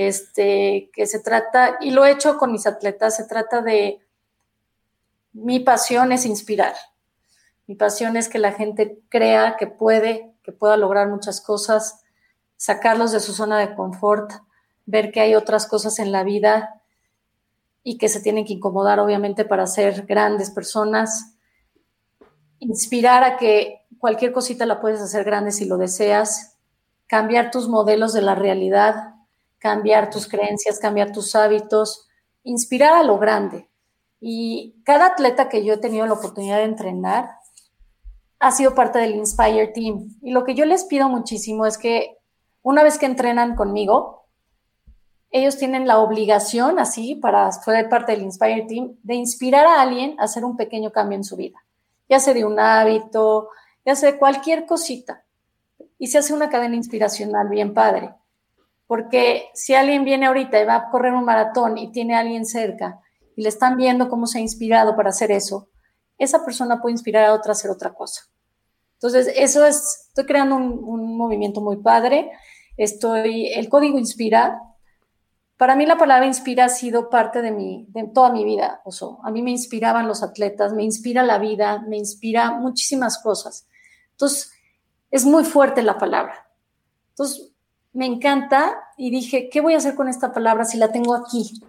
este, 0.06 0.90
que 0.92 1.06
se 1.06 1.18
trata, 1.18 1.76
y 1.80 1.90
lo 1.90 2.04
he 2.04 2.12
hecho 2.12 2.38
con 2.38 2.52
mis 2.52 2.68
atletas, 2.68 3.16
se 3.16 3.24
trata 3.24 3.62
de, 3.62 4.00
mi 5.32 5.58
pasión 5.58 6.12
es 6.12 6.24
inspirar, 6.24 6.74
mi 7.66 7.74
pasión 7.74 8.16
es 8.16 8.28
que 8.28 8.38
la 8.38 8.52
gente 8.52 9.00
crea 9.08 9.56
que 9.58 9.66
puede, 9.66 10.32
que 10.44 10.52
pueda 10.52 10.76
lograr 10.76 11.08
muchas 11.08 11.40
cosas, 11.40 12.04
sacarlos 12.56 13.10
de 13.10 13.18
su 13.18 13.32
zona 13.32 13.58
de 13.58 13.74
confort, 13.74 14.30
ver 14.86 15.10
que 15.10 15.20
hay 15.20 15.34
otras 15.34 15.66
cosas 15.66 15.98
en 15.98 16.12
la 16.12 16.22
vida 16.22 16.80
y 17.82 17.98
que 17.98 18.08
se 18.08 18.20
tienen 18.20 18.44
que 18.44 18.52
incomodar 18.52 19.00
obviamente 19.00 19.44
para 19.44 19.66
ser 19.66 20.06
grandes 20.06 20.50
personas. 20.50 21.34
Inspirar 22.60 23.24
a 23.24 23.36
que 23.36 23.84
cualquier 23.98 24.32
cosita 24.32 24.64
la 24.64 24.80
puedes 24.80 25.00
hacer 25.00 25.24
grande 25.24 25.50
si 25.50 25.64
lo 25.64 25.76
deseas, 25.76 26.56
cambiar 27.08 27.50
tus 27.50 27.68
modelos 27.68 28.12
de 28.12 28.22
la 28.22 28.36
realidad, 28.36 29.17
cambiar 29.58 30.10
tus 30.10 30.28
creencias, 30.28 30.78
cambiar 30.78 31.12
tus 31.12 31.34
hábitos, 31.34 32.08
inspirar 32.42 32.94
a 32.94 33.02
lo 33.02 33.18
grande. 33.18 33.68
Y 34.20 34.76
cada 34.84 35.06
atleta 35.06 35.48
que 35.48 35.64
yo 35.64 35.74
he 35.74 35.78
tenido 35.78 36.06
la 36.06 36.14
oportunidad 36.14 36.58
de 36.58 36.64
entrenar 36.64 37.30
ha 38.40 38.50
sido 38.50 38.74
parte 38.74 38.98
del 38.98 39.16
Inspire 39.16 39.68
Team. 39.68 40.16
Y 40.22 40.32
lo 40.32 40.44
que 40.44 40.54
yo 40.54 40.64
les 40.64 40.84
pido 40.84 41.08
muchísimo 41.08 41.66
es 41.66 41.78
que 41.78 42.16
una 42.62 42.82
vez 42.82 42.98
que 42.98 43.06
entrenan 43.06 43.56
conmigo, 43.56 44.26
ellos 45.30 45.56
tienen 45.56 45.86
la 45.86 45.98
obligación, 45.98 46.78
así, 46.78 47.14
para 47.14 47.50
ser 47.52 47.88
parte 47.88 48.12
del 48.12 48.22
Inspire 48.22 48.66
Team, 48.66 48.96
de 49.02 49.14
inspirar 49.14 49.66
a 49.66 49.80
alguien 49.80 50.18
a 50.18 50.24
hacer 50.24 50.44
un 50.44 50.56
pequeño 50.56 50.90
cambio 50.90 51.16
en 51.16 51.24
su 51.24 51.36
vida 51.36 51.58
ya 52.08 52.20
sea 52.20 52.34
de 52.34 52.44
un 52.44 52.58
hábito, 52.58 53.50
ya 53.84 53.94
sea 53.94 54.12
de 54.12 54.18
cualquier 54.18 54.66
cosita. 54.66 55.24
Y 55.98 56.08
se 56.08 56.18
hace 56.18 56.32
una 56.32 56.48
cadena 56.48 56.76
inspiracional 56.76 57.48
bien 57.48 57.74
padre. 57.74 58.14
Porque 58.88 59.50
si 59.54 59.74
alguien 59.74 60.04
viene 60.04 60.26
ahorita 60.26 60.60
y 60.60 60.64
va 60.64 60.74
a 60.74 60.90
correr 60.90 61.12
un 61.12 61.24
maratón 61.24 61.78
y 61.78 61.92
tiene 61.92 62.16
a 62.16 62.20
alguien 62.20 62.44
cerca 62.44 63.00
y 63.36 63.42
le 63.42 63.48
están 63.48 63.76
viendo 63.76 64.08
cómo 64.08 64.26
se 64.26 64.38
ha 64.38 64.40
inspirado 64.40 64.96
para 64.96 65.10
hacer 65.10 65.30
eso, 65.30 65.68
esa 66.18 66.44
persona 66.44 66.82
puede 66.82 66.94
inspirar 66.94 67.26
a 67.26 67.34
otra 67.34 67.52
a 67.52 67.52
hacer 67.52 67.70
otra 67.70 67.94
cosa. 67.94 68.22
Entonces, 68.94 69.32
eso 69.36 69.64
es, 69.64 70.06
estoy 70.08 70.26
creando 70.26 70.56
un, 70.56 71.16
movimiento 71.16 71.60
muy 71.60 71.76
padre. 71.76 72.32
Estoy, 72.76 73.52
el 73.52 73.68
código 73.68 73.96
inspira 73.96 74.58
para 75.58 75.74
mí 75.74 75.84
la 75.86 75.98
palabra 75.98 76.24
inspira 76.24 76.66
ha 76.66 76.68
sido 76.68 77.10
parte 77.10 77.42
de, 77.42 77.50
mi, 77.50 77.86
de 77.88 78.04
toda 78.14 78.30
mi 78.30 78.44
vida. 78.44 78.80
O 78.84 79.20
a 79.24 79.30
mí 79.32 79.42
me 79.42 79.50
inspiraban 79.50 80.06
los 80.06 80.22
atletas, 80.22 80.72
me 80.72 80.84
inspira 80.84 81.24
la 81.24 81.38
vida, 81.38 81.84
me 81.88 81.98
inspira 81.98 82.52
muchísimas 82.52 83.18
cosas. 83.18 83.66
Entonces, 84.12 84.52
es 85.10 85.24
muy 85.26 85.44
fuerte 85.44 85.82
la 85.82 85.98
palabra. 85.98 86.48
Entonces, 87.10 87.47
me 87.98 88.06
encanta 88.06 88.76
y 88.96 89.10
dije, 89.10 89.48
¿qué 89.50 89.60
voy 89.60 89.74
a 89.74 89.78
hacer 89.78 89.96
con 89.96 90.06
esta 90.06 90.32
palabra 90.32 90.64
si 90.64 90.78
la 90.78 90.92
tengo 90.92 91.16
aquí? 91.16 91.60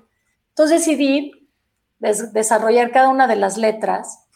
Entonces 0.49 0.81
decidí 0.81 1.49
desarrollar 1.97 2.91
cada 2.91 3.09
una 3.09 3.25
de 3.25 3.35
las 3.35 3.57
letras 3.57 4.27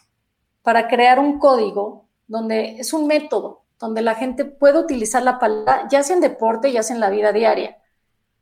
para 0.63 0.87
crear 0.87 1.19
un 1.19 1.37
código 1.37 2.07
donde 2.25 2.79
es 2.79 2.93
un 2.93 3.05
método, 3.05 3.61
donde 3.77 4.01
la 4.01 4.15
gente 4.15 4.43
puede 4.43 4.79
utilizar 4.79 5.21
la 5.21 5.37
palabra, 5.37 5.87
ya 5.87 6.01
sea 6.01 6.15
en 6.15 6.23
deporte, 6.23 6.71
ya 6.71 6.81
sea 6.81 6.95
en 6.95 6.99
la 6.99 7.11
vida 7.11 7.31
diaria 7.31 7.77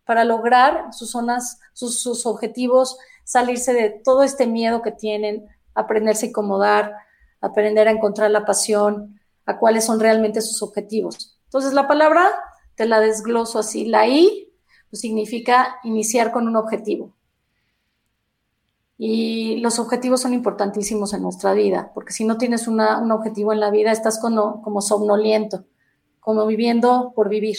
para 0.06 0.24
lograr 0.24 0.94
sus 0.94 1.12
zonas, 1.12 1.60
sus, 1.74 2.26
objetivos, 2.26 2.98
salirse 3.26 3.74
de 3.74 3.90
todo 3.90 4.24
este 4.24 4.48
miedo 4.48 4.82
que 4.82 4.92
tienen, 4.94 5.46
aprenderse 5.76 6.28
a 6.28 6.30
incomodar, 6.30 6.96
aprender 7.42 7.90
a 7.90 7.92
encontrar 7.92 8.32
la 8.32 8.46
pasión, 8.46 9.20
a 9.46 9.60
cuáles 9.60 9.84
son 9.84 10.00
realmente 10.00 10.40
sus 10.40 10.64
objetivos. 10.64 11.38
Entonces, 11.46 11.74
la 11.74 11.90
palabra 11.90 12.32
te 12.76 12.86
la 12.86 13.00
desgloso 13.00 13.60
así. 13.60 13.86
La 13.86 14.08
I 14.08 14.52
pues, 14.90 15.02
significa 15.02 15.78
iniciar 15.84 16.32
con 16.32 16.48
un 16.48 16.56
objetivo. 16.56 17.14
Y 18.98 19.58
los 19.62 19.80
objetivos 19.80 20.22
son 20.22 20.34
importantísimos 20.34 21.14
en 21.14 21.24
nuestra 21.24 21.54
vida, 21.54 21.92
porque 21.96 22.14
si 22.14 22.24
no 22.24 22.38
tienes 22.38 22.68
un 22.68 22.80
objetivo 22.80 23.52
en 23.52 23.60
la 23.60 23.72
vida, 23.72 23.92
estás 23.92 24.20
como, 24.20 24.62
como 24.62 24.80
somnoliento, 24.82 25.66
como 26.20 26.46
viviendo 26.46 27.12
por 27.16 27.28
vivir. 27.28 27.58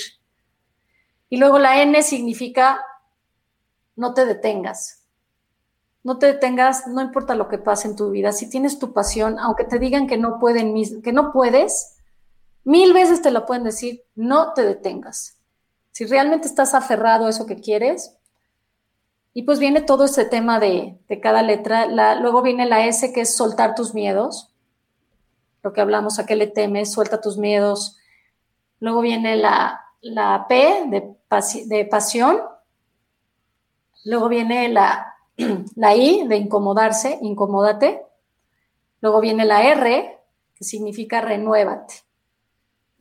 Y 1.29 1.39
luego 1.39 1.59
la 1.59 1.83
N 1.83 2.01
significa 2.05 2.81
no 3.97 4.15
te 4.15 4.25
detengas. 4.25 5.03
No 6.05 6.19
te 6.19 6.27
detengas, 6.27 6.87
no 6.89 7.01
importa 7.01 7.35
lo 7.35 7.49
que 7.49 7.59
pase 7.59 7.89
en 7.89 7.97
tu 7.97 8.11
vida. 8.11 8.33
Si 8.33 8.49
tienes 8.49 8.79
tu 8.79 8.93
pasión, 8.93 9.39
aunque 9.39 9.65
te 9.65 9.79
digan 9.79 10.07
que 10.07 10.19
no 10.19 10.39
pueden, 10.39 11.03
que 11.03 11.13
no 11.13 11.33
puedes, 11.33 11.92
mil 12.65 12.93
veces 12.93 13.23
te 13.23 13.31
lo 13.31 13.47
pueden 13.47 13.65
decir, 13.65 14.05
no 14.15 14.53
te 14.53 14.63
detengas. 14.63 15.39
Si 15.91 16.07
realmente 16.07 16.47
estás 16.47 16.75
aferrado 16.75 17.27
a 17.27 17.31
eso 17.31 17.47
que 17.47 17.57
quieres, 17.57 18.17
y 19.35 19.43
pues 19.45 19.59
viene 19.59 19.81
todo 19.81 20.05
este 20.05 20.25
tema 20.25 20.61
de, 20.61 20.99
cada 21.23 21.43
letra. 21.43 21.87
luego 22.17 22.43
viene 22.43 22.67
la 22.67 22.87
S, 22.87 23.13
que 23.13 23.23
es 23.23 23.35
soltar 23.35 23.75
tus 23.75 23.95
miedos. 23.95 24.53
Lo 25.63 25.73
que 25.73 25.81
hablamos, 25.81 26.19
a 26.19 26.27
qué 26.27 26.37
le 26.37 26.49
temes, 26.49 26.93
suelta 26.93 27.21
tus 27.21 27.39
miedos. 27.39 27.97
Luego 28.81 29.01
viene 29.01 29.37
la, 29.37 29.81
la 30.03 30.47
P 30.49 30.85
de, 31.67 31.85
pasión, 31.85 32.41
luego 34.05 34.29
viene 34.29 34.69
la, 34.69 35.15
la 35.77 35.95
I 35.95 36.27
de 36.27 36.37
incomodarse, 36.37 37.19
incomódate, 37.23 38.05
luego 39.01 39.21
viene 39.21 39.45
la 39.45 39.63
R, 39.63 40.19
que 40.55 40.65
significa 40.65 41.21
renuévate. 41.21 41.95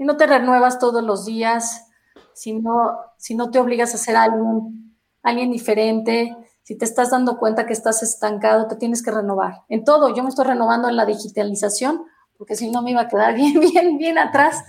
Si 0.01 0.05
no 0.05 0.17
te 0.17 0.25
renuevas 0.25 0.79
todos 0.79 1.03
los 1.03 1.25
días, 1.25 1.91
si 2.33 2.53
no, 2.53 3.51
te 3.51 3.59
obligas 3.59 3.93
a 3.93 3.99
ser 3.99 4.15
alguien, 4.15 4.97
alguien 5.21 5.51
diferente, 5.51 6.35
si 6.63 6.75
te 6.75 6.85
estás 6.85 7.11
dando 7.11 7.37
cuenta 7.37 7.67
que 7.67 7.73
estás 7.73 8.01
estancado, 8.01 8.67
te 8.67 8.77
tienes 8.77 9.03
que 9.03 9.11
renovar. 9.11 9.61
En 9.69 9.83
todo, 9.83 10.11
yo 10.15 10.23
me 10.23 10.29
estoy 10.29 10.45
renovando 10.45 10.89
en 10.89 10.95
la 10.95 11.05
digitalización 11.05 12.03
porque 12.35 12.55
si 12.55 12.71
no 12.71 12.81
me 12.81 12.89
iba 12.89 13.01
a 13.01 13.07
quedar 13.09 13.35
bien, 13.35 13.59
bien, 13.59 13.99
bien 13.99 14.17
atrás 14.17 14.63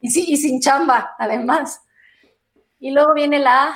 y, 0.00 0.06
y 0.32 0.38
sin 0.38 0.62
chamba, 0.62 1.14
además. 1.18 1.82
Y 2.78 2.92
luego 2.92 3.12
viene 3.12 3.38
la 3.38 3.64
A, 3.64 3.74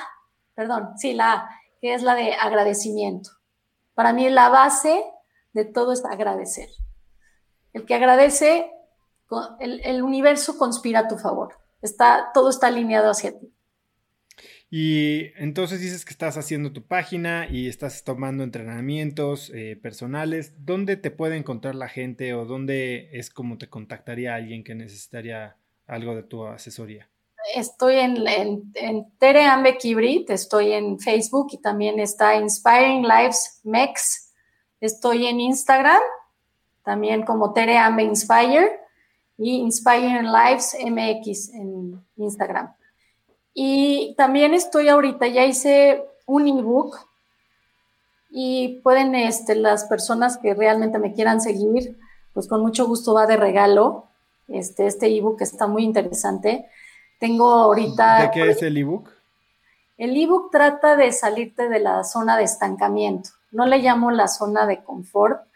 perdón, 0.55 0.93
sí, 0.97 1.13
la 1.13 1.33
A, 1.35 1.51
que 1.83 1.93
es 1.93 2.03
la 2.03 2.15
de 2.15 2.33
agradecimiento. 2.33 3.29
Para 3.93 4.15
mí 4.15 4.31
la 4.31 4.49
base 4.49 5.05
de 5.53 5.67
todo 5.67 5.93
es 5.93 6.03
agradecer. 6.07 6.71
El 7.75 7.85
que 7.85 7.95
agradece, 7.95 8.71
el, 9.61 9.81
el 9.85 10.03
universo 10.03 10.59
conspira 10.59 11.01
a 11.01 11.09
tu 11.09 11.17
favor. 11.19 11.55
Está, 11.83 12.31
todo 12.33 12.51
está 12.51 12.69
alineado 12.69 13.11
hacia 13.11 13.39
ti. 13.39 13.55
Y 14.77 15.31
entonces 15.37 15.81
dices 15.81 16.05
que 16.05 16.11
estás 16.11 16.37
haciendo 16.37 16.73
tu 16.73 16.85
página 16.85 17.47
y 17.49 17.69
estás 17.69 18.03
tomando 18.03 18.43
entrenamientos 18.43 19.53
eh, 19.55 19.79
personales. 19.81 20.53
¿Dónde 20.65 20.97
te 20.97 21.13
puede 21.13 21.37
encontrar 21.37 21.77
la 21.77 21.89
gente 21.89 22.35
o 22.35 22.45
dónde 22.45 23.09
es 23.13 23.31
como 23.31 23.57
te 23.57 23.69
contactaría 23.69 24.35
alguien 24.35 24.65
que 24.65 24.75
necesitaría 24.75 25.57
algo 25.87 26.17
de 26.17 26.25
tu 26.25 26.45
asesoría? 26.45 27.09
Estoy 27.55 27.97
en, 27.99 28.27
en, 28.27 28.73
en 28.75 29.17
Tere 29.19 29.45
Ambe 29.45 29.77
Kibrit, 29.77 30.31
estoy 30.31 30.73
en 30.73 30.99
Facebook 30.99 31.49
y 31.53 31.61
también 31.61 32.01
está 32.01 32.35
Inspiring 32.35 33.03
Lives 33.03 33.61
MEX. 33.63 34.33
Estoy 34.81 35.27
en 35.27 35.39
Instagram, 35.39 36.03
también 36.83 37.23
como 37.23 37.53
Tere 37.53 37.77
Ambe 37.77 38.03
Inspire 38.03 38.84
y 39.39 39.57
Inspiring 39.57 40.31
Lives 40.31 40.77
MX 40.85 41.55
en 41.55 42.05
Instagram. 42.17 42.75
Y 43.53 44.15
también 44.17 44.55
estoy 44.55 44.89
ahorita, 44.89 45.29
ya 45.29 45.45
hice 45.45 46.05
un 46.27 46.49
ebook 46.49 46.97
y 48.31 48.81
pueden 48.83 49.15
este, 49.15 49.55
las 49.55 49.85
personas 49.85 50.39
que 50.39 50.55
realmente 50.55 50.99
me 50.99 51.13
quieran 51.13 51.41
seguir, 51.41 51.97
pues 52.33 52.49
con 52.49 52.61
mucho 52.63 52.87
gusto 52.87 53.15
va 53.15 53.27
de 53.27 53.37
regalo. 53.37 54.09
Este, 54.49 54.87
este 54.87 55.07
ebook 55.07 55.41
está 55.41 55.67
muy 55.69 55.85
interesante. 55.85 56.67
Tengo 57.21 57.51
ahorita... 57.51 58.23
¿De 58.23 58.31
qué 58.33 58.51
es 58.51 58.63
el 58.63 58.77
ebook? 58.77 59.09
El 59.97 60.21
ebook 60.21 60.51
trata 60.51 60.97
de 60.97 61.13
salirte 61.13 61.69
de 61.69 61.79
la 61.79 62.03
zona 62.03 62.37
de 62.37 62.43
estancamiento. 62.43 63.31
No 63.53 63.67
le 63.67 63.79
llamo 63.79 64.11
la 64.11 64.27
zona 64.27 64.67
de 64.67 64.83
confort, 64.83 65.47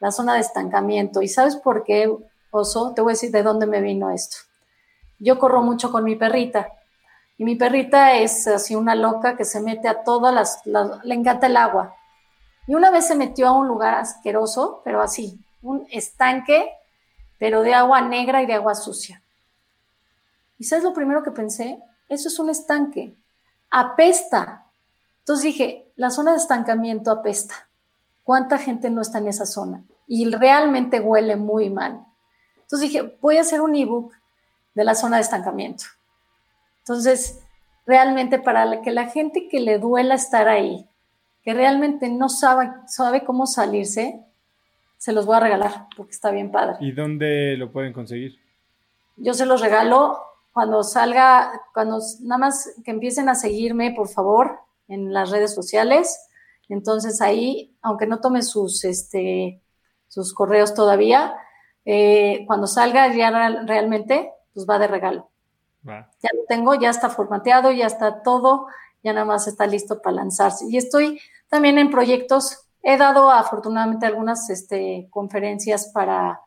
la 0.00 0.10
zona 0.10 0.34
de 0.34 0.40
estancamiento. 0.40 1.22
¿Y 1.22 1.28
sabes 1.28 1.54
por 1.54 1.84
qué, 1.84 2.12
Oso? 2.50 2.92
Te 2.94 3.00
voy 3.02 3.12
a 3.12 3.14
decir 3.14 3.30
de 3.30 3.42
dónde 3.42 3.66
me 3.66 3.80
vino 3.80 4.10
esto. 4.10 4.36
Yo 5.18 5.38
corro 5.38 5.62
mucho 5.62 5.90
con 5.90 6.04
mi 6.04 6.16
perrita 6.16 6.68
y 7.38 7.44
mi 7.44 7.54
perrita 7.54 8.16
es 8.16 8.48
así 8.48 8.74
una 8.74 8.96
loca 8.96 9.36
que 9.36 9.44
se 9.44 9.60
mete 9.60 9.86
a 9.86 10.02
todas 10.02 10.34
las, 10.34 10.60
le 11.04 11.14
encanta 11.14 11.46
el 11.46 11.56
agua. 11.56 11.94
Y 12.66 12.74
una 12.74 12.90
vez 12.90 13.06
se 13.06 13.14
metió 13.14 13.46
a 13.46 13.52
un 13.52 13.68
lugar 13.68 13.94
asqueroso, 13.94 14.82
pero 14.84 15.00
así, 15.00 15.38
un 15.62 15.86
estanque, 15.90 16.68
pero 17.38 17.62
de 17.62 17.74
agua 17.74 18.00
negra 18.00 18.42
y 18.42 18.46
de 18.46 18.54
agua 18.54 18.74
sucia. 18.74 19.22
¿Y 20.58 20.64
sabes 20.64 20.84
lo 20.84 20.92
primero 20.92 21.22
que 21.22 21.30
pensé? 21.30 21.80
Eso 22.08 22.28
es 22.28 22.38
un 22.40 22.50
estanque. 22.50 23.14
Apesta. 23.70 24.66
Entonces 25.20 25.44
dije, 25.44 25.92
la 25.94 26.10
zona 26.10 26.32
de 26.32 26.38
estancamiento 26.38 27.12
apesta. 27.12 27.68
¿Cuánta 28.24 28.58
gente 28.58 28.90
no 28.90 29.00
está 29.00 29.18
en 29.18 29.28
esa 29.28 29.46
zona? 29.46 29.84
Y 30.08 30.28
realmente 30.28 30.98
huele 30.98 31.36
muy 31.36 31.70
mal. 31.70 32.04
Entonces 32.68 32.90
dije, 32.90 33.16
voy 33.22 33.38
a 33.38 33.40
hacer 33.40 33.62
un 33.62 33.74
ebook 33.74 34.12
de 34.74 34.84
la 34.84 34.94
zona 34.94 35.16
de 35.16 35.22
estancamiento. 35.22 35.84
Entonces, 36.80 37.40
realmente 37.86 38.38
para 38.38 38.82
que 38.82 38.90
la 38.90 39.06
gente 39.06 39.48
que 39.48 39.60
le 39.60 39.78
duela 39.78 40.14
estar 40.14 40.48
ahí, 40.48 40.86
que 41.42 41.54
realmente 41.54 42.10
no 42.10 42.28
sabe, 42.28 42.70
sabe 42.86 43.24
cómo 43.24 43.46
salirse, 43.46 44.22
se 44.98 45.12
los 45.12 45.24
voy 45.24 45.36
a 45.36 45.40
regalar 45.40 45.86
porque 45.96 46.12
está 46.12 46.30
bien 46.30 46.52
padre. 46.52 46.76
¿Y 46.80 46.92
dónde 46.92 47.56
lo 47.56 47.72
pueden 47.72 47.94
conseguir? 47.94 48.38
Yo 49.16 49.32
se 49.32 49.46
los 49.46 49.62
regalo 49.62 50.18
cuando 50.52 50.82
salga, 50.82 51.62
cuando 51.72 52.00
nada 52.20 52.38
más 52.38 52.74
que 52.84 52.90
empiecen 52.90 53.30
a 53.30 53.34
seguirme, 53.34 53.92
por 53.92 54.08
favor, 54.08 54.58
en 54.88 55.14
las 55.14 55.30
redes 55.30 55.54
sociales. 55.54 56.20
Entonces 56.68 57.22
ahí, 57.22 57.74
aunque 57.80 58.06
no 58.06 58.20
tome 58.20 58.42
sus, 58.42 58.84
este, 58.84 59.62
sus 60.08 60.34
correos 60.34 60.74
todavía, 60.74 61.34
eh, 61.90 62.44
cuando 62.46 62.66
salga 62.66 63.10
ya 63.14 63.30
realmente, 63.64 64.30
pues 64.52 64.66
va 64.68 64.78
de 64.78 64.88
regalo. 64.88 65.30
Ya 65.84 66.28
lo 66.34 66.44
tengo, 66.46 66.74
ya 66.74 66.90
está 66.90 67.08
formateado, 67.08 67.72
ya 67.72 67.86
está 67.86 68.22
todo, 68.22 68.66
ya 69.02 69.14
nada 69.14 69.24
más 69.24 69.48
está 69.48 69.66
listo 69.66 70.02
para 70.02 70.16
lanzarse. 70.16 70.66
Y 70.68 70.76
estoy 70.76 71.18
también 71.48 71.78
en 71.78 71.90
proyectos, 71.90 72.68
he 72.82 72.98
dado 72.98 73.30
afortunadamente 73.30 74.04
algunas 74.04 74.50
este, 74.50 75.08
conferencias 75.08 75.86
para, 75.94 76.42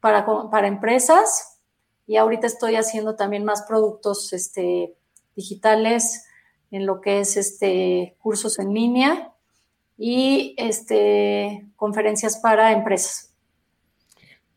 para, 0.00 0.26
para, 0.50 0.68
empresas 0.68 1.58
y 2.06 2.18
ahorita 2.18 2.46
estoy 2.46 2.76
haciendo 2.76 3.16
también 3.16 3.46
más 3.46 3.62
productos 3.62 4.34
este, 4.34 4.94
digitales 5.34 6.26
en 6.70 6.84
lo 6.84 7.00
que 7.00 7.20
es 7.20 7.38
este, 7.38 8.18
cursos 8.20 8.58
en 8.58 8.74
línea 8.74 9.32
y 9.96 10.54
este, 10.58 11.66
conferencias 11.76 12.36
para 12.36 12.72
empresas. 12.72 13.27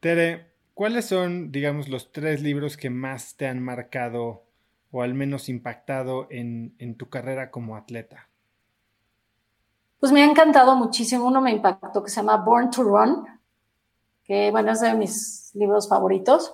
Tere, 0.01 0.51
¿Cuáles 0.81 1.05
son, 1.05 1.51
digamos, 1.51 1.89
los 1.89 2.11
tres 2.11 2.41
libros 2.41 2.75
que 2.75 2.89
más 2.89 3.35
te 3.35 3.45
han 3.45 3.61
marcado 3.61 4.47
o 4.89 5.03
al 5.03 5.13
menos 5.13 5.47
impactado 5.47 6.27
en, 6.31 6.95
tu 6.97 7.07
carrera 7.07 7.51
como 7.51 7.75
atleta? 7.75 8.29
Pues 9.99 10.11
me 10.11 10.23
ha 10.23 10.25
encantado 10.25 10.75
muchísimo. 10.75 11.27
Uno 11.27 11.39
me 11.39 11.51
impactó 11.51 12.03
que 12.03 12.09
se 12.09 12.15
llama 12.15 12.37
Born 12.37 12.71
to 12.71 12.81
Run, 12.81 13.27
que 14.23 14.49
bueno, 14.49 14.71
es 14.71 14.81
de 14.81 14.95
mis 14.95 15.51
libros 15.53 15.87
favoritos. 15.87 16.53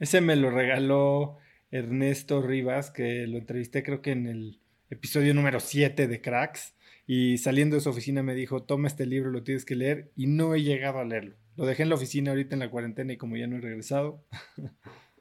Ese 0.00 0.20
me 0.20 0.34
lo 0.34 0.50
regaló 0.50 1.36
Ernesto 1.70 2.42
Rivas, 2.42 2.90
que 2.90 3.28
lo 3.28 3.38
entrevisté 3.38 3.84
creo 3.84 4.02
que 4.02 4.10
en 4.10 4.26
el 4.26 4.60
episodio 4.90 5.34
número 5.34 5.60
7 5.60 6.08
de 6.08 6.20
Cracks. 6.20 6.74
Y 7.06 7.38
saliendo 7.38 7.76
de 7.76 7.82
su 7.82 7.90
oficina 7.90 8.24
me 8.24 8.34
dijo, 8.34 8.64
toma 8.64 8.88
este 8.88 9.06
libro, 9.06 9.30
lo 9.30 9.44
tienes 9.44 9.64
que 9.64 9.76
leer. 9.76 10.10
Y 10.16 10.26
no 10.26 10.54
he 10.54 10.62
llegado 10.62 10.98
a 10.98 11.04
leerlo. 11.04 11.36
Lo 11.58 11.66
dejé 11.66 11.82
en 11.82 11.88
la 11.88 11.96
oficina 11.96 12.30
ahorita 12.30 12.54
en 12.54 12.60
la 12.60 12.70
cuarentena 12.70 13.12
y 13.12 13.18
como 13.18 13.36
ya 13.36 13.48
no 13.48 13.56
he 13.56 13.60
regresado. 13.60 14.22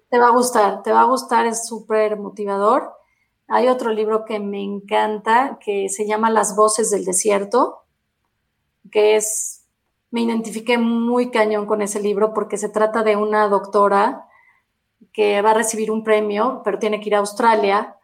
Te 0.09 0.19
va 0.19 0.27
a 0.27 0.31
gustar, 0.31 0.83
te 0.83 0.91
va 0.91 1.01
a 1.01 1.05
gustar, 1.05 1.47
es 1.47 1.67
súper 1.67 2.15
motivador. 2.15 2.93
Hay 3.47 3.67
otro 3.67 3.91
libro 3.91 4.23
que 4.23 4.39
me 4.39 4.63
encanta 4.63 5.57
que 5.59 5.89
se 5.89 6.07
llama 6.07 6.29
Las 6.29 6.55
voces 6.55 6.91
del 6.91 7.05
desierto, 7.05 7.79
que 8.91 9.15
es, 9.15 9.65
me 10.11 10.21
identifiqué 10.21 10.77
muy 10.77 11.31
cañón 11.31 11.65
con 11.65 11.81
ese 11.81 11.99
libro 11.99 12.35
porque 12.35 12.57
se 12.57 12.69
trata 12.69 13.01
de 13.01 13.15
una 13.15 13.47
doctora 13.47 14.27
que 15.11 15.41
va 15.41 15.51
a 15.51 15.55
recibir 15.55 15.89
un 15.89 16.03
premio, 16.03 16.61
pero 16.63 16.77
tiene 16.77 17.01
que 17.01 17.09
ir 17.09 17.15
a 17.15 17.19
Australia 17.19 17.97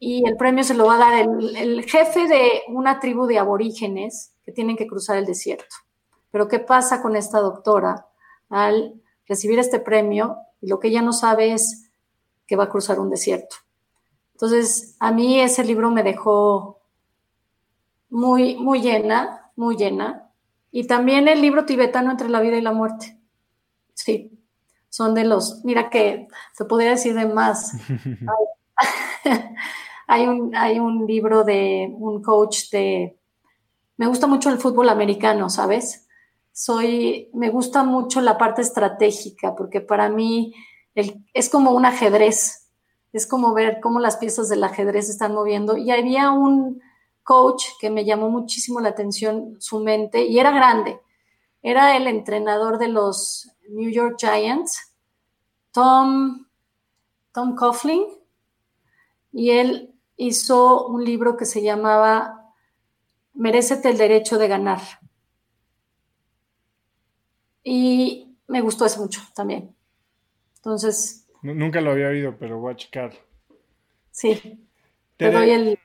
y 0.00 0.28
el 0.28 0.36
premio 0.36 0.64
se 0.64 0.74
lo 0.74 0.84
va 0.84 0.96
a 0.96 0.98
dar 0.98 1.14
el, 1.14 1.56
el 1.56 1.84
jefe 1.84 2.26
de 2.26 2.62
una 2.68 2.98
tribu 2.98 3.26
de 3.26 3.38
aborígenes 3.38 4.34
que 4.44 4.50
tienen 4.50 4.76
que 4.76 4.88
cruzar 4.88 5.16
el 5.16 5.26
desierto. 5.26 5.76
Pero 6.30 6.48
¿qué 6.48 6.58
pasa 6.58 7.02
con 7.02 7.16
esta 7.16 7.40
doctora 7.40 8.06
al 8.48 9.00
recibir 9.26 9.58
este 9.58 9.80
premio? 9.80 10.38
Y 10.60 10.68
lo 10.68 10.78
que 10.78 10.88
ella 10.88 11.02
no 11.02 11.12
sabe 11.12 11.52
es 11.52 11.90
que 12.46 12.56
va 12.56 12.64
a 12.64 12.68
cruzar 12.68 12.98
un 12.98 13.10
desierto. 13.10 13.56
Entonces, 14.32 14.96
a 15.00 15.10
mí 15.12 15.40
ese 15.40 15.64
libro 15.64 15.90
me 15.90 16.02
dejó 16.02 16.80
muy, 18.10 18.56
muy 18.56 18.80
llena, 18.80 19.50
muy 19.56 19.76
llena. 19.76 20.30
Y 20.70 20.86
también 20.86 21.28
el 21.28 21.40
libro 21.40 21.64
tibetano 21.64 22.10
entre 22.10 22.28
la 22.28 22.40
vida 22.40 22.56
y 22.56 22.60
la 22.60 22.72
muerte. 22.72 23.18
Sí, 23.94 24.38
son 24.88 25.14
de 25.14 25.24
los, 25.24 25.64
mira 25.64 25.90
que 25.90 26.28
se 26.52 26.64
podría 26.64 26.90
decir 26.90 27.14
de 27.14 27.26
más. 27.26 27.72
hay, 30.06 30.26
un, 30.26 30.54
hay 30.54 30.78
un 30.78 31.06
libro 31.06 31.44
de 31.44 31.92
un 31.98 32.22
coach 32.22 32.70
de, 32.70 33.18
me 33.96 34.06
gusta 34.06 34.26
mucho 34.26 34.50
el 34.50 34.58
fútbol 34.58 34.88
americano, 34.88 35.50
¿sabes? 35.50 36.07
Soy, 36.58 37.30
me 37.34 37.50
gusta 37.50 37.84
mucho 37.84 38.20
la 38.20 38.36
parte 38.36 38.62
estratégica, 38.62 39.54
porque 39.54 39.80
para 39.80 40.08
mí 40.08 40.52
es 41.32 41.48
como 41.50 41.70
un 41.70 41.84
ajedrez, 41.84 42.68
es 43.12 43.28
como 43.28 43.54
ver 43.54 43.78
cómo 43.80 44.00
las 44.00 44.16
piezas 44.16 44.48
del 44.48 44.64
ajedrez 44.64 45.06
se 45.06 45.12
están 45.12 45.34
moviendo. 45.34 45.76
Y 45.76 45.92
había 45.92 46.32
un 46.32 46.82
coach 47.22 47.62
que 47.80 47.90
me 47.90 48.04
llamó 48.04 48.28
muchísimo 48.28 48.80
la 48.80 48.88
atención 48.88 49.54
su 49.60 49.78
mente, 49.78 50.24
y 50.24 50.40
era 50.40 50.50
grande, 50.50 51.00
era 51.62 51.96
el 51.96 52.08
entrenador 52.08 52.78
de 52.78 52.88
los 52.88 53.48
New 53.68 53.90
York 53.90 54.16
Giants, 54.18 54.96
Tom, 55.70 56.44
Tom 57.32 57.54
Coughlin, 57.54 58.04
y 59.30 59.50
él 59.50 59.94
hizo 60.16 60.88
un 60.88 61.04
libro 61.04 61.36
que 61.36 61.44
se 61.44 61.62
llamaba 61.62 62.52
Merécete 63.32 63.90
el 63.90 63.98
derecho 63.98 64.38
de 64.38 64.48
ganar 64.48 64.80
y 67.68 68.34
me 68.46 68.62
gustó 68.62 68.86
eso 68.86 69.00
mucho 69.00 69.20
también. 69.34 69.74
Entonces. 70.56 71.26
Nunca 71.42 71.82
lo 71.82 71.90
había 71.90 72.08
oído, 72.08 72.36
pero 72.38 72.58
voy 72.58 72.72
a 72.72 72.76
checar. 72.76 73.12
Sí. 74.10 74.66
Te, 75.18 75.30
doy 75.30 75.50
el, 75.50 75.78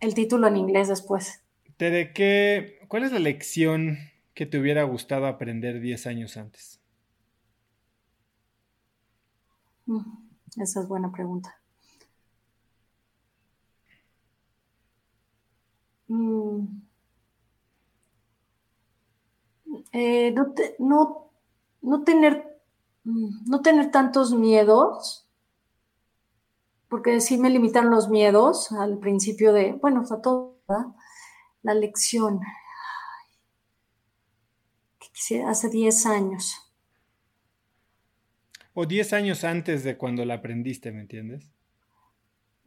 el, 0.00 0.14
título 0.14 0.46
en 0.46 0.56
inglés 0.56 0.88
después. 0.88 1.42
Tere, 1.78 2.12
¿qué, 2.12 2.80
¿cuál 2.88 3.04
es 3.04 3.12
la 3.12 3.18
lección 3.18 3.96
que 4.34 4.44
te 4.44 4.58
hubiera 4.58 4.82
gustado 4.82 5.26
aprender 5.26 5.80
10 5.80 6.06
años 6.06 6.36
antes? 6.36 6.80
Mm, 9.86 10.00
esa 10.60 10.80
es 10.80 10.88
buena 10.88 11.10
pregunta. 11.10 11.58
Mm. 16.08 16.85
Eh, 19.92 20.34
no, 20.78 21.30
no, 21.82 22.04
tener, 22.04 22.60
mm, 23.04 23.50
no 23.50 23.62
tener 23.62 23.90
tantos 23.90 24.34
miedos, 24.34 25.28
porque 26.88 27.20
sí 27.20 27.38
me 27.38 27.50
limitaron 27.50 27.90
los 27.90 28.08
miedos 28.08 28.72
al 28.72 28.98
principio 28.98 29.52
de, 29.52 29.72
bueno, 29.72 30.04
fue 30.04 30.20
todo, 30.20 30.56
la 31.62 31.74
lección, 31.74 32.40
hace 35.46 35.68
10 35.68 36.06
años. 36.06 36.62
O 38.74 38.86
10 38.86 39.12
años 39.14 39.44
antes 39.44 39.84
de 39.84 39.96
cuando 39.96 40.24
la 40.24 40.34
aprendiste, 40.34 40.92
¿me 40.92 41.00
entiendes? 41.00 41.50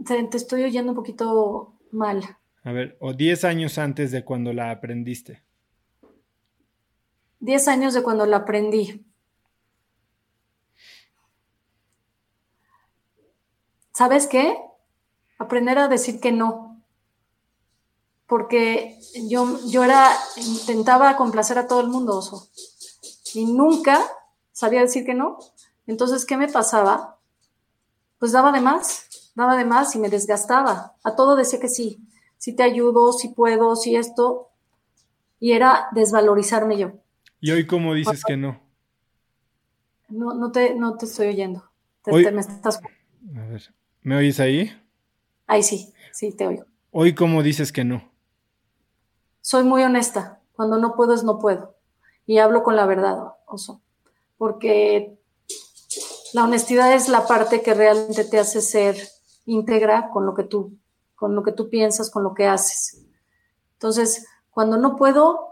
Te, 0.05 0.23
te 0.23 0.37
estoy 0.37 0.63
oyendo 0.63 0.91
un 0.91 0.95
poquito 0.95 1.77
mal. 1.91 2.23
A 2.63 2.71
ver, 2.71 2.97
o 2.99 3.13
10 3.13 3.45
años 3.45 3.77
antes 3.77 4.11
de 4.11 4.25
cuando 4.25 4.51
la 4.53 4.71
aprendiste. 4.71 5.43
10 7.39 7.67
años 7.67 7.93
de 7.93 8.03
cuando 8.03 8.25
la 8.25 8.37
aprendí. 8.37 9.05
¿Sabes 13.93 14.27
qué? 14.27 14.57
Aprender 15.37 15.77
a 15.77 15.87
decir 15.87 16.19
que 16.19 16.31
no. 16.31 16.81
Porque 18.27 18.99
yo, 19.27 19.59
yo 19.67 19.83
era, 19.83 20.09
intentaba 20.37 21.17
complacer 21.17 21.57
a 21.57 21.67
todo 21.67 21.81
el 21.81 21.87
mundo. 21.87 22.21
Y 23.33 23.45
nunca 23.45 23.99
sabía 24.51 24.81
decir 24.81 25.05
que 25.05 25.13
no. 25.13 25.39
Entonces, 25.87 26.25
¿qué 26.25 26.37
me 26.37 26.47
pasaba? 26.47 27.17
Pues 28.19 28.31
daba 28.31 28.51
de 28.51 28.61
más, 28.61 29.31
daba 29.35 29.55
de 29.55 29.65
más 29.65 29.95
y 29.95 29.99
me 29.99 30.09
desgastaba. 30.09 30.95
A 31.03 31.15
todo 31.15 31.35
decía 31.35 31.59
que 31.59 31.69
sí. 31.69 31.99
Si 32.37 32.55
te 32.55 32.63
ayudo, 32.63 33.11
si 33.11 33.29
puedo, 33.29 33.75
si 33.75 33.95
esto. 33.95 34.49
Y 35.39 35.53
era 35.53 35.87
desvalorizarme 35.93 36.77
yo. 36.77 36.91
¿Y 37.41 37.51
hoy 37.51 37.65
cómo 37.65 37.93
dices 37.93 38.23
que 38.25 38.37
no? 38.37 38.59
No, 40.09 40.33
no, 40.33 40.51
te, 40.51 40.75
no 40.75 40.97
te 40.97 41.05
estoy 41.05 41.27
oyendo. 41.27 41.63
me 42.05 42.41
estás... 42.41 42.79
A 43.35 43.45
ver, 43.45 43.73
¿me 44.01 44.17
oyes 44.17 44.39
ahí? 44.39 44.71
Ahí 45.47 45.63
sí, 45.63 45.93
sí, 46.11 46.31
te 46.31 46.47
oigo. 46.47 46.65
¿Hoy 46.91 47.13
cómo 47.13 47.43
dices 47.43 47.71
que 47.71 47.83
no? 47.83 48.11
Soy 49.41 49.63
muy 49.63 49.83
honesta. 49.83 50.41
Cuando 50.53 50.77
no 50.77 50.95
puedo 50.95 51.13
es 51.13 51.23
no 51.23 51.39
puedo. 51.39 51.75
Y 52.25 52.39
hablo 52.39 52.63
con 52.63 52.75
la 52.75 52.85
verdad, 52.85 53.35
oso. 53.45 53.81
Porque 54.37 55.17
la 56.33 56.43
honestidad 56.43 56.93
es 56.93 57.09
la 57.09 57.25
parte 57.25 57.61
que 57.61 57.73
realmente 57.73 58.25
te 58.25 58.39
hace 58.39 58.61
ser 58.61 58.97
íntegra 59.45 60.09
con 60.09 60.25
lo 60.25 60.35
que 60.35 60.43
tú, 60.43 60.77
con 61.15 61.35
lo 61.35 61.43
que 61.43 61.51
tú 61.51 61.69
piensas, 61.69 62.09
con 62.09 62.23
lo 62.23 62.33
que 62.33 62.47
haces. 62.47 63.05
Entonces, 63.73 64.27
cuando 64.51 64.77
no 64.77 64.95
puedo, 64.95 65.48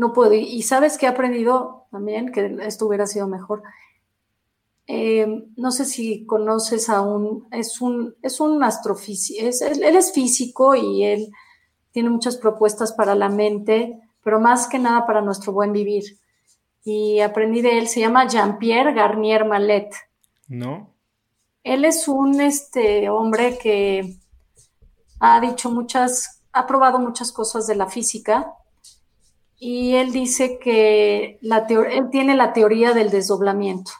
no 0.00 0.14
puedo. 0.14 0.32
Y, 0.32 0.62
sabes 0.62 0.96
que 0.96 1.04
he 1.04 1.08
aprendido 1.10 1.86
también, 1.90 2.32
que 2.32 2.56
esto 2.62 2.86
hubiera 2.86 3.06
sido 3.06 3.28
mejor. 3.28 3.62
Eh, 4.86 5.44
no 5.56 5.70
sé 5.70 5.84
si 5.84 6.24
conoces 6.24 6.88
a 6.88 7.02
un, 7.02 7.46
es 7.52 7.80
un, 7.82 8.16
es 8.22 8.40
un 8.40 8.64
astrofísico, 8.64 9.40
él 9.40 9.96
es 9.96 10.12
físico 10.12 10.74
y 10.74 11.04
él 11.04 11.30
tiene 11.92 12.08
muchas 12.08 12.38
propuestas 12.38 12.92
para 12.92 13.14
la 13.14 13.28
mente, 13.28 14.00
pero 14.24 14.40
más 14.40 14.66
que 14.66 14.78
nada 14.78 15.06
para 15.06 15.20
nuestro 15.20 15.52
buen 15.52 15.72
vivir. 15.72 16.18
Y 16.82 17.20
aprendí 17.20 17.60
de 17.60 17.78
él, 17.78 17.86
se 17.86 18.00
llama 18.00 18.26
Jean-Pierre 18.26 18.94
Garnier 18.94 19.44
Mallet. 19.44 19.90
¿No? 20.48 20.88
Él 21.62 21.84
es 21.84 22.08
un 22.08 22.40
este, 22.40 23.10
hombre 23.10 23.58
que 23.58 24.16
ha 25.20 25.40
dicho 25.40 25.70
muchas, 25.70 26.42
ha 26.52 26.66
probado 26.66 26.98
muchas 26.98 27.32
cosas 27.32 27.66
de 27.66 27.76
la 27.76 27.86
física 27.86 28.54
y 29.62 29.94
él 29.96 30.10
dice 30.10 30.58
que 30.58 31.38
la 31.42 31.66
él 31.68 32.08
tiene 32.10 32.34
la 32.34 32.54
teoría 32.54 32.94
del 32.94 33.10
desdoblamiento. 33.10 33.92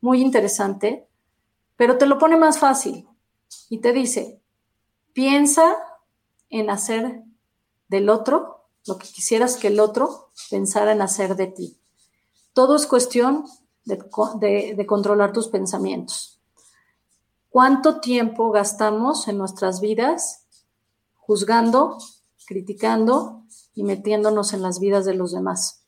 Muy 0.00 0.22
interesante, 0.22 1.06
pero 1.76 1.98
te 1.98 2.06
lo 2.06 2.18
pone 2.18 2.38
más 2.38 2.58
fácil 2.58 3.06
y 3.68 3.78
te 3.78 3.92
dice, 3.92 4.40
piensa 5.12 5.76
en 6.48 6.70
hacer 6.70 7.22
del 7.88 8.08
otro 8.08 8.64
lo 8.86 8.96
que 8.96 9.06
quisieras 9.08 9.56
que 9.56 9.68
el 9.68 9.78
otro 9.78 10.30
pensara 10.50 10.92
en 10.92 11.02
hacer 11.02 11.36
de 11.36 11.48
ti. 11.48 11.78
Todo 12.54 12.74
es 12.74 12.86
cuestión 12.86 13.44
de, 13.84 14.74
de 14.74 14.86
controlar 14.86 15.34
tus 15.34 15.48
pensamientos. 15.48 16.40
¿Cuánto 17.50 18.00
tiempo 18.00 18.50
gastamos 18.50 19.28
en 19.28 19.36
nuestras 19.36 19.82
vidas 19.82 20.46
juzgando, 21.14 21.98
criticando 22.46 23.41
y 23.74 23.84
metiéndonos 23.84 24.52
en 24.52 24.62
las 24.62 24.78
vidas 24.80 25.04
de 25.04 25.14
los 25.14 25.32
demás. 25.32 25.84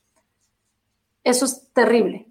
Eso 1.23 1.45
es 1.45 1.69
terrible. 1.73 2.27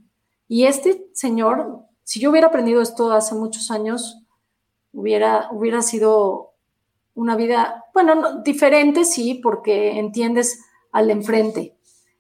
Y 0.49 0.65
este 0.67 1.09
señor, 1.15 1.81
si 2.05 2.21
yo 2.21 2.31
hubiera 2.31 2.49
aprendido 2.49 2.83
esto 2.83 3.13
hace 3.13 3.35
muchos 3.35 3.71
años, 3.71 4.23
hubiera, 4.93 5.49
hubiera 5.51 5.83
sido 5.83 6.53
una 7.15 7.37
vida, 7.37 7.85
bueno, 7.95 8.43
diferente, 8.43 9.05
sí, 9.05 9.35
porque 9.35 9.99
entiendes 9.99 10.61
al 10.93 11.11
enfrente, 11.11 11.77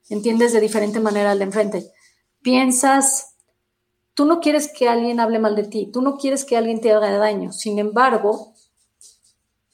entiendes 0.08 0.52
de 0.52 0.60
diferente 0.60 1.00
manera 1.00 1.32
al 1.32 1.42
enfrente. 1.42 1.90
Piensas, 2.42 3.36
tú 4.14 4.24
no 4.24 4.40
quieres 4.40 4.70
que 4.72 4.88
alguien 4.88 5.20
hable 5.20 5.38
mal 5.38 5.56
de 5.56 5.64
ti, 5.64 5.90
tú 5.92 6.02
no 6.02 6.16
quieres 6.16 6.44
que 6.44 6.56
alguien 6.56 6.80
te 6.80 6.92
haga 6.92 7.10
daño, 7.18 7.52
sin 7.52 7.78
embargo, 7.78 8.53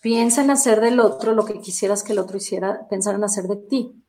Piensa 0.01 0.41
en 0.41 0.51
hacer 0.51 0.81
del 0.81 0.99
otro 0.99 1.33
lo 1.35 1.45
que 1.45 1.61
quisieras 1.61 2.03
que 2.03 2.13
el 2.13 2.19
otro 2.19 2.39
hiciera, 2.39 2.89
pensar 2.89 3.15
en 3.15 3.25
hacer 3.25 3.45
de 3.45 3.57
ti. 3.57 4.03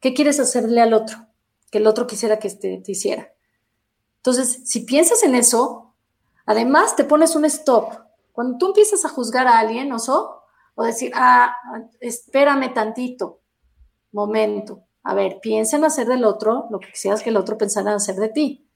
¿Qué 0.00 0.14
quieres 0.14 0.38
hacerle 0.38 0.80
al 0.80 0.94
otro? 0.94 1.26
Que 1.70 1.78
el 1.78 1.86
otro 1.88 2.06
quisiera 2.06 2.38
que 2.38 2.48
te, 2.50 2.80
hiciera. 2.86 3.32
Entonces, 4.18 4.62
si 4.64 4.80
piensas 4.80 5.24
en 5.24 5.34
eso, 5.34 5.94
además 6.44 6.94
te 6.94 7.02
pones 7.02 7.34
un 7.34 7.44
stop. 7.44 7.92
Cuando 8.30 8.56
tú 8.58 8.66
empiezas 8.66 9.04
a 9.04 9.08
juzgar 9.08 9.48
a 9.48 9.58
alguien, 9.58 9.92
¿oso? 9.92 10.42
O 10.76 10.84
decir, 10.84 11.10
ah, 11.14 11.56
espérame 12.00 12.72
tantito, 12.72 13.40
momento. 14.12 14.82
A 15.02 15.14
ver, 15.14 15.40
piensa 15.40 15.76
en 15.76 15.84
hacer 15.84 16.06
del 16.06 16.24
otro 16.24 16.66
lo 16.70 16.78
que 16.78 16.92
quisieras 16.92 17.22
que 17.22 17.30
el 17.30 17.36
otro 17.36 17.58
pensara 17.58 17.90
en 17.90 17.96
hacer 17.96 18.16
de 18.16 18.28
ti. 18.28 18.68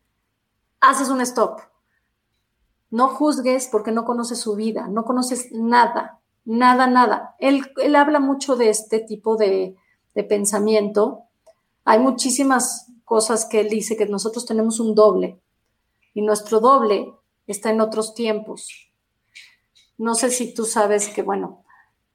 Haces 0.80 1.10
un 1.10 1.20
stop. 1.20 1.60
No 2.90 3.08
juzgues 3.08 3.68
porque 3.70 3.92
no 3.92 4.04
conoces 4.04 4.40
su 4.40 4.56
vida, 4.56 4.88
no 4.88 5.04
conoces 5.04 5.52
nada. 5.52 6.19
Nada, 6.44 6.86
nada. 6.86 7.36
Él, 7.38 7.62
habla 7.96 8.18
mucho 8.18 8.56
de 8.56 8.70
este 8.70 9.00
tipo 9.00 9.36
de, 9.36 9.76
pensamiento. 10.28 11.24
Hay 11.84 11.98
muchísimas 11.98 12.92
cosas 13.04 13.46
que 13.46 13.60
él 13.60 13.70
dice 13.70 13.96
que 13.96 14.06
nosotros 14.06 14.44
tenemos 14.44 14.78
un 14.80 14.94
doble 14.94 15.40
y 16.12 16.20
nuestro 16.20 16.60
doble 16.60 17.10
está 17.46 17.70
en 17.70 17.80
otros 17.80 18.14
tiempos. 18.14 18.68
No 19.96 20.14
sé 20.14 20.30
si 20.30 20.52
tú 20.52 20.66
sabes 20.66 21.08
que, 21.08 21.22
bueno, 21.22 21.64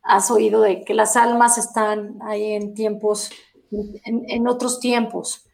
has 0.03 0.29
oído 0.29 0.61
de 0.61 0.83
que 0.83 0.93
las 0.93 1.15
almas 1.15 1.57
están 1.57 2.19
ahí 2.21 2.53
en 2.53 2.75
tiempos, 2.75 3.31
en, 3.71 4.47
otros 4.47 4.79
tiempos, 4.79 5.47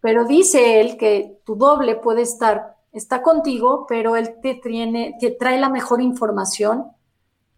pero 0.00 0.24
dice 0.24 0.80
él 0.80 0.96
que 0.96 1.38
tu 1.44 1.56
doble 1.56 1.96
puede 1.96 2.22
estar, 2.22 2.76
está 2.92 3.22
contigo, 3.22 3.84
pero 3.86 4.16
él 4.16 4.40
te, 4.40 4.54
tiene, 4.54 5.16
te 5.20 5.30
trae 5.30 5.60
la 5.60 5.68
mejor 5.68 6.00
información 6.00 6.92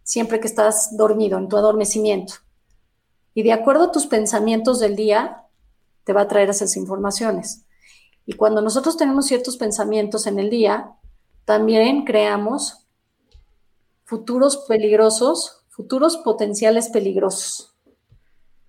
siempre 0.03 0.41
que 0.41 0.47
estás 0.47 0.97
dormido, 0.97 1.39
en 1.39 1.49
tu 1.49 1.57
adormecimiento. 1.57 2.35
Y 3.35 3.43
de 3.43 3.53
acuerdo 3.53 3.85
a 3.85 3.93
tus 3.93 4.07
pensamientos 4.07 4.81
del 4.81 4.97
día, 4.97 5.47
te 6.05 6.13
va 6.13 6.23
a 6.23 6.29
traer 6.29 6.51
esas 6.51 6.77
informaciones. 6.77 7.65
Y 8.27 8.35
cuando 8.35 8.61
nosotros 8.61 8.97
tenemos 8.97 9.27
ciertos 9.27 9.57
pensamientos 9.57 10.27
en 10.27 10.39
el 10.39 10.51
día, 10.51 10.93
también 11.45 12.05
creamos 12.05 12.87
futuros 14.05 14.59
peligrosos, 14.69 15.65
futuros 15.69 16.19
potenciales 16.19 16.89
peligrosos. 16.89 17.75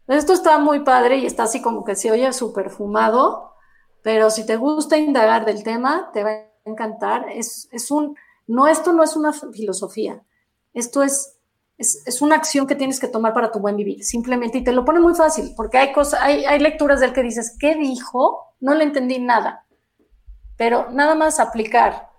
Esto 0.07 0.33
está 0.33 0.57
muy 0.57 0.81
padre 0.81 1.17
y 1.17 1.25
está 1.25 1.43
así 1.43 1.61
como 1.61 1.83
que 1.83 1.95
se 1.95 2.11
oye 2.11 2.31
súper 2.33 2.69
fumado, 2.69 3.53
pero 4.01 4.29
si 4.29 4.45
te 4.45 4.57
gusta 4.57 4.97
indagar 4.97 5.45
del 5.45 5.63
tema, 5.63 6.09
te 6.13 6.23
va 6.23 6.31
a 6.31 6.49
encantar. 6.65 7.29
Es, 7.29 7.69
es 7.71 7.89
un, 7.89 8.15
no, 8.47 8.67
esto 8.67 8.91
no 8.91 9.03
es 9.03 9.15
una 9.15 9.31
filosofía, 9.33 10.23
esto 10.73 11.03
es, 11.03 11.37
es, 11.77 12.21
una 12.21 12.35
acción 12.35 12.67
que 12.67 12.75
tienes 12.75 12.99
que 12.99 13.07
tomar 13.07 13.33
para 13.33 13.51
tu 13.51 13.59
buen 13.59 13.75
vivir, 13.75 14.03
simplemente, 14.03 14.59
y 14.59 14.63
te 14.63 14.71
lo 14.71 14.85
pone 14.85 14.99
muy 14.99 15.15
fácil, 15.15 15.53
porque 15.55 15.77
hay, 15.77 15.91
cosas, 15.91 16.21
hay, 16.21 16.45
hay 16.45 16.59
lecturas 16.59 16.99
del 16.99 17.13
que 17.13 17.23
dices, 17.23 17.55
¿qué 17.59 17.75
dijo? 17.75 18.55
No 18.59 18.73
le 18.75 18.83
entendí 18.83 19.19
nada, 19.19 19.65
pero 20.57 20.89
nada 20.91 21.15
más 21.15 21.39
aplicar. 21.39 22.11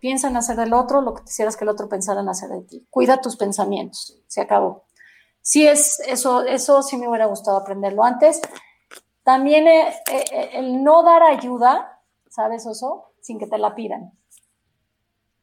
Piensa 0.00 0.26
en 0.26 0.36
hacer 0.36 0.56
del 0.56 0.72
otro 0.72 1.00
lo 1.00 1.14
que 1.14 1.22
quisieras 1.22 1.56
que 1.56 1.64
el 1.64 1.68
otro 1.68 1.88
pensara 1.88 2.22
en 2.22 2.28
hacer 2.28 2.50
de 2.50 2.62
ti. 2.62 2.86
Cuida 2.90 3.20
tus 3.20 3.36
pensamientos. 3.36 4.18
Se 4.26 4.40
acabó. 4.40 4.82
Sí, 5.42 5.64
es, 5.64 6.00
eso, 6.00 6.42
eso 6.42 6.82
sí 6.82 6.96
me 6.96 7.08
hubiera 7.08 7.26
gustado 7.26 7.56
aprenderlo 7.56 8.02
antes. 8.02 8.40
También 9.22 9.68
eh, 9.68 9.94
eh, 10.10 10.50
el 10.54 10.82
no 10.82 11.04
dar 11.04 11.22
ayuda, 11.22 12.00
¿sabes, 12.28 12.66
Oso? 12.66 13.12
Sin 13.20 13.38
que 13.38 13.46
te 13.46 13.58
la 13.58 13.76
pidan. 13.76 14.12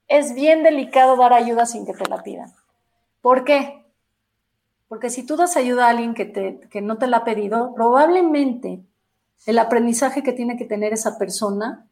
es 0.07 0.33
bien 0.33 0.63
delicado 0.63 1.15
dar 1.15 1.33
ayuda 1.33 1.65
sin 1.65 1.85
que 1.85 1.93
te 1.93 2.09
la 2.09 2.21
pidan. 2.23 2.53
¿Por 3.21 3.43
qué? 3.43 3.85
Porque 4.87 5.09
si 5.09 5.23
tú 5.23 5.35
das 5.35 5.55
ayuda 5.55 5.85
a 5.85 5.89
alguien 5.89 6.13
que, 6.13 6.25
te, 6.25 6.59
que 6.69 6.81
no 6.81 6.97
te 6.97 7.07
la 7.07 7.17
ha 7.17 7.23
pedido, 7.23 7.73
probablemente 7.75 8.83
el 9.45 9.59
aprendizaje 9.59 10.23
que 10.23 10.33
tiene 10.33 10.57
que 10.57 10.65
tener 10.65 10.93
esa 10.93 11.17
persona, 11.17 11.87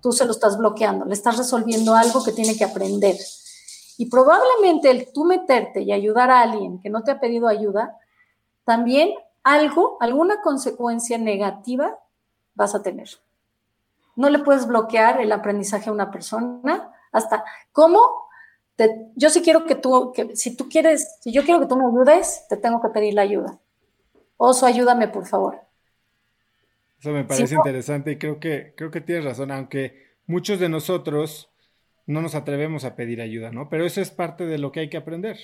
tú 0.00 0.12
se 0.12 0.24
lo 0.24 0.32
estás 0.32 0.56
bloqueando, 0.58 1.04
le 1.04 1.14
estás 1.14 1.36
resolviendo 1.36 1.94
algo 1.94 2.24
que 2.24 2.32
tiene 2.32 2.56
que 2.56 2.64
aprender. 2.64 3.16
Y 3.98 4.06
probablemente 4.06 4.90
el 4.90 5.12
tú 5.12 5.24
meterte 5.24 5.82
y 5.82 5.92
ayudar 5.92 6.30
a 6.30 6.40
alguien 6.40 6.80
que 6.80 6.90
no 6.90 7.02
te 7.02 7.10
ha 7.10 7.20
pedido 7.20 7.48
ayuda, 7.48 7.96
también 8.64 9.14
algo, 9.42 9.96
alguna 10.00 10.40
consecuencia 10.40 11.18
negativa 11.18 11.98
vas 12.54 12.74
a 12.74 12.82
tener. 12.82 13.08
No 14.16 14.30
le 14.30 14.38
puedes 14.40 14.66
bloquear 14.66 15.20
el 15.20 15.32
aprendizaje 15.32 15.90
a 15.90 15.92
una 15.92 16.10
persona 16.10 16.92
hasta 17.12 17.44
cómo 17.72 18.27
yo 19.16 19.30
sí 19.30 19.42
quiero 19.42 19.66
que 19.66 19.74
tú, 19.74 20.12
que 20.14 20.36
si 20.36 20.56
tú 20.56 20.68
quieres, 20.68 21.18
si 21.20 21.32
yo 21.32 21.44
quiero 21.44 21.60
que 21.60 21.66
tú 21.66 21.76
me 21.76 21.84
ayudes, 21.84 22.46
te 22.48 22.56
tengo 22.56 22.80
que 22.80 22.88
pedir 22.88 23.14
la 23.14 23.22
ayuda. 23.22 23.58
Oso, 24.36 24.66
ayúdame, 24.66 25.08
por 25.08 25.26
favor. 25.26 25.60
Eso 27.00 27.10
me 27.10 27.24
parece 27.24 27.54
interesante 27.54 28.12
y 28.12 28.18
creo 28.18 28.40
que, 28.40 28.74
creo 28.76 28.90
que 28.90 29.00
tienes 29.00 29.24
razón, 29.24 29.50
aunque 29.50 30.06
muchos 30.26 30.58
de 30.58 30.68
nosotros 30.68 31.50
no 32.06 32.22
nos 32.22 32.34
atrevemos 32.34 32.84
a 32.84 32.96
pedir 32.96 33.20
ayuda, 33.20 33.50
¿no? 33.50 33.68
Pero 33.68 33.84
eso 33.84 34.00
es 34.00 34.10
parte 34.10 34.46
de 34.46 34.58
lo 34.58 34.72
que 34.72 34.80
hay 34.80 34.88
que 34.88 34.96
aprender. 34.96 35.38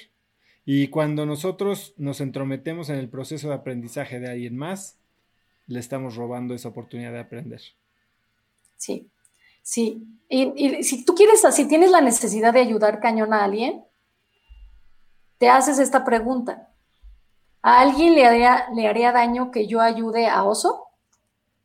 Y 0.64 0.88
cuando 0.88 1.26
nosotros 1.26 1.94
nos 1.96 2.20
entrometemos 2.20 2.88
en 2.88 2.96
el 2.96 3.08
proceso 3.08 3.48
de 3.48 3.54
aprendizaje 3.54 4.18
de 4.18 4.30
alguien 4.30 4.56
más, 4.56 4.98
le 5.66 5.78
estamos 5.78 6.16
robando 6.16 6.54
esa 6.54 6.68
oportunidad 6.68 7.12
de 7.12 7.20
aprender. 7.20 7.60
Sí, 8.76 9.10
sí. 9.64 10.06
Y, 10.28 10.84
si 10.84 11.04
tú 11.04 11.14
quieres, 11.14 11.42
si 11.50 11.66
tienes 11.66 11.90
la 11.90 12.00
necesidad 12.00 12.52
de 12.52 12.60
ayudar 12.60 13.00
cañón 13.00 13.32
a 13.32 13.42
alguien, 13.44 13.84
te 15.38 15.48
haces 15.48 15.80
esta 15.80 16.04
pregunta. 16.04 16.70
¿A 17.62 17.80
alguien 17.80 18.14
le 18.14 18.26
haría, 18.26 19.12
daño 19.12 19.50
que 19.50 19.66
yo 19.66 19.80
ayude 19.80 20.28
a 20.28 20.44
Oso? 20.44 20.86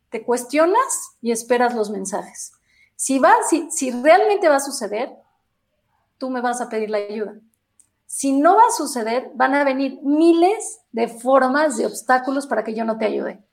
Te 0.09 0.23
cuestionas 0.23 1.17
y 1.21 1.31
esperas 1.31 1.75
los 1.75 1.89
mensajes. 1.89 2.53
Si, 2.95 3.19
va, 3.19 3.33
si 3.69 3.91
realmente 3.91 4.49
va 4.49 4.55
a 4.55 4.61
suceder, 4.61 5.13
tú 6.17 6.29
me 6.29 6.41
vas 6.41 6.61
a 6.61 6.69
pedir 6.69 6.89
la 6.89 6.97
ayuda. 6.97 7.35
Si 8.05 8.31
no 8.31 8.55
va 8.55 8.63
a 8.67 8.75
suceder, 8.75 9.31
van 9.35 9.55
a 9.55 9.63
venir 9.63 9.99
miles 10.01 10.79
de 10.91 11.07
formas, 11.07 11.77
de 11.77 11.85
obstáculos 11.85 12.47
para 12.47 12.63
que 12.63 12.73
yo 12.73 12.83
no 12.83 12.97
te 12.97 13.05
ayude. 13.05 13.43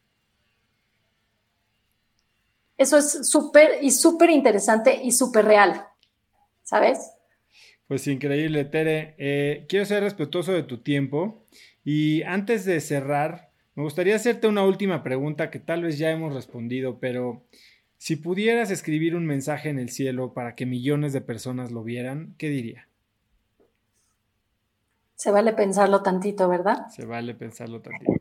Eso 2.78 2.98
es 2.98 3.28
súper 3.28 3.82
y 3.82 3.90
súper 3.90 4.30
interesante 4.30 5.00
y 5.02 5.12
súper 5.12 5.46
real, 5.46 5.86
¿sabes? 6.62 7.12
Pues 7.88 8.06
increíble, 8.08 8.64
Tere. 8.64 9.14
Eh, 9.18 9.64
quiero 9.68 9.84
ser 9.84 10.02
respetuoso 10.02 10.52
de 10.52 10.62
tu 10.62 10.78
tiempo 10.78 11.44
y 11.84 12.22
antes 12.22 12.64
de 12.64 12.80
cerrar, 12.80 13.50
me 13.74 13.84
gustaría 13.84 14.16
hacerte 14.16 14.48
una 14.48 14.64
última 14.64 15.02
pregunta 15.02 15.50
que 15.50 15.60
tal 15.60 15.82
vez 15.82 15.98
ya 15.98 16.10
hemos 16.10 16.34
respondido, 16.34 16.98
pero 16.98 17.44
si 17.98 18.16
pudieras 18.16 18.70
escribir 18.70 19.14
un 19.14 19.24
mensaje 19.24 19.68
en 19.68 19.78
el 19.78 19.90
cielo 19.90 20.34
para 20.34 20.54
que 20.54 20.66
millones 20.66 21.12
de 21.12 21.20
personas 21.20 21.70
lo 21.72 21.82
vieran, 21.82 22.34
¿qué 22.38 22.48
diría? 22.48 22.88
Se 25.14 25.30
vale 25.30 25.54
pensarlo 25.54 26.02
tantito, 26.02 26.48
¿verdad? 26.48 26.88
Se 26.88 27.06
vale 27.06 27.34
pensarlo 27.34 27.80
tantito. 27.80 28.15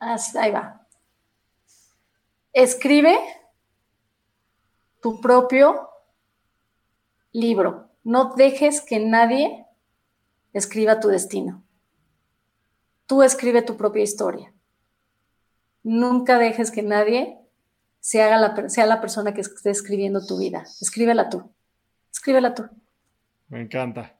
Ahí 0.00 0.50
va. 0.50 0.86
Escribe 2.52 3.16
tu 5.00 5.20
propio 5.20 5.88
libro. 7.32 7.90
No 8.02 8.34
dejes 8.34 8.80
que 8.80 8.98
nadie 8.98 9.66
escriba 10.52 11.00
tu 11.00 11.08
destino. 11.08 11.62
Tú 13.06 13.22
escribe 13.22 13.62
tu 13.62 13.76
propia 13.76 14.02
historia. 14.02 14.52
Nunca 15.82 16.38
dejes 16.38 16.70
que 16.70 16.82
nadie 16.82 17.38
sea 18.00 18.36
la, 18.38 18.68
sea 18.68 18.86
la 18.86 19.00
persona 19.00 19.34
que 19.34 19.42
esté 19.42 19.70
escribiendo 19.70 20.26
tu 20.26 20.38
vida. 20.38 20.64
Escríbela 20.80 21.28
tú. 21.28 21.52
Escríbela 22.12 22.54
tú. 22.54 22.68
Me 23.48 23.60
encanta. 23.62 24.18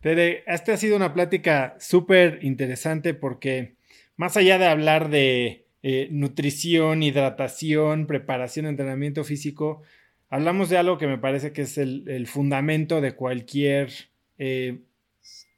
Tere, 0.00 0.42
esta 0.46 0.72
ha 0.72 0.76
sido 0.76 0.96
una 0.96 1.14
plática 1.14 1.76
súper 1.78 2.42
interesante 2.42 3.14
porque 3.14 3.76
más 4.22 4.36
allá 4.36 4.56
de 4.56 4.68
hablar 4.68 5.10
de 5.10 5.66
eh, 5.82 6.06
nutrición, 6.12 7.02
hidratación, 7.02 8.06
preparación, 8.06 8.66
entrenamiento 8.66 9.24
físico, 9.24 9.82
hablamos 10.30 10.68
de 10.68 10.78
algo 10.78 10.96
que 10.96 11.08
me 11.08 11.18
parece 11.18 11.52
que 11.52 11.62
es 11.62 11.76
el, 11.76 12.28
fundamento 12.28 13.00
de 13.00 13.16
cualquier 13.16 13.90
eh, 14.38 14.82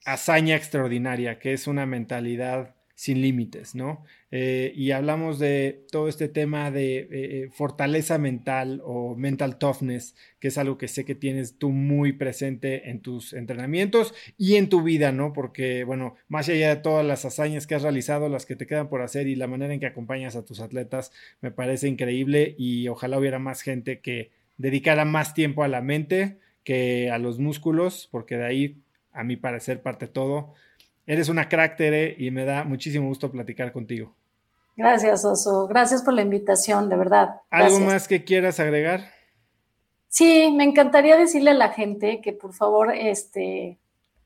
hazaña 0.06 0.56
extraordinaria, 0.56 1.38
que 1.38 1.52
es 1.52 1.66
una 1.66 1.84
mentalidad 1.84 2.74
sin 2.94 3.20
límites, 3.20 3.74
¿no? 3.74 4.04
Eh, 4.30 4.72
y 4.76 4.92
hablamos 4.92 5.38
de 5.38 5.84
todo 5.90 6.08
este 6.08 6.28
tema 6.28 6.70
de 6.70 7.08
eh, 7.10 7.50
fortaleza 7.52 8.18
mental 8.18 8.80
o 8.84 9.16
mental 9.16 9.58
toughness, 9.58 10.14
que 10.38 10.48
es 10.48 10.58
algo 10.58 10.78
que 10.78 10.88
sé 10.88 11.04
que 11.04 11.14
tienes 11.14 11.58
tú 11.58 11.70
muy 11.70 12.12
presente 12.12 12.90
en 12.90 13.00
tus 13.00 13.32
entrenamientos 13.32 14.14
y 14.38 14.56
en 14.56 14.68
tu 14.68 14.82
vida, 14.82 15.12
¿no? 15.12 15.32
Porque, 15.32 15.84
bueno, 15.84 16.14
más 16.28 16.48
allá 16.48 16.74
de 16.74 16.82
todas 16.82 17.04
las 17.04 17.24
hazañas 17.24 17.66
que 17.66 17.74
has 17.74 17.82
realizado, 17.82 18.28
las 18.28 18.46
que 18.46 18.56
te 18.56 18.66
quedan 18.66 18.88
por 18.88 19.02
hacer 19.02 19.26
y 19.26 19.34
la 19.34 19.48
manera 19.48 19.74
en 19.74 19.80
que 19.80 19.86
acompañas 19.86 20.36
a 20.36 20.44
tus 20.44 20.60
atletas, 20.60 21.10
me 21.40 21.50
parece 21.50 21.88
increíble 21.88 22.54
y 22.58 22.88
ojalá 22.88 23.18
hubiera 23.18 23.38
más 23.38 23.62
gente 23.62 24.00
que 24.00 24.30
dedicara 24.56 25.04
más 25.04 25.34
tiempo 25.34 25.64
a 25.64 25.68
la 25.68 25.82
mente 25.82 26.38
que 26.64 27.10
a 27.10 27.18
los 27.18 27.38
músculos, 27.38 28.08
porque 28.10 28.36
de 28.36 28.46
ahí, 28.46 28.82
a 29.12 29.22
mi 29.22 29.36
parecer, 29.36 29.82
parte 29.82 30.08
todo. 30.08 30.54
Eres 31.06 31.28
una 31.28 31.48
crack, 31.48 31.78
y 32.18 32.30
me 32.30 32.44
da 32.44 32.64
muchísimo 32.64 33.08
gusto 33.08 33.30
platicar 33.30 33.72
contigo. 33.72 34.14
Gracias, 34.76 35.24
Oso. 35.24 35.66
Gracias 35.66 36.02
por 36.02 36.14
la 36.14 36.22
invitación, 36.22 36.88
de 36.88 36.96
verdad. 36.96 37.40
¿Algo 37.50 37.78
más 37.80 38.08
que 38.08 38.24
quieras 38.24 38.58
agregar? 38.58 39.10
Sí, 40.08 40.50
me 40.50 40.64
encantaría 40.64 41.16
decirle 41.16 41.50
a 41.50 41.54
la 41.54 41.70
gente 41.70 42.20
que 42.20 42.32
por 42.32 42.54
favor 42.54 42.92
este, 42.92 43.78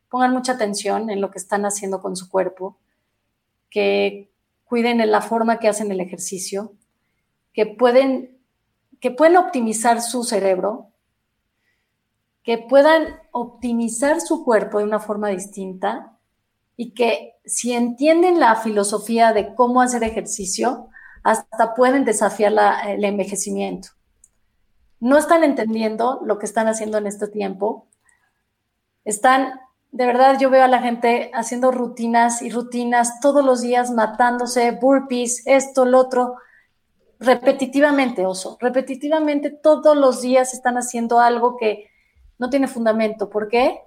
pongan 0.09 0.33
mucha 0.33 0.53
atención 0.53 1.11
en 1.11 1.21
lo 1.21 1.31
que 1.31 1.39
están 1.39 1.65
haciendo 1.65 2.01
con 2.01 2.17
su 2.17 2.29
cuerpo, 2.29 2.79
que 3.71 4.31
cuiden 4.65 5.01
en 5.01 5.11
la 5.11 5.21
forma 5.21 5.59
que 5.59 5.69
hacen 5.69 5.91
el 5.91 6.01
ejercicio, 6.01 6.73
que 7.53 7.67
pueden 7.67 8.39
que 9.01 9.11
pueden 9.13 9.37
optimizar 9.37 10.03
su 10.03 10.25
cerebro, 10.25 10.89
que 12.43 12.59
puedan 12.59 13.21
optimizar 13.31 14.21
su 14.21 14.45
cuerpo 14.45 14.79
de 14.79 14.85
una 14.85 14.99
forma 14.99 15.29
distinta 15.29 16.18
y 16.81 16.95
que 16.95 17.35
si 17.45 17.73
entienden 17.73 18.39
la 18.39 18.55
filosofía 18.55 19.33
de 19.33 19.57
cómo 19.57 19.83
hacer 19.83 20.05
ejercicio, 20.05 20.89
hasta 21.25 21.75
pueden 21.75 22.05
desafiar 22.05 22.55
el 22.87 23.05
envejecimiento. 23.05 23.89
No 25.01 25.19
están 25.19 25.43
entendiendo 25.43 26.21
lo 26.25 26.39
que 26.39 26.47
están 26.47 26.69
haciendo 26.69 26.97
en 26.99 27.09
este 27.09 27.27
tiempo. 27.27 27.89
Están, 29.05 29.61
de 29.91 30.07
verdad, 30.07 30.39
yo 30.39 30.51
veo 30.51 30.63
a 30.63 30.69
la 30.69 30.81
gente 30.81 31.33
haciendo 31.35 31.73
rutinas 31.73 32.43
y 32.43 32.51
rutinas 32.51 33.19
todos 33.21 33.45
los 33.45 33.61
días, 33.61 33.91
matándose, 33.91 34.71
burpees, 34.71 35.43
esto, 35.47 35.85
lo 35.85 35.99
otro 35.99 36.37
repetitivamente, 37.19 38.25
oso, 38.25 38.57
repetitivamente 38.61 39.51
todos 39.51 39.97
los 39.97 40.23
días 40.23 40.55
están 40.55 40.77
haciendo 40.77 41.19
algo 41.19 41.57
que 41.57 41.91
no 42.39 42.51
tiene 42.51 42.69
fundamento. 42.69 43.29
¿Por 43.29 43.49
qué? 43.49 43.81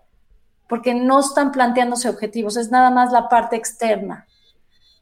Porque 0.71 0.93
no 0.93 1.19
están 1.19 1.51
planteándose 1.51 2.07
objetivos, 2.07 2.55
es 2.55 2.71
nada 2.71 2.91
más 2.91 3.11
la 3.11 3.27
parte 3.27 3.57
externa, 3.57 4.25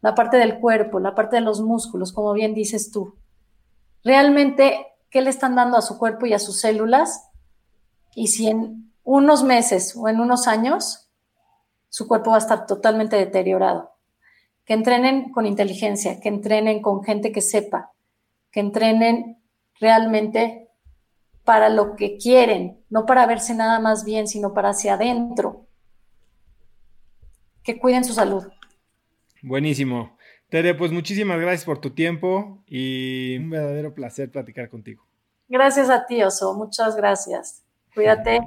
la 0.01 0.15
parte 0.15 0.37
del 0.37 0.59
cuerpo, 0.59 0.99
la 0.99 1.13
parte 1.13 1.35
de 1.35 1.43
los 1.43 1.61
músculos, 1.61 2.11
como 2.11 2.33
bien 2.33 2.55
dices 2.55 2.89
tú. 2.89 3.13
Realmente, 4.03 4.87
¿qué 5.11 5.21
le 5.21 5.29
están 5.29 5.53
dando 5.53 5.77
a 5.77 5.83
su 5.83 5.99
cuerpo 5.99 6.25
y 6.25 6.33
a 6.33 6.39
sus 6.39 6.59
células? 6.59 7.29
Y 8.15 8.29
si 8.29 8.47
en 8.47 8.91
unos 9.03 9.43
meses 9.43 9.95
o 9.95 10.09
en 10.09 10.19
unos 10.19 10.47
años 10.47 11.11
su 11.89 12.07
cuerpo 12.07 12.31
va 12.31 12.37
a 12.37 12.39
estar 12.39 12.65
totalmente 12.65 13.15
deteriorado. 13.15 13.91
Que 14.65 14.73
entrenen 14.73 15.31
con 15.31 15.45
inteligencia, 15.45 16.19
que 16.19 16.29
entrenen 16.29 16.81
con 16.81 17.03
gente 17.03 17.31
que 17.31 17.41
sepa, 17.41 17.91
que 18.51 18.59
entrenen 18.59 19.39
realmente 19.79 20.68
para 21.49 21.69
lo 21.69 21.95
que 21.95 22.17
quieren, 22.17 22.77
no 22.91 23.07
para 23.07 23.25
verse 23.25 23.55
nada 23.55 23.79
más 23.79 24.05
bien, 24.05 24.27
sino 24.27 24.53
para 24.53 24.69
hacia 24.69 24.93
adentro. 24.93 25.65
Que 27.63 27.79
cuiden 27.79 28.03
su 28.03 28.13
salud. 28.13 28.43
Buenísimo. 29.41 30.15
Tere, 30.49 30.75
pues 30.75 30.91
muchísimas 30.91 31.39
gracias 31.39 31.65
por 31.65 31.81
tu 31.81 31.89
tiempo 31.89 32.63
y 32.67 33.37
un 33.37 33.49
verdadero 33.49 33.95
placer 33.95 34.29
platicar 34.29 34.69
contigo. 34.69 35.03
Gracias 35.47 35.89
a 35.89 36.05
ti, 36.05 36.21
Oso. 36.21 36.53
Muchas 36.53 36.95
gracias. 36.95 37.63
Cuídate. 37.95 38.41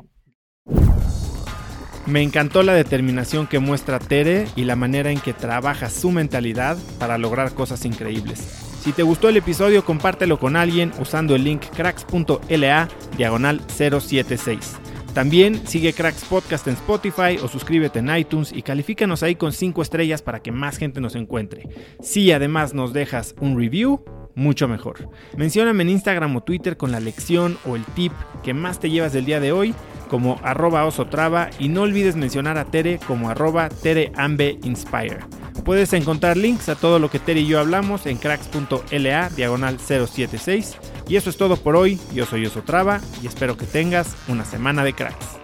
Me 2.06 2.22
encantó 2.22 2.62
la 2.62 2.74
determinación 2.74 3.48
que 3.48 3.58
muestra 3.58 3.98
Tere 3.98 4.46
y 4.54 4.62
la 4.62 4.76
manera 4.76 5.10
en 5.10 5.18
que 5.18 5.32
trabaja 5.32 5.90
su 5.90 6.12
mentalidad 6.12 6.76
para 7.00 7.18
lograr 7.18 7.52
cosas 7.52 7.84
increíbles. 7.84 8.71
Si 8.82 8.92
te 8.92 9.04
gustó 9.04 9.28
el 9.28 9.36
episodio, 9.36 9.84
compártelo 9.84 10.40
con 10.40 10.56
alguien 10.56 10.90
usando 10.98 11.36
el 11.36 11.44
link 11.44 11.62
cracks.la 11.76 12.88
diagonal 13.16 13.60
076. 13.68 14.76
También 15.14 15.64
sigue 15.68 15.92
Cracks 15.92 16.24
Podcast 16.24 16.66
en 16.66 16.74
Spotify 16.74 17.38
o 17.40 17.46
suscríbete 17.46 18.00
en 18.00 18.16
iTunes 18.16 18.50
y 18.50 18.62
califícanos 18.62 19.22
ahí 19.22 19.36
con 19.36 19.52
5 19.52 19.82
estrellas 19.82 20.20
para 20.20 20.40
que 20.40 20.50
más 20.50 20.78
gente 20.78 21.00
nos 21.00 21.14
encuentre. 21.14 21.68
Si 22.00 22.32
además 22.32 22.74
nos 22.74 22.92
dejas 22.92 23.36
un 23.40 23.56
review, 23.56 24.02
mucho 24.34 24.68
mejor. 24.68 25.08
Mencióname 25.36 25.82
en 25.82 25.90
Instagram 25.90 26.36
o 26.36 26.42
Twitter 26.42 26.76
con 26.76 26.92
la 26.92 27.00
lección 27.00 27.58
o 27.66 27.76
el 27.76 27.84
tip 27.84 28.12
que 28.42 28.54
más 28.54 28.80
te 28.80 28.90
llevas 28.90 29.12
del 29.12 29.24
día 29.24 29.40
de 29.40 29.52
hoy 29.52 29.74
como 30.08 30.38
arroba 30.42 30.84
osotrava 30.84 31.48
y 31.58 31.68
no 31.68 31.82
olvides 31.82 32.16
mencionar 32.16 32.58
a 32.58 32.66
Tere 32.66 32.98
como 33.06 33.30
arroba 33.30 33.70
tereambeinspire. 33.70 35.20
Puedes 35.64 35.92
encontrar 35.94 36.36
links 36.36 36.68
a 36.68 36.74
todo 36.74 36.98
lo 36.98 37.10
que 37.10 37.18
Tere 37.18 37.40
y 37.40 37.46
yo 37.46 37.58
hablamos 37.58 38.04
en 38.06 38.18
cracks.la 38.18 39.30
diagonal 39.30 39.78
076 39.78 40.76
y 41.08 41.16
eso 41.16 41.30
es 41.30 41.36
todo 41.36 41.56
por 41.56 41.76
hoy, 41.76 41.98
yo 42.12 42.26
soy 42.26 42.44
Osotrava 42.44 43.00
y 43.22 43.26
espero 43.26 43.56
que 43.56 43.64
tengas 43.64 44.14
una 44.28 44.44
semana 44.44 44.84
de 44.84 44.92
cracks. 44.92 45.38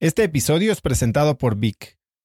Este 0.00 0.24
episodio 0.24 0.72
es 0.72 0.80
presentado 0.80 1.36
por 1.36 1.56
Vic. 1.56 1.99